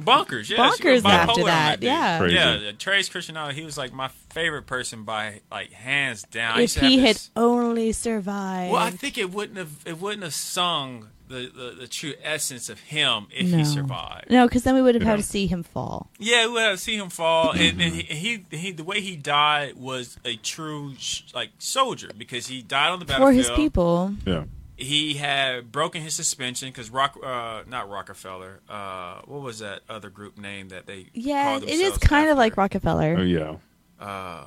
Bonkers, 0.00 0.48
yeah. 0.50 0.56
bonkers 0.58 1.04
after 1.04 1.40
on 1.40 1.46
that. 1.46 1.82
Yeah, 1.82 2.18
Crazy. 2.18 2.34
Yeah, 2.34 2.72
Treize 2.78 3.08
Khushrenada, 3.08 3.52
he 3.52 3.62
was 3.64 3.76
like 3.78 3.92
my 3.92 4.08
favorite 4.30 4.66
person 4.66 5.04
by 5.04 5.40
like 5.50 5.72
hands 5.72 6.22
down. 6.24 6.56
If 6.56 6.62
used 6.62 6.74
to 6.74 6.80
have 6.80 6.90
he 6.90 6.98
had 6.98 7.16
this- 7.16 7.30
only 7.36 7.92
survived. 7.92 8.72
well, 8.72 8.82
I 8.82 8.90
think 8.90 9.18
it 9.18 9.30
wouldn't 9.30 9.58
have 9.58 9.70
it 9.84 10.00
wouldn't 10.00 10.22
have 10.22 10.34
sung 10.34 11.08
the, 11.28 11.50
the, 11.54 11.76
the 11.82 11.86
true 11.88 12.14
essence 12.24 12.68
of 12.68 12.80
him 12.80 13.28
if 13.30 13.48
no. 13.50 13.58
he 13.58 13.64
survived. 13.64 14.30
No, 14.30 14.48
because 14.48 14.64
then 14.64 14.74
we 14.74 14.82
would 14.82 14.96
have 14.96 15.04
had 15.04 15.12
Yeah. 15.12 15.16
to 15.16 15.22
see 15.22 15.46
him 15.46 15.62
fall. 15.62 16.10
Yeah, 16.18 16.46
we 16.46 16.54
would 16.54 16.62
have 16.62 16.80
seen 16.80 17.00
him 17.00 17.08
fall, 17.08 17.52
and, 17.52 17.80
and 17.80 17.92
mm-hmm. 17.94 18.14
he, 18.14 18.44
he 18.50 18.56
he 18.56 18.72
the 18.72 18.84
way 18.84 19.00
he 19.00 19.16
died 19.16 19.76
was 19.76 20.18
a 20.24 20.36
true 20.36 20.94
sh- 20.98 21.22
like 21.34 21.50
soldier 21.58 22.10
because 22.16 22.48
he 22.48 22.62
died 22.62 22.90
on 22.90 22.98
the 22.98 23.04
battlefield 23.04 23.28
For 23.46 23.50
his 23.50 23.56
people. 23.56 24.14
Yeah. 24.26 24.44
He 24.80 25.14
had 25.14 25.70
broken 25.70 26.02
his 26.02 26.14
suspension 26.14 26.68
because 26.68 26.90
Rock, 26.90 27.16
uh, 27.22 27.62
not 27.68 27.88
Rockefeller. 27.90 28.60
Uh, 28.68 29.20
what 29.26 29.42
was 29.42 29.58
that 29.60 29.80
other 29.88 30.10
group 30.10 30.38
name 30.38 30.68
that 30.70 30.86
they? 30.86 31.06
Yeah, 31.12 31.50
called 31.58 31.62
it 31.64 31.68
is 31.70 31.78
themselves 31.80 31.98
kind 32.06 32.30
of 32.30 32.38
like? 32.38 32.56
Rockefeller. 32.56 33.16
Oh 33.18 33.22
yeah. 33.22 33.56
Uh, 33.98 34.46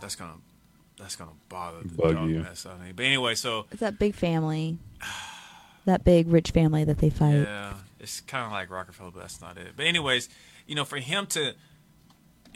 that's 0.00 0.14
gonna 0.16 0.36
that's 0.98 1.16
gonna 1.16 1.32
bother 1.48 1.82
the 1.82 1.94
Bug 1.94 2.14
dog 2.14 2.30
you. 2.30 2.40
mess 2.40 2.64
out 2.66 2.74
of 2.74 2.80
me. 2.82 2.92
But 2.92 3.04
anyway, 3.04 3.34
so 3.34 3.66
It's 3.70 3.80
that 3.80 3.98
big 3.98 4.14
family. 4.14 4.78
That 5.84 6.02
big 6.02 6.26
rich 6.28 6.50
family 6.50 6.82
that 6.82 6.98
they 6.98 7.10
fight. 7.10 7.34
yeah, 7.36 7.74
it's 8.00 8.20
kind 8.22 8.44
of 8.44 8.50
like 8.50 8.70
Rockefeller, 8.70 9.12
but 9.12 9.20
that's 9.20 9.40
not 9.40 9.56
it. 9.56 9.74
But 9.76 9.86
anyways, 9.86 10.28
you 10.66 10.74
know, 10.74 10.84
for 10.84 10.96
him 10.98 11.26
to 11.28 11.52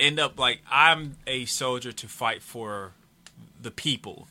end 0.00 0.18
up 0.18 0.36
like 0.38 0.62
I'm 0.68 1.16
a 1.28 1.44
soldier 1.44 1.92
to 1.92 2.08
fight 2.08 2.42
for 2.42 2.92
the 3.60 3.70
people, 3.70 4.26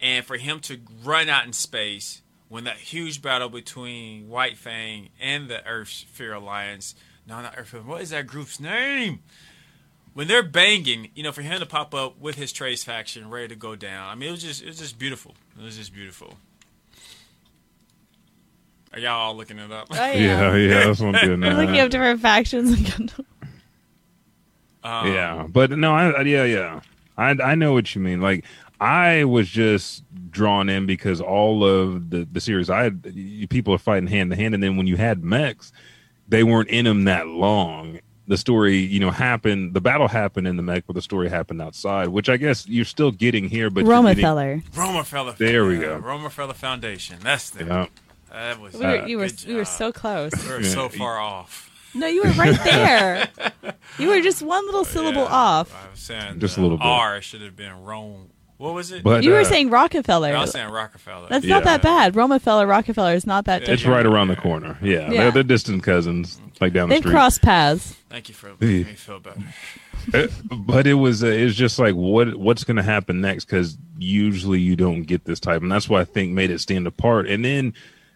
and 0.00 0.24
for 0.24 0.36
him 0.36 0.60
to 0.60 0.80
run 1.04 1.28
out 1.28 1.46
in 1.46 1.52
space 1.52 2.22
when 2.48 2.64
that 2.64 2.76
huge 2.76 3.20
battle 3.20 3.48
between 3.48 4.28
White 4.28 4.56
Fang 4.56 5.10
and 5.20 5.48
the 5.48 5.66
Earth 5.66 5.88
Sphere 5.88 6.32
Alliance. 6.34 6.94
No, 7.26 7.40
not 7.42 7.54
Earth. 7.56 7.68
Sphere, 7.68 7.82
What 7.82 8.00
is 8.02 8.10
that 8.10 8.26
group's 8.26 8.58
name? 8.58 9.20
When 10.14 10.26
they're 10.26 10.42
banging, 10.42 11.10
you 11.14 11.22
know, 11.22 11.30
for 11.32 11.42
him 11.42 11.60
to 11.60 11.66
pop 11.66 11.94
up 11.94 12.18
with 12.18 12.36
his 12.36 12.52
Treize 12.52 12.82
faction 12.82 13.30
ready 13.30 13.48
to 13.48 13.56
go 13.56 13.76
down. 13.76 14.08
I 14.08 14.14
mean, 14.14 14.30
it 14.30 14.32
was 14.32 14.42
just, 14.42 14.62
it 14.62 14.66
was 14.66 14.78
just 14.78 14.98
beautiful. 14.98 15.34
It 15.58 15.62
was 15.62 15.76
just 15.76 15.92
beautiful. 15.94 16.34
Are 18.92 18.98
y'all 18.98 19.12
all 19.12 19.36
looking 19.36 19.58
it 19.58 19.70
up? 19.70 19.88
Oh, 19.90 19.94
Yeah, 19.94 20.56
yeah, 20.56 20.86
that's 20.86 21.00
one 21.00 21.12
good. 21.12 21.40
We're 21.40 21.54
looking 21.54 21.78
at 21.78 21.90
different 21.90 22.20
factions. 22.20 22.90
Um, 24.84 25.12
yeah, 25.12 25.46
but 25.50 25.72
no, 25.72 25.92
I, 25.92 26.10
I 26.10 26.20
yeah, 26.22 26.44
yeah. 26.44 26.80
I 27.16 27.30
I 27.30 27.54
know 27.56 27.72
what 27.72 27.94
you 27.94 28.00
mean. 28.00 28.20
Like 28.20 28.44
I 28.80 29.24
was 29.24 29.48
just 29.48 30.04
drawn 30.30 30.68
in 30.68 30.86
because 30.86 31.20
all 31.20 31.64
of 31.64 32.10
the 32.10 32.26
the 32.30 32.40
series 32.40 32.70
I 32.70 32.84
had 32.84 33.02
people 33.50 33.74
are 33.74 33.78
fighting 33.78 34.06
hand 34.08 34.30
to 34.30 34.36
hand, 34.36 34.54
and 34.54 34.62
then 34.62 34.76
when 34.76 34.86
you 34.86 34.96
had 34.96 35.22
mechs, 35.24 35.72
they 36.28 36.44
weren't 36.44 36.68
in 36.68 36.84
them 36.84 37.04
that 37.04 37.26
long. 37.26 38.00
The 38.28 38.36
story, 38.36 38.76
you 38.76 39.00
know, 39.00 39.10
happened. 39.10 39.72
The 39.72 39.80
battle 39.80 40.06
happened 40.06 40.46
in 40.46 40.56
the 40.56 40.62
mech, 40.62 40.84
but 40.86 40.92
the 40.92 41.00
story 41.00 41.30
happened 41.30 41.62
outside, 41.62 42.08
which 42.08 42.28
I 42.28 42.36
guess 42.36 42.68
you're 42.68 42.84
still 42.84 43.10
getting 43.10 43.48
here. 43.48 43.70
But 43.70 43.86
you're 43.86 44.02
getting- 44.02 44.22
Romefeller. 44.22 44.62
Romefeller. 44.72 45.36
There 45.38 45.64
we 45.64 45.76
yeah, 45.76 45.80
go. 45.80 46.00
Romefeller 46.02 46.54
Foundation. 46.54 47.16
That's 47.22 47.48
the 47.50 47.64
Yeah. 47.64 47.86
That 48.30 48.60
was 48.60 48.74
We 48.74 48.80
were, 48.80 48.86
uh, 48.86 49.06
you 49.06 49.16
were 49.18 49.28
good 49.28 49.44
we 49.46 49.54
were 49.54 49.64
so 49.64 49.90
close. 49.90 50.32
We 50.46 50.52
were 50.52 50.62
so 50.62 50.90
far 50.90 51.18
off. 51.18 51.70
No, 51.94 52.06
you 52.06 52.22
were 52.22 52.30
right 52.32 52.62
there. 52.64 53.28
you 53.98 54.08
were 54.08 54.20
just 54.20 54.42
one 54.42 54.64
little 54.66 54.84
syllable 54.84 55.22
Yeah, 55.30 55.34
off. 55.34 55.74
I 55.74 55.90
was 55.90 55.98
saying 56.00 56.38
Just 56.38 56.58
a 56.58 56.60
little 56.60 56.76
uh, 56.76 56.80
bit. 56.80 56.86
R 56.86 57.22
should 57.22 57.40
have 57.40 57.56
been 57.56 57.82
Rome. 57.82 58.28
What 58.58 58.74
was 58.74 58.90
it? 58.92 59.02
But 59.04 59.22
You 59.24 59.30
were 59.30 59.40
uh, 59.40 59.44
saying 59.44 59.70
Rockefeller. 59.70 60.34
I 60.34 60.40
was 60.40 60.50
saying 60.50 60.70
Rockefeller. 60.70 61.28
That's 61.30 61.44
Yeah. 61.46 61.54
not 61.54 61.64
that 61.64 61.80
bad. 61.82 62.16
Rockefeller, 62.16 62.66
Rockefeller 62.66 63.14
is 63.14 63.26
not 63.26 63.44
that 63.46 63.62
Yeah, 63.62 63.70
it's 63.74 63.86
right 63.86 64.04
around 64.04 64.28
the 64.28 64.36
corner. 64.36 64.76
Yeah, 64.82 65.10
Yeah. 65.10 65.10
They're, 65.10 65.30
they're 65.30 65.42
distant 65.44 65.82
cousins, 65.84 66.40
like 66.60 66.72
down 66.72 66.88
the 66.88 66.96
They've 66.96 67.02
street. 67.02 67.12
Cross 67.12 67.38
paths. 67.38 67.96
Thank 68.10 68.28
you 68.28 68.34
for 68.34 68.48
making 68.60 68.84
me 68.86 68.94
feel 68.94 69.20
better. 69.20 69.40
Uh, 70.12 70.26
but 70.50 70.86
it 70.86 70.94
was 70.94 71.22
uh, 71.22 71.28
it 71.28 71.44
was 71.44 71.54
just 71.56 71.78
like 71.78 71.94
what 71.94 72.34
what's 72.36 72.64
going 72.64 72.76
to 72.78 72.82
happen 72.82 73.20
next 73.20 73.44
because 73.44 73.76
usually 73.98 74.58
you 74.60 74.74
don't 74.76 75.02
get 75.02 75.24
this 75.24 75.38
type 75.40 75.60
and 75.60 75.70
that's 75.70 75.88
why 75.88 76.00
i 76.00 76.04
think 76.04 76.32
made 76.32 76.50
it 76.50 76.60
stand 76.60 76.86
apart 76.86 77.26
and 77.26 77.44
then 77.44 77.74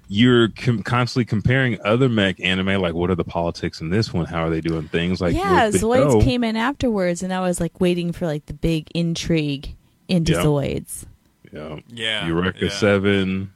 you're 0.09 0.49
com- 0.51 0.83
constantly 0.85 1.25
comparing 1.25 1.77
other 1.85 2.09
mech 2.09 2.39
anime 2.41 2.81
like 2.81 2.95
what 2.95 3.11
are 3.11 3.15
the 3.17 3.25
politics 3.25 3.81
in 3.81 3.91
this 3.91 4.13
one 4.13 4.25
how 4.27 4.45
are 4.45 4.49
they 4.49 4.61
doing 4.61 4.87
things 4.89 5.21
like 5.21 5.35
yeah, 5.35 5.67
with 5.67 5.81
the- 5.81 5.87
Zoids 5.87 6.23
came 6.23 6.45
in 6.45 6.57
afterwards, 6.57 7.23
and 7.23 7.33
I 7.33 7.41
was 7.41 7.61
like 7.61 7.81
waiting 7.81 8.13
for 8.13 8.27
like 8.27 8.47
the 8.47 8.55
big 8.55 8.89
intrigue 8.95 9.75
into 10.13 10.33
Yeah. 10.33 10.43
Zoids. 10.43 11.05
yeah, 11.53 11.79
Yeah, 11.89 12.27
Eureka 12.27 12.67
yeah. 12.67 12.71
7 12.71 13.53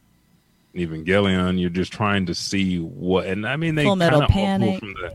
Evangelion 0.74 1.58
you're 1.58 1.70
just 1.70 1.92
trying 1.92 2.26
to 2.26 2.34
see 2.34 2.78
what 2.78 3.26
and 3.26 3.46
I 3.46 3.56
mean 3.56 3.76
they 3.76 3.84
kinda 3.84 4.10
pull 4.30 4.78
from 4.78 4.92
the 4.92 5.14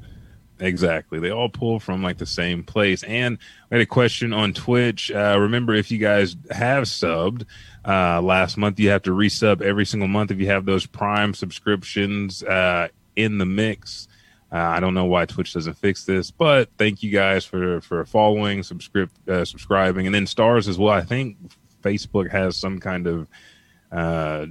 Exactly. 0.61 1.19
They 1.19 1.31
all 1.31 1.49
pull 1.49 1.79
from 1.79 2.03
like 2.03 2.19
the 2.19 2.25
same 2.27 2.63
place. 2.63 3.01
And 3.03 3.39
I 3.71 3.75
had 3.75 3.81
a 3.81 3.85
question 3.87 4.31
on 4.31 4.53
Twitch. 4.53 5.11
Uh, 5.11 5.35
remember, 5.39 5.73
if 5.73 5.89
you 5.89 5.97
guys 5.97 6.35
have 6.51 6.83
subbed 6.83 7.45
uh, 7.83 8.21
last 8.21 8.57
month, 8.57 8.79
you 8.79 8.89
have 8.91 9.01
to 9.03 9.11
resub 9.11 9.61
every 9.61 9.85
single 9.87 10.07
month 10.07 10.29
if 10.29 10.39
you 10.39 10.47
have 10.47 10.65
those 10.65 10.85
Prime 10.85 11.33
subscriptions 11.33 12.43
uh, 12.43 12.89
in 13.15 13.39
the 13.39 13.45
mix. 13.45 14.07
Uh, 14.51 14.57
I 14.57 14.79
don't 14.81 14.93
know 14.93 15.05
why 15.05 15.25
Twitch 15.25 15.53
doesn't 15.53 15.75
fix 15.75 16.03
this, 16.03 16.29
but 16.29 16.69
thank 16.77 17.01
you 17.01 17.09
guys 17.11 17.45
for 17.45 17.79
for 17.81 18.03
following, 18.05 18.63
subscribe, 18.63 19.09
uh, 19.27 19.45
subscribing, 19.45 20.05
and 20.07 20.13
then 20.13 20.27
stars 20.27 20.67
as 20.67 20.77
well. 20.77 20.93
I 20.93 21.01
think 21.01 21.37
Facebook 21.81 22.29
has 22.31 22.57
some 22.57 22.79
kind 22.79 23.07
of 23.07 23.27
uh, 23.91 24.45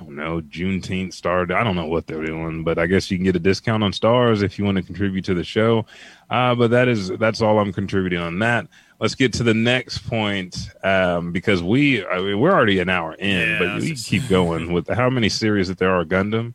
I 0.00 0.04
don't 0.04 0.16
know, 0.16 0.40
Juneteenth 0.40 1.12
star. 1.12 1.42
I 1.42 1.62
don't 1.62 1.76
know 1.76 1.86
what 1.86 2.06
they're 2.06 2.24
doing, 2.24 2.64
but 2.64 2.78
I 2.78 2.86
guess 2.86 3.10
you 3.10 3.18
can 3.18 3.24
get 3.24 3.36
a 3.36 3.40
discount 3.40 3.84
on 3.84 3.92
stars 3.92 4.42
if 4.42 4.58
you 4.58 4.64
want 4.64 4.76
to 4.78 4.82
contribute 4.82 5.24
to 5.26 5.34
the 5.34 5.44
show. 5.44 5.86
Uh, 6.30 6.54
but 6.54 6.70
that 6.70 6.88
is 6.88 7.08
that's 7.18 7.42
all 7.42 7.58
I'm 7.58 7.72
contributing 7.72 8.18
on 8.18 8.38
that. 8.38 8.66
Let's 8.98 9.14
get 9.14 9.32
to 9.34 9.42
the 9.42 9.54
next 9.54 10.08
point 10.08 10.56
um, 10.82 11.32
because 11.32 11.62
we 11.62 12.04
I 12.06 12.18
mean, 12.20 12.40
we're 12.40 12.52
already 12.52 12.78
an 12.78 12.88
hour 12.88 13.14
in, 13.14 13.48
Yeah, 13.48 13.58
but 13.58 13.80
we 13.80 13.86
it's- 13.92 14.06
keep 14.08 14.26
going 14.28 14.72
with 14.72 14.88
how 14.88 15.10
many 15.10 15.28
series 15.28 15.68
that 15.68 15.76
there 15.78 15.90
are 15.94 16.04
Gundam. 16.04 16.54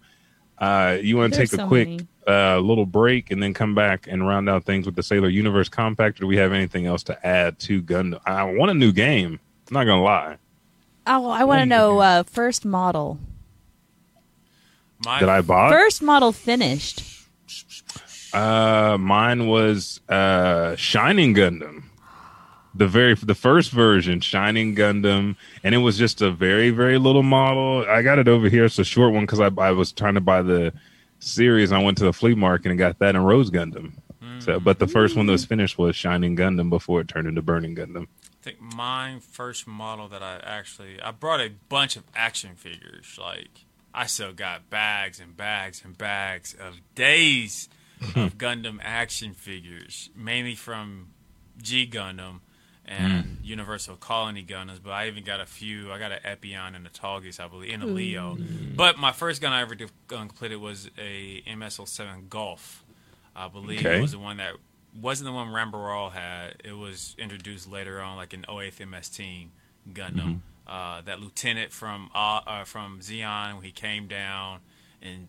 Uh, 0.57 0.97
you 0.99 1.17
want 1.17 1.33
to 1.33 1.39
take 1.39 1.53
a 1.53 1.57
so 1.57 1.67
quick 1.67 1.87
many. 1.87 2.07
Uh, 2.27 2.59
little 2.59 2.85
break 2.85 3.31
and 3.31 3.41
then 3.41 3.53
come 3.53 3.73
back 3.73 4.07
and 4.07 4.27
round 4.27 4.49
out 4.49 4.65
things 4.65 4.85
with 4.85 4.95
the 4.95 5.03
Sailor 5.03 5.29
Universe 5.29 5.69
Compact, 5.69 6.19
or 6.19 6.21
do 6.21 6.27
we 6.27 6.37
have 6.37 6.51
anything 6.51 6.85
else 6.85 7.03
to 7.03 7.25
add 7.25 7.57
to 7.59 7.81
Gundam? 7.81 8.19
I 8.25 8.43
want 8.43 8.71
a 8.71 8.73
new 8.73 8.91
game. 8.91 9.39
I'm 9.69 9.73
not 9.73 9.85
gonna 9.85 10.03
lie. 10.03 10.37
Oh, 11.05 11.29
I 11.29 11.45
want 11.45 11.59
to 11.61 11.65
know 11.65 11.99
uh, 11.99 12.23
first 12.23 12.65
model. 12.65 13.17
My, 15.05 15.19
That 15.19 15.29
I 15.29 15.41
bought. 15.41 15.71
First 15.71 16.01
model 16.01 16.31
finished. 16.31 17.03
Uh, 18.33 18.97
mine 18.99 19.47
was 19.47 20.01
uh 20.09 20.75
Shining 20.75 21.33
Gundam. 21.33 21.83
The 22.75 22.87
very 22.87 23.13
the 23.15 23.35
first 23.35 23.71
version, 23.71 24.19
Shining 24.19 24.75
Gundam, 24.75 25.35
and 25.63 25.73
it 25.73 25.79
was 25.79 25.97
just 25.97 26.21
a 26.21 26.29
very 26.29 26.69
very 26.71 26.97
little 26.97 27.23
model. 27.23 27.85
I 27.87 28.01
got 28.01 28.19
it 28.19 28.27
over 28.27 28.49
here. 28.49 28.65
It's 28.65 28.77
a 28.79 28.83
short 28.83 29.13
one 29.13 29.23
because 29.23 29.39
I, 29.39 29.49
I 29.57 29.71
was 29.71 29.91
trying 29.91 30.15
to 30.15 30.21
buy 30.21 30.41
the 30.41 30.73
series. 31.19 31.71
I 31.71 31.81
went 31.81 31.97
to 31.99 32.03
the 32.03 32.13
flea 32.13 32.35
market 32.35 32.69
and 32.69 32.79
got 32.79 32.99
that 32.99 33.15
in 33.15 33.21
Rose 33.21 33.49
Gundam. 33.49 33.93
So, 34.39 34.57
hmm. 34.57 34.63
but 34.63 34.79
the 34.79 34.87
first 34.87 35.15
one 35.15 35.25
that 35.25 35.31
was 35.31 35.43
hmm. 35.43 35.49
finished 35.49 35.77
was 35.77 35.95
Shining 35.95 36.35
Gundam 36.35 36.69
before 36.69 37.01
it 37.01 37.07
turned 37.07 37.27
into 37.27 37.41
Burning 37.41 37.75
Gundam. 37.75 38.07
I 38.23 38.43
think 38.43 38.61
my 38.61 39.19
first 39.19 39.67
model 39.67 40.07
that 40.09 40.23
I 40.23 40.39
actually 40.43 41.01
I 41.01 41.11
brought 41.11 41.41
a 41.41 41.51
bunch 41.69 41.95
of 41.95 42.03
action 42.15 42.55
figures. 42.55 43.17
Like 43.19 43.65
I 43.93 44.05
still 44.05 44.33
got 44.33 44.69
bags 44.69 45.19
and 45.19 45.35
bags 45.35 45.81
and 45.83 45.97
bags 45.97 46.53
of 46.53 46.79
days 46.95 47.69
of 48.15 48.37
Gundam 48.37 48.79
action 48.81 49.33
figures, 49.33 50.09
mainly 50.15 50.55
from 50.55 51.09
G 51.61 51.87
Gundam 51.87 52.39
and 52.87 53.37
Universal 53.43 53.97
Colony 53.97 54.41
gunners, 54.43 54.79
But 54.79 54.91
I 54.91 55.07
even 55.07 55.23
got 55.23 55.39
a 55.41 55.45
few. 55.45 55.91
I 55.91 55.99
got 55.99 56.11
an 56.11 56.19
Epion 56.23 56.73
and 56.75 56.85
a 56.87 56.89
Tallgeese, 56.89 57.39
I 57.39 57.47
believe, 57.47 57.73
and 57.73 57.83
a 57.83 57.85
Leo. 57.87 58.37
But 58.75 58.97
my 58.97 59.11
first 59.11 59.41
gun 59.41 59.51
I 59.53 59.61
ever 59.61 59.75
did, 59.75 59.91
um, 60.11 60.27
completed 60.29 60.57
was 60.57 60.89
a 60.97 61.41
MSL7 61.47 62.27
Gouf. 62.29 62.77
I 63.35 63.47
believe 63.49 63.79
Okay. 63.85 63.97
it 63.97 64.01
was 64.01 64.13
the 64.13 64.19
one 64.19 64.37
that 64.37 64.53
wasn't 64.99 65.25
the 65.27 65.31
one 65.33 65.49
Ramba 65.49 65.73
Ral 65.73 66.09
had. 66.09 66.61
It 66.63 66.73
was 66.73 67.15
introduced 67.19 67.69
later 67.69 68.01
on, 68.01 68.15
like 68.17 68.33
an 68.33 68.45
08th 68.47 68.79
MS 68.87 69.09
Team 69.09 69.51
Gundam. 69.91 70.39
Uh, 70.65 71.01
that 71.01 71.21
lieutenant 71.21 71.71
from 71.71 72.09
uh, 72.13 72.41
uh, 72.45 72.63
from 72.65 72.99
Zeon, 72.99 73.55
when 73.55 73.63
he 73.63 73.71
came 73.71 74.07
down 74.07 74.59
and 75.01 75.27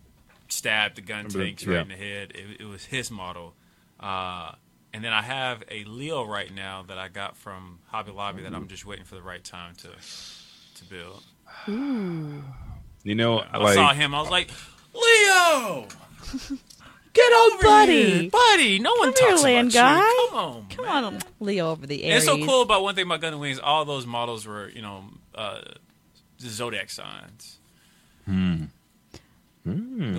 stabbed 0.49 0.97
the 0.97 1.01
gun 1.01 1.19
Remember 1.25 1.45
tanks 1.45 1.65
right 1.65 1.75
yeah. 1.75 1.81
in 1.83 1.87
the 1.87 1.95
head. 1.95 2.31
It, 2.35 2.61
it 2.61 2.65
was 2.65 2.85
his 2.85 3.09
model. 3.11 3.53
Uh, 3.99 4.53
and 4.93 5.03
then 5.03 5.13
I 5.13 5.21
have 5.21 5.63
a 5.69 5.83
Leo 5.85 6.23
right 6.25 6.53
now 6.53 6.83
that 6.87 6.97
I 6.97 7.07
got 7.09 7.37
from 7.37 7.79
Hobby 7.87 8.11
Lobby 8.11 8.43
that 8.43 8.53
I'm 8.53 8.67
just 8.67 8.85
waiting 8.85 9.05
for 9.05 9.15
the 9.15 9.21
right 9.21 9.43
time 9.43 9.75
to 9.77 9.89
to 10.75 10.85
build. 10.85 11.23
You 13.03 13.15
know, 13.15 13.39
I 13.39 13.57
like 13.57 13.75
saw 13.75 13.93
him, 13.93 14.13
I 14.15 14.21
was 14.21 14.29
like, 14.29 14.49
Leo, 14.93 15.87
get 17.13 17.33
old 17.33 17.53
over 17.53 17.63
buddy. 17.63 18.19
here, 18.21 18.29
buddy. 18.29 18.79
No 18.79 18.93
one 18.95 19.13
Come 19.13 19.21
here, 19.21 19.29
talks 19.31 19.43
land 19.43 19.71
about 19.71 19.99
guy. 19.99 20.07
you. 20.09 20.27
Come 20.29 20.37
on, 20.39 20.65
Come 20.69 20.85
man. 20.85 21.03
on, 21.05 21.19
Leo 21.39 21.71
over 21.71 21.87
the 21.87 22.03
And 22.03 22.11
Aries. 22.13 22.23
it's 22.23 22.25
so 22.31 22.45
cool 22.45 22.61
about 22.61 22.83
one 22.83 22.95
thing 22.95 23.05
about 23.05 23.21
Gundam 23.21 23.39
Wings. 23.39 23.59
All 23.59 23.85
those 23.85 24.05
models 24.05 24.45
were, 24.45 24.69
you 24.69 24.81
know, 24.81 25.05
uh, 25.35 25.61
the 26.39 26.49
zodiac 26.49 26.89
signs. 26.89 27.57
Hmm. 28.25 28.65
The 29.65 29.71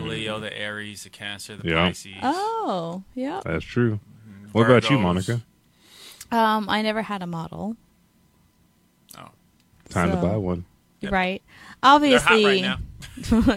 Leo, 0.03 0.39
the 0.39 0.57
Aries, 0.57 1.03
the 1.05 1.11
Cancer, 1.11 1.57
the 1.57 1.69
Yeah. 1.69 1.87
Pisces. 1.89 2.13
Oh, 2.23 3.03
yeah. 3.15 3.41
that's 3.45 3.65
true. 3.65 3.99
What 4.53 4.67
about 4.67 4.89
you, 4.91 4.99
Monica? 4.99 5.41
Um, 6.33 6.69
I 6.69 6.83
never 6.83 7.03
had 7.03 7.23
a 7.23 7.27
model. 7.27 7.77
Oh, 9.17 9.29
Time 9.89 10.11
So- 10.11 10.17
to 10.17 10.23
buy 10.23 10.37
one. 10.37 10.65
Yep. 11.01 11.13
Right. 11.13 11.43
Obviously, 11.83 12.43
hot 12.43 12.49
right 12.49 12.61
now. 12.63 12.79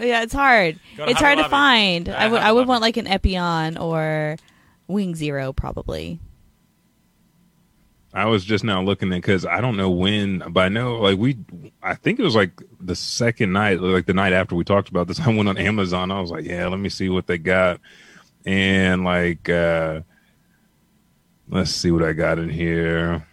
yeah, 0.02 0.22
it's 0.22 0.32
hard. 0.32 0.78
It's 0.96 1.20
hard 1.20 1.38
to 1.38 1.48
find. 1.50 2.08
Yeah, 2.08 2.16
I 2.16 2.28
would 2.28 2.40
I 2.40 2.52
would 2.52 2.66
want 2.66 2.80
like 2.80 2.96
an 2.96 3.04
Epyon 3.06 3.78
or 3.78 4.36
Wing 4.88 5.14
Zero 5.14 5.52
probably. 5.52 6.20
I 8.14 8.26
was 8.26 8.44
just 8.44 8.62
now 8.64 8.80
looking 8.80 9.12
at 9.12 9.16
because 9.16 9.44
I 9.44 9.60
don't 9.60 9.76
know 9.76 9.90
when, 9.90 10.42
but 10.50 10.60
I 10.60 10.68
know 10.68 11.00
like 11.00 11.18
we, 11.18 11.36
I 11.82 11.94
think 11.96 12.18
it 12.20 12.22
was 12.22 12.36
like 12.36 12.62
the 12.80 12.94
second 12.94 13.52
night, 13.52 13.80
like 13.80 14.06
the 14.06 14.14
night 14.14 14.32
after 14.32 14.54
we 14.54 14.64
talked 14.64 14.88
about 14.88 15.08
this. 15.08 15.20
I 15.26 15.28
went 15.28 15.48
on 15.48 15.58
Amazon. 15.58 16.10
I 16.10 16.20
was 16.20 16.30
like, 16.30 16.44
yeah, 16.44 16.66
let 16.68 16.78
me 16.78 16.88
see 16.88 17.08
what 17.10 17.26
they 17.26 17.38
got, 17.38 17.80
and 18.46 19.04
like, 19.04 19.48
uh 19.50 20.00
let's 21.48 21.70
see 21.70 21.90
what 21.90 22.02
I 22.02 22.12
got 22.12 22.38
in 22.38 22.48
here. 22.48 23.26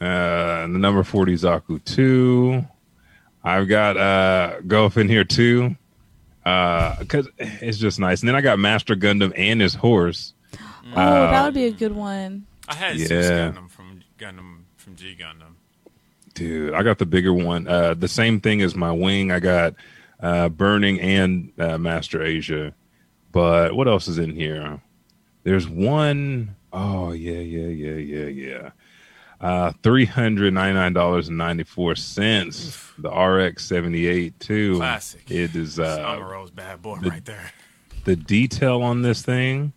Uh 0.00 0.62
The 0.66 0.78
number 0.78 1.02
forty 1.02 1.34
Zaku 1.34 1.82
two. 1.84 2.64
I've 3.44 3.68
got 3.68 3.96
uh 3.96 4.60
Gouf 4.66 4.96
in 4.96 5.08
here 5.08 5.24
too, 5.24 5.76
uh 6.44 6.96
because 6.98 7.28
it's 7.38 7.78
just 7.78 7.98
nice. 7.98 8.20
And 8.20 8.28
then 8.28 8.36
I 8.36 8.40
got 8.40 8.58
Master 8.58 8.94
Gundam 8.96 9.32
and 9.36 9.60
his 9.60 9.74
horse. 9.74 10.34
oh, 10.92 10.94
that 10.94 11.44
would 11.44 11.54
be 11.54 11.64
a 11.66 11.70
good 11.72 11.92
one. 11.94 12.46
I 12.68 12.74
had 12.74 12.96
Yeah. 12.96 13.06
six 13.06 13.26
Gundam 13.30 13.70
from 13.70 14.00
Gundam 14.18 14.58
from 14.76 14.96
G 14.96 15.16
Gundam. 15.18 15.54
Dude, 16.34 16.72
I 16.74 16.82
got 16.82 16.98
the 16.98 17.06
bigger 17.06 17.32
one. 17.34 17.66
Uh, 17.66 17.92
the 17.94 18.08
same 18.08 18.40
thing 18.40 18.62
as 18.62 18.74
my 18.74 18.92
wing. 18.92 19.32
I 19.32 19.40
got 19.40 19.74
uh, 20.20 20.48
Burning 20.48 21.00
and 21.00 21.52
uh, 21.58 21.76
Master 21.76 22.22
Asia. 22.22 22.72
But 23.32 23.74
what 23.74 23.88
else 23.88 24.06
is 24.08 24.18
in 24.18 24.34
here? 24.34 24.80
There's 25.42 25.68
one 25.68 26.54
oh 26.72 27.12
yeah, 27.12 27.32
yeah, 27.32 27.68
yeah, 27.68 27.96
yeah, 28.24 28.26
yeah. 28.26 28.70
Uh, 29.40 29.72
three 29.82 30.04
hundred 30.04 30.52
ninety 30.52 30.74
nine 30.74 30.92
dollars 30.92 31.28
and 31.28 31.38
ninety 31.38 31.64
four 31.64 31.94
cents. 31.94 32.76
The 32.98 33.08
RX 33.10 33.64
seventy 33.64 34.06
eight 34.06 34.38
too. 34.40 34.76
Classic. 34.76 35.22
It 35.30 35.54
is 35.56 35.78
Uh, 35.80 36.48
bad 36.54 36.82
boy 36.82 36.98
the- 37.00 37.10
right 37.10 37.24
there. 37.24 37.50
the 38.04 38.16
detail 38.16 38.82
on 38.82 39.02
this 39.02 39.22
thing. 39.22 39.72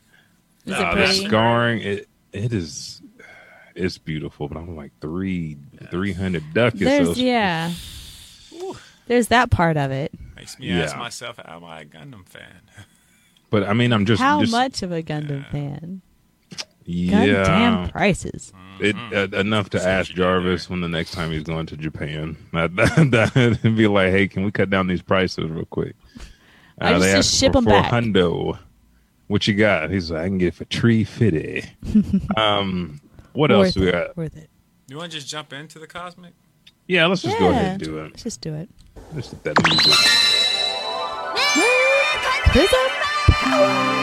Is 0.66 0.74
Uh, 0.74 0.92
it 0.94 0.96
the 0.96 1.14
scarring. 1.28 1.82
It 1.82 2.10
it 2.34 2.52
is. 2.54 3.02
It's 3.76 3.98
beautiful, 3.98 4.48
but 4.50 4.58
I'm 4.58 4.76
like 4.76 4.92
three 5.02 5.58
three 5.90 6.14
hundred 6.14 6.44
duck 6.54 6.74
is 6.76 6.82
There's 6.82 7.16
so 7.18 7.24
yeah. 7.24 7.72
There's 9.08 9.28
that 9.30 9.50
part 9.52 9.78
of 9.78 9.92
it. 9.92 10.12
Makes 10.36 10.60
me 10.60 10.72
ask 10.72 10.94
Yeah. 10.94 11.00
myself, 11.00 11.38
am 11.44 11.64
I 11.64 11.82
a 11.82 11.86
Gundam 11.86 12.26
fan? 12.28 12.62
But 13.50 13.64
I 13.70 13.74
mean, 13.74 13.94
I'm 13.94 14.06
just 14.08 14.20
How 14.22 14.40
just, 14.42 14.52
much 14.52 14.82
of 14.82 14.92
a 14.92 15.04
Gundam 15.04 15.48
fan? 15.52 16.02
Yeah, 16.86 17.44
Goddamn 17.44 17.90
prices. 17.90 18.52
it 18.80 18.96
uh, 19.14 19.38
enough 19.38 19.70
to 19.72 19.82
ask 19.82 20.12
Jarvis 20.12 20.70
when 20.70 20.82
the 20.82 20.88
next 20.90 21.12
time 21.12 21.32
he's 21.32 21.44
going 21.44 21.66
to 21.68 21.78
Japan. 21.78 22.38
That 22.54 22.76
that 23.12 23.32
that'd 23.34 23.76
be 23.76 23.88
like, 23.88 24.12
hey, 24.12 24.28
can 24.28 24.44
we 24.44 24.52
cut 24.52 24.70
down 24.70 24.88
these 24.88 25.02
prices 25.02 25.50
real 25.50 25.66
quick? 25.66 25.96
I 26.80 26.94
just 26.94 27.02
they 27.06 27.22
say 27.22 27.46
ship 27.46 27.52
for 27.54 27.60
'em 27.60 27.64
four 27.66 27.74
back. 27.82 27.92
hundo. 27.92 28.58
What 29.28 29.48
you 29.48 29.54
got? 29.54 29.90
He's 29.90 30.12
like, 30.12 30.22
I 30.22 30.26
can 30.28 30.38
get 30.38 30.48
it 30.50 30.56
for 30.56 30.66
tree 30.66 31.04
fifty. 31.04 31.64
um, 32.38 33.00
what 33.34 33.52
else 33.52 33.68
worth 33.68 33.74
do 33.76 33.80
we 33.82 33.88
it. 33.88 33.92
got? 33.94 34.18
Worth 34.18 34.36
it. 34.38 34.50
You 34.88 34.98
want 34.98 35.12
to 35.12 35.18
just 35.18 35.30
jump 35.30 35.54
into 35.54 35.80
the 35.80 35.88
cosmic? 35.88 36.34
Yeah, 36.88 37.06
let's 37.06 37.22
just 37.22 37.40
go 37.40 37.50
ahead 37.50 37.66
and 37.76 37.84
do 37.84 38.00
it. 38.00 38.12
Let's 38.12 38.24
just 38.24 38.42
do 38.42 38.54
it. 38.54 38.70
Let's 39.16 39.30
hit 39.32 39.44
that 39.44 39.56
music. 39.64 39.94
Prism 42.52 43.94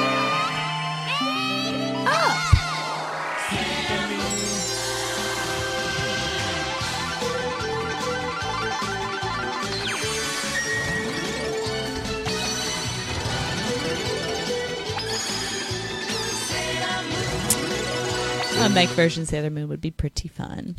A 18.61 18.69
Mike 18.69 18.91
version 18.91 19.25
Sailor 19.25 19.49
Moon 19.51 19.69
would 19.69 19.81
be 19.81 19.91
pretty 19.91 20.29
fun. 20.29 20.77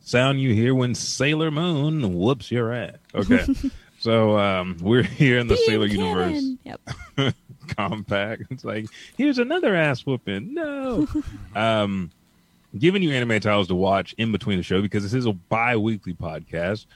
Sound 0.00 0.40
you 0.40 0.54
hear 0.54 0.74
when 0.74 0.94
Sailor 0.94 1.50
Moon 1.50 2.18
whoops 2.18 2.50
your 2.50 2.72
ass. 2.72 2.96
Okay, 3.14 3.46
so 3.98 4.38
um, 4.38 4.76
we're 4.80 5.02
here 5.02 5.38
in 5.38 5.46
the 5.46 5.56
Sailor 5.58 5.88
cannon. 5.88 6.58
Universe 6.64 6.74
Yep. 7.16 7.34
compact. 7.76 8.44
It's 8.50 8.64
like 8.64 8.86
here's 9.16 9.38
another 9.38 9.76
ass 9.76 10.06
whooping. 10.06 10.54
No, 10.54 11.06
um, 11.54 12.10
giving 12.76 13.02
you 13.02 13.10
anime 13.10 13.40
titles 13.40 13.68
to 13.68 13.74
watch 13.74 14.14
in 14.16 14.32
between 14.32 14.56
the 14.56 14.64
show 14.64 14.80
because 14.80 15.02
this 15.02 15.14
is 15.14 15.26
a 15.26 15.32
bi-weekly 15.32 16.14
podcast. 16.14 16.86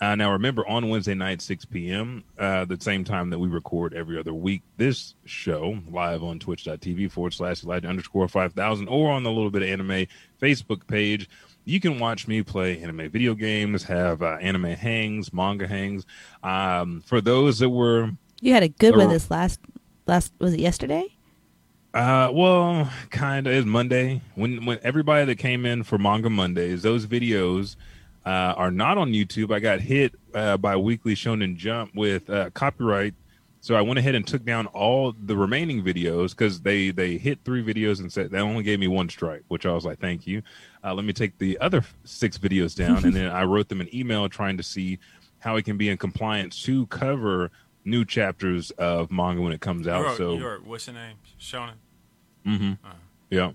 Uh, 0.00 0.14
now 0.14 0.32
remember, 0.32 0.66
on 0.66 0.88
Wednesday 0.88 1.14
night, 1.14 1.42
6 1.42 1.66
p.m., 1.66 2.24
uh, 2.38 2.64
the 2.64 2.80
same 2.80 3.04
time 3.04 3.28
that 3.28 3.38
we 3.38 3.48
record 3.48 3.92
every 3.92 4.18
other 4.18 4.32
week, 4.32 4.62
this 4.78 5.14
show 5.26 5.78
live 5.90 6.22
on 6.22 6.38
twitch.tv 6.38 7.10
forward 7.10 7.34
slash 7.34 7.62
Elijah 7.64 7.86
underscore 7.86 8.26
5000 8.26 8.88
or 8.88 9.10
on 9.10 9.24
the 9.24 9.30
Little 9.30 9.50
Bit 9.50 9.62
of 9.62 9.68
Anime 9.68 10.06
Facebook 10.40 10.86
page. 10.86 11.28
You 11.66 11.80
can 11.80 11.98
watch 11.98 12.26
me 12.26 12.42
play 12.42 12.82
anime 12.82 13.10
video 13.10 13.34
games, 13.34 13.82
have 13.84 14.22
uh, 14.22 14.38
anime 14.40 14.64
hangs, 14.64 15.34
manga 15.34 15.66
hangs. 15.68 16.06
Um, 16.42 17.02
for 17.04 17.20
those 17.20 17.58
that 17.58 17.68
were 17.68 18.10
You 18.40 18.54
had 18.54 18.62
a 18.62 18.68
good 18.68 18.96
one 18.96 19.10
this 19.10 19.30
last 19.30 19.60
last 20.06 20.32
was 20.38 20.54
it 20.54 20.60
yesterday? 20.60 21.14
Uh, 21.92 22.30
well, 22.32 22.88
kind 23.10 23.46
of. 23.46 23.52
It's 23.52 23.66
Monday 23.66 24.22
when 24.34 24.64
when 24.64 24.78
everybody 24.82 25.26
that 25.26 25.36
came 25.36 25.66
in 25.66 25.82
for 25.82 25.98
Manga 25.98 26.30
Mondays, 26.30 26.80
those 26.80 27.04
videos 27.04 27.76
uh, 28.30 28.54
are 28.56 28.70
not 28.70 28.96
on 28.98 29.12
YouTube. 29.12 29.52
I 29.52 29.58
got 29.60 29.80
hit 29.80 30.12
uh, 30.34 30.56
by 30.56 30.76
Weekly 30.76 31.14
Shonen 31.14 31.56
Jump 31.56 31.94
with 31.94 32.30
uh, 32.30 32.50
copyright, 32.50 33.14
so 33.60 33.74
I 33.74 33.80
went 33.80 33.98
ahead 33.98 34.14
and 34.14 34.24
took 34.26 34.44
down 34.44 34.66
all 34.68 35.12
the 35.30 35.36
remaining 35.36 35.82
videos 35.82 36.30
because 36.30 36.60
they 36.60 36.90
they 36.92 37.18
hit 37.18 37.40
three 37.44 37.62
videos 37.62 37.98
and 38.00 38.12
said 38.12 38.30
they 38.30 38.38
only 38.38 38.62
gave 38.62 38.78
me 38.78 38.88
one 38.88 39.08
strike, 39.08 39.42
which 39.48 39.66
I 39.66 39.72
was 39.72 39.84
like, 39.84 39.98
thank 39.98 40.26
you. 40.26 40.42
Uh, 40.84 40.94
let 40.94 41.04
me 41.04 41.12
take 41.12 41.38
the 41.38 41.58
other 41.60 41.82
six 42.04 42.38
videos 42.38 42.76
down, 42.76 43.04
and 43.04 43.14
then 43.14 43.30
I 43.30 43.42
wrote 43.44 43.68
them 43.68 43.80
an 43.80 43.88
email 43.94 44.28
trying 44.28 44.56
to 44.58 44.62
see 44.62 44.98
how 45.40 45.56
it 45.56 45.64
can 45.64 45.76
be 45.76 45.88
in 45.88 45.96
compliance 45.96 46.62
to 46.64 46.86
cover 46.86 47.50
new 47.84 48.04
chapters 48.04 48.70
of 48.72 49.10
manga 49.10 49.40
when 49.42 49.52
it 49.54 49.60
comes 49.60 49.88
out. 49.88 50.16
So 50.18 50.36
you're- 50.38 50.58
what's 50.62 50.86
your 50.86 50.94
name? 50.94 51.16
Shonen. 51.40 51.74
Mm-hmm. 52.46 52.72
Yeah. 53.30 53.52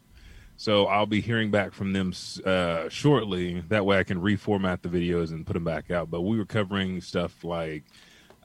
So 0.57 0.87
I'll 0.87 1.05
be 1.05 1.21
hearing 1.21 1.51
back 1.51 1.73
from 1.73 1.91
them 1.91 2.13
uh, 2.45 2.87
shortly. 2.89 3.61
That 3.67 3.85
way 3.85 3.99
I 3.99 4.03
can 4.03 4.21
reformat 4.21 4.81
the 4.81 4.89
videos 4.89 5.31
and 5.31 5.45
put 5.45 5.53
them 5.53 5.65
back 5.65 5.91
out. 5.91 6.09
But 6.09 6.21
we 6.21 6.37
were 6.37 6.45
covering 6.45 7.01
stuff 7.01 7.43
like 7.43 7.83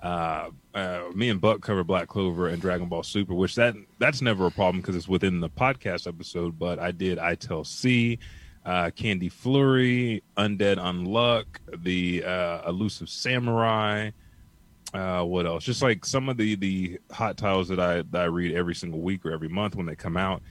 uh, 0.02 0.50
uh, 0.74 1.02
me 1.14 1.28
and 1.28 1.40
Buck 1.40 1.60
cover 1.60 1.84
Black 1.84 2.08
Clover 2.08 2.48
and 2.48 2.60
Dragon 2.60 2.88
Ball 2.88 3.02
Super, 3.02 3.34
which 3.34 3.54
that 3.54 3.74
that's 3.98 4.22
never 4.22 4.46
a 4.46 4.50
problem 4.50 4.80
because 4.80 4.96
it's 4.96 5.08
within 5.08 5.40
the 5.40 5.48
podcast 5.48 6.06
episode. 6.08 6.58
But 6.58 6.78
I 6.78 6.90
did 6.90 7.18
I 7.18 7.36
Tell 7.36 7.64
C, 7.64 8.18
uh, 8.64 8.90
Candy 8.90 9.28
Flurry, 9.28 10.22
Undead 10.36 10.78
Unluck, 10.78 11.44
the 11.82 12.24
uh, 12.24 12.68
Elusive 12.68 13.08
Samurai. 13.08 14.10
Uh, 14.92 15.22
what 15.22 15.46
else? 15.46 15.62
Just 15.62 15.82
like 15.82 16.04
some 16.04 16.28
of 16.28 16.36
the 16.36 16.56
the 16.56 16.98
hot 17.12 17.36
titles 17.36 17.68
that 17.68 17.78
I 17.78 18.02
that 18.10 18.22
I 18.22 18.24
read 18.24 18.56
every 18.56 18.74
single 18.74 19.00
week 19.00 19.24
or 19.24 19.30
every 19.30 19.48
month 19.48 19.76
when 19.76 19.86
they 19.86 19.94
come 19.94 20.16
out. 20.16 20.42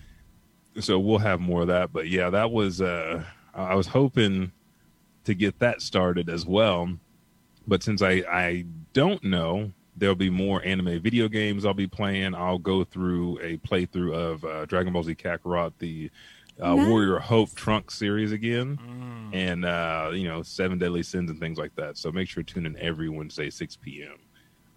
So 0.82 1.00
we'll 1.00 1.20
have 1.20 1.40
more 1.40 1.62
of 1.62 1.68
that. 1.68 1.92
But 1.92 2.08
yeah, 2.08 2.30
that 2.30 2.52
was 2.52 2.82
uh, 2.82 3.24
I 3.54 3.76
was 3.76 3.88
hoping 3.88 4.52
to 5.26 5.34
get 5.34 5.60
that 5.60 5.82
started 5.82 6.30
as 6.30 6.46
well. 6.46 6.90
But 7.68 7.84
since 7.84 8.02
I 8.02 8.24
I 8.32 8.66
don't 8.94 9.24
know, 9.24 9.72
there'll 9.96 10.16
be 10.16 10.30
more 10.30 10.64
anime 10.64 11.02
video 11.02 11.28
games 11.28 11.66
I'll 11.66 11.74
be 11.74 11.88
playing. 11.88 12.34
I'll 12.34 12.58
go 12.58 12.84
through 12.84 13.40
a 13.42 13.58
playthrough 13.58 14.14
of 14.14 14.46
uh, 14.46 14.66
Dragon 14.66 14.94
Ball 14.94 15.04
Z 15.04 15.16
Kakarot, 15.16 15.74
the 15.80 16.10
uh, 16.62 16.76
Nice. 16.76 16.88
Warrior 16.88 17.18
of 17.18 17.24
Hope 17.24 17.54
Trunk 17.56 17.90
series 17.92 18.32
again, 18.32 18.78
and 19.34 19.66
uh, 19.66 20.12
you 20.14 20.28
know 20.28 20.42
Seven 20.42 20.78
Deadly 20.78 21.04
Sins 21.04 21.30
and 21.30 21.40
things 21.40 21.58
like 21.58 21.76
that. 21.76 21.98
So 21.98 22.12
make 22.12 22.28
sure 22.28 22.44
to 22.44 22.54
tune 22.54 22.66
in 22.66 22.78
every 22.78 23.08
Wednesday, 23.10 23.50
six 23.50 23.76
p.m. 23.76 24.18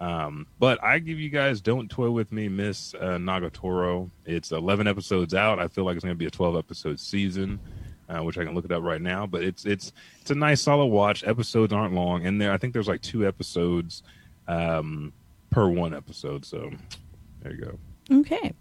Um, 0.02 0.48
but 0.58 0.82
I 0.82 0.98
give 0.98 1.20
you 1.20 1.28
guys 1.28 1.60
"Don't 1.60 1.88
Toy 1.88 2.10
with 2.10 2.32
Me," 2.32 2.48
Miss 2.48 2.92
uh, 2.94 3.18
Nagatoro. 3.18 4.10
It's 4.26 4.50
11 4.50 4.88
episodes 4.88 5.32
out. 5.32 5.60
I 5.60 5.68
feel 5.68 5.84
like 5.84 5.94
it's 5.94 6.04
going 6.04 6.16
to 6.16 6.18
be 6.18 6.26
a 6.26 6.30
12 6.30 6.56
episode 6.56 6.98
season, 6.98 7.60
uh, 8.08 8.20
which 8.24 8.36
I 8.36 8.44
can 8.44 8.52
look 8.52 8.64
it 8.64 8.72
up 8.72 8.82
right 8.82 9.00
now. 9.00 9.26
But 9.26 9.44
it's 9.44 9.64
it's 9.64 9.92
it's 10.20 10.32
a 10.32 10.34
nice 10.34 10.60
solid 10.60 10.86
watch. 10.86 11.22
Episodes 11.22 11.72
aren't 11.72 11.94
long, 11.94 12.26
and 12.26 12.40
there 12.40 12.52
I 12.52 12.56
think 12.56 12.72
there's 12.72 12.88
like 12.88 13.00
two 13.00 13.24
episodes 13.24 14.02
um, 14.48 15.12
per 15.50 15.68
one 15.68 15.94
episode. 15.94 16.44
So 16.44 16.72
there 17.42 17.52
you 17.52 17.64
go. 17.64 17.78
Okay. 18.18 18.54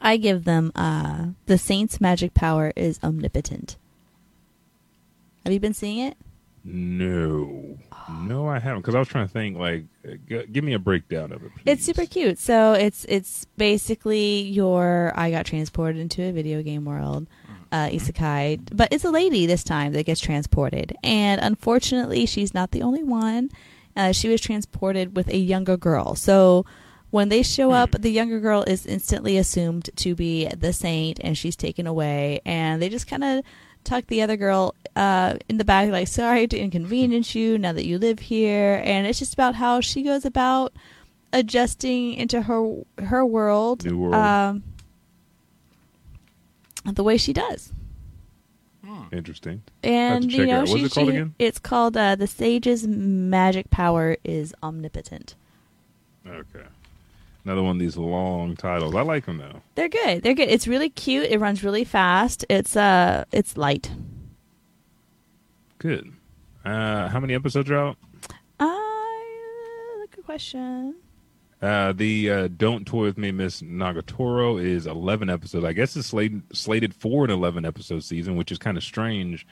I 0.00 0.16
give 0.16 0.44
them 0.44 0.72
uh 0.74 1.26
the 1.44 1.58
Saint's 1.58 2.00
magic 2.00 2.32
power 2.32 2.72
is 2.76 2.98
omnipotent. 3.02 3.76
Have 5.44 5.52
you 5.52 5.60
been 5.60 5.74
seeing 5.74 5.98
it? 5.98 6.16
No, 6.64 7.78
no, 8.10 8.48
I 8.48 8.58
haven't 8.58 8.82
because 8.82 8.94
I 8.94 8.98
was 8.98 9.08
trying 9.08 9.26
to 9.26 9.32
think. 9.32 9.56
Like, 9.56 9.84
g- 10.28 10.46
give 10.52 10.62
me 10.62 10.74
a 10.74 10.78
breakdown 10.78 11.32
of 11.32 11.42
it. 11.42 11.50
Please. 11.54 11.62
It's 11.66 11.84
super 11.84 12.04
cute. 12.06 12.38
So 12.38 12.74
it's 12.74 13.04
it's 13.08 13.46
basically 13.56 14.42
your 14.42 15.12
I 15.16 15.30
got 15.30 15.46
transported 15.46 16.00
into 16.00 16.22
a 16.22 16.32
video 16.32 16.62
game 16.62 16.84
world, 16.84 17.28
uh, 17.72 17.88
isekai, 17.88 18.60
but 18.74 18.88
it's 18.92 19.04
a 19.04 19.10
lady 19.10 19.46
this 19.46 19.64
time 19.64 19.92
that 19.94 20.04
gets 20.04 20.20
transported, 20.20 20.96
and 21.02 21.40
unfortunately, 21.40 22.26
she's 22.26 22.52
not 22.52 22.72
the 22.72 22.82
only 22.82 23.02
one. 23.02 23.50
Uh, 23.96 24.12
she 24.12 24.28
was 24.28 24.40
transported 24.40 25.16
with 25.16 25.28
a 25.28 25.36
younger 25.38 25.76
girl. 25.76 26.14
So 26.14 26.64
when 27.10 27.28
they 27.28 27.42
show 27.42 27.72
up, 27.72 27.90
the 27.90 28.10
younger 28.10 28.38
girl 28.38 28.62
is 28.62 28.86
instantly 28.86 29.36
assumed 29.36 29.90
to 29.96 30.14
be 30.14 30.46
the 30.48 30.72
saint, 30.72 31.20
and 31.24 31.36
she's 31.36 31.56
taken 31.56 31.86
away, 31.86 32.40
and 32.44 32.80
they 32.80 32.88
just 32.88 33.06
kind 33.08 33.24
of 33.24 33.44
tuck 33.82 34.06
the 34.06 34.20
other 34.22 34.36
girl 34.36 34.74
uh, 35.00 35.36
in 35.48 35.56
the 35.56 35.64
back, 35.64 35.88
like, 35.88 36.08
sorry 36.08 36.46
to 36.46 36.58
inconvenience 36.58 37.34
you 37.34 37.56
now 37.56 37.72
that 37.72 37.86
you 37.86 37.98
live 37.98 38.18
here. 38.18 38.82
And 38.84 39.06
it's 39.06 39.18
just 39.18 39.32
about 39.32 39.54
how 39.54 39.80
she 39.80 40.02
goes 40.02 40.26
about 40.26 40.74
adjusting 41.32 42.14
into 42.14 42.42
her 42.42 42.82
her 43.02 43.24
world, 43.24 43.86
New 43.86 43.96
world. 43.96 44.14
Um, 44.14 44.62
the 46.84 47.02
way 47.02 47.16
she 47.16 47.32
does. 47.32 47.72
Interesting. 49.12 49.62
And 49.82 50.30
you 50.30 50.46
know, 50.46 50.66
she, 50.66 50.84
it 50.84 50.92
called 50.92 51.08
she- 51.08 51.16
again? 51.16 51.34
it's 51.38 51.58
called 51.58 51.96
uh, 51.96 52.14
the 52.16 52.26
Sage's 52.26 52.86
magic 52.86 53.70
power 53.70 54.16
is 54.22 54.54
omnipotent. 54.62 55.34
Okay. 56.26 56.66
Another 57.44 57.62
one 57.62 57.76
of 57.76 57.80
these 57.80 57.96
long 57.96 58.54
titles. 58.54 58.94
I 58.94 59.00
like 59.00 59.24
them 59.26 59.38
though. 59.38 59.62
They're 59.74 59.88
good. 59.88 60.22
They're 60.22 60.34
good. 60.34 60.48
It's 60.50 60.68
really 60.68 60.90
cute. 60.90 61.30
It 61.30 61.40
runs 61.40 61.64
really 61.64 61.84
fast. 61.84 62.44
It's 62.50 62.76
uh, 62.76 63.24
it's 63.32 63.56
light. 63.56 63.90
Good. 65.80 66.12
Uh, 66.62 67.08
how 67.08 67.20
many 67.20 67.34
episodes 67.34 67.70
are 67.70 67.76
out? 67.78 67.96
Uh, 68.58 68.76
good 70.10 70.26
question. 70.26 70.94
Uh, 71.62 71.92
the 71.92 72.30
uh, 72.30 72.48
Don't 72.54 72.86
Toy 72.86 73.04
With 73.04 73.16
Me, 73.16 73.30
Miss 73.32 73.62
Nagatoro 73.62 74.62
is 74.62 74.86
11 74.86 75.30
episodes. 75.30 75.64
I 75.64 75.72
guess 75.72 75.96
it's 75.96 76.08
slated, 76.08 76.42
slated 76.52 76.94
for 76.94 77.24
an 77.24 77.30
11 77.30 77.64
episode 77.64 78.04
season, 78.04 78.36
which 78.36 78.52
is 78.52 78.58
kind 78.58 78.76
of 78.76 78.84
strange. 78.84 79.46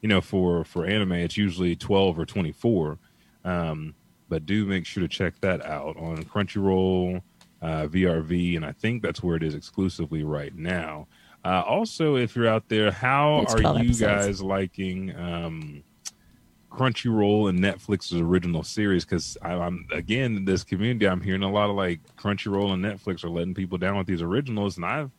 You 0.00 0.08
know, 0.08 0.20
for, 0.20 0.64
for 0.64 0.84
anime, 0.84 1.12
it's 1.12 1.36
usually 1.36 1.76
12 1.76 2.18
or 2.18 2.26
24. 2.26 2.98
Um, 3.44 3.94
but 4.28 4.46
do 4.46 4.66
make 4.66 4.84
sure 4.84 5.02
to 5.02 5.08
check 5.08 5.40
that 5.42 5.64
out 5.64 5.96
on 5.96 6.24
Crunchyroll, 6.24 7.22
uh, 7.62 7.86
VRV, 7.86 8.56
and 8.56 8.64
I 8.64 8.72
think 8.72 9.00
that's 9.00 9.22
where 9.22 9.36
it 9.36 9.44
is 9.44 9.54
exclusively 9.54 10.24
right 10.24 10.54
now. 10.56 11.06
Uh, 11.44 11.62
also, 11.66 12.16
if 12.16 12.34
you're 12.36 12.48
out 12.48 12.68
there, 12.68 12.90
how 12.90 13.40
It's 13.42 13.54
are 13.54 13.62
you 13.62 13.68
episodes. 13.68 14.00
guys 14.00 14.42
liking 14.42 15.14
um, 15.16 15.82
Crunchyroll 16.70 17.48
and 17.48 17.58
Netflix's 17.60 18.20
original 18.20 18.62
series? 18.62 19.04
Because 19.04 19.38
I'm 19.42 19.86
again 19.92 20.36
in 20.36 20.44
this 20.44 20.64
community, 20.64 21.06
I'm 21.08 21.20
hearing 21.20 21.42
a 21.42 21.50
lot 21.50 21.70
of 21.70 21.76
like 21.76 22.00
Crunchyroll 22.16 22.72
and 22.72 22.84
Netflix 22.84 23.24
are 23.24 23.30
letting 23.30 23.54
people 23.54 23.78
down 23.78 23.96
with 23.96 24.06
these 24.06 24.20
originals, 24.22 24.76
and 24.76 24.84
I've 24.84 25.10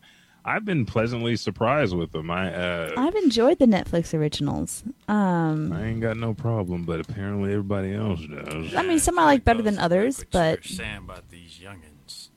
I've 0.44 0.64
been 0.64 0.86
pleasantly 0.86 1.36
surprised 1.36 1.94
with 1.96 2.12
them. 2.12 2.30
I 2.30 2.54
uh, 2.54 2.92
I've 2.96 3.14
enjoyed 3.16 3.58
the 3.58 3.66
Netflix 3.66 4.16
originals. 4.16 4.84
Um, 5.08 5.72
I 5.72 5.86
ain't 5.86 6.00
got 6.00 6.16
no 6.16 6.32
problem, 6.34 6.84
but 6.84 7.00
apparently 7.00 7.50
everybody 7.50 7.94
else 7.94 8.20
does. 8.26 8.74
I 8.74 8.82
mean, 8.82 8.98
some 9.00 9.18
I 9.18 9.24
like 9.24 9.44
better 9.44 9.62
than 9.62 9.78
others, 9.78 10.18
What 10.18 10.30
but 10.30 10.70
you're 10.70 10.76
saying 10.76 10.98
about 10.98 11.28
these 11.30 11.58
youngins. 11.62 12.28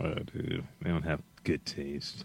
Oh, 0.00 0.14
dude, 0.14 0.64
they 0.80 0.90
don't 0.90 1.02
have 1.02 1.20
good 1.44 1.66
taste. 1.66 2.24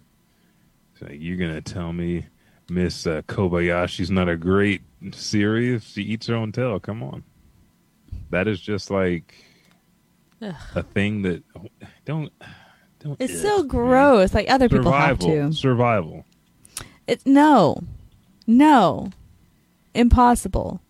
So 1.00 1.08
you're 1.12 1.38
gonna 1.38 1.62
tell 1.62 1.94
me 1.94 2.26
Miss 2.70 3.06
uh, 3.08 3.22
Kobayashi's 3.28 4.10
not 4.12 4.28
a 4.30 4.36
great 4.38 4.82
series? 5.12 5.84
She 5.84 6.02
eats 6.02 6.28
her 6.28 6.36
own 6.36 6.52
tail. 6.52 6.80
Come 6.80 7.04
on, 7.04 7.24
that 8.32 8.48
is 8.48 8.60
just 8.60 8.90
like 8.90 9.36
Ugh. 10.42 10.56
a 10.76 10.84
thing 10.84 11.22
that 11.24 11.44
don't 12.06 12.32
don't. 13.00 13.16
it's 13.22 13.34
ugh, 13.36 13.40
so 13.42 13.58
man. 13.60 13.68
gross. 13.68 14.34
Like 14.34 14.50
other 14.50 14.70
people 14.70 14.92
have 14.92 15.22
Survival, 15.22 15.50
to. 15.52 15.56
survival. 15.56 16.26
It's 17.08 17.26
no, 17.26 17.78
no, 18.48 19.12
impossible. 19.94 20.82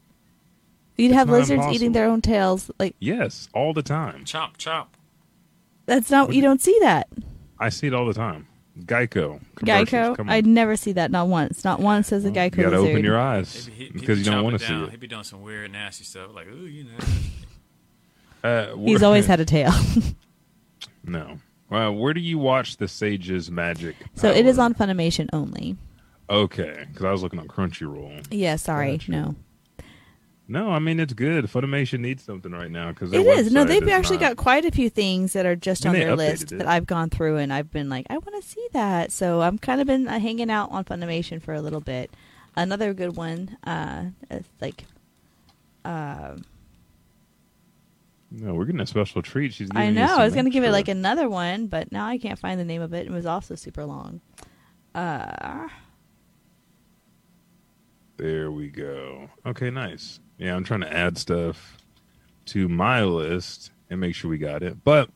You'd 0.95 1.11
have 1.11 1.29
lizards 1.29 1.51
impossible. 1.51 1.75
eating 1.75 1.91
their 1.91 2.07
own 2.07 2.21
tails. 2.21 2.71
Like 2.79 2.95
Yes, 2.99 3.49
all 3.53 3.73
the 3.73 3.83
time. 3.83 4.25
Chop 4.25 4.57
chop. 4.57 4.95
that's 5.85 6.09
not. 6.09 6.33
You 6.33 6.41
don't 6.41 6.61
see 6.61 6.77
that. 6.81 7.07
I 7.59 7.69
see 7.69 7.87
it 7.87 7.93
all 7.93 8.05
the 8.07 8.13
time. 8.13 8.47
Geico. 8.85 9.39
commercials, 9.55 9.89
Geico. 9.89 10.15
Come 10.17 10.29
on. 10.29 10.33
I 10.35 10.41
never 10.41 10.75
see 10.75 10.91
that. 10.93 11.11
Not 11.11 11.27
once. 11.27 11.63
Not 11.63 11.79
once 11.79 12.11
as 12.11 12.25
a 12.25 12.29
Geico 12.31 12.57
you 12.57 12.63
gotta 12.63 12.77
lizard. 12.79 12.91
open 12.91 13.03
your 13.03 13.19
eyes 13.19 13.69
He- 13.75 13.89
because 13.89 14.19
you 14.19 14.25
don't 14.25 14.43
want 14.43 14.59
to 14.59 14.65
see 14.65 14.71
down. 14.73 14.83
it. 14.85 14.91
He 14.91 14.97
be 14.97 15.07
doing 15.07 15.23
some 15.23 15.41
weird, 15.41 15.71
nasty 15.71 16.03
stuff 16.03 16.29
like, 16.33 16.47
ooh, 16.47 16.65
you 16.65 16.85
know. 16.85 18.49
Uh, 18.49 18.75
He's 18.77 19.03
always 19.03 19.25
had 19.25 19.39
a 19.39 19.45
tail. 19.45 19.71
no. 21.03 21.39
Well, 21.69 21.93
where 21.95 22.13
do 22.13 22.21
you 22.21 22.37
watch 22.37 22.77
the 22.77 22.87
Sage's 22.87 23.51
Magic? 23.51 23.95
so 24.15 24.29
it 24.29 24.45
is 24.45 24.57
on 24.59 24.73
Funimation 24.73 25.27
only. 25.33 25.75
Okay, 26.29 26.85
because 26.87 27.05
I 27.05 27.11
was 27.11 27.23
looking 27.23 27.39
on 27.39 27.47
Crunchyroll. 27.47 28.25
Yeah. 28.31 28.57
Sorry. 28.57 28.97
Gotcha. 28.97 29.11
No. 29.11 29.35
No, 30.49 30.69
I 30.71 30.79
mean 30.79 30.99
it's 30.99 31.13
good. 31.13 31.45
Funimation 31.45 31.99
needs 31.99 32.23
something 32.23 32.51
right 32.53 32.71
now 32.71 32.89
because 32.89 33.11
It 33.11 33.25
is. 33.25 33.51
No, 33.51 33.65
they've 33.65 33.87
actually 33.89 34.17
got 34.17 34.37
quite 34.37 34.63
a 34.63 34.71
few 34.71 34.89
things 34.89 35.33
that 35.33 35.45
are 35.45 35.57
just 35.57 35.85
And 35.85 35.93
on 35.93 35.99
their 35.99 36.15
list 36.15 36.53
it. 36.53 36.59
that 36.59 36.67
I've 36.67 36.85
gone 36.85 37.09
through 37.09 37.37
and 37.37 37.51
I've 37.51 37.69
been 37.69 37.89
like, 37.89 38.05
I 38.09 38.17
want 38.17 38.41
to 38.41 38.47
see 38.47 38.65
that. 38.71 39.11
So 39.11 39.41
I'm 39.41 39.57
kind 39.57 39.81
of 39.81 39.87
been 39.87 40.07
uh, 40.07 40.19
hanging 40.19 40.49
out 40.49 40.71
on 40.71 40.85
Funimation 40.85 41.41
for 41.41 41.53
a 41.53 41.61
little 41.61 41.81
bit. 41.81 42.11
Another 42.55 42.93
good 42.93 43.17
one, 43.17 43.57
uh, 43.65 44.05
is 44.31 44.45
like, 44.61 44.85
uh, 45.85 46.37
No, 48.31 48.53
we're 48.55 48.65
getting 48.65 48.81
a 48.81 48.87
special 48.87 49.21
treat. 49.21 49.53
She's. 49.53 49.69
I 49.75 49.89
know 49.91 50.15
I 50.17 50.23
was 50.23 50.33
going 50.33 50.45
to 50.45 50.51
give 50.51 50.63
it 50.63 50.71
like 50.71 50.87
another 50.87 51.29
one, 51.29 51.67
but 51.67 51.91
now 51.91 52.07
I 52.07 52.17
can't 52.17 52.39
find 52.39 52.59
the 52.59 52.65
name 52.65 52.81
of 52.81 52.93
it. 52.93 53.05
It 53.05 53.11
was 53.11 53.25
also 53.25 53.55
super 53.55 53.85
long. 53.85 54.21
Uh, 54.95 55.67
There 58.15 58.49
we 58.49 58.69
go. 58.69 59.29
Okay, 59.45 59.69
nice. 59.69 60.19
Yeah, 60.37 60.55
I'm 60.55 60.63
trying 60.63 60.81
to 60.81 60.93
add 60.93 61.17
stuff 61.17 61.77
to 62.47 62.67
my 62.67 63.03
list 63.03 63.71
and 63.89 63.99
make 63.99 64.15
sure 64.15 64.29
we 64.29 64.37
got 64.37 64.63
it. 64.63 64.83
But 64.83 65.09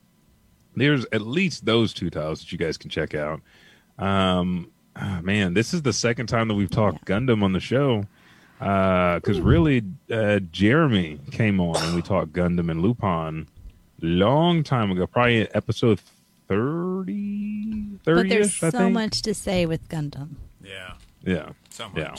there's 0.75 1.05
at 1.11 1.21
least 1.21 1.65
those 1.65 1.93
two 1.93 2.09
tiles 2.09 2.39
that 2.39 2.51
you 2.51 2.57
guys 2.57 2.77
can 2.77 2.89
check 2.89 3.13
out. 3.13 3.41
Um, 3.99 4.71
ah, 4.95 5.19
man, 5.21 5.53
this 5.53 5.73
is 5.73 5.81
the 5.81 5.93
second 5.93 6.27
time 6.27 6.47
that 6.47 6.55
we've 6.55 6.71
talked 6.71 7.05
Gundam 7.05 7.43
on 7.43 7.53
the 7.53 7.59
show. 7.59 8.05
Because 8.59 9.39
really, 9.39 9.83
uh, 10.11 10.39
Jeremy 10.51 11.19
came 11.31 11.59
on 11.59 11.81
and 11.83 11.95
we 11.95 12.01
talked 12.03 12.31
Gundam 12.31 12.69
and 12.69 12.81
Lupin 12.81 13.47
long 14.01 14.63
time 14.63 14.91
ago, 14.91 15.07
probably 15.07 15.53
episode 15.55 15.99
30, 16.47 17.99
30 18.03 18.21
but 18.21 18.29
there's 18.29 18.55
so 18.55 18.67
I 18.67 18.71
think. 18.71 18.93
much 18.93 19.21
to 19.23 19.33
say 19.33 19.65
with 19.65 19.87
Gundam. 19.89 20.35
Yeah, 20.63 20.93
Yeah, 21.23 21.49
so 21.69 21.89
Yeah. 21.95 22.15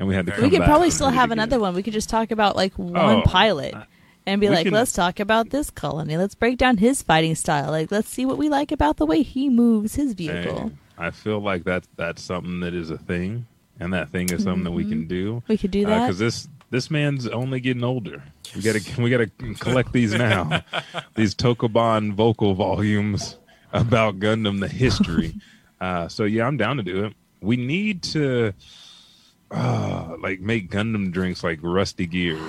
Much. 0.00 0.02
and 0.02 0.08
we 0.08 0.14
had 0.14 0.26
to. 0.26 0.32
Come 0.32 0.42
We 0.44 0.50
could 0.50 0.58
back 0.60 0.68
probably 0.68 0.88
from 0.88 0.94
still 0.94 1.06
the 1.10 1.14
have 1.14 1.28
beginning. 1.30 1.42
another 1.44 1.60
one. 1.60 1.74
We 1.74 1.82
could 1.82 1.92
just 1.92 2.08
talk 2.10 2.30
about 2.30 2.56
like 2.56 2.78
one 2.78 2.96
Oh, 2.96 3.22
pilot 3.24 3.74
uh, 3.74 3.84
and 4.26 4.40
be 4.40 4.48
we 4.48 4.54
like, 4.54 4.64
can- 4.64 4.74
let's 4.74 4.92
talk 4.92 5.20
about 5.20 5.50
this 5.50 5.70
colony. 5.70 6.16
Let's 6.16 6.34
break 6.34 6.58
down 6.58 6.76
his 6.78 7.02
fighting 7.02 7.34
style. 7.34 7.70
Like, 7.70 7.90
let's 7.90 8.08
see 8.08 8.26
what 8.26 8.38
we 8.38 8.48
like 8.48 8.72
about 8.72 8.96
the 8.96 9.06
way 9.06 9.22
he 9.22 9.48
moves 9.48 9.94
his 9.94 10.12
vehicle. 10.14 10.68
Hey, 10.70 10.74
I 10.98 11.10
feel 11.10 11.40
like 11.40 11.64
that's 11.64 11.88
that's 11.96 12.22
something 12.22 12.60
that 12.60 12.74
is 12.74 12.90
a 12.90 12.98
thing, 12.98 13.46
and 13.78 13.92
that 13.94 14.10
thing 14.10 14.30
is 14.30 14.42
something 14.42 14.64
that 14.64 14.72
we 14.72 14.84
can 14.88 15.06
do. 15.06 15.42
We 15.48 15.56
could 15.58 15.70
do 15.70 15.86
that. 15.86 16.06
because 16.06 16.18
this 16.18 16.48
this 16.70 16.90
man's 16.90 17.26
only 17.26 17.60
getting 17.60 17.82
older. 17.84 18.22
We 18.54 18.62
gotta 18.62 18.80
we 19.00 19.10
gotta 19.10 19.30
collect 19.58 19.92
these 19.92 20.12
now. 20.12 20.62
these 21.14 21.34
Tokoban 21.34 22.12
vocal 22.14 22.54
volumes 22.54 23.36
about 23.72 24.18
Gundam, 24.18 24.60
the 24.60 24.68
history. 24.68 25.34
uh, 25.80 26.08
so 26.08 26.24
yeah, 26.24 26.46
I'm 26.46 26.56
down 26.56 26.76
to 26.76 26.82
do 26.82 27.04
it. 27.06 27.14
We 27.40 27.56
need 27.56 28.02
to 28.14 28.52
uh, 29.50 30.16
like 30.20 30.40
make 30.40 30.70
Gundam 30.70 31.10
drinks 31.12 31.42
like 31.44 31.58
Rusty 31.62 32.06
Gears, 32.06 32.40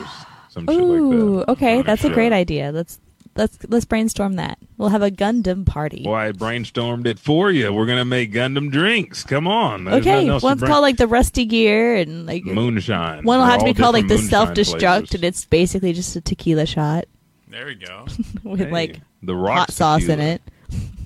some 0.49 0.68
shit 0.68 0.78
like 0.78 1.45
that. 1.45 1.52
okay, 1.52 1.72
on 1.73 1.78
the 1.80 1.84
that's 1.84 2.03
a 2.03 2.07
show. 2.07 2.14
great 2.14 2.32
idea. 2.34 2.72
Let's 2.72 2.99
let's 3.36 3.57
let's 3.69 3.86
brainstorm 3.86 4.34
that. 4.36 4.57
We'll 4.78 4.90
have 4.90 5.02
a 5.02 5.11
Gundam 5.11 5.65
party. 5.65 6.03
Well, 6.06 6.15
I 6.15 6.32
brainstormed 6.32 7.06
it 7.06 7.18
for 7.19 7.52
you. 7.52 7.72
We're 7.73 7.86
gonna 7.86 8.06
make 8.06 8.32
Gundam 8.32 8.72
drinks. 8.72 9.23
Come 9.23 9.48
on. 9.48 9.86
There's 9.86 10.02
okay, 10.02 10.11
nothing 10.11 10.30
else 10.30 10.44
one's 10.44 10.60
brain- 10.60 10.72
called 10.72 10.82
like 10.84 10.98
the 10.98 11.07
Rusty 11.07 11.45
Gear, 11.45 11.95
and 11.95 12.26
like 12.26 12.44
moonshine. 12.45 13.23
one 13.23 13.40
will 13.40 13.45
have 13.45 13.60
to 13.60 13.65
be 13.65 13.73
called 13.73 13.94
like 13.94 14.07
the 14.07 14.18
Self 14.18 14.49
Destruct, 14.52 15.14
and 15.15 15.23
it's 15.23 15.45
basically 15.45 15.94
just 15.94 16.15
a 16.15 16.22
tequila 16.22 16.65
shot 16.65 17.06
There 17.48 17.65
we 17.65 17.76
go. 17.76 18.06
with 18.44 18.60
Hey, 18.60 18.72
like 18.72 18.99
the 19.23 19.36
rock 19.36 19.57
hot 19.57 19.72
sauce 19.72 20.07
in 20.07 20.19
it. 20.19 20.41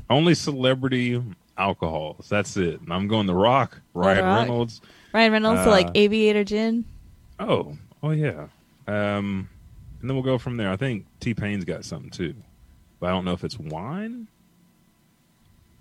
Only 0.10 0.36
celebrity 0.36 1.22
alcohols. 1.58 2.28
That's 2.30 2.58
it. 2.58 2.80
And 2.82 2.94
I'm 2.94 3.08
going 3.08 3.26
the 3.28 3.34
Rock, 3.36 3.82
Ryan 3.94 4.24
Rock. 4.26 4.40
Reynolds. 4.42 4.82
Ryan 5.16 5.32
Reynolds, 5.32 5.64
so 5.64 5.70
like 5.70 5.88
Uh, 5.88 5.92
Aviator 5.96 6.44
Gin. 6.44 6.84
Oh, 7.40 7.78
oh 8.04 8.12
yeah. 8.12 8.48
Um, 8.88 9.50
and 10.02 10.10
then 10.10 10.16
we'll 10.16 10.24
go 10.24 10.38
from 10.38 10.58
there. 10.58 10.70
I 10.70 10.76
think 10.76 11.06
T 11.22 11.34
Pain's 11.34 11.64
got 11.66 11.86
something 11.86 12.10
too, 12.12 12.36
but 13.00 13.08
I 13.08 13.10
don't 13.12 13.24
know 13.26 13.32
if 13.32 13.44
it's 13.46 13.58
wine 13.58 14.28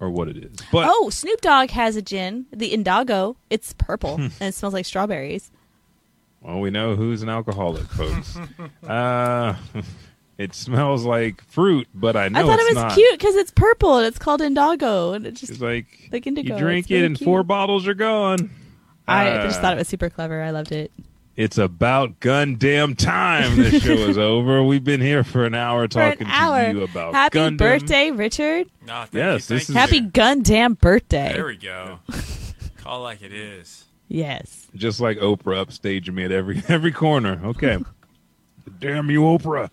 or 0.00 0.08
what 0.10 0.28
it 0.28 0.36
is. 0.36 0.56
But 0.72 0.88
oh, 0.88 1.10
Snoop 1.10 1.40
Dogg 1.40 1.70
has 1.70 1.96
a 1.96 2.02
gin, 2.02 2.46
the 2.52 2.72
Indoggo. 2.72 3.36
It's 3.50 3.72
purple 3.72 4.14
and 4.20 4.32
it 4.40 4.54
smells 4.54 4.72
like 4.74 4.86
strawberries. 4.86 5.50
well, 6.40 6.60
we 6.60 6.70
know 6.70 6.94
who's 6.94 7.22
an 7.22 7.28
alcoholic, 7.28 7.84
folks. 7.88 8.38
uh, 8.88 9.56
it 10.38 10.54
smells 10.54 11.04
like 11.04 11.42
fruit, 11.48 11.88
but 11.92 12.16
I 12.16 12.28
know 12.28 12.40
I 12.40 12.42
thought 12.44 12.58
it 12.60 12.74
was 12.74 12.82
not. 12.84 12.94
cute 12.94 13.18
because 13.18 13.34
it's 13.34 13.50
purple 13.50 13.98
and 13.98 14.06
it's 14.06 14.18
called 14.18 14.40
Indoggo, 14.40 15.14
and 15.16 15.26
it 15.26 15.34
just 15.34 15.52
It's 15.52 15.60
like, 15.60 16.08
Like 16.12 16.26
indigo, 16.26 16.54
you 16.54 16.60
drink 16.60 16.84
it's 16.86 16.90
it 16.90 16.94
really 16.94 17.06
and 17.06 17.16
cute. 17.18 17.24
four 17.26 17.42
bottles 17.42 17.86
are 17.88 17.94
gone. 17.94 18.50
I 19.06 19.28
Uh, 19.30 19.42
just 19.46 19.60
thought 19.60 19.74
it 19.74 19.78
was 19.78 19.88
super 19.88 20.08
clever. 20.10 20.42
I 20.42 20.50
loved 20.50 20.72
it. 20.72 20.90
It's 21.36 21.58
about 21.58 22.20
gun 22.20 22.56
damn 22.58 22.94
time. 22.94 23.56
This 23.56 23.82
show 23.82 23.92
is 23.92 24.16
over. 24.32 24.62
We've 24.62 24.84
been 24.84 25.00
here 25.00 25.24
for 25.24 25.44
an 25.44 25.54
hour 25.54 25.88
For 25.90 26.00
an 26.00 26.10
talking 26.12 26.26
hour. 26.30 26.66
to 26.72 26.78
you 26.78 26.84
about 26.84 27.12
Happy 27.12 27.38
Gundam. 27.38 27.56
birthday, 27.58 28.10
Richard! 28.12 28.68
No, 28.86 29.00
thank 29.00 29.14
Yes, 29.14 29.32
you, 29.32 29.36
this 29.36 29.46
thank 29.48 29.60
is- 29.62 29.68
you. 29.70 29.74
Happy 29.74 30.00
gun 30.00 30.42
damn 30.42 30.74
birthday! 30.74 31.32
There 31.34 31.46
we 31.46 31.56
go. 31.56 31.98
Call 32.78 33.02
like 33.02 33.20
it 33.22 33.32
is. 33.32 33.84
Yes. 34.06 34.68
Just 34.76 35.00
like 35.00 35.18
Oprah 35.18 35.64
upstaging 35.66 36.14
me 36.14 36.24
at 36.24 36.30
every 36.30 36.62
every 36.68 36.92
corner. 36.92 37.40
Okay. 37.44 37.78
damn 38.78 39.10
you, 39.10 39.22
Oprah. 39.22 39.70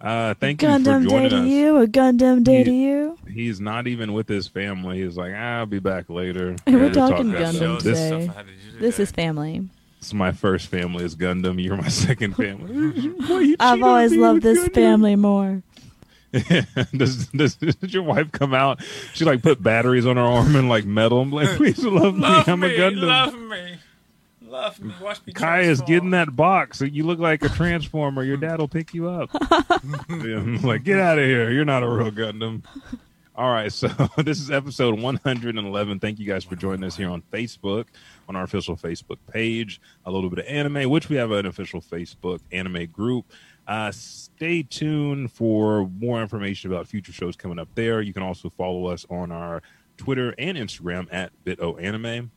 Uh, 0.00 0.34
thank 0.34 0.60
Gundam 0.60 1.02
you 1.02 1.10
for 1.10 1.18
day 1.20 1.28
to 1.28 1.36
us. 1.36 1.46
you, 1.46 1.76
a 1.76 1.86
Gundam 1.86 2.42
day 2.42 2.58
He- 2.58 2.64
to 2.64 2.72
you. 2.72 3.18
He's 3.28 3.60
not 3.60 3.86
even 3.86 4.12
with 4.12 4.28
his 4.28 4.48
family. 4.48 5.02
He's 5.02 5.16
like, 5.16 5.32
I'll 5.34 5.66
be 5.66 5.78
back 5.78 6.08
later. 6.10 6.56
We're 6.66 6.78
We'll 6.78 6.90
talk 6.92 7.10
talking 7.10 7.30
about 7.30 7.42
Gundam 7.42 7.56
stuff. 7.56 7.60
Shows 7.60 7.84
This, 7.84 7.98
today. 8.00 8.14
and 8.14 8.22
stuff 8.24 8.34
I 8.36 8.38
had 8.38 8.46
to 8.48 8.52
do 8.72 8.78
This 8.80 8.98
is 8.98 9.10
family. 9.12 9.68
this 9.98 10.08
is 10.08 10.14
my 10.14 10.32
first 10.32 10.66
family 10.68 11.04
is 11.04 11.14
Gundam. 11.16 11.62
You're 11.62 11.76
my 11.76 11.88
second 12.06 12.34
family. 12.34 13.08
Why 13.26 13.40
you 13.40 13.56
I've 13.60 13.82
always 13.82 14.12
loved 14.14 14.42
this 14.42 14.58
Gundam? 14.68 14.74
family 14.74 15.16
more. 15.16 15.62
does, 16.96 17.26
does 17.28 17.56
does 17.56 17.92
your 17.92 18.04
wife 18.04 18.30
come 18.32 18.54
out? 18.54 18.80
She 19.14 19.24
like 19.24 19.42
put 19.42 19.62
batteries 19.62 20.06
on 20.06 20.16
her 20.16 20.22
arm 20.22 20.54
and 20.56 20.68
like 20.68 20.84
metal. 20.84 21.20
I'm 21.20 21.30
like, 21.32 21.48
please 21.56 21.84
love 21.84 22.14
me. 22.14 22.20
Love 22.20 22.48
I'm 22.48 22.60
me, 22.60 22.74
a 22.74 22.78
Gundam. 22.78 23.02
love 23.02 23.34
me, 23.38 23.78
love 24.50 24.80
me. 24.80 24.94
Watch 25.00 25.20
me. 25.24 25.32
Kai 25.32 25.60
is 25.60 25.80
getting 25.82 26.10
that 26.10 26.34
box. 26.34 26.80
You 26.80 27.04
look 27.04 27.18
like 27.18 27.42
a 27.44 27.48
transformer. 27.48 28.22
Your 28.22 28.36
dad 28.36 28.58
will 28.58 28.68
pick 28.68 28.92
you 28.92 29.08
up. 29.08 29.30
Yeah, 30.10 30.58
like, 30.62 30.84
get 30.84 30.98
out 30.98 31.18
of 31.18 31.24
here. 31.24 31.50
You're 31.50 31.64
not 31.64 31.82
a 31.82 31.88
real 31.88 32.10
Gundam. 32.10 32.62
All 33.34 33.50
right, 33.50 33.72
so 33.72 33.88
this 34.18 34.38
is 34.38 34.50
episode 34.50 35.00
111. 35.00 35.98
Thank 36.00 36.18
you 36.18 36.26
guys 36.26 36.44
for 36.44 36.56
joining 36.56 36.84
us 36.84 36.96
here 36.96 37.08
on 37.08 37.22
Facebook, 37.32 37.86
on 38.28 38.36
our 38.36 38.42
official 38.42 38.76
Facebook 38.76 39.16
page. 39.32 39.80
A 40.04 40.10
little 40.10 40.28
bit 40.28 40.40
of 40.40 40.46
anime, 40.46 40.90
which 40.90 41.08
we 41.08 41.16
have 41.16 41.30
an 41.30 41.46
official 41.46 41.80
Facebook 41.80 42.40
anime 42.52 42.86
group. 42.86 43.24
Uh, 43.66 43.90
stay 43.92 44.62
tuned 44.62 45.32
for 45.32 45.88
more 45.98 46.20
information 46.20 46.70
about 46.70 46.86
future 46.86 47.12
shows 47.12 47.36
coming 47.36 47.58
up 47.58 47.68
there. 47.74 48.02
You 48.02 48.12
can 48.12 48.22
also 48.22 48.50
follow 48.50 48.86
us 48.86 49.06
on 49.08 49.32
our 49.32 49.62
Twitter 49.96 50.34
and 50.38 50.58
Instagram 50.58 51.08
at 51.10 51.30
BitOAnime 51.44 52.28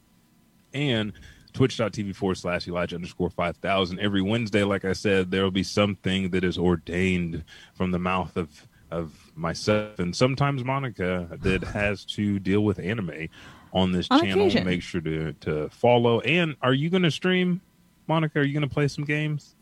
and 0.73 1.13
twitch.tv 1.53 2.15
forward 2.15 2.35
slash 2.35 2.67
Elijah 2.67 2.95
underscore 2.95 3.29
5000. 3.29 3.99
Every 3.99 4.21
Wednesday, 4.21 4.63
like 4.63 4.85
I 4.85 4.93
said, 4.93 5.31
there 5.31 5.43
will 5.43 5.51
be 5.51 5.63
something 5.63 6.29
that 6.31 6.43
is 6.43 6.57
ordained 6.57 7.43
from 7.73 7.91
the 7.91 7.99
mouth 7.99 8.35
of, 8.37 8.67
of 8.91 9.31
myself 9.35 9.99
and 9.99 10.15
sometimes 10.15 10.63
Monica 10.63 11.27
that 11.41 11.63
has 11.73 12.05
to 12.05 12.39
deal 12.39 12.61
with 12.63 12.79
anime 12.79 13.27
on 13.73 13.91
this 13.91 14.07
On 14.11 14.19
channel. 14.21 14.41
occasion. 14.47 14.65
Make 14.65 14.81
sure 14.83 15.01
to 15.01 15.33
to 15.41 15.69
follow. 15.69 16.19
And 16.21 16.55
are 16.61 16.73
you 16.73 16.89
going 16.89 17.03
to 17.03 17.11
stream, 17.11 17.61
Monica? 18.07 18.39
Are 18.39 18.43
you 18.43 18.53
going 18.53 18.67
to 18.67 18.73
play 18.73 18.87
some 18.87 19.03
games? 19.05 19.55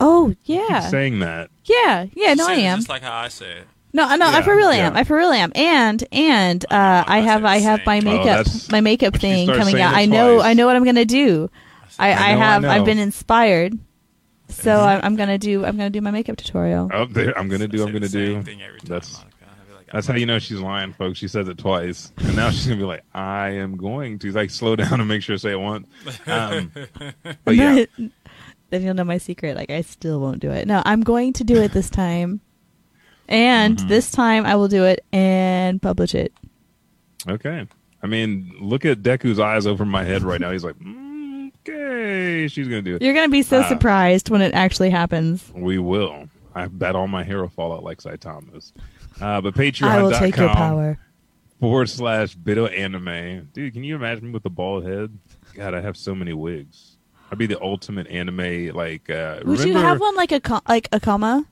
Oh 0.00 0.34
Keep 0.44 0.60
yeah, 0.70 0.80
saying 0.88 1.18
that. 1.20 1.50
yeah, 1.64 2.06
yeah. 2.14 2.34
No, 2.34 2.46
I 2.48 2.54
am. 2.54 2.78
Just 2.78 2.88
like 2.88 3.02
how 3.02 3.14
I 3.18 3.28
said. 3.28 3.64
No, 3.92 4.14
no, 4.16 4.26
I 4.26 4.30
Yeah, 4.32 4.42
for 4.42 4.54
real 4.56 4.72
yeah. 4.72 4.86
am. 4.88 4.96
I 4.96 5.04
for 5.04 5.16
real 5.16 5.30
am. 5.30 5.50
And 5.54 6.04
and 6.12 6.64
uh, 6.70 7.04
I 7.06 7.18
I 7.18 7.20
have 7.20 7.40
said 7.42 7.46
I 7.46 7.56
have 7.58 7.80
my 7.86 8.00
same. 8.00 8.08
Oh, 8.08 8.18
makeup 8.18 8.46
my 8.70 8.80
makeup 8.80 9.16
thing 9.16 9.48
coming 9.48 9.80
out. 9.80 9.94
I 9.94 10.04
know 10.06 10.36
twice. 10.36 10.46
I 10.46 10.52
know 10.54 10.66
what 10.66 10.76
I'm 10.76 10.84
gonna 10.84 11.04
do. 11.04 11.50
I, 11.98 12.12
I 12.12 12.12
I, 12.12 12.32
know, 12.34 12.38
have 12.40 12.62
know. 12.62 12.68
I've 12.70 12.84
been 12.84 12.98
inspired, 12.98 13.78
so 14.48 14.78
I'm, 14.80 15.00
I'm 15.02 15.16
gonna 15.16 15.38
do 15.38 15.64
I'm 15.64 15.76
gonna 15.76 15.90
do 15.90 16.00
my 16.00 16.10
makeup 16.10 16.36
tutorial. 16.36 16.90
Oh, 16.92 17.06
there, 17.06 17.36
I'm 17.36 17.48
going 17.48 17.60
to 17.60 17.68
do. 17.68 17.82
I 17.82 17.86
I'm 17.86 17.90
going 17.92 18.02
to 18.02 18.08
do. 18.08 18.42
Thing 18.42 18.62
every 18.62 18.78
time, 18.80 18.88
That's 18.88 19.18
Monica. 19.18 19.34
I 19.50 19.64
feel 19.66 19.76
like 19.76 19.86
that's 19.92 20.06
how 20.06 20.14
you 20.14 20.26
know 20.26 20.38
she's 20.38 20.60
lying, 20.60 20.92
folks. 20.92 21.18
She 21.18 21.26
says 21.28 21.48
it 21.48 21.58
twice, 21.58 22.12
and 22.18 22.36
now 22.36 22.50
she's 22.50 22.66
going 22.66 22.78
to 22.78 22.82
be 22.84 22.86
like, 22.86 23.04
"I 23.14 23.50
am 23.50 23.76
going 23.76 24.18
to." 24.20 24.30
Like, 24.32 24.50
slow 24.50 24.76
down 24.76 25.00
and 25.00 25.08
make 25.08 25.22
sure 25.22 25.34
to 25.34 25.40
say 25.40 25.52
it 25.52 25.60
once. 25.60 25.86
Um, 26.26 26.70
but 27.44 27.56
yeah, 27.56 27.84
then 28.70 28.82
you'll 28.82 28.94
know 28.94 29.04
my 29.04 29.18
secret. 29.18 29.56
Like 29.56 29.70
I 29.70 29.80
still 29.80 30.20
won't 30.20 30.40
do 30.40 30.50
it. 30.52 30.68
No, 30.68 30.82
I'm 30.84 31.00
going 31.02 31.32
to 31.34 31.44
do 31.44 31.56
it 31.60 31.72
this 31.72 31.90
time, 31.90 32.40
and 33.28 33.76
Mm-hmm. 33.78 33.88
this 33.88 34.10
time 34.10 34.46
I 34.46 34.56
will 34.56 34.68
do 34.68 34.84
it 34.84 35.04
and 35.12 35.80
publish 35.80 36.14
it. 36.14 36.32
Okay. 37.28 37.66
I 38.02 38.06
mean, 38.06 38.52
look 38.60 38.84
at 38.84 39.02
Deku's 39.02 39.40
eyes 39.40 39.66
over 39.66 39.84
my 39.84 40.04
head 40.04 40.22
right 40.22 40.40
now. 40.40 40.50
He's 40.52 40.64
like, 40.64 40.76
okay, 41.68 42.48
she's 42.48 42.68
going 42.68 42.84
to 42.84 42.90
do 42.90 42.96
it. 42.96 43.02
You're 43.02 43.14
gonna 43.14 43.28
be 43.28 43.42
so 43.42 43.60
Uh, 43.60 43.68
surprised 43.68 44.30
when 44.30 44.40
it 44.40 44.54
actually 44.54 44.90
happens. 44.90 45.50
We 45.54 45.78
will. 45.78 46.28
I 46.54 46.66
bet 46.66 46.94
all 46.96 47.08
my 47.08 47.22
hair 47.24 47.40
will 47.40 47.48
fall 47.48 47.72
out 47.72 47.84
like 47.84 47.98
Saitama's. 47.98 48.72
Uh, 49.20 49.40
but 49.40 49.58
I 49.58 50.00
will 50.02 50.12
take 50.12 50.36
your 50.36 50.48
patreon.com 50.48 50.56
power. 50.56 50.98
forward 51.60 51.88
slash 51.90 52.36
BitOAnime. 52.36 53.52
Dude, 53.52 53.72
can 53.74 53.84
you 53.84 53.96
imagine 53.96 54.26
me 54.26 54.30
with 54.32 54.44
a 54.46 54.50
bald 54.50 54.84
head? 54.84 55.16
God, 55.54 55.74
I 55.74 55.80
have 55.80 55.96
so 55.96 56.14
many 56.14 56.32
wigs. 56.32 56.96
I'd 57.30 57.38
be 57.38 57.46
the 57.46 57.60
ultimate 57.60 58.06
anime, 58.06 58.68
like, 58.74 59.10
uh, 59.10 59.40
Would 59.44 59.64
you 59.64 59.74
have 59.76 60.00
one 60.00 60.14
like 60.14 60.32
a 60.32 60.40
co- 60.40 60.62
like 60.68 60.88
a 60.92 61.00
comma? 61.00 61.44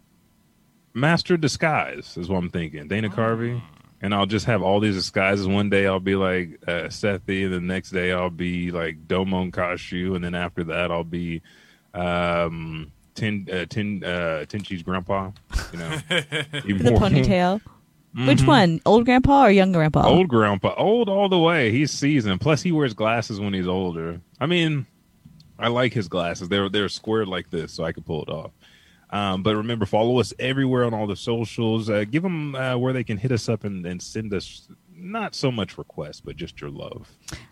Master 0.97 1.37
Disguise 1.37 2.17
is 2.17 2.29
what 2.29 2.39
I'm 2.39 2.49
thinking. 2.49 2.89
Dana 2.89 3.11
Carvey. 3.11 3.61
And 4.01 4.15
I'll 4.15 4.27
just 4.27 4.47
have 4.47 4.63
all 4.63 4.81
these 4.81 4.95
disguises. 4.95 5.47
One 5.47 5.71
day 5.71 5.87
I'll 5.87 6.01
be 6.01 6.17
like 6.17 6.59
uh, 6.67 6.89
Sethi, 6.89 7.45
and 7.45 7.53
the 7.55 7.61
next 7.61 7.91
day 7.91 8.13
I'll 8.13 8.31
be 8.31 8.71
like 8.71 9.07
Domon 9.07 9.51
Kasshu, 9.51 10.15
and 10.15 10.25
then 10.25 10.35
after 10.35 10.65
that 10.65 10.91
I'll 10.91 11.05
be 11.05 11.43
um, 11.95 12.93
Tin 13.15 13.49
uh, 13.51 13.65
Tin 13.69 14.05
uh, 14.05 14.45
Tenchi's 14.47 14.83
grandpa. 14.83 15.31
You 15.73 15.79
know, 15.79 15.89
The 16.09 16.97
ponytail. 16.99 17.61
Which 18.27 18.45
one? 18.45 18.81
Old 18.87 19.05
grandpa 19.05 19.45
or 19.45 19.51
young 19.51 19.73
grandpa? 19.73 20.05
Mm-hmm. 20.05 20.19
Old 20.19 20.29
grandpa, 20.29 20.75
old 20.79 21.11
all 21.11 21.29
the 21.29 21.39
way. 21.39 21.71
He's 21.71 21.91
seasoned. 21.91 22.41
Plus, 22.41 22.63
he 22.63 22.73
wears 22.73 22.95
glasses 22.95 23.39
when 23.39 23.53
he's 23.53 23.69
older. 23.69 24.23
I 24.41 24.47
mean, 24.47 24.87
I 25.59 25.69
like 25.69 25.93
his 25.93 26.09
glasses. 26.09 26.49
They're 26.49 26.69
they're 26.71 26.89
squared 26.89 27.29
like 27.29 27.51
this, 27.51 27.73
so 27.73 27.85
I 27.85 27.93
could 27.93 28.07
pull 28.07 28.23
it 28.23 28.29
off. 28.31 28.53
Um, 29.11 29.43
but 29.43 29.57
remember, 29.57 29.87
follow 29.87 30.19
us 30.19 30.35
everywhere 30.39 30.85
on 30.85 30.93
all 30.93 31.07
the 31.07 31.17
socials. 31.17 31.89
Uh, 31.89 32.05
give 32.11 32.23
them 32.23 32.55
uh, 32.55 32.77
where 32.77 32.93
they 32.93 33.05
can 33.05 33.19
hit 33.19 33.33
us 33.33 33.49
up 33.49 33.65
and, 33.65 33.87
and 33.87 34.03
send 34.03 34.35
us 34.35 34.69
not 34.95 35.35
so 35.35 35.53
much 35.53 35.79
requests, 35.79 36.21
but 36.21 36.37
just 36.37 36.61
your 36.61 36.71
love. 36.71 37.09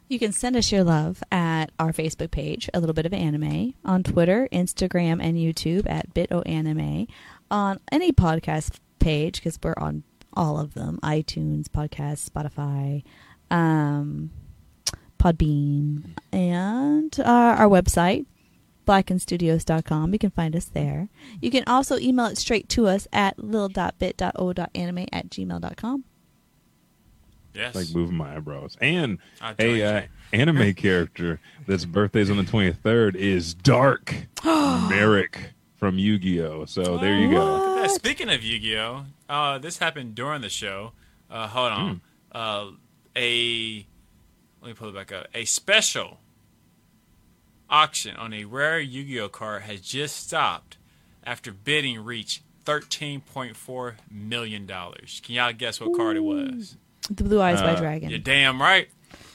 You 0.09 0.18
can 0.18 0.32
send 0.32 0.56
us 0.56 0.72
your 0.72 0.82
love 0.82 1.22
at 1.31 1.66
our 1.78 1.93
Facebook 1.93 2.31
page, 2.31 2.68
A 2.74 2.81
Little 2.81 2.94
Bit 2.94 3.06
of 3.06 3.12
Anime, 3.12 3.74
on 3.85 4.02
Twitter, 4.02 4.48
Instagram, 4.52 5.22
and 5.22 5.36
YouTube 5.36 5.89
at 5.89 6.12
BitOAnime, 6.14 7.09
on 7.51 7.81
any 7.93 8.12
podcast 8.12 8.78
page, 8.98 9.36
because 9.36 9.59
we're 9.62 9.74
on 9.76 10.02
all 10.32 10.59
of 10.59 10.74
them 10.74 10.98
iTunes, 11.02 11.68
Podcast, 11.68 12.28
Spotify, 12.28 13.05
um, 13.51 14.31
Podbean, 15.18 16.16
and 16.32 17.18
uh, 17.20 17.56
our 17.59 17.68
website, 17.68 18.26
blackandstudios.com. 18.85 20.12
You 20.12 20.19
can 20.19 20.31
find 20.31 20.55
us 20.55 20.66
there. 20.66 21.09
You 21.40 21.51
can 21.51 21.65
also 21.66 21.98
email 21.98 22.27
it 22.27 22.39
straight 22.39 22.69
to 22.70 22.86
us 22.86 23.06
at 23.12 23.39
lil.bit.o.anime 23.39 25.06
at 25.12 25.28
gmail.com. 25.31 26.05
Yes. 27.55 27.74
Like 27.74 27.94
moving 27.94 28.16
my 28.16 28.36
eyebrows. 28.36 28.77
And 28.81 29.19
a 29.59 29.82
uh, 29.82 30.02
anime 30.32 30.74
character 30.74 31.40
that's 31.66 31.85
birthday's 31.85 32.31
on 32.31 32.36
the 32.36 32.43
23rd 32.43 33.15
is 33.15 33.55
Dark 33.55 34.27
Marik 34.44 35.52
from 35.77 35.98
Yu 35.98 36.19
Gi 36.19 36.43
Oh! 36.43 36.65
So 36.65 36.98
there 36.98 37.16
you 37.16 37.31
go. 37.31 37.86
Speaking 37.89 38.31
of 38.31 38.43
Yu-Gi-Oh, 38.43 39.05
uh, 39.28 39.59
this 39.59 39.78
happened 39.78 40.15
during 40.15 40.40
the 40.40 40.48
show. 40.48 40.93
Uh, 41.31 41.47
hold 41.47 41.73
on. 41.73 42.01
Uh, 42.32 42.70
a 43.16 43.86
let 44.62 44.69
me 44.69 44.74
pull 44.74 44.89
it 44.89 44.94
back 44.94 45.12
up. 45.12 45.27
A 45.35 45.44
special 45.44 46.19
auction 47.75 48.15
on 48.17 48.33
a 48.33 48.45
rare 48.45 48.79
Yu-Gi-Oh 48.79 49.29
card 49.31 49.63
has 49.63 49.81
just 49.81 50.17
stopped 50.17 50.77
after 51.25 51.51
bidding 51.53 52.05
reached 52.05 52.43
thirteen 52.65 53.21
point 53.21 53.57
four 53.57 53.97
million 54.11 54.65
dollars. 54.65 55.21
Can 55.25 55.35
y'all 55.35 55.53
guess 55.53 55.81
what 55.81 55.97
card 55.97 56.17
it 56.17 56.21
was? 56.21 56.77
The 57.11 57.25
Blue 57.25 57.41
Eyes 57.41 57.61
White 57.61 57.77
Uh, 57.77 57.81
Dragon. 57.81 58.11
You're 58.11 58.19
damn 58.21 58.63
right. 58.63 58.89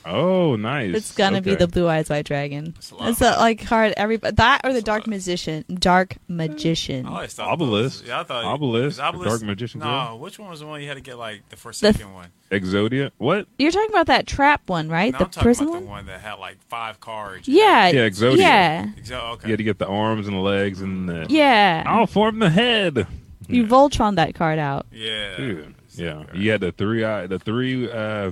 Oh, 0.05 0.55
nice. 0.55 0.95
It's 0.95 1.11
gonna 1.13 1.41
be 1.41 1.55
the 1.55 1.67
Blue 1.67 1.87
Eyes 1.87 2.09
White 2.09 2.25
Dragon. 2.25 2.73
That's 2.75 2.91
a. 2.91 2.95
It's 3.09 3.21
a, 3.21 3.31
like 3.37 3.61
hard. 3.63 3.93
Everybody 3.97 4.35
that 4.35 4.61
or 4.63 4.69
the 4.69 4.75
That's 4.75 4.85
Dark. 4.85 5.07
Magician. 5.07 5.65
Dark 5.73 6.15
Magician. 6.27 7.05
I 7.05 7.09
always 7.09 7.33
thought 7.33 7.49
Obelisk. 7.49 8.07
Yeah, 8.07 8.21
I 8.21 8.23
thought 8.23 8.45
Obelisk, 8.45 9.01
was 9.01 9.19
the 9.19 9.25
Dark 9.25 9.41
Magician 9.43 9.79
No, 9.81 9.85
girl? 9.85 10.19
which 10.19 10.39
one 10.39 10.49
was 10.49 10.61
the 10.61 10.67
one 10.67 10.81
you 10.81 10.87
had 10.87 10.95
to 10.95 11.01
get 11.01 11.17
like 11.17 11.47
the 11.49 11.57
Forsaken 11.57 12.13
one? 12.13 12.29
Exodia. 12.49 13.11
What? 13.17 13.47
You're 13.57 13.71
talking 13.71 13.89
about 13.89 14.07
that 14.07 14.25
trap 14.25 14.67
one, 14.69 14.89
right? 14.89 15.11
No, 15.13 15.19
the 15.19 15.25
I'm 15.25 15.29
talking 15.31 15.43
prison 15.43 15.67
about 15.67 15.73
one. 15.75 15.83
the 15.83 15.89
one 15.89 16.05
that 16.07 16.21
had 16.21 16.35
like 16.35 16.57
five 16.69 16.99
cards. 16.99 17.47
Yeah. 17.47 17.89
Yeah, 17.89 18.07
Exodia. 18.09 18.37
Yeah. 18.37 18.85
Exo- 18.99 19.33
okay. 19.33 19.47
You 19.47 19.51
had 19.53 19.57
to 19.57 19.63
get 19.63 19.79
the 19.79 19.87
arms 19.87 20.27
and 20.27 20.35
the 20.35 20.41
legs 20.41 20.81
and 20.81 21.07
the. 21.09 21.27
Yeah. 21.29 21.83
I'll 21.85 22.07
form 22.07 22.39
the 22.39 22.49
head. 22.49 23.05
You 23.47 23.65
Voltron 23.65 24.15
that 24.15 24.35
card 24.35 24.59
out. 24.59 24.85
Yeah. 24.91 25.35
Dude, 25.37 25.75
yeah. 25.95 26.23
You 26.33 26.51
had 26.51 26.61
the 26.61 26.71
three 26.71 27.03
eye, 27.03 27.27
the 27.27 27.39
three 27.39 27.91
uh, 27.91 28.31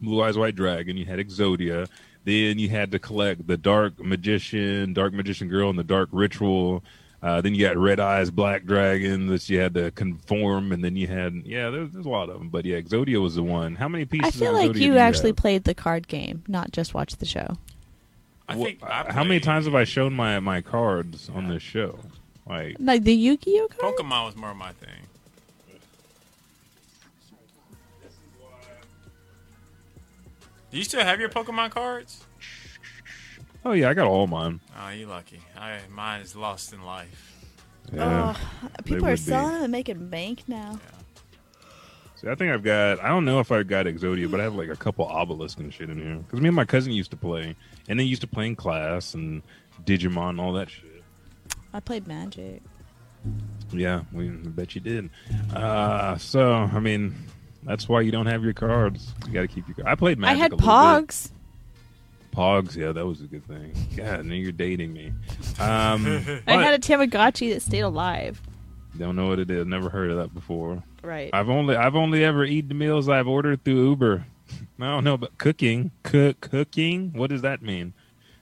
blue 0.00 0.22
eyes 0.22 0.36
white 0.36 0.56
dragon. 0.56 0.96
You 0.96 1.04
had 1.04 1.18
Exodia. 1.18 1.88
Then 2.24 2.58
you 2.58 2.68
had 2.68 2.90
to 2.92 2.98
collect 2.98 3.46
the 3.46 3.56
dark 3.56 3.98
magician, 3.98 4.92
dark 4.92 5.12
magician 5.14 5.48
girl, 5.48 5.70
and 5.70 5.78
the 5.78 5.84
dark 5.84 6.08
ritual. 6.12 6.84
Uh, 7.22 7.40
then 7.40 7.54
you 7.54 7.66
got 7.66 7.76
red 7.76 7.98
eyes 7.98 8.30
black 8.30 8.64
dragon 8.64 9.26
that 9.26 9.48
you 9.48 9.58
had 9.58 9.74
to 9.74 9.90
conform, 9.92 10.70
and 10.72 10.84
then 10.84 10.94
you 10.96 11.06
had 11.08 11.34
yeah, 11.44 11.70
there's, 11.70 11.90
there's 11.90 12.06
a 12.06 12.08
lot 12.08 12.28
of 12.28 12.38
them. 12.38 12.48
But 12.48 12.64
yeah, 12.64 12.78
Exodia 12.80 13.20
was 13.20 13.34
the 13.34 13.42
one. 13.42 13.74
How 13.76 13.88
many 13.88 14.04
pieces? 14.04 14.28
I 14.28 14.30
feel 14.30 14.50
of 14.50 14.54
like 14.54 14.70
Exodia 14.70 14.74
do 14.74 14.84
you 14.84 14.98
actually 14.98 15.30
have? 15.30 15.36
played 15.36 15.64
the 15.64 15.74
card 15.74 16.06
game, 16.06 16.44
not 16.46 16.70
just 16.70 16.94
watched 16.94 17.18
the 17.18 17.26
show. 17.26 17.56
I 18.48 18.54
Well, 18.56 18.64
think 18.66 18.82
I 18.82 19.12
how 19.12 19.24
many 19.24 19.40
times 19.40 19.64
have 19.64 19.74
I 19.74 19.84
shown 19.84 20.14
my 20.14 20.38
my 20.40 20.60
cards 20.60 21.28
on 21.28 21.48
this 21.48 21.62
show? 21.62 21.98
Like 22.46 22.76
Like 22.78 23.04
the 23.04 23.14
Yu-Gi-Oh 23.14 23.68
card. 23.68 23.96
Pokemon 23.96 24.26
was 24.26 24.36
more 24.36 24.50
of 24.50 24.56
my 24.56 24.72
thing. 24.72 25.07
Do 30.78 30.82
you 30.82 30.84
still 30.84 31.02
have 31.02 31.18
your 31.18 31.28
Pokemon 31.28 31.70
cards? 31.70 32.24
oh 33.64 33.72
yeah, 33.72 33.90
I 33.90 33.94
got 33.94 34.06
all 34.06 34.28
mine. 34.28 34.60
Oh, 34.80 34.90
you 34.90 35.06
lucky. 35.06 35.40
I 35.58 35.80
mine 35.90 36.20
is 36.20 36.36
lost 36.36 36.72
in 36.72 36.82
life. 36.82 37.48
Yeah. 37.92 38.36
People 38.84 39.08
are 39.08 39.16
selling 39.16 39.54
them 39.54 39.62
and 39.64 39.72
making 39.72 40.08
bank 40.08 40.44
now. 40.46 40.78
See, 42.14 42.28
I 42.28 42.36
think 42.36 42.52
I've 42.52 42.62
got. 42.62 43.00
I 43.00 43.08
don't 43.08 43.24
know 43.24 43.40
if 43.40 43.50
I 43.50 43.64
got 43.64 43.86
Exodia, 43.86 44.30
but 44.30 44.38
I 44.38 44.44
have 44.44 44.54
like 44.54 44.68
a 44.68 44.76
couple 44.76 45.04
obelisk 45.04 45.58
and 45.58 45.74
shit 45.74 45.90
in 45.90 46.00
here. 46.00 46.18
Because 46.18 46.40
me 46.40 46.46
and 46.46 46.54
my 46.54 46.64
cousin 46.64 46.92
used 46.92 47.10
to 47.10 47.16
play, 47.16 47.56
and 47.88 47.98
they 47.98 48.04
used 48.04 48.20
to 48.20 48.28
play 48.28 48.46
in 48.46 48.54
class 48.54 49.14
and 49.14 49.42
Digimon 49.84 50.30
and 50.30 50.40
all 50.40 50.52
that 50.52 50.70
shit. 50.70 51.02
I 51.74 51.80
played 51.80 52.06
Magic. 52.06 52.62
Yeah, 53.72 54.02
we 54.12 54.28
I 54.28 54.30
bet 54.30 54.76
you 54.76 54.80
did. 54.80 55.10
Uh, 55.52 56.16
so 56.18 56.52
I 56.52 56.78
mean, 56.78 57.16
that's 57.68 57.86
why 57.86 58.00
you 58.00 58.10
don't 58.10 58.26
have 58.26 58.42
your 58.42 58.54
cards. 58.54 59.12
You 59.26 59.32
got 59.34 59.42
to 59.42 59.46
keep 59.46 59.68
your. 59.68 59.86
I 59.86 59.94
played 59.94 60.18
Magic. 60.18 60.36
I 60.36 60.38
had 60.38 60.52
a 60.52 60.56
little 60.56 60.66
bit. 60.68 61.08
Pogs. 61.08 61.30
Pogs, 62.32 62.74
yeah, 62.74 62.92
that 62.92 63.04
was 63.04 63.20
a 63.20 63.24
good 63.24 63.44
thing. 63.46 63.74
God, 63.94 64.24
now 64.24 64.34
you're 64.34 64.52
dating 64.52 64.92
me. 64.94 65.12
Um, 65.60 66.06
I 66.46 66.62
had 66.62 66.72
a 66.72 66.78
Tamagotchi 66.78 67.52
that 67.52 67.60
stayed 67.60 67.80
alive. 67.80 68.40
don't 68.96 69.16
know 69.16 69.28
what 69.28 69.38
it 69.38 69.50
is. 69.50 69.66
Never 69.66 69.90
heard 69.90 70.10
of 70.10 70.16
that 70.16 70.32
before. 70.32 70.82
Right. 71.02 71.28
I've 71.32 71.50
only 71.50 71.76
I've 71.76 71.94
only 71.94 72.24
ever 72.24 72.44
eaten 72.44 72.68
the 72.68 72.74
meals 72.74 73.08
I've 73.08 73.28
ordered 73.28 73.64
through 73.64 73.90
Uber. 73.90 74.24
I 74.80 74.84
don't 74.84 75.04
know, 75.04 75.18
but 75.18 75.36
cooking, 75.36 75.90
cook, 76.02 76.40
cooking. 76.40 77.12
What 77.12 77.28
does 77.28 77.42
that 77.42 77.60
mean? 77.60 77.92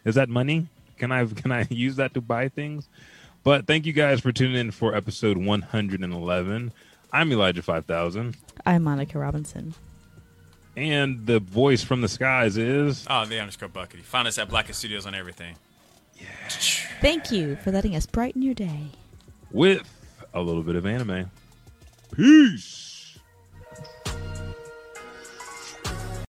Is 0.04 0.14
that 0.14 0.28
money? 0.28 0.68
Can 0.98 1.10
I 1.10 1.26
can 1.26 1.50
I 1.50 1.66
use 1.70 1.96
that 1.96 2.14
to 2.14 2.20
buy 2.20 2.48
things? 2.48 2.88
But 3.42 3.66
thank 3.66 3.86
you 3.86 3.92
guys 3.92 4.20
for 4.20 4.30
tuning 4.30 4.56
in 4.56 4.70
for 4.70 4.94
episode 4.94 5.36
111. 5.36 6.72
I'm 7.12 7.32
Elijah 7.32 7.62
5000, 7.62 8.36
I'm 8.64 8.82
Monica 8.84 9.18
Robinson. 9.18 9.74
and 10.76 11.26
the 11.26 11.40
voice 11.40 11.82
from 11.82 12.00
the 12.02 12.08
skies 12.08 12.56
is 12.56 13.06
Oh, 13.08 13.24
the 13.24 13.40
underscore 13.40 13.68
bucket. 13.68 14.00
Find 14.02 14.28
us 14.28 14.38
at 14.38 14.48
Black 14.48 14.72
Studios 14.74 15.06
on 15.06 15.14
everything. 15.14 15.56
Thank 17.00 17.30
you 17.30 17.56
for 17.56 17.70
letting 17.70 17.94
us 17.94 18.06
brighten 18.06 18.42
your 18.42 18.54
day. 18.54 18.86
with 19.50 19.82
a 20.34 20.40
little 20.42 20.62
bit 20.62 20.76
of 20.76 20.84
anime. 20.86 21.30
Peace. 22.14 22.82